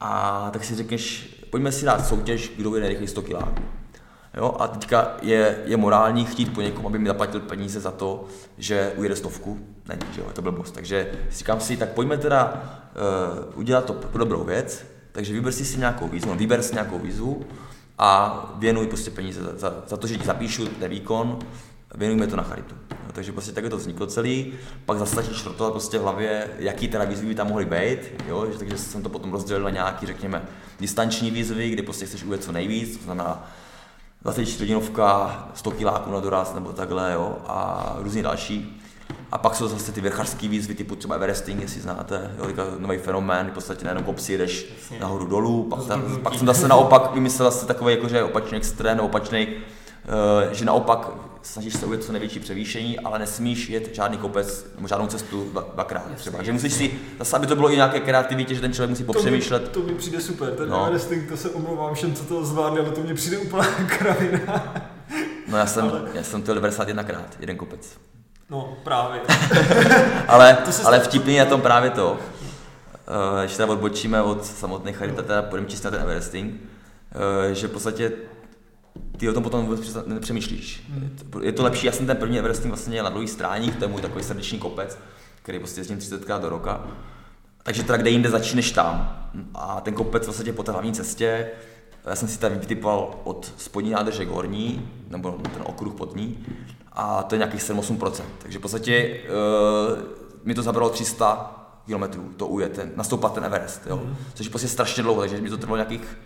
A 0.00 0.50
tak 0.52 0.64
si 0.64 0.74
řekneš, 0.74 1.34
pojďme 1.50 1.72
si 1.72 1.84
dát 1.84 2.06
soutěž, 2.06 2.52
kdo 2.56 2.74
je 2.74 2.80
nejrychleji 2.80 3.08
100 3.08 3.22
kg. 3.22 3.34
Jo? 4.36 4.56
A 4.58 4.68
teďka 4.68 5.16
je, 5.22 5.58
je 5.64 5.76
morální 5.76 6.24
chtít 6.24 6.54
po 6.54 6.60
někom, 6.60 6.86
aby 6.86 6.98
mi 6.98 7.08
zaplatil 7.08 7.40
peníze 7.40 7.80
za 7.80 7.90
to, 7.90 8.24
že 8.58 8.92
ujede 8.96 9.16
stovku. 9.16 9.58
Není, 9.88 10.02
že 10.14 10.20
jo, 10.20 10.26
je 10.28 10.34
to 10.34 10.42
blbost. 10.42 10.74
Takže 10.74 11.12
říkám 11.30 11.60
si, 11.60 11.76
tak 11.76 11.88
pojďme 11.88 12.18
teda 12.18 12.62
uh, 13.52 13.58
udělat 13.58 13.84
to 13.84 13.92
pro 13.92 14.18
dobrou 14.18 14.44
věc, 14.44 14.86
takže 15.12 15.32
vyber 15.32 15.52
si 15.52 15.64
si 15.64 15.78
nějakou 15.78 16.08
výzvu, 16.08 16.30
no, 16.30 16.36
vyber 16.36 16.62
si 16.62 16.74
nějakou 16.74 16.98
výzvu 16.98 17.46
a 17.98 18.54
věnuj 18.58 18.86
prostě 18.86 19.10
peníze 19.10 19.42
za, 19.42 19.52
za, 19.56 19.82
za 19.86 19.96
to, 19.96 20.06
že 20.06 20.16
ti 20.16 20.26
zapíšu 20.26 20.66
ten 20.66 20.90
výkon, 20.90 21.38
věnujme 21.94 22.26
to 22.26 22.36
na 22.36 22.42
charitu. 22.42 22.74
No, 22.90 23.12
takže 23.12 23.32
prostě 23.32 23.52
tak 23.52 23.68
to 23.68 23.76
vzniklo 23.76 24.06
celý, 24.06 24.52
pak 24.86 24.98
zase 24.98 25.14
začít 25.14 25.36
šrotovat 25.36 25.72
prostě 25.72 25.98
v 25.98 26.02
hlavě, 26.02 26.50
jaký 26.58 26.88
teda 26.88 27.04
výzvy 27.04 27.26
by 27.26 27.34
tam 27.34 27.48
mohly 27.48 27.64
být, 27.64 27.98
jo? 28.28 28.46
takže 28.58 28.78
jsem 28.78 29.02
to 29.02 29.08
potom 29.08 29.32
rozdělil 29.32 29.64
na 29.64 29.70
nějaký, 29.70 30.06
řekněme, 30.06 30.42
distanční 30.80 31.30
výzvy, 31.30 31.70
kdy 31.70 31.82
prostě 31.82 32.06
chceš 32.06 32.24
ujet 32.24 32.44
co 32.44 32.52
nejvíc, 32.52 32.96
to 32.96 33.04
znamená 33.04 33.50
24 34.24 34.58
hodinovka, 34.58 35.48
100 35.54 35.70
kiláků 35.70 36.12
na 36.12 36.20
doraz 36.20 36.54
nebo 36.54 36.72
takhle, 36.72 37.12
jo, 37.12 37.36
a 37.46 37.92
různě 37.98 38.22
další. 38.22 38.80
A 39.32 39.38
pak 39.38 39.54
jsou 39.54 39.68
zase 39.68 39.92
ty 39.92 40.00
vrchařské 40.00 40.48
výzvy 40.48 40.74
typu 40.74 40.96
třeba 40.96 41.14
Everesting, 41.14 41.60
jestli 41.60 41.80
znáte, 41.80 42.30
jo, 42.38 42.64
nový 42.78 42.98
fenomén, 42.98 43.46
v 43.50 43.52
podstatě 43.54 43.84
nejenom 43.84 44.04
kopsi 44.04 44.38
jdeš 44.38 44.66
nahoru 45.00 45.26
dolů, 45.26 45.62
pak, 45.62 45.86
tam, 45.86 46.16
pak 46.22 46.34
jsem 46.34 46.46
zase 46.46 46.68
naopak 46.68 47.14
vymyslel 47.14 47.50
zase 47.50 47.66
takový 47.66 47.94
jakože 47.94 48.22
opačný 48.22 48.56
extrém, 48.56 49.00
opačný, 49.00 49.46
uh, 49.48 50.52
že 50.52 50.64
naopak 50.64 51.10
snažíš 51.44 51.74
se 51.74 51.86
ujet 51.86 52.04
co 52.04 52.12
největší 52.12 52.40
převýšení, 52.40 52.98
ale 52.98 53.18
nesmíš 53.18 53.68
jet 53.68 53.94
žádný 53.94 54.18
kopec 54.18 54.66
nebo 54.76 54.88
žádnou 54.88 55.06
cestu 55.06 55.50
dvakrát 55.74 56.04
třeba. 56.16 56.36
Takže 56.36 56.52
musíš 56.52 56.72
si, 56.72 56.90
zase 57.18 57.36
aby 57.36 57.46
to 57.46 57.56
bylo 57.56 57.72
i 57.72 57.76
nějaké 57.76 58.00
kreativitě, 58.00 58.54
že 58.54 58.60
ten 58.60 58.72
člověk 58.72 58.90
musí 58.90 59.04
popřemýšlet. 59.04 59.68
To 59.68 59.80
mi, 59.80 59.86
to 59.86 59.92
mi 59.92 59.98
přijde 59.98 60.20
super, 60.20 60.50
ten 60.50 60.68
no. 60.68 60.86
Everesting, 60.86 61.28
to 61.28 61.36
se 61.36 61.50
omlouvám 61.50 61.94
všem, 61.94 62.14
co 62.14 62.24
to 62.24 62.44
zvládli, 62.44 62.80
ale 62.80 62.90
to 62.90 63.00
mě 63.00 63.14
přijde 63.14 63.38
úplná 63.38 63.64
kravina. 63.98 64.82
No 65.48 65.58
já 65.58 65.66
jsem, 65.66 65.88
ale... 65.88 66.02
já 66.14 66.22
jsem 66.22 66.42
to 66.42 66.54
91 66.54 67.02
krát, 67.02 67.36
jeden 67.40 67.56
kopec. 67.56 67.98
No, 68.50 68.76
právě. 68.84 69.20
ale, 70.28 70.58
ale 70.84 71.00
vtipný 71.00 71.34
je 71.34 71.46
tom 71.46 71.60
právě 71.60 71.90
to, 71.90 72.18
když 73.40 73.56
teda 73.56 73.72
odbočíme 73.72 74.22
od 74.22 74.46
samotné 74.46 74.92
charity, 74.92 75.22
teda 75.22 75.42
půjdeme 75.42 75.68
čistě 75.68 75.86
na 75.86 75.90
ten 75.90 76.00
Everesting, 76.00 76.54
uh, 76.54 77.52
že 77.52 77.68
v 77.68 77.70
podstatě 77.70 78.12
ty 79.16 79.28
o 79.28 79.32
tom 79.32 79.42
potom 79.42 79.66
vůbec 79.66 79.96
nepřemýšlíš. 80.06 80.90
Je 81.42 81.52
to 81.52 81.62
lepší, 81.62 81.86
já 81.86 81.92
jsem 81.92 82.06
ten 82.06 82.16
první 82.16 82.38
Everesting 82.38 82.68
vlastně 82.68 83.02
na 83.02 83.10
dlouhý 83.10 83.28
stráních, 83.28 83.76
to 83.76 83.84
je 83.84 83.88
můj 83.88 84.02
takový 84.02 84.24
srdeční 84.24 84.58
kopec, 84.58 84.98
který 85.42 85.58
prostě 85.58 85.80
jezdím 85.80 85.98
30 85.98 86.28
do 86.28 86.48
roka. 86.48 86.86
Takže 87.62 87.82
teda 87.82 87.96
kde 87.96 88.10
jinde 88.10 88.30
začneš 88.30 88.72
tam. 88.72 89.18
A 89.54 89.80
ten 89.80 89.94
kopec 89.94 90.26
vlastně 90.26 90.52
po 90.52 90.62
té 90.62 90.72
hlavní 90.72 90.92
cestě, 90.92 91.50
já 92.04 92.16
jsem 92.16 92.28
si 92.28 92.38
tady 92.38 92.54
vytipoval 92.54 93.20
od 93.24 93.52
spodní 93.56 93.90
nádrže 93.90 94.24
gorní, 94.24 94.90
nebo 95.08 95.30
ten 95.30 95.62
okruh 95.64 95.94
pod 95.94 96.16
ní, 96.16 96.46
a 96.92 97.22
to 97.22 97.34
je 97.34 97.38
nějakých 97.38 97.60
7-8%. 97.60 98.22
Takže 98.38 98.58
v 98.58 98.62
podstatě 98.62 99.20
uh, 99.24 99.98
mi 100.44 100.54
to 100.54 100.62
zabralo 100.62 100.90
300 100.90 101.60
kilometrů 101.86 102.30
to 102.36 102.46
ujet, 102.46 102.72
ten, 102.72 102.92
nastoupat 102.96 103.34
ten 103.34 103.44
Everest, 103.44 103.86
jo. 103.86 103.96
Mm. 103.96 104.16
což 104.34 104.46
je 104.46 104.50
prostě 104.50 104.68
strašně 104.68 105.02
dlouho, 105.02 105.20
takže 105.20 105.40
mi 105.40 105.50
to 105.50 105.56
trvalo 105.56 105.76
nějakých, 105.76 106.18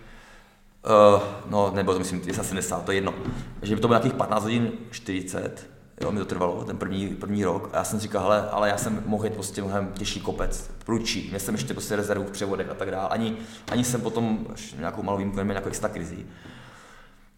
uh, 0.88 1.22
no 1.50 1.70
nebo 1.74 1.92
to 1.92 1.98
myslím, 1.98 2.22
je 2.26 2.34
70, 2.34 2.84
to 2.84 2.92
je 2.92 2.96
jedno, 2.96 3.14
takže 3.60 3.74
by 3.74 3.80
to 3.80 3.88
bylo 3.88 3.98
nějakých 3.98 4.18
15 4.18 4.42
hodin 4.42 4.72
40, 4.90 5.66
jo, 6.00 6.12
mi 6.12 6.18
to 6.18 6.24
trvalo, 6.24 6.64
ten 6.64 6.76
první, 6.76 7.08
první 7.08 7.44
rok, 7.44 7.70
a 7.72 7.76
já 7.76 7.84
jsem 7.84 8.00
říkal, 8.00 8.22
hele, 8.22 8.50
ale 8.50 8.68
já 8.68 8.76
jsem 8.76 9.02
mohl 9.06 9.24
jít 9.24 9.34
prostě 9.34 9.62
mnohem 9.62 9.92
těžší 9.92 10.20
kopec, 10.20 10.70
prudší, 10.84 11.26
měl 11.28 11.40
jsem 11.40 11.54
ještě 11.54 11.74
prostě 11.74 11.96
rezervu 11.96 12.24
v 12.24 12.30
převodech 12.30 12.70
a 12.70 12.74
tak 12.74 12.90
dále, 12.90 13.08
ani, 13.08 13.36
ani 13.70 13.84
jsem 13.84 14.00
potom 14.00 14.46
nějakou 14.78 15.02
malou 15.02 15.16
výjimku 15.16 15.36
neměl 15.36 15.54
nějakou 15.54 15.68
extra 15.68 15.88
krizi. 15.88 16.26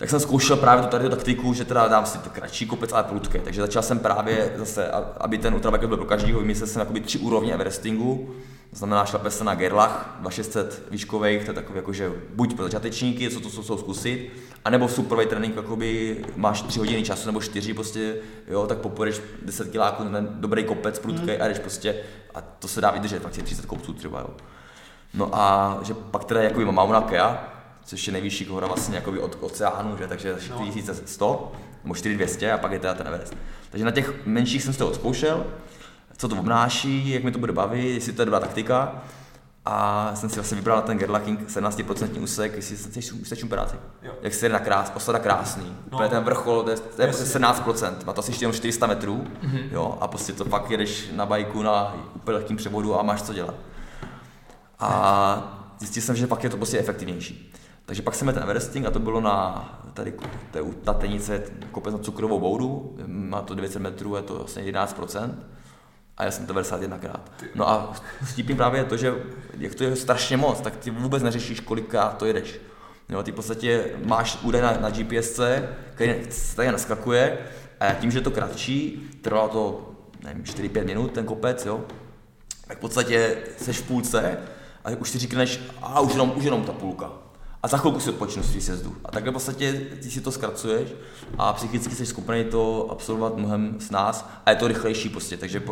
Tak 0.00 0.10
jsem 0.10 0.20
zkoušel 0.20 0.56
právě 0.56 0.84
tu 0.84 0.90
tady 0.90 1.04
tu 1.04 1.10
taktiku, 1.10 1.54
že 1.54 1.64
teda 1.64 1.88
dám 1.88 2.06
si 2.06 2.18
to 2.18 2.30
kratší 2.30 2.66
kopec, 2.66 2.92
ale 2.92 3.04
prudký. 3.04 3.38
Takže 3.38 3.60
začal 3.60 3.82
jsem 3.82 3.98
právě 3.98 4.52
zase, 4.56 4.90
aby 5.18 5.38
ten 5.38 5.54
ultrabike 5.54 5.86
byl 5.86 5.96
pro 5.96 6.06
každého, 6.06 6.40
vymyslel 6.40 6.66
jsem 6.66 6.80
jakoby 6.80 7.00
tři 7.00 7.18
úrovně 7.18 7.54
Everestingu. 7.54 8.34
To 8.70 8.76
znamená, 8.76 9.04
šlape 9.04 9.30
se 9.30 9.44
na 9.44 9.54
Gerlach 9.54 10.16
2600 10.20 10.82
výškových, 10.90 11.44
to 11.44 11.50
je 11.50 11.54
takový 11.54 11.76
jako, 11.76 11.92
že 11.92 12.12
buď 12.34 12.54
pro 12.54 12.64
začátečníky, 12.64 13.30
co 13.30 13.40
to 13.40 13.50
jsou 13.50 13.78
zkusit, 13.78 14.32
anebo 14.64 14.88
superový 14.88 15.26
trénink, 15.26 15.56
jakoby 15.56 16.16
máš 16.36 16.62
3 16.62 16.78
hodiny 16.78 17.02
času 17.02 17.26
nebo 17.26 17.40
4 17.40 17.74
prostě, 17.74 18.16
jo, 18.48 18.66
tak 18.66 18.78
popojdeš 18.78 19.20
10 19.42 19.70
kiláků 19.70 20.04
na 20.04 20.10
ten 20.10 20.28
dobrý 20.32 20.64
kopec, 20.64 20.98
prudký 20.98 21.30
mm. 21.30 21.36
a 21.40 21.48
jdeš 21.48 21.58
prostě, 21.58 21.96
a 22.34 22.40
to 22.40 22.68
se 22.68 22.80
dá 22.80 22.90
vydržet, 22.90 23.22
fakt 23.22 23.36
je 23.36 23.42
30 23.42 23.66
kopců 23.66 23.92
třeba, 23.92 24.20
jo. 24.20 24.30
No 25.14 25.30
a 25.32 25.78
že 25.82 25.94
pak 25.94 26.24
teda 26.24 26.42
jakoby 26.42 26.64
Mauna 26.64 27.00
Kea, 27.00 27.52
což 27.84 28.06
je 28.06 28.12
nejvyšší 28.12 28.44
hora 28.44 28.66
vlastně 28.66 28.96
jako 28.96 29.12
od 29.20 29.36
oceánu, 29.40 29.96
že? 29.96 30.06
takže 30.06 30.36
4100 30.38 31.26
no. 31.26 31.60
nebo 31.84 31.94
4200 31.94 32.52
a 32.52 32.58
pak 32.58 32.72
je 32.72 32.78
teda 32.78 32.94
ten 32.94 33.06
Everest. 33.06 33.36
Takže 33.70 33.84
na 33.84 33.90
těch 33.90 34.26
menších 34.26 34.62
jsem 34.62 34.72
si 34.72 34.78
to 34.78 34.88
odzkoušel, 34.88 35.46
co 36.20 36.28
to 36.28 36.36
obnáší, 36.36 37.10
jak 37.10 37.24
mi 37.24 37.32
to 37.32 37.38
bude 37.38 37.52
bavit, 37.52 37.94
jestli 37.94 38.12
to 38.12 38.22
je 38.22 38.26
dobrá 38.26 38.40
taktika. 38.40 39.02
A 39.64 40.10
jsem 40.14 40.30
si 40.30 40.36
vlastně 40.36 40.56
vybral 40.56 40.82
ten 40.82 40.98
Gerlaching 40.98 41.48
17% 41.48 42.22
úsek, 42.22 42.56
jestli 42.56 42.76
chceš 42.76 43.12
úsečnou 43.12 43.48
práci. 43.48 43.76
Jo. 44.02 44.12
Jak 44.22 44.34
se 44.34 44.48
jde 44.48 44.52
na 44.52 44.58
krás, 44.58 44.92
osada 44.96 45.18
krásný. 45.18 45.76
No. 45.90 45.98
Úplně 45.98 46.08
ten 46.08 46.24
vrchol, 46.24 46.62
to 46.62 46.70
je, 46.70 46.76
to 46.76 47.02
je 47.02 47.10
17%, 47.10 47.94
má 48.06 48.12
to 48.12 48.18
asi 48.18 48.30
ještě 48.30 48.44
jenom 48.44 48.54
400 48.54 48.86
metrů. 48.86 49.24
Mm-hmm. 49.42 49.68
Jo, 49.72 49.98
a 50.00 50.08
prostě 50.08 50.32
to 50.32 50.44
fakt 50.44 50.70
jedeš 50.70 51.10
na 51.12 51.26
bajku 51.26 51.62
na 51.62 51.96
úplně 52.14 52.36
lehkým 52.36 52.56
převodu 52.56 53.00
a 53.00 53.02
máš 53.02 53.22
co 53.22 53.34
dělat. 53.34 53.54
A 54.78 55.72
zjistil 55.78 56.02
jsem, 56.02 56.16
že 56.16 56.26
pak 56.26 56.44
je 56.44 56.50
to 56.50 56.56
prostě 56.56 56.78
efektivnější. 56.78 57.52
Takže 57.86 58.02
pak 58.02 58.14
jsme 58.14 58.32
ten 58.32 58.42
Everesting 58.42 58.86
a 58.86 58.90
to 58.90 58.98
bylo 58.98 59.20
na 59.20 59.68
tady 59.94 60.14
to 60.50 60.64
u 60.64 60.72
Tatenice 60.72 61.42
kopec 61.70 61.92
na 61.92 61.98
cukrovou 61.98 62.40
boudu, 62.40 62.96
má 63.06 63.42
to 63.42 63.54
900 63.54 63.82
metrů, 63.82 64.16
je 64.16 64.22
to 64.22 64.34
vlastně 64.34 64.62
11%. 64.62 65.34
A 66.20 66.24
já 66.24 66.30
jsem 66.30 66.46
to 66.46 66.52
91 66.52 66.98
krát. 66.98 67.30
No 67.54 67.68
a 67.68 67.92
vtipný 68.24 68.56
právě 68.56 68.80
je 68.80 68.84
to, 68.84 68.96
že 68.96 69.14
jak 69.58 69.74
to 69.74 69.84
je 69.84 69.96
strašně 69.96 70.36
moc, 70.36 70.60
tak 70.60 70.76
ty 70.76 70.90
vůbec 70.90 71.22
neřešíš, 71.22 71.60
kolikrát 71.60 72.16
to 72.16 72.26
jedeš. 72.26 72.60
No, 73.08 73.22
ty 73.22 73.32
v 73.32 73.34
podstatě 73.34 73.84
máš 74.04 74.38
údaj 74.42 74.62
na, 74.62 74.76
na 74.80 74.90
GPS, 74.90 75.40
který 75.94 76.14
tady 76.56 76.72
naskakuje 76.72 77.38
a 77.80 77.94
tím, 77.94 78.10
že 78.10 78.18
je 78.18 78.22
to 78.22 78.30
kratší, 78.30 79.10
trvalo 79.22 79.48
to 79.48 79.90
nevím, 80.24 80.42
4-5 80.42 80.84
minut 80.84 81.12
ten 81.12 81.24
kopec, 81.24 81.66
jo, 81.66 81.84
tak 82.66 82.78
v 82.78 82.80
podstatě 82.80 83.36
seš 83.56 83.78
v 83.78 83.86
půlce 83.86 84.38
a 84.84 84.90
už 84.90 85.10
si 85.10 85.18
říkneš, 85.18 85.60
a 85.82 86.00
už 86.00 86.12
jenom, 86.12 86.32
už 86.36 86.44
jenom 86.44 86.64
ta 86.64 86.72
půlka 86.72 87.12
a 87.62 87.68
za 87.68 87.76
chvilku 87.76 88.00
si 88.00 88.10
odpočnu 88.10 88.42
z 88.42 88.60
sjezdu. 88.60 88.96
A 89.04 89.10
takhle 89.10 89.30
v 89.30 89.34
podstatě 89.34 89.72
ty 90.02 90.10
si 90.10 90.20
to 90.20 90.32
zkracuješ 90.32 90.88
a 91.38 91.52
psychicky 91.52 91.94
jsi 91.94 92.06
schopný 92.06 92.44
to 92.44 92.88
absolvovat 92.90 93.36
mnohem 93.36 93.76
s 93.78 93.90
nás 93.90 94.30
a 94.46 94.50
je 94.50 94.56
to 94.56 94.68
rychlejší 94.68 95.08
prostě, 95.08 95.36
takže 95.36 95.62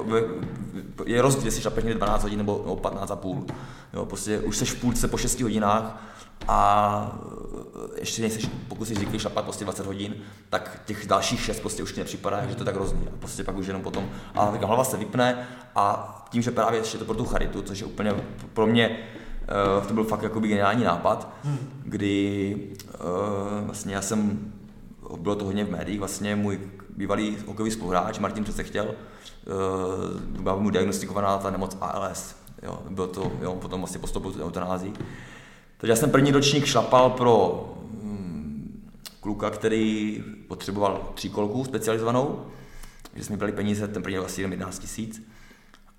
je 1.07 1.23
rozdíl, 1.23 1.45
jestli 1.45 1.63
šlapeš 1.63 1.85
někde 1.85 1.99
12 1.99 2.23
hodin 2.23 2.39
nebo, 2.39 2.61
nebo 2.65 2.77
15 2.77 3.11
a 3.11 3.17
půl. 3.17 3.47
Jo, 3.93 4.05
prostě 4.05 4.41
už 4.41 4.57
jsi 4.57 4.65
v 4.65 4.81
půlce 4.81 5.09
po 5.09 5.17
6 5.17 5.41
hodinách 5.41 6.03
a 6.49 7.21
ještě 8.01 8.23
nejseš, 8.23 8.49
pokud 8.69 8.85
si 8.85 8.95
zvyklý 8.95 9.19
šlapat 9.19 9.45
prostě 9.45 9.65
20 9.65 9.87
hodin, 9.87 10.15
tak 10.51 10.83
těch 10.87 11.07
dalších 11.07 11.41
6 11.41 11.61
prostě 11.61 11.83
už 11.83 11.93
ti 11.93 12.01
nepřipadá, 12.01 12.47
že 12.47 12.55
to 12.55 12.65
tak. 12.65 12.77
A 12.77 12.81
prostě 13.19 13.45
pak 13.45 13.57
už 13.57 13.67
jenom 13.67 13.83
potom, 13.83 14.09
a 14.35 14.45
hlava 14.45 14.85
se 14.85 14.97
vypne 14.97 15.49
a 15.75 16.15
tím, 16.31 16.43
že 16.43 16.51
právě 16.51 16.81
ještě 16.81 16.99
to 16.99 17.05
pro 17.05 17.15
tu 17.15 17.25
charitu, 17.25 17.63
což 17.63 17.81
je 17.81 17.87
úplně 17.87 18.15
pro 18.53 18.67
mě 18.67 18.99
Uh, 19.49 19.87
to 19.87 19.95
byl 19.95 20.05
fakt 20.05 20.23
jakoby 20.23 20.49
geniální 20.49 20.85
nápad, 20.85 21.33
hmm. 21.45 21.59
kdy 21.85 22.57
uh, 22.95 23.67
vlastně 23.67 23.95
já 23.95 24.03
jsem, 24.03 24.53
bylo 25.17 25.35
to 25.35 25.45
hodně 25.45 25.65
v 25.65 25.71
médiích, 25.71 25.99
vlastně 25.99 26.37
můj 26.37 26.61
bývalý 26.97 27.37
hokejový 27.47 27.71
spoluhráč 27.71 28.19
Martin 28.19 28.45
přece 28.45 28.65
chtěl, 28.65 28.85
uh, 28.85 30.21
byla 30.41 30.57
mu 30.57 30.71
diagnostikovaná 30.71 31.39
ta 31.39 31.51
nemoc 31.51 31.77
ALS, 31.81 32.37
jo, 32.63 32.83
bylo 32.91 33.07
to, 33.07 33.33
jo, 33.43 33.55
potom 33.55 33.81
vlastně 33.81 34.01
postoupil 34.01 34.35
eutanázii. 34.43 34.93
Takže 35.77 35.93
já 35.93 35.97
jsem 35.97 36.11
první 36.11 36.33
ročník 36.33 36.67
šlapal 36.67 37.11
pro 37.11 37.65
um, 38.03 38.83
kluka, 39.21 39.51
který 39.51 40.25
potřeboval 40.49 41.11
tříkolku 41.15 41.65
specializovanou, 41.65 42.47
že 43.15 43.25
jsme 43.25 43.37
brali 43.37 43.53
peníze, 43.53 43.89
ten 43.89 44.03
první 44.03 44.19
vlastně 44.19 44.43
jenom 44.43 44.53
11 44.53 44.79
tisíc. 44.79 45.23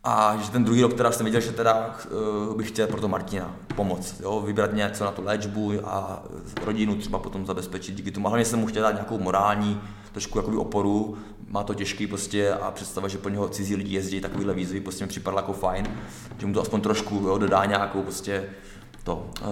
A 0.03 0.37
že 0.37 0.51
ten 0.51 0.63
druhý 0.63 0.81
rok 0.81 0.93
teda 0.93 1.11
jsem 1.11 1.25
viděl, 1.25 1.41
že 1.41 1.51
teda 1.51 1.95
uh, 2.49 2.57
bych 2.57 2.67
chtěl 2.67 2.87
pro 2.87 3.01
to 3.01 3.07
Martina 3.07 3.55
pomoct, 3.75 4.21
jo, 4.21 4.43
vybrat 4.45 4.73
něco 4.73 5.05
na 5.05 5.11
tu 5.11 5.23
léčbu 5.23 5.73
a 5.83 6.23
rodinu 6.65 6.95
třeba 6.95 7.19
potom 7.19 7.45
zabezpečit 7.45 7.95
díky 7.95 8.11
tomu. 8.11 8.27
Hlavně 8.27 8.45
jsem 8.45 8.59
mu 8.59 8.67
chtěl 8.67 8.83
dát 8.83 8.91
nějakou 8.91 9.19
morální, 9.19 9.81
trošku 10.11 10.37
jakoby 10.37 10.57
oporu, 10.57 11.17
má 11.47 11.63
to 11.63 11.73
těžký 11.73 12.07
prostě 12.07 12.53
a 12.53 12.71
představa, 12.71 13.07
že 13.07 13.17
po 13.17 13.29
něho 13.29 13.49
cizí 13.49 13.75
lidi 13.75 13.95
jezdí 13.95 14.21
takovýhle 14.21 14.53
výzvy, 14.53 14.81
prostě 14.81 15.03
mi 15.03 15.09
připadlo 15.09 15.39
jako 15.39 15.53
fajn, 15.53 15.87
že 16.37 16.45
mu 16.45 16.53
to 16.53 16.61
aspoň 16.61 16.81
trošku 16.81 17.15
jo, 17.15 17.37
dodá 17.37 17.65
nějakou 17.65 18.03
prostě 18.03 18.49
to. 19.03 19.29
Uh, 19.41 19.47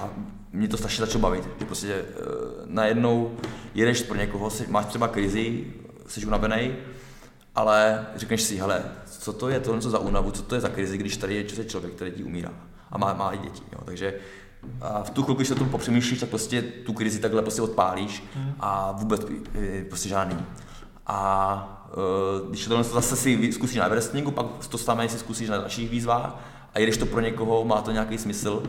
a 0.00 0.08
mě 0.52 0.68
to 0.68 0.76
strašně 0.76 1.06
začalo 1.06 1.22
bavit, 1.22 1.48
že 1.58 1.64
prostě 1.64 2.02
uh, 2.02 2.26
najednou 2.64 3.36
jedeš 3.74 4.02
pro 4.02 4.16
někoho, 4.16 4.50
máš 4.68 4.86
třeba 4.86 5.08
krizi, 5.08 5.74
jsi 6.06 6.26
unavený, 6.26 6.72
ale 7.54 8.06
řekneš 8.16 8.42
si, 8.42 8.56
hele, 8.56 8.82
co 9.26 9.32
to 9.32 9.48
je 9.48 9.60
to, 9.60 9.78
co 9.78 9.90
za 9.90 9.98
únavu, 9.98 10.30
co 10.30 10.42
to 10.42 10.54
je 10.54 10.60
za 10.60 10.68
krizi, 10.68 10.98
když 10.98 11.16
tady 11.16 11.34
je 11.34 11.64
člověk, 11.64 11.94
který 11.94 12.10
ti 12.10 12.24
umírá 12.24 12.50
a 12.90 12.98
má, 12.98 13.14
má 13.14 13.32
i 13.32 13.38
děti. 13.38 13.62
Jo. 13.72 13.78
Takže 13.84 14.14
a 14.80 15.02
v 15.02 15.10
tu 15.10 15.22
chvilku, 15.22 15.38
když 15.38 15.48
se 15.48 15.54
o 15.54 15.58
tom 15.58 15.68
popřemýšlíš, 15.68 16.20
tak 16.20 16.28
prostě 16.28 16.62
tu 16.62 16.92
krizi 16.92 17.18
takhle 17.18 17.42
prostě 17.42 17.62
odpálíš 17.62 18.24
hmm. 18.34 18.54
a 18.60 18.92
vůbec 18.92 19.26
prostě 19.88 20.08
žádný. 20.08 20.36
A 21.06 21.88
uh, 22.42 22.50
když 22.50 22.66
to 22.66 22.82
zase 22.82 23.16
si 23.16 23.52
zkusíš 23.52 23.76
na 23.76 23.84
Everestingu, 23.84 24.30
pak 24.30 24.46
to 24.68 24.78
samé 24.78 25.08
si 25.08 25.18
zkusíš 25.18 25.48
na 25.48 25.58
dalších 25.58 25.90
výzvách 25.90 26.40
a 26.74 26.78
když 26.78 26.96
to 26.96 27.06
pro 27.06 27.20
někoho, 27.20 27.64
má 27.64 27.82
to 27.82 27.90
nějaký 27.92 28.18
smysl 28.18 28.62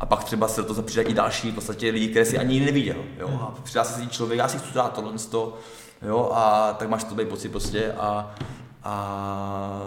a 0.00 0.06
pak 0.06 0.24
třeba 0.24 0.48
se 0.48 0.60
do 0.60 0.66
toho 0.66 0.82
přijde 0.82 1.02
i 1.02 1.14
další 1.14 1.50
v 1.50 1.54
podstatě 1.54 1.90
lidi, 1.90 2.08
které 2.08 2.24
si 2.24 2.38
ani 2.38 2.60
neviděl. 2.60 3.04
Jo? 3.18 3.28
Hmm. 3.28 3.38
A 3.38 3.54
přidá 3.62 3.84
se 3.84 4.00
si 4.00 4.08
člověk, 4.08 4.38
já 4.38 4.48
si 4.48 4.58
chci 4.58 4.74
dát 4.74 4.92
tohle, 4.92 5.12
jo? 6.02 6.30
a 6.34 6.72
tak 6.72 6.88
máš 6.88 7.04
to 7.04 7.14
pocit 7.24 7.48
prostě 7.48 7.92
a 7.92 8.34
a 8.84 9.80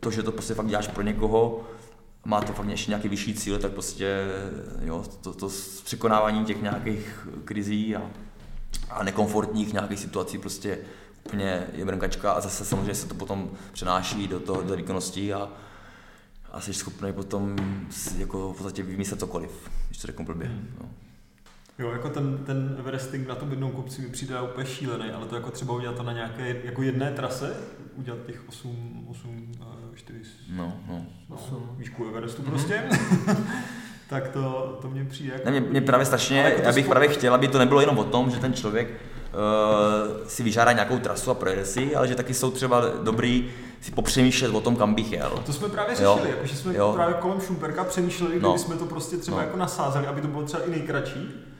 to, 0.00 0.10
že 0.10 0.22
to 0.22 0.32
prostě 0.32 0.54
fakt 0.54 0.66
děláš 0.66 0.88
pro 0.88 1.02
někoho, 1.02 1.64
má 2.24 2.40
to 2.40 2.52
fakt 2.52 2.68
ještě 2.68 2.90
nějaký 2.90 3.08
vyšší 3.08 3.34
cíl, 3.34 3.58
tak 3.58 3.72
prostě 3.72 4.24
jo, 4.80 5.04
to, 5.20 5.34
to 5.34 5.50
překonávání 5.84 6.44
těch 6.44 6.62
nějakých 6.62 7.28
krizí 7.44 7.96
a, 7.96 8.10
a 8.90 9.04
nekomfortních 9.04 9.72
nějakých 9.72 9.98
situací 9.98 10.38
prostě 10.38 10.78
úplně 11.26 11.66
je 11.72 11.84
brnkačka 11.84 12.32
a 12.32 12.40
zase 12.40 12.64
samozřejmě 12.64 12.94
se 12.94 13.08
to 13.08 13.14
potom 13.14 13.50
přenáší 13.72 14.28
do 14.28 14.40
toho 14.40 14.62
do 14.62 14.76
výkonnosti 14.76 15.34
a, 15.34 15.48
a 16.52 16.60
jsi 16.60 16.74
schopný 16.74 17.12
potom 17.12 17.56
jako 18.16 18.52
v 18.52 18.56
podstatě 18.56 18.82
vymyslet 18.82 19.20
cokoliv, 19.20 19.70
když 19.86 19.98
to 19.98 20.06
řeknu 20.06 20.24
blbě. 20.24 20.46
Hmm. 20.46 20.74
No. 20.80 20.88
Jo, 21.78 21.90
jako 21.90 22.08
ten, 22.08 22.38
ten 22.38 22.76
Everesting 22.78 23.28
na 23.28 23.34
tom 23.34 23.50
jednou 23.50 23.70
kopci 23.70 24.02
mi 24.02 24.08
přijde 24.08 24.40
úplně 24.40 24.66
šílený, 24.66 25.10
ale 25.10 25.26
to 25.26 25.34
jako 25.34 25.50
třeba 25.50 25.74
udělat 25.74 25.96
to 25.96 26.02
na 26.02 26.12
nějaké 26.12 26.56
jako 26.64 26.82
jedné 26.82 27.10
trase, 27.10 27.56
udělat 27.96 28.18
těch 28.26 28.48
8, 28.48 29.06
8 29.10 29.52
4, 29.94 30.18
no, 30.56 30.72
no. 30.88 31.06
8 31.28 31.70
výšku 31.76 32.08
Everestu 32.08 32.42
mm-hmm. 32.42 32.50
prostě. 32.50 32.82
tak 34.08 34.28
to, 34.28 34.78
to 34.82 34.90
mě 34.90 35.04
přijde 35.04 35.32
jako... 35.32 35.50
Ne, 35.50 35.50
mě, 35.50 35.70
mě 35.70 35.80
právě 35.80 36.06
strašně, 36.06 36.40
jako 36.40 36.62
já 36.62 36.72
bych 36.72 36.88
právě 36.88 37.08
chtěl, 37.08 37.34
aby 37.34 37.48
to 37.48 37.58
nebylo 37.58 37.80
jenom 37.80 37.98
o 37.98 38.04
tom, 38.04 38.30
že 38.30 38.38
ten 38.38 38.52
člověk 38.52 38.88
uh, 38.88 40.26
si 40.26 40.42
vyžádá 40.42 40.72
nějakou 40.72 40.98
trasu 40.98 41.30
a 41.30 41.34
projede 41.34 41.64
si, 41.64 41.96
ale 41.96 42.08
že 42.08 42.14
taky 42.14 42.34
jsou 42.34 42.50
třeba 42.50 42.82
dobrý 43.02 43.50
si 43.80 43.90
popřemýšlet 43.90 44.54
o 44.54 44.60
tom, 44.60 44.76
kam 44.76 44.94
bych 44.94 45.12
jel. 45.12 45.42
To 45.46 45.52
jsme 45.52 45.68
právě 45.68 45.96
řešili, 45.96 46.30
jako, 46.30 46.46
že 46.46 46.56
jsme 46.56 46.74
jo. 46.76 46.92
právě 46.94 47.14
kolem 47.14 47.40
Šumperka 47.40 47.84
přemýšleli, 47.84 48.40
no. 48.40 48.58
jsme 48.58 48.76
to 48.76 48.86
prostě 48.86 49.16
třeba 49.16 49.36
no. 49.36 49.42
jako 49.42 49.56
nasázeli, 49.56 50.06
aby 50.06 50.20
to 50.20 50.28
bylo 50.28 50.42
třeba 50.42 50.64
i 50.64 50.70
nejkratší 50.70 51.53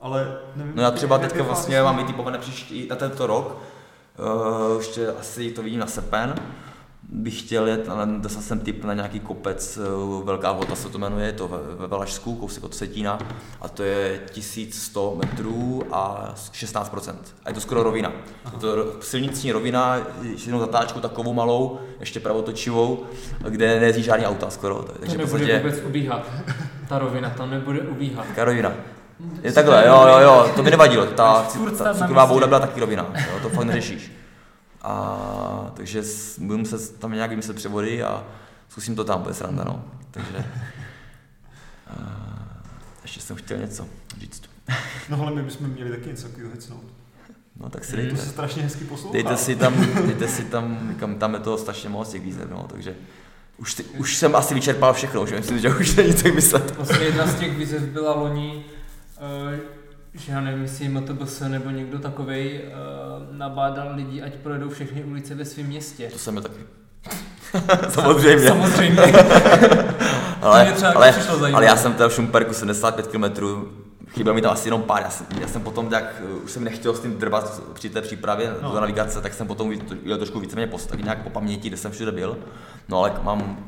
Ale 0.00 0.38
nevím, 0.56 0.72
No 0.76 0.82
já 0.82 0.90
třeba 0.90 1.18
teďka 1.18 1.42
vlastně 1.42 1.82
mám 1.82 1.98
i 1.98 2.04
typované 2.04 2.38
příští, 2.38 2.86
na 2.90 2.96
tento 2.96 3.26
rok, 3.26 3.62
uh, 4.18 4.78
ještě 4.78 5.08
asi 5.08 5.50
to 5.50 5.62
vidím 5.62 5.80
na 5.80 5.86
srpen, 5.86 6.34
bych 7.02 7.40
chtěl 7.40 7.68
jet, 7.68 7.88
ale 7.88 8.06
dostal 8.18 8.42
jsem 8.42 8.60
tip 8.60 8.84
na 8.84 8.94
nějaký 8.94 9.20
kopec, 9.20 9.78
uh, 9.78 10.24
Velká 10.24 10.52
vota 10.52 10.74
se 10.74 10.88
to 10.88 10.98
jmenuje, 10.98 11.26
je 11.26 11.32
to 11.32 11.48
ve, 11.48 11.58
ve 11.78 11.86
Valašsku, 11.86 12.34
kousek 12.34 12.64
od 12.64 12.74
Setína, 12.74 13.18
a 13.60 13.68
to 13.68 13.82
je 13.82 14.20
1100 14.32 15.16
metrů 15.16 15.82
a 15.92 16.34
16%. 16.52 17.14
A 17.44 17.48
je 17.48 17.54
to 17.54 17.60
skoro 17.60 17.82
rovina. 17.82 18.12
Aha. 18.44 18.54
Je 18.54 18.60
to 18.60 18.86
silniční 19.00 19.52
rovina, 19.52 19.98
jednou 20.22 20.60
zatáčku 20.60 21.00
takovou 21.00 21.32
malou, 21.32 21.78
ještě 22.00 22.20
pravotočivou, 22.20 23.04
kde 23.48 23.80
nejezdí 23.80 24.02
žádný 24.02 24.26
auta 24.26 24.50
skoro. 24.50 24.74
Takže 24.74 25.16
to 25.16 25.22
nebude 25.22 25.38
podstatě... 25.38 25.58
vůbec 25.58 25.80
ubíhat, 25.84 26.26
ta 26.88 26.98
rovina, 26.98 27.30
tam 27.30 27.50
nebude 27.50 27.80
ubíhat. 27.80 28.26
Taká 28.26 28.44
rovina. 28.44 28.72
Je 29.42 29.52
takhle, 29.52 29.86
jo, 29.86 30.06
jo, 30.08 30.18
jo, 30.18 30.52
to 30.56 30.62
by 30.62 30.70
nevadilo, 30.70 31.06
ta, 31.06 31.46
ta 31.78 31.94
cukrová 31.94 32.26
bouda 32.26 32.46
byla 32.46 32.60
taky 32.60 32.80
rovina, 32.80 33.12
jo, 33.32 33.38
to 33.42 33.48
fakt 33.48 33.64
neřešíš. 33.64 34.12
A, 34.82 35.70
takže 35.74 36.02
budu 36.38 36.58
muset 36.58 36.98
tam 36.98 37.12
nějak 37.12 37.30
vymyslet 37.30 37.56
převody 37.56 38.02
a 38.02 38.24
zkusím 38.68 38.96
to 38.96 39.04
tam, 39.04 39.22
bude 39.22 39.34
sranda, 39.34 39.64
no. 39.64 39.84
Takže 40.10 40.44
a, 41.86 41.94
ještě 43.02 43.20
jsem 43.20 43.36
chtěl 43.36 43.58
něco 43.58 43.86
říct. 44.20 44.42
No 45.08 45.22
ale 45.22 45.30
my 45.30 45.42
bychom 45.42 45.68
měli 45.68 45.90
taky 45.90 46.08
něco 46.08 46.28
takového 46.28 46.50
hecnout. 46.54 46.84
No 47.60 47.70
tak 47.70 47.84
si 47.84 47.96
dejte. 47.96 48.16
To 48.16 48.22
se 48.22 48.28
strašně 48.28 48.62
hezky 48.62 48.84
poslouchá. 48.84 49.12
Dejte 49.12 49.36
si 49.36 49.56
tam, 49.56 49.86
dejte 50.06 50.28
si 50.28 50.44
tam, 50.44 50.94
kam, 51.00 51.14
tam 51.14 51.34
je 51.34 51.40
to 51.40 51.58
strašně 51.58 51.88
moc 51.88 52.10
těch 52.10 52.22
výzev, 52.22 52.50
no, 52.50 52.66
takže 52.70 52.94
už, 53.56 53.74
ty, 53.74 53.82
už 53.84 54.16
jsem 54.16 54.36
asi 54.36 54.54
vyčerpal 54.54 54.92
všechno, 54.92 55.26
že 55.26 55.36
myslím, 55.36 55.58
že 55.58 55.74
už 55.74 55.96
není 55.96 56.14
co 56.14 56.22
vymyslet. 56.22 56.76
Vlastně 56.76 57.06
jedna 57.06 57.26
z 57.26 57.34
těch 57.34 57.56
výzev 57.56 57.82
byla 57.82 58.14
loni, 58.14 58.64
že 60.14 60.32
já 60.32 60.40
nevím, 60.40 60.62
jestli 60.62 60.88
MTBS 60.88 61.40
nebo 61.40 61.70
někdo 61.70 61.98
takovej 61.98 62.60
uh, 62.64 63.36
nabádal 63.36 63.94
lidi, 63.94 64.22
ať 64.22 64.34
projedou 64.34 64.68
všechny 64.68 65.04
ulice 65.04 65.34
ve 65.34 65.44
svém 65.44 65.66
městě. 65.66 66.08
To 66.12 66.18
jsem 66.18 66.42
taky. 66.42 66.60
Samozřejmě. 67.88 68.48
Samozřejmě. 68.48 69.02
ale, 70.42 70.74
ale, 70.94 71.14
ale 71.52 71.64
já 71.64 71.76
jsem 71.76 71.92
teda 71.92 72.08
v 72.08 72.12
Šumperku 72.12 72.54
75 72.54 73.06
km, 73.06 73.24
chyběl 74.08 74.34
mi 74.34 74.42
tam 74.42 74.52
asi 74.52 74.68
jenom 74.68 74.82
pár, 74.82 75.02
já 75.02 75.10
jsem, 75.10 75.26
já 75.40 75.48
jsem 75.48 75.62
potom 75.62 75.88
tak, 75.88 76.22
uh, 76.24 76.44
už 76.44 76.50
jsem 76.50 76.64
nechtěl 76.64 76.94
s 76.94 77.00
tím 77.00 77.16
drbat 77.16 77.62
při 77.72 77.90
té 77.90 78.02
přípravě 78.02 78.54
no. 78.62 78.72
do 78.72 78.80
navigace, 78.80 79.20
tak 79.20 79.34
jsem 79.34 79.46
potom 79.46 79.72
jel 80.02 80.16
trošku 80.16 80.40
víceméně 80.40 80.66
postavit 80.66 81.04
nějak 81.04 81.22
po 81.22 81.30
paměti, 81.30 81.68
kde 81.68 81.76
jsem 81.76 81.92
všude 81.92 82.12
byl. 82.12 82.38
No 82.88 82.98
ale 82.98 83.12
mám 83.22 83.58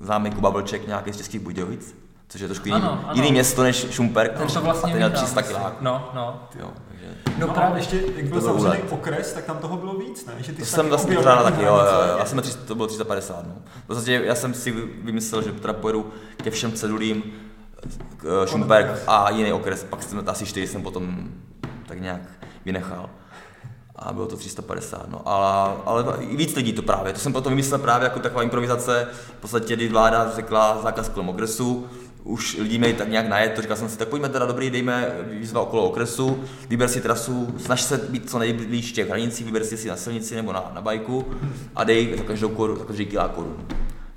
známý 0.00 0.30
Kuba 0.30 0.50
Vlček 0.50 0.86
nějaký 0.86 1.12
z 1.12 1.16
Českých 1.16 1.40
Budějovic, 1.40 2.03
což 2.34 2.40
je 2.40 2.48
trošku 2.48 2.68
jiný, 2.68 2.80
ano, 2.80 3.00
ano. 3.04 3.14
jiný 3.14 3.32
město 3.32 3.62
než 3.62 3.86
Šumperk. 3.90 4.38
Ten 4.38 4.48
to 4.48 4.60
vlastně 4.60 4.92
a 4.92 4.92
ten 4.92 4.96
měl 4.96 5.10
300 5.10 5.42
kiláků. 5.42 5.76
No, 5.80 6.10
no. 6.14 6.48
Jo, 6.60 6.70
takže... 6.88 7.06
No, 7.38 7.46
no 7.46 7.54
právě 7.54 7.78
ještě, 7.78 8.00
jak 8.16 8.26
byl 8.26 8.40
zavřený 8.40 8.78
okres, 8.90 9.32
tak 9.32 9.44
tam 9.44 9.58
toho 9.58 9.76
bylo 9.76 9.94
víc, 9.94 10.26
ne? 10.26 10.34
Že 10.38 10.52
ty 10.52 10.58
to 10.58 10.66
jsem 10.66 10.88
vlastně 10.88 11.16
pořád 11.16 11.42
taky, 11.42 11.62
jo, 11.62 11.80
já 12.18 12.24
jsem 12.24 12.40
300, 12.42 12.66
to 12.66 12.74
bylo 12.74 12.86
350, 12.86 13.46
no. 13.46 13.54
Prostě 13.86 14.20
já 14.24 14.34
jsem 14.34 14.54
si 14.54 14.70
vymyslel, 15.02 15.42
že 15.42 15.52
teda 15.52 15.72
pojedu 15.72 16.12
ke 16.36 16.50
všem 16.50 16.72
cedulím, 16.72 17.22
Šumperk 18.46 19.02
a 19.06 19.30
jiný 19.30 19.52
okres, 19.52 19.84
pak 19.84 20.02
jsem 20.02 20.24
asi 20.26 20.46
4 20.46 20.66
jsem 20.66 20.82
potom 20.82 21.28
tak 21.86 22.00
nějak 22.00 22.20
vynechal 22.64 23.10
a 23.96 24.12
bylo 24.12 24.26
to 24.26 24.36
350, 24.36 25.10
no. 25.10 25.22
Ale, 25.24 25.76
ale 25.84 26.04
i 26.20 26.36
víc 26.36 26.56
lidí 26.56 26.72
to 26.72 26.82
právě, 26.82 27.12
to 27.12 27.18
jsem 27.18 27.32
potom 27.32 27.52
vymyslel 27.52 27.78
právě 27.78 28.04
jako 28.04 28.20
taková 28.20 28.42
improvizace, 28.42 29.08
v 29.12 29.40
podstatě, 29.40 29.76
kdy 29.76 29.88
vláda 29.88 30.32
řekla 30.34 30.80
zákaz 30.82 31.08
kolem 31.08 31.28
okresu, 31.28 31.86
už 32.24 32.56
lidi 32.58 32.78
měli 32.78 32.94
tak 32.94 33.08
nějak 33.08 33.28
najet, 33.28 33.52
to 33.52 33.62
říkal 33.62 33.76
jsem 33.76 33.88
si, 33.88 33.98
tak 33.98 34.08
pojďme 34.08 34.28
teda 34.28 34.46
dobrý, 34.46 34.70
dejme 34.70 35.10
výzva 35.30 35.60
okolo 35.60 35.88
okresu, 35.88 36.44
vyber 36.68 36.88
si 36.88 37.00
trasu, 37.00 37.54
snaž 37.58 37.82
se 37.82 37.98
být 37.98 38.30
co 38.30 38.38
nejblíž 38.38 38.92
těch 38.92 39.08
hranicích, 39.08 39.46
vyber 39.46 39.64
si 39.64 39.76
si 39.76 39.88
na 39.88 39.96
silnici 39.96 40.36
nebo 40.36 40.52
na, 40.52 40.70
na 40.74 40.80
bajku 40.80 41.24
a 41.76 41.84
dej 41.84 42.14
za 42.18 42.24
každou 42.24 42.48
koru, 42.48 42.76
za 42.76 42.84
každý 42.84 43.06
kilák 43.06 43.30
korun. 43.30 43.66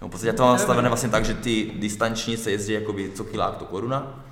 No, 0.01 0.07
v 0.07 0.11
podstatě 0.11 0.33
to 0.33 0.43
mám 0.43 0.53
nastavené 0.53 0.87
vlastně 0.87 1.09
tak, 1.09 1.25
že 1.25 1.33
ty 1.33 1.71
distanční 1.75 2.37
se 2.37 2.51
jezdí 2.51 2.73
jakoby 2.73 3.11
co 3.15 3.23
kilák 3.23 3.57
to 3.57 3.65
koruna 3.65 4.23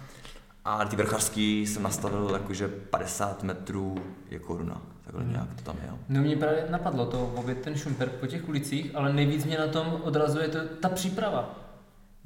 a 0.65 0.85
ty 0.85 0.95
vrchařský 0.95 1.67
jsem 1.67 1.83
nastavil 1.83 2.29
jakože 2.33 2.67
50 2.67 3.43
metrů 3.43 3.95
je 4.29 4.39
koruna. 4.39 4.81
Takhle 5.03 5.23
hmm. 5.23 5.31
nějak 5.31 5.47
to 5.55 5.61
tam 5.61 5.75
je. 5.83 5.89
No 6.09 6.21
mě 6.21 6.37
právě 6.37 6.65
napadlo 6.69 7.05
to 7.05 7.33
obět 7.35 7.61
ten 7.61 7.75
šumper 7.75 8.09
po 8.09 8.27
těch 8.27 8.49
ulicích, 8.49 8.91
ale 8.93 9.13
nejvíc 9.13 9.45
mě 9.45 9.57
na 9.57 9.67
tom 9.67 10.01
odrazuje 10.03 10.47
to, 10.47 10.59
ta 10.79 10.89
příprava. 10.89 11.64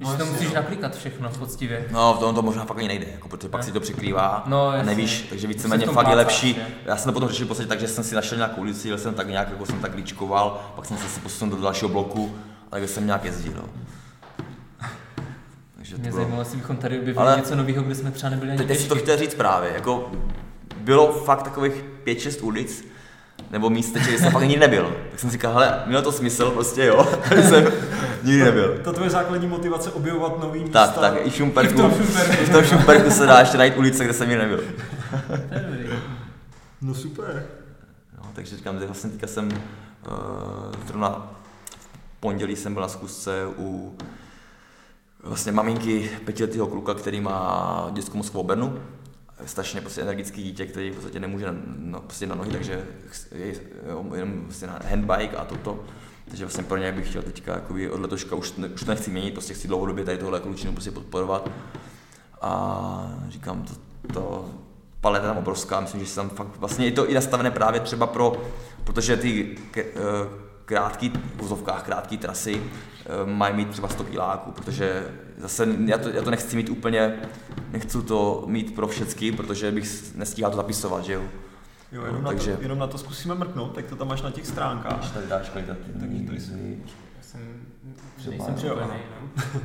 Když 0.00 0.10
no, 0.10 0.18
to 0.18 0.26
musíš 0.26 0.48
jo. 0.48 0.54
naklikat 0.54 0.96
všechno 0.96 1.30
poctivě. 1.38 1.86
No, 1.90 2.14
v 2.14 2.18
tom 2.18 2.34
to 2.34 2.42
možná 2.42 2.64
fakt 2.64 2.78
ani 2.78 2.88
nejde, 2.88 3.06
jako, 3.12 3.28
protože 3.28 3.48
pak 3.48 3.64
si 3.64 3.72
to 3.72 3.80
překrývá 3.80 4.42
no, 4.46 4.68
a 4.68 4.82
nevíš, 4.82 5.26
takže 5.30 5.46
víceméně 5.46 5.86
fakt 5.86 6.08
je 6.08 6.14
lepší. 6.14 6.48
Je. 6.48 6.66
Já 6.84 6.96
jsem 6.96 7.04
to 7.04 7.12
potom 7.12 7.28
řešil 7.28 7.46
v 7.46 7.48
podstatě 7.48 7.68
tak, 7.68 7.80
že 7.80 7.88
jsem 7.88 8.04
si 8.04 8.14
našel 8.14 8.38
nějakou 8.38 8.60
ulici, 8.60 8.88
jel 8.88 8.98
jsem 8.98 9.14
tak 9.14 9.28
nějak, 9.28 9.50
jako 9.50 9.66
jsem 9.66 9.78
tak 9.80 9.94
líčkoval, 9.94 10.60
pak 10.76 10.86
jsem 10.86 10.96
se 10.96 11.20
posunul 11.20 11.56
do 11.56 11.62
dalšího 11.62 11.88
bloku, 11.88 12.36
a 12.66 12.70
tak 12.70 12.88
jsem 12.88 13.06
nějak 13.06 13.24
jezdil. 13.24 13.52
No. 13.56 13.68
Takže 15.76 15.96
Mě 15.96 16.10
bylo... 16.10 16.16
zajímalo, 16.16 16.42
jestli 16.42 16.56
bychom 16.56 16.76
tady 16.76 16.98
objevili 16.98 17.26
Ale 17.26 17.36
něco 17.36 17.56
nového, 17.56 17.82
kde 17.82 17.94
jsme 17.94 18.10
třeba 18.10 18.30
nebyli 18.30 18.50
ani 18.50 18.66
Teď 18.66 18.80
si 18.80 18.88
to 18.88 18.96
chtěl 18.96 19.16
říct 19.16 19.34
právě, 19.34 19.72
jako 19.72 20.10
bylo 20.76 21.12
fakt 21.12 21.42
takových 21.42 21.84
5-6 22.04 22.44
ulic, 22.44 22.84
nebo 23.50 23.70
místeček, 23.70 24.08
kde 24.08 24.18
jsem 24.18 24.32
fakt 24.32 24.42
nikdy 24.42 24.60
nebyl. 24.60 24.96
Tak 25.10 25.20
jsem 25.20 25.30
si 25.30 25.32
říkal, 25.32 25.52
hele, 25.52 25.82
mělo 25.86 26.02
to 26.02 26.12
smysl, 26.12 26.50
prostě 26.50 26.84
jo, 26.84 27.08
jsem 27.48 27.66
nikdy 28.22 28.44
nebyl. 28.44 28.78
To 28.84 28.92
tvoje 28.92 29.10
základní 29.10 29.46
motivace 29.46 29.92
objevovat 29.92 30.40
nový 30.40 30.60
místa. 30.60 30.86
Tak, 30.86 30.98
tak, 30.98 31.26
i 31.26 31.30
v 31.30 31.34
Šumperku, 31.34 31.72
i 31.72 31.74
v 31.74 31.80
tom 31.80 31.90
Šumperku, 31.92 32.42
i 32.42 32.44
v 32.44 32.52
tom 32.52 32.64
Šumperku 32.64 33.10
se 33.10 33.26
dá 33.26 33.40
ještě 33.40 33.58
najít 33.58 33.76
ulice, 33.76 34.04
kde 34.04 34.12
jsem 34.12 34.28
nikdy 34.28 34.42
nebyl. 34.42 34.64
no 36.82 36.94
super. 36.94 37.46
No, 38.18 38.30
takže 38.32 38.56
říkám, 38.56 38.78
že 38.78 38.86
vlastně 38.86 39.10
teďka 39.10 39.26
jsem 39.26 39.48
uh, 39.48 39.54
zrovna 40.86 41.30
pondělí 42.20 42.56
jsem 42.56 42.74
byl 42.74 42.82
na 42.82 42.88
zkusce 42.88 43.46
u 43.58 43.96
vlastně 45.22 45.52
maminky 45.52 46.10
pětiletého 46.24 46.66
kluka, 46.66 46.94
který 46.94 47.20
má 47.20 47.88
dětskou 47.92 48.16
mozkovou 48.16 48.44
obernu. 48.44 48.80
Strašně 49.46 49.80
prostě 49.80 50.02
energický 50.02 50.42
dítě, 50.42 50.66
který 50.66 50.90
v 50.90 50.94
podstatě 50.94 51.20
nemůže 51.20 51.46
na, 51.46 51.52
no, 51.78 52.00
prostě 52.00 52.26
na 52.26 52.34
nohy, 52.34 52.50
takže 52.50 52.86
je 53.34 53.54
jenom 54.14 54.42
prostě 54.44 54.66
na 54.66 54.78
handbike 54.90 55.36
a 55.36 55.44
toto. 55.44 55.84
Takže 56.28 56.44
vlastně 56.44 56.64
pro 56.64 56.76
něj 56.76 56.92
bych 56.92 57.08
chtěl 57.08 57.22
teďka 57.22 57.54
jakoby 57.54 57.90
od 57.90 58.00
letoška 58.00 58.36
už, 58.36 58.52
ne, 58.52 58.68
už 58.68 58.84
to 58.84 58.90
nechci 58.90 59.10
měnit, 59.10 59.32
prostě 59.32 59.54
chci 59.54 59.68
dlouhodobě 59.68 60.04
tady 60.04 60.18
tohle 60.18 60.40
klučinu 60.40 60.72
prostě 60.72 60.90
podporovat. 60.90 61.50
A 62.40 63.14
říkám, 63.28 63.62
to, 63.62 63.74
to 64.12 64.50
paleta 65.00 65.26
tam 65.26 65.36
obrovská, 65.36 65.80
myslím, 65.80 66.00
že 66.00 66.06
se 66.06 66.16
tam 66.16 66.28
fakt, 66.28 66.56
vlastně 66.56 66.84
je 66.86 66.92
to 66.92 67.10
i 67.10 67.14
nastavené 67.14 67.50
právě 67.50 67.80
třeba 67.80 68.06
pro, 68.06 68.42
protože 68.84 69.16
ty 69.16 69.56
eh, 69.76 69.84
krátký, 70.64 71.12
v 71.36 71.62
krátký 71.62 72.18
trasy 72.18 72.62
eh, 72.62 73.26
mají 73.26 73.54
mít 73.54 73.70
třeba 73.70 73.88
100 73.88 74.04
kiláků, 74.04 74.50
protože 74.50 75.06
zase 75.40 75.68
já 75.84 75.98
to, 75.98 76.08
já 76.08 76.22
to 76.22 76.30
nechci 76.30 76.56
mít 76.56 76.68
úplně, 76.68 77.20
nechci 77.72 78.02
to 78.02 78.44
mít 78.46 78.74
pro 78.74 78.88
všechny, 78.88 79.32
protože 79.32 79.72
bych 79.72 80.14
nestíhal 80.14 80.50
to 80.50 80.56
zapisovat, 80.56 81.04
že 81.04 81.12
jo. 81.12 81.22
Jo, 81.92 82.04
jenom, 82.04 82.22
no, 82.22 82.28
takže... 82.28 82.50
na 82.50 82.56
to, 82.56 82.62
jenom 82.62 82.78
na 82.78 82.86
to 82.86 82.98
zkusíme 82.98 83.34
mrknout, 83.34 83.74
tak 83.74 83.86
to 83.86 83.96
tam 83.96 84.08
máš 84.08 84.22
na 84.22 84.30
těch 84.30 84.46
stránkách. 84.46 85.14
Tady 85.14 85.26
dáš 85.26 85.48
Takže 85.48 86.40
jsi... 86.40 86.78
Já 87.16 87.22
jsem, 87.22 87.40
nejsem 88.30 88.54
připravený, 88.54 89.00
no. 89.20 89.60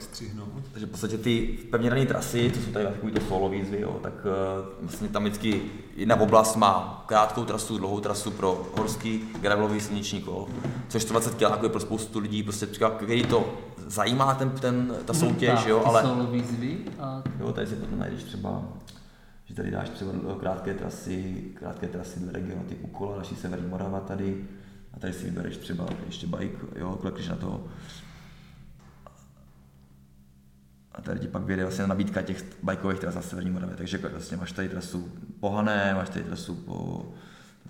Pak 0.00 0.08
střihnout. 0.08 0.64
Takže 0.72 0.86
v 0.86 0.90
podstatě 0.90 1.18
ty 1.18 1.58
pevně 1.70 1.90
dané 1.90 2.06
trasy, 2.06 2.52
co 2.54 2.60
jsou 2.60 2.72
tady 2.72 2.84
takový 2.84 3.12
to 3.12 3.20
solo 3.20 3.48
výzvy, 3.48 3.80
jo, 3.80 4.00
tak 4.02 4.12
uh, 4.14 4.66
vlastně 4.80 5.08
tam 5.08 5.24
vždycky 5.24 5.62
jedna 5.96 6.20
oblast 6.20 6.56
má 6.56 7.04
krátkou 7.06 7.44
trasu, 7.44 7.78
dlouhou 7.78 8.00
trasu 8.00 8.30
pro 8.30 8.66
horský 8.76 9.22
gravelový 9.40 9.80
silniční 9.80 10.20
kol, 10.20 10.48
což 10.88 11.04
20 11.04 11.34
km 11.34 11.62
je 11.64 11.68
pro 11.68 11.80
spoustu 11.80 12.18
lidí, 12.18 12.42
prostě 12.42 12.66
který 12.66 13.24
to 13.24 13.58
zajímá 13.86 14.34
ten, 14.34 14.50
ten, 14.50 14.94
ta 15.04 15.12
mhm, 15.12 15.20
soutěž, 15.20 15.66
jo, 15.66 15.82
ale... 15.84 16.02
Solo 16.02 16.26
výzvy 16.26 16.78
a... 16.98 17.22
Jo, 17.40 17.52
tady 17.52 17.66
si 17.66 17.74
potom 17.74 17.98
najdeš 17.98 18.22
třeba 18.22 18.62
že 19.44 19.56
tady 19.56 19.70
dáš 19.70 19.88
třeba 19.88 20.12
krátké 20.40 20.74
trasy, 20.74 21.44
krátké 21.54 21.86
trasy 21.86 22.20
do 22.20 22.32
regionu 22.32 22.62
typu 22.68 22.86
Kola, 22.86 23.16
naší 23.16 23.36
Severní 23.36 23.68
Morava 23.68 24.00
tady, 24.00 24.44
a 24.94 24.98
tady 24.98 25.12
si 25.12 25.24
vybereš 25.24 25.56
třeba 25.56 25.86
ještě 26.06 26.26
bike, 26.26 26.58
jo, 26.76 26.98
když 27.14 27.28
na 27.28 27.36
to 27.36 27.64
a 31.00 31.02
tady 31.02 31.20
ti 31.20 31.28
pak 31.28 31.42
vyjde 31.42 31.62
vlastně 31.62 31.86
nabídka 31.86 32.22
těch 32.22 32.44
bajkových 32.62 32.98
tras 32.98 33.14
na 33.14 33.22
Severní 33.22 33.50
Moravě, 33.50 33.76
takže 33.76 33.98
vlastně 33.98 34.36
máš 34.36 34.52
tady 34.52 34.68
trasu 34.68 35.12
po 35.40 35.50
Hané, 35.50 35.94
máš 35.94 36.08
tady 36.08 36.24
trasu 36.24 36.54
po 36.54 37.06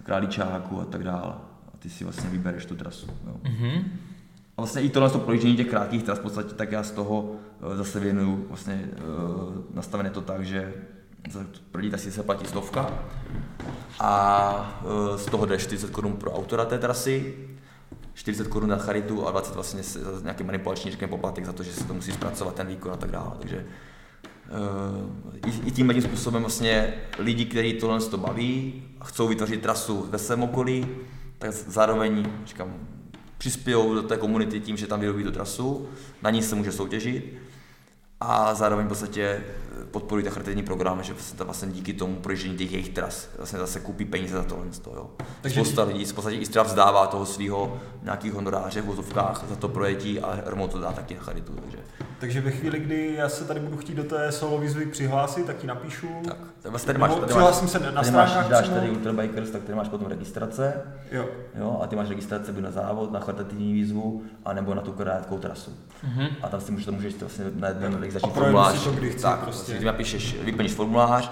Králíčáku 0.02 0.80
a 0.80 0.84
tak 0.84 1.04
dále. 1.04 1.34
A 1.74 1.76
ty 1.78 1.90
si 1.90 2.04
vlastně 2.04 2.30
vybereš 2.30 2.66
tu 2.66 2.74
trasu. 2.74 3.06
Jo. 3.26 3.36
Mm-hmm. 3.42 3.84
A 4.56 4.62
vlastně 4.62 4.82
i 4.82 4.88
tohle 4.88 5.10
to 5.10 5.18
projíždění 5.18 5.56
těch 5.56 5.70
krátkých 5.70 6.02
tras 6.02 6.18
v 6.18 6.22
podstatě, 6.22 6.54
tak 6.54 6.72
já 6.72 6.82
z 6.82 6.90
toho 6.90 7.32
eh, 7.72 7.76
zase 7.76 8.00
věnuju, 8.00 8.46
vlastně 8.48 8.84
uh, 8.84 9.54
nastavené 9.74 10.10
to 10.10 10.20
tak, 10.20 10.44
že 10.44 10.74
za 11.30 11.40
první 11.72 11.90
trasy 11.90 12.12
se 12.12 12.22
platí 12.22 12.46
stovka 12.46 12.90
a 14.00 14.80
uh, 14.84 15.16
z 15.16 15.26
toho 15.26 15.46
jde 15.46 15.58
40 15.58 15.90
korun 15.90 16.12
pro 16.12 16.32
autora 16.32 16.64
té 16.64 16.78
trasy 16.78 17.34
40 18.20 18.48
korun 18.48 18.70
na 18.70 18.78
charitu 18.78 19.26
a 19.26 19.30
20 19.30 19.54
vlastně 19.54 19.82
za 19.82 20.20
nějaký 20.22 20.44
manipulační 20.44 20.90
řekněme, 20.90 21.10
poplatek 21.10 21.46
za 21.46 21.52
to, 21.52 21.62
že 21.62 21.72
se 21.72 21.84
to 21.84 21.94
musí 21.94 22.12
zpracovat 22.12 22.54
ten 22.54 22.66
výkon 22.66 22.92
a 22.92 22.96
tak 22.96 23.10
dále. 23.10 23.32
Takže 23.38 23.66
i, 25.46 25.68
i 25.68 25.70
tímhle 25.70 25.94
tím 25.94 26.02
způsobem 26.02 26.42
vlastně 26.42 26.94
lidi, 27.18 27.44
kteří 27.44 27.72
tohle 27.72 28.00
to 28.00 28.18
baví 28.18 28.82
a 29.00 29.04
chcou 29.04 29.28
vytvořit 29.28 29.62
trasu 29.62 30.06
ve 30.10 30.18
svém 30.18 30.42
okolí, 30.42 30.86
tak 31.38 31.52
zároveň 31.52 32.26
říkám, 32.46 32.74
přispějou 33.38 33.94
do 33.94 34.02
té 34.02 34.16
komunity 34.16 34.60
tím, 34.60 34.76
že 34.76 34.86
tam 34.86 35.00
vyrobí 35.00 35.24
tu 35.24 35.32
trasu, 35.32 35.88
na 36.22 36.30
ní 36.30 36.42
se 36.42 36.54
může 36.54 36.72
soutěžit 36.72 37.34
a 38.20 38.54
zároveň 38.54 38.86
v 38.86 38.88
podstatě 38.88 39.44
podporují 39.90 40.24
ten 40.24 40.32
charitativní 40.32 40.62
program, 40.62 41.02
že 41.02 41.14
to 41.36 41.44
vlastně 41.44 41.68
díky 41.72 41.92
tomu 41.92 42.16
projíždění 42.16 42.56
těch 42.56 42.72
jejich 42.72 42.88
tras 42.88 43.28
vlastně 43.36 43.58
zase 43.58 43.80
koupí 43.80 44.04
peníze 44.04 44.36
za 44.36 44.42
tohle. 44.42 44.66
Jo. 44.94 45.10
Takže 45.42 45.60
Spousta 45.60 45.82
lidí 45.82 46.04
v 46.04 46.12
podstatě 46.12 46.36
i 46.36 46.46
třeba 46.46 46.64
vzdává 46.64 47.06
toho 47.06 47.26
svého 47.26 47.80
nějakých 48.02 48.32
honoráře 48.32 48.82
v 48.82 48.84
vozovkách 48.84 49.44
za 49.48 49.56
to 49.56 49.68
projetí 49.68 50.20
a 50.20 50.38
Rmo 50.46 50.68
to 50.68 50.78
dá 50.78 50.92
taky 50.92 51.14
na 51.14 51.20
charitu. 51.20 51.52
Takže. 51.52 51.78
takže 52.18 52.40
ve 52.40 52.50
chvíli, 52.50 52.78
kdy 52.78 53.14
já 53.14 53.28
se 53.28 53.44
tady 53.44 53.60
budu 53.60 53.76
chtít 53.76 53.94
do 53.94 54.04
té 54.04 54.32
solo 54.32 54.58
výzvy 54.58 54.86
přihlásit, 54.86 55.46
tak 55.46 55.56
ti 55.56 55.66
napíšu. 55.66 56.08
Tak, 56.24 56.36
tak 56.62 56.70
vlastně 56.70 56.86
tady 56.86 56.98
máš, 56.98 57.14
tady 57.14 57.26
přihlásím 57.26 57.64
máš, 57.64 57.72
se 57.72 57.78
na 57.78 58.02
tady. 58.02 58.10
Máš, 58.10 58.48
dáš 58.48 58.68
tady 58.68 58.90
Ultrabikers, 58.90 59.50
tak 59.50 59.62
tady 59.62 59.76
máš 59.76 59.88
potom 59.88 60.06
registrace. 60.06 60.82
Jo. 61.12 61.28
jo. 61.54 61.80
a 61.82 61.86
ty 61.86 61.96
máš 61.96 62.08
registrace 62.08 62.52
buď 62.52 62.62
na 62.62 62.70
závod, 62.70 63.12
na 63.12 63.20
charitativní 63.20 63.72
výzvu, 63.72 64.22
anebo 64.44 64.74
na 64.74 64.82
tu 64.82 64.92
krátkou 64.92 65.38
trasu. 65.38 65.70
Mm-hmm. 65.70 66.28
A 66.42 66.48
tam 66.48 66.60
si 66.60 66.72
můžeš, 66.72 67.14
to 67.14 67.20
vlastně 67.20 67.44
na 67.54 67.68
jednom 67.68 68.32
formulář. 68.32 68.84
To, 68.84 68.90
kdy 68.90 69.10
chci, 69.10 69.22
tak, 69.22 69.40
prostě. 69.40 69.69
Ty 69.78 69.84
napíšeš, 69.84 70.36
vyplníš 70.40 70.72
formulář, 70.72 71.30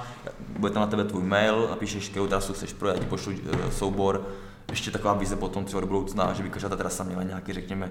bude 0.59 0.73
tam 0.73 0.81
na 0.81 0.87
tebe 0.87 1.05
tvůj 1.05 1.23
mail, 1.23 1.67
napíšeš, 1.71 2.09
kterou 2.09 2.27
trasu 2.27 2.53
chceš 2.53 2.73
projet, 2.73 2.95
já 2.95 3.01
ti 3.01 3.07
pošlu 3.07 3.33
uh, 3.33 3.71
soubor. 3.71 4.29
Ještě 4.71 4.91
taková 4.91 5.15
vize 5.15 5.37
potom 5.37 5.65
třeba 5.65 5.81
do 5.81 5.87
budoucna, 5.87 6.33
že 6.33 6.43
by 6.43 6.51
každá 6.51 6.69
ta 6.69 6.77
trasa 6.77 7.05
měla 7.05 7.23
nějaký, 7.23 7.53
řekněme, 7.53 7.91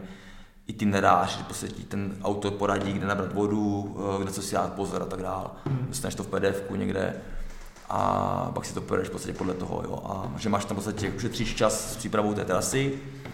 itinerář, 0.67 1.37
že 1.37 1.43
prostě 1.43 1.67
ten 1.87 2.17
auto 2.23 2.51
poradí, 2.51 2.93
kde 2.93 3.07
nabrat 3.07 3.33
vodu, 3.33 3.95
eh, 3.99 4.23
kde 4.23 4.31
co 4.31 4.41
si 4.41 4.55
dát 4.55 4.73
pozor 4.73 5.01
a 5.01 5.05
tak 5.05 5.21
dále. 5.21 5.45
Hmm. 5.65 5.85
Dostaneš 5.87 6.15
to 6.15 6.23
v 6.23 6.27
pdf 6.27 6.61
někde 6.75 7.13
a 7.89 8.51
pak 8.53 8.65
si 8.65 8.73
to 8.73 8.81
pojedeš 8.81 9.07
v 9.07 9.11
podstatě 9.11 9.33
podle 9.33 9.53
toho. 9.53 9.81
Jo. 9.83 10.03
A 10.05 10.39
že 10.39 10.49
máš 10.49 10.65
tam 10.65 10.75
v 10.75 10.77
podstatě, 10.77 11.09
ušetříš 11.09 11.55
čas 11.55 11.93
s 11.93 11.95
přípravou 11.95 12.33
té 12.33 12.45
trasy, 12.45 12.93
eh, 12.93 13.27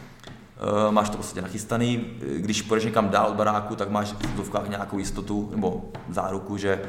máš 0.91 1.09
to 1.09 1.17
podstatě 1.17 1.41
nachystaný. 1.41 2.05
Když 2.37 2.61
půjdeš 2.61 2.85
někam 2.85 3.09
dál 3.09 3.27
od 3.27 3.35
baráku, 3.35 3.75
tak 3.75 3.89
máš 3.89 4.13
v 4.13 4.69
nějakou 4.69 4.99
jistotu 4.99 5.49
nebo 5.51 5.81
záruku, 6.09 6.57
že 6.57 6.81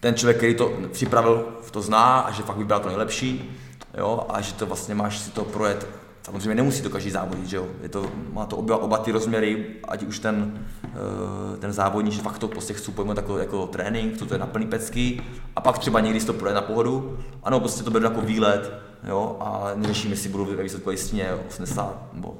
ten 0.00 0.14
člověk, 0.14 0.36
který 0.36 0.54
to 0.54 0.72
připravil, 0.92 1.46
to 1.70 1.82
zná 1.82 2.18
a 2.18 2.32
že 2.32 2.42
fakt 2.42 2.56
vybral 2.56 2.80
to 2.80 2.88
nejlepší 2.88 3.58
jo, 3.98 4.26
a 4.28 4.40
že 4.40 4.52
to 4.52 4.66
vlastně 4.66 4.94
máš 4.94 5.18
si 5.18 5.30
to 5.30 5.44
projet 5.44 5.86
Samozřejmě 6.26 6.54
nemusí 6.54 6.82
to 6.82 6.90
každý 6.90 7.10
závodit, 7.10 7.46
že 7.46 7.56
jo? 7.56 7.66
Je 7.82 7.88
to, 7.88 8.10
má 8.32 8.46
to 8.46 8.56
oba, 8.56 8.76
oba 8.76 8.98
ty 8.98 9.12
rozměry, 9.12 9.66
ať 9.88 10.02
už 10.02 10.18
ten, 10.18 10.66
uh, 10.84 11.56
ten 11.58 11.72
závodník, 11.72 12.14
že 12.14 12.22
fakt 12.22 12.38
to 12.38 12.48
prostě 12.48 12.74
chci 12.74 12.90
pojmout 12.90 13.16
jako, 13.16 13.38
jako 13.38 13.66
trénink, 13.66 14.18
co 14.18 14.26
to 14.26 14.34
je 14.34 14.38
na 14.38 14.46
plný 14.46 14.66
pecky, 14.66 15.22
a 15.56 15.60
pak 15.60 15.78
třeba 15.78 16.00
někdy 16.00 16.20
to 16.20 16.32
projde 16.32 16.54
na 16.54 16.60
pohodu, 16.62 17.18
ano, 17.42 17.60
prostě 17.60 17.84
to 17.84 17.90
beru 17.90 18.04
jako 18.04 18.20
výlet, 18.20 18.72
jo, 19.08 19.36
a 19.40 19.70
neřeším, 19.74 20.10
jestli 20.10 20.28
budu 20.28 20.44
ve 20.44 20.62
výsledku 20.62 20.90
listině 20.90 21.30
80 21.48 22.12
nebo 22.12 22.34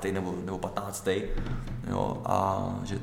5. 0.00 0.12
nebo, 0.12 0.34
nebo 0.44 0.58
15. 0.58 1.08
Jo, 1.90 2.22
a 2.24 2.66
že, 2.84 2.98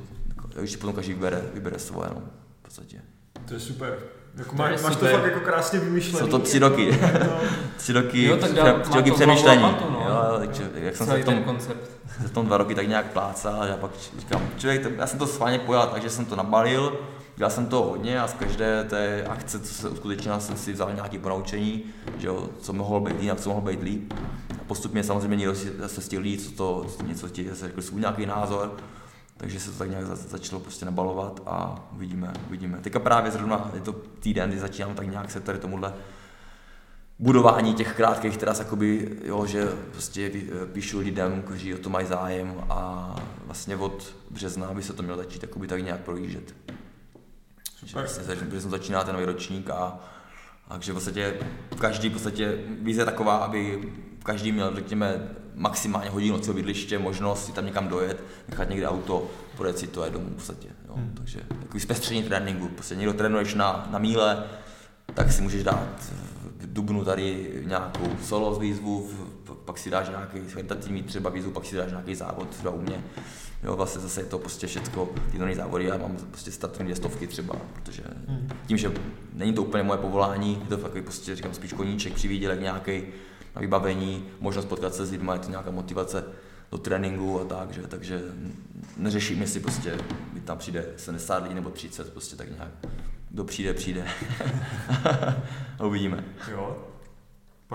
že 0.63 0.77
potom 0.77 0.95
každý 0.95 1.13
vybere, 1.13 1.41
vybere 1.53 1.79
svoje, 1.79 2.09
no, 2.15 2.21
v 2.59 2.63
podstatě. 2.63 3.01
To 3.45 3.53
je 3.53 3.59
super. 3.59 3.99
Jako 4.35 4.55
máš, 4.55 4.81
máš 4.81 4.95
to 4.95 5.05
fakt 5.05 5.23
jako 5.23 5.39
krásně 5.39 5.79
vymyšlené. 5.79 6.19
Jsou 6.19 6.31
to 6.31 6.39
tři 6.39 6.59
roky. 6.59 6.99
tři 7.77 7.93
roky, 7.93 8.23
jo, 8.23 8.37
tak 8.37 8.51
dá, 8.51 8.79
tři 8.79 8.97
roky 8.97 9.11
přemýšlení. 9.11 9.61
No. 9.61 10.05
jo, 10.07 10.35
takže, 10.39 10.69
jak 10.73 10.95
jsem 10.95 11.07
se 11.07 11.17
v 11.17 11.25
tom, 11.25 11.43
koncept. 11.43 11.91
v 12.05 12.31
tom 12.31 12.45
dva 12.45 12.57
roky 12.57 12.75
tak 12.75 12.87
nějak 12.87 13.05
plácal 13.11 13.61
a 13.61 13.65
já 13.65 13.77
pak 13.77 13.91
říkám, 14.19 14.49
člověk, 14.57 14.87
já 14.97 15.07
jsem 15.07 15.19
to 15.19 15.27
schválně 15.27 15.59
pojal, 15.59 15.87
takže 15.87 16.09
jsem 16.09 16.25
to 16.25 16.35
nabalil, 16.35 16.99
dělal 17.35 17.51
jsem 17.51 17.65
to 17.65 17.83
hodně 17.83 18.21
a 18.21 18.27
z 18.27 18.33
každé 18.33 18.83
té 18.83 19.23
akce, 19.23 19.59
co 19.59 19.73
se 19.73 19.89
uskutečnila, 19.89 20.39
jsem 20.39 20.57
si 20.57 20.73
vzal 20.73 20.93
nějaké 20.93 21.19
ponaučení, 21.19 21.83
že 22.17 22.27
jo, 22.27 22.49
co 22.61 22.73
mohlo 22.73 22.99
být 22.99 23.19
líp 23.19 23.31
co 23.35 23.49
mohlo 23.49 23.61
být 23.61 23.83
líp. 23.83 24.13
A 24.61 24.63
postupně 24.67 25.03
samozřejmě 25.03 25.37
někdo 25.37 25.55
se 25.87 26.01
stihl 26.01 26.23
co 26.37 26.51
to, 26.51 26.85
něco 27.07 27.29
ti 27.29 27.49
zase 27.49 27.67
řekl 27.67 27.81
svůj 27.81 28.01
nějaký 28.01 28.25
názor, 28.25 28.75
takže 29.37 29.59
se 29.59 29.71
to 29.71 29.77
tak 29.77 29.89
nějak 29.89 30.05
začalo 30.05 30.61
prostě 30.61 30.85
nabalovat 30.85 31.41
a 31.45 31.87
uvidíme, 31.95 32.33
uvidíme. 32.47 32.77
Teďka 32.81 32.99
právě 32.99 33.31
zrovna 33.31 33.71
je 33.73 33.81
to 33.81 33.93
týden, 33.93 34.49
kdy 34.49 34.59
začínám 34.59 34.95
tak 34.95 35.07
nějak 35.07 35.31
se 35.31 35.39
tady 35.39 35.59
tomuhle 35.59 35.93
budování 37.19 37.73
těch 37.73 37.95
krátkých 37.95 38.37
tras, 38.37 38.59
jakoby, 38.59 39.17
jo, 39.23 39.45
že 39.45 39.69
prostě 39.91 40.31
píšu 40.73 40.99
lidem, 40.99 41.41
kteří 41.41 41.75
o 41.75 41.77
to 41.77 41.89
mají 41.89 42.07
zájem 42.07 42.53
a 42.69 43.15
vlastně 43.45 43.75
od 43.75 44.15
března 44.29 44.73
by 44.73 44.83
se 44.83 44.93
to 44.93 45.03
mělo 45.03 45.17
začít 45.17 45.39
tak 45.39 45.55
nějak 45.81 45.99
projíždět. 45.99 46.55
Že 47.85 47.99
vlastně 47.99 48.35
březnu 48.35 48.71
začíná 48.71 49.03
ten 49.03 49.13
nový 49.13 49.25
ročník 49.25 49.69
a, 49.69 49.99
takže 50.67 50.91
v 50.91 50.95
podstatě 50.95 51.33
každý 51.79 52.09
v 52.09 52.13
podstatě 52.13 52.57
vize 52.81 53.05
taková, 53.05 53.35
aby 53.35 53.91
každý 54.23 54.51
měl, 54.51 54.75
řekněme, 54.75 55.29
maximálně 55.55 56.09
hodinu 56.09 56.35
od 56.35 56.43
svého 56.43 56.55
bydliště, 56.55 56.99
možnost 56.99 57.45
si 57.45 57.51
tam 57.51 57.65
někam 57.65 57.87
dojet, 57.87 58.23
nechat 58.49 58.69
někde 58.69 58.87
auto, 58.87 59.31
projet 59.57 59.79
si 59.79 59.87
to 59.87 60.03
a 60.03 60.09
domů 60.09 60.29
v 60.29 60.33
podstatě. 60.33 60.67
Jo. 60.87 60.93
Hmm. 60.95 61.13
Takže 61.17 61.39
takový 61.59 61.79
zpestření 61.79 62.23
tréninku. 62.23 62.67
Prostě 62.67 62.95
někdo 62.95 63.13
trénuješ 63.13 63.53
na, 63.53 63.87
na 63.91 63.99
míle, 63.99 64.43
tak 65.13 65.31
si 65.31 65.41
můžeš 65.41 65.63
dát 65.63 66.13
v 66.59 66.73
Dubnu 66.73 67.05
tady 67.05 67.51
nějakou 67.65 68.15
solo 68.23 68.59
výzvu, 68.59 69.09
pak 69.65 69.77
si 69.77 69.89
dáš 69.89 70.09
nějaký 70.09 70.39
charitativní 70.49 71.03
třeba 71.03 71.29
výzvu, 71.29 71.51
pak 71.51 71.65
si 71.65 71.75
dáš 71.75 71.91
nějaký 71.91 72.15
závod 72.15 72.49
třeba 72.49 72.71
u 72.71 72.81
mě. 72.81 73.03
Jo, 73.63 73.75
vlastně 73.75 74.01
zase 74.01 74.21
je 74.21 74.25
to 74.25 74.39
prostě 74.39 74.67
všechno 74.67 75.09
ty 75.31 75.55
závody, 75.55 75.85
já 75.85 75.97
mám 75.97 76.17
prostě 76.31 76.51
startovní 76.51 76.85
dvě 76.85 76.95
stovky 76.95 77.27
třeba, 77.27 77.55
protože 77.73 78.03
hmm. 78.27 78.49
tím, 78.65 78.77
že 78.77 78.91
není 79.33 79.53
to 79.53 79.63
úplně 79.63 79.83
moje 79.83 79.99
povolání, 79.99 80.59
je 80.61 80.77
to 80.77 80.77
takový 80.77 81.01
prostě, 81.01 81.35
říkám, 81.35 81.53
spíš 81.53 81.73
koníček, 81.73 82.13
přivídělek 82.13 82.61
nějaký, 82.61 83.01
na 83.55 83.61
vybavení, 83.61 84.25
možnost 84.39 84.65
potkat 84.65 84.95
se 84.95 85.05
s 85.05 85.11
lidmi, 85.11 85.31
je 85.33 85.39
to 85.39 85.49
nějaká 85.49 85.71
motivace 85.71 86.23
do 86.71 86.77
tréninku 86.77 87.41
a 87.41 87.45
tak, 87.45 87.71
že, 87.71 87.81
takže 87.81 88.21
neřeším, 88.97 89.41
jestli 89.41 89.59
prostě 89.59 89.97
mi 90.33 90.39
tam 90.39 90.57
přijde 90.57 90.85
70 90.97 91.43
lidí 91.43 91.55
nebo 91.55 91.69
30, 91.69 92.13
prostě 92.13 92.35
tak 92.35 92.49
nějak. 92.49 92.71
Kdo 93.29 93.43
přijde, 93.43 93.73
přijde. 93.73 94.07
a 95.79 95.85
uvidíme. 95.85 96.23
Jo, 96.51 96.92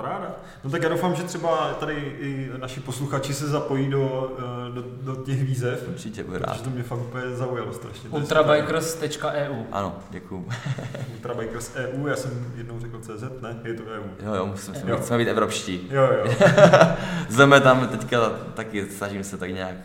Paráda. 0.02 0.36
No 0.64 0.70
tak 0.70 0.82
já 0.82 0.88
doufám, 0.88 1.14
že 1.14 1.22
třeba 1.22 1.74
tady 1.80 1.94
i 1.94 2.50
naši 2.58 2.80
posluchači 2.80 3.34
se 3.34 3.46
zapojí 3.46 3.90
do, 3.90 4.32
eh, 4.38 4.72
do, 4.72 4.84
do 5.02 5.24
těch 5.24 5.42
výzev. 5.44 5.88
Určitě, 5.88 6.24
bude 6.24 6.38
rád. 6.38 6.60
to 6.60 6.70
mě 6.70 6.82
fakt 6.82 6.98
úplně 6.98 7.36
zaujalo 7.36 7.72
strašně. 7.72 8.10
Ultrabikers.eu 8.10 9.66
Ano, 9.72 9.98
děkuju. 10.10 10.48
Ultrabikers.eu, 11.14 12.06
já 12.06 12.16
jsem 12.16 12.52
jednou 12.56 12.80
řekl 12.80 13.00
CZ, 13.00 13.42
ne? 13.42 13.60
Je 13.64 13.74
to 13.74 13.82
EU. 13.82 14.02
Jo, 14.26 14.34
jo, 14.34 14.46
musíme, 14.46 14.78
jo. 14.86 14.96
musíme 14.98 15.18
být 15.18 15.28
evropští. 15.28 15.88
Jo, 15.90 16.08
jo. 16.24 16.34
Zveme 17.28 17.60
tam 17.60 17.88
teďka 17.88 18.30
taky, 18.54 18.86
snažím 18.90 19.24
se 19.24 19.36
tak 19.36 19.50
nějak 19.50 19.76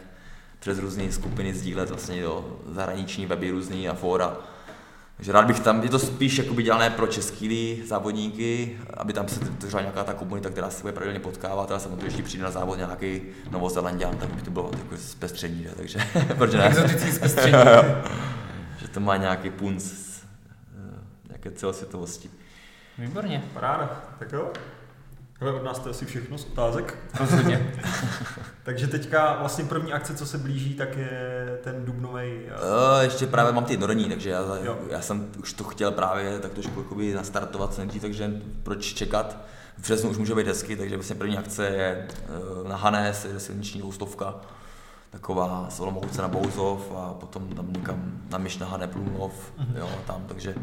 přes 0.59 0.79
různé 0.79 1.11
skupiny 1.11 1.53
sdílet 1.53 1.89
vlastně 1.89 2.21
do 2.21 2.59
zahraniční 2.71 3.25
weby 3.25 3.51
různý 3.51 3.89
a 3.89 3.93
fóra 3.93 4.37
takže 5.15 5.31
rád 5.31 5.45
bych 5.45 5.59
tam, 5.59 5.83
je 5.83 5.89
to 5.89 5.99
spíš 5.99 6.37
jakoby 6.37 6.63
dělané 6.63 6.89
pro 6.89 7.07
český 7.07 7.83
závodníky, 7.85 8.77
aby 8.97 9.13
tam 9.13 9.27
se 9.27 9.39
tvořila 9.39 9.81
nějaká 9.81 10.03
ta 10.03 10.13
komunita, 10.13 10.49
která 10.49 10.69
se 10.69 10.81
bude 10.81 10.93
pravidelně 10.93 11.19
potkávat, 11.19 11.71
ale 11.71 11.79
samozřejmě, 11.79 12.05
když 12.05 12.25
přijde 12.25 12.43
na 12.43 12.51
závod 12.51 12.77
nějaký 12.77 13.21
Novozelandian, 13.51 14.17
tak 14.17 14.29
by 14.29 14.41
to 14.41 14.51
bylo 14.51 14.71
jako 14.77 14.97
zpestření, 14.97 15.63
že? 15.63 15.69
takže 15.75 15.99
proč 16.37 16.53
ne? 16.53 16.67
Exotický 16.67 17.11
zpestření. 17.21 17.57
že 18.77 18.87
to 18.87 18.99
má 18.99 19.17
nějaký 19.17 19.49
punc 19.49 19.93
eh, 19.93 20.99
nějaké 21.29 21.51
celosvětovosti. 21.51 22.29
Výborně. 22.97 23.43
Paráda, 23.53 24.03
tak 24.19 24.31
jo. 24.31 24.51
Ale 25.43 25.53
od 25.53 25.63
nás 25.63 25.79
to 25.79 25.89
je 25.89 25.91
asi 25.91 26.05
všechno 26.05 26.37
z 26.37 26.45
otázek. 26.45 26.97
Rozhodně. 27.19 27.73
Takže 28.63 28.87
teďka 28.87 29.37
vlastně 29.39 29.63
první 29.63 29.93
akce, 29.93 30.15
co 30.15 30.25
se 30.25 30.37
blíží, 30.37 30.73
tak 30.73 30.97
je 30.97 31.59
ten 31.63 31.85
dubnový. 31.85 32.31
Uh, 32.43 33.01
ještě 33.01 33.27
právě 33.27 33.53
mám 33.53 33.65
ty 33.65 33.73
jednodenní, 33.73 34.05
takže 34.05 34.29
já, 34.29 34.43
já 34.89 35.01
jsem 35.01 35.31
už 35.39 35.53
to 35.53 35.63
chtěl 35.63 35.91
právě 35.91 36.39
tak 36.39 36.51
trošku 36.51 36.79
jakoby 36.79 37.13
nastartovat 37.13 37.77
nejdřív, 37.77 38.01
takže 38.01 38.31
proč 38.63 38.93
čekat. 38.93 39.37
V 39.77 39.81
březnu 39.81 40.09
už 40.09 40.17
může 40.17 40.35
být 40.35 40.47
hezky, 40.47 40.75
takže 40.75 40.95
vlastně 40.95 41.15
první 41.15 41.37
akce 41.37 41.65
je 41.65 42.07
uh, 42.61 42.69
na 42.69 42.75
Hanes, 42.75 43.25
je 43.25 43.39
silniční 43.39 43.79
dvoustovka, 43.79 44.35
taková 45.09 45.67
Solomouce 45.69 46.21
na 46.21 46.27
Bouzov 46.27 46.91
a 46.97 47.13
potom 47.13 47.47
tam 47.47 47.73
někam 47.73 48.21
na 48.29 48.37
Myš 48.37 48.57
na 48.57 48.67
Hane 48.67 48.87
Plumov, 48.87 49.33
mm-hmm. 49.33 49.77
jo, 49.77 49.89
tam, 50.07 50.23
takže 50.27 50.55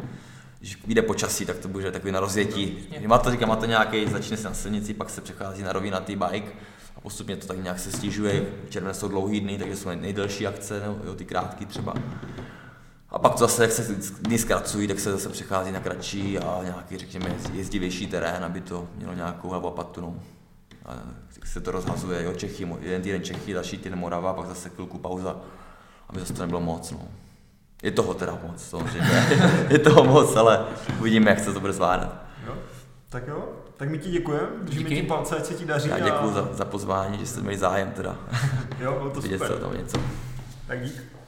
když 0.61 0.85
vyjde 0.87 1.03
počasí, 1.03 1.47
tak 1.47 1.59
to 1.59 1.69
bude 1.69 1.93
takový 1.93 2.13
na 2.13 2.21
rozjetí. 2.21 2.89
Má 3.07 3.19
to, 3.19 3.31
říkám, 3.31 3.49
má 3.49 3.57
to 3.57 3.67
nějaký, 3.67 4.07
začne 4.07 4.37
se 4.37 4.49
na 4.49 4.55
silnici, 4.55 4.95
pak 4.95 5.11
se 5.11 5.21
přechází 5.21 5.63
na 5.63 5.73
rovinatý 5.73 6.17
bike 6.17 6.53
a 6.97 7.01
postupně 7.01 7.37
to 7.37 7.47
tak 7.47 7.63
nějak 7.63 7.79
se 7.79 7.93
stěžuje. 7.93 8.47
Červené 8.69 8.95
jsou 8.95 9.09
dlouhý 9.09 9.41
dny, 9.41 9.59
takže 9.59 9.77
jsou 9.77 9.89
nejdelší 9.89 10.47
akce, 10.47 10.81
nebo 10.81 10.99
jo, 11.05 11.15
ty 11.15 11.25
krátké 11.25 11.67
třeba. 11.67 11.95
A 13.11 13.19
pak 13.19 13.33
to 13.33 13.39
zase, 13.39 13.63
jak 13.63 13.73
se 13.73 13.95
dny 14.21 14.39
zkracují, 14.39 14.89
tak 14.89 15.01
se 15.01 15.13
zase 15.13 15.29
přechází 15.29 15.73
na 15.73 15.81
kratší 15.81 16.39
a 16.39 16.61
nějaký, 16.63 16.99
řekněme, 16.99 17.37
jezdivější 17.53 18.07
terén, 18.07 18.45
aby 18.45 18.61
to 18.61 18.89
mělo 18.97 19.15
nějakou 19.15 19.49
hlavu 19.49 19.69
a 19.69 19.71
patu. 19.71 20.01
No. 20.01 20.15
A 20.87 20.95
tak 21.35 21.47
se 21.47 21.61
to 21.61 21.71
rozhazuje, 21.71 22.25
jo, 22.25 22.35
Čechy, 22.35 22.69
jeden 22.81 23.03
týden 23.03 23.23
Čechy, 23.23 23.53
další 23.53 23.79
týden 23.79 23.99
Morava, 23.99 24.33
pak 24.33 24.47
zase 24.47 24.69
chvilku 24.69 24.99
pauza, 24.99 25.37
aby 26.09 26.21
zase 26.21 26.33
to 26.33 26.43
nebylo 26.43 26.61
moc. 26.61 26.91
No. 26.91 27.09
Je 27.83 27.91
toho 27.91 28.15
teda 28.15 28.39
moc, 28.43 28.63
samozřejmě. 28.63 29.27
je 29.69 29.79
toho 29.79 30.05
moc, 30.05 30.37
ale 30.37 30.65
uvidíme, 31.01 31.31
jak 31.31 31.41
se 31.41 31.53
to 31.53 31.61
bude 31.61 31.73
zvládat. 31.73 32.25
Jo. 32.47 32.55
Tak 33.09 33.29
jo, 33.29 33.49
tak 33.77 33.89
my 33.89 33.99
ti 33.99 34.11
děkujeme, 34.11 34.47
držíme 34.63 34.89
ti 34.91 35.03
palce, 35.03 35.37
ať 35.37 35.45
se 35.45 35.55
ti 35.55 35.65
daří. 35.65 35.89
Já 35.89 35.99
děkuji 35.99 36.31
a... 36.31 36.33
za, 36.33 36.49
za 36.53 36.65
pozvání, 36.65 37.19
že 37.19 37.27
jste 37.27 37.41
měli 37.41 37.59
zájem 37.59 37.91
teda. 37.93 38.17
jo, 38.81 38.93
bylo 38.99 39.11
to 39.11 39.21
Vidět 39.21 39.39
super. 39.39 39.59
tam 39.59 39.77
něco. 39.77 39.99
Tak 40.67 40.81
dík. 40.85 41.20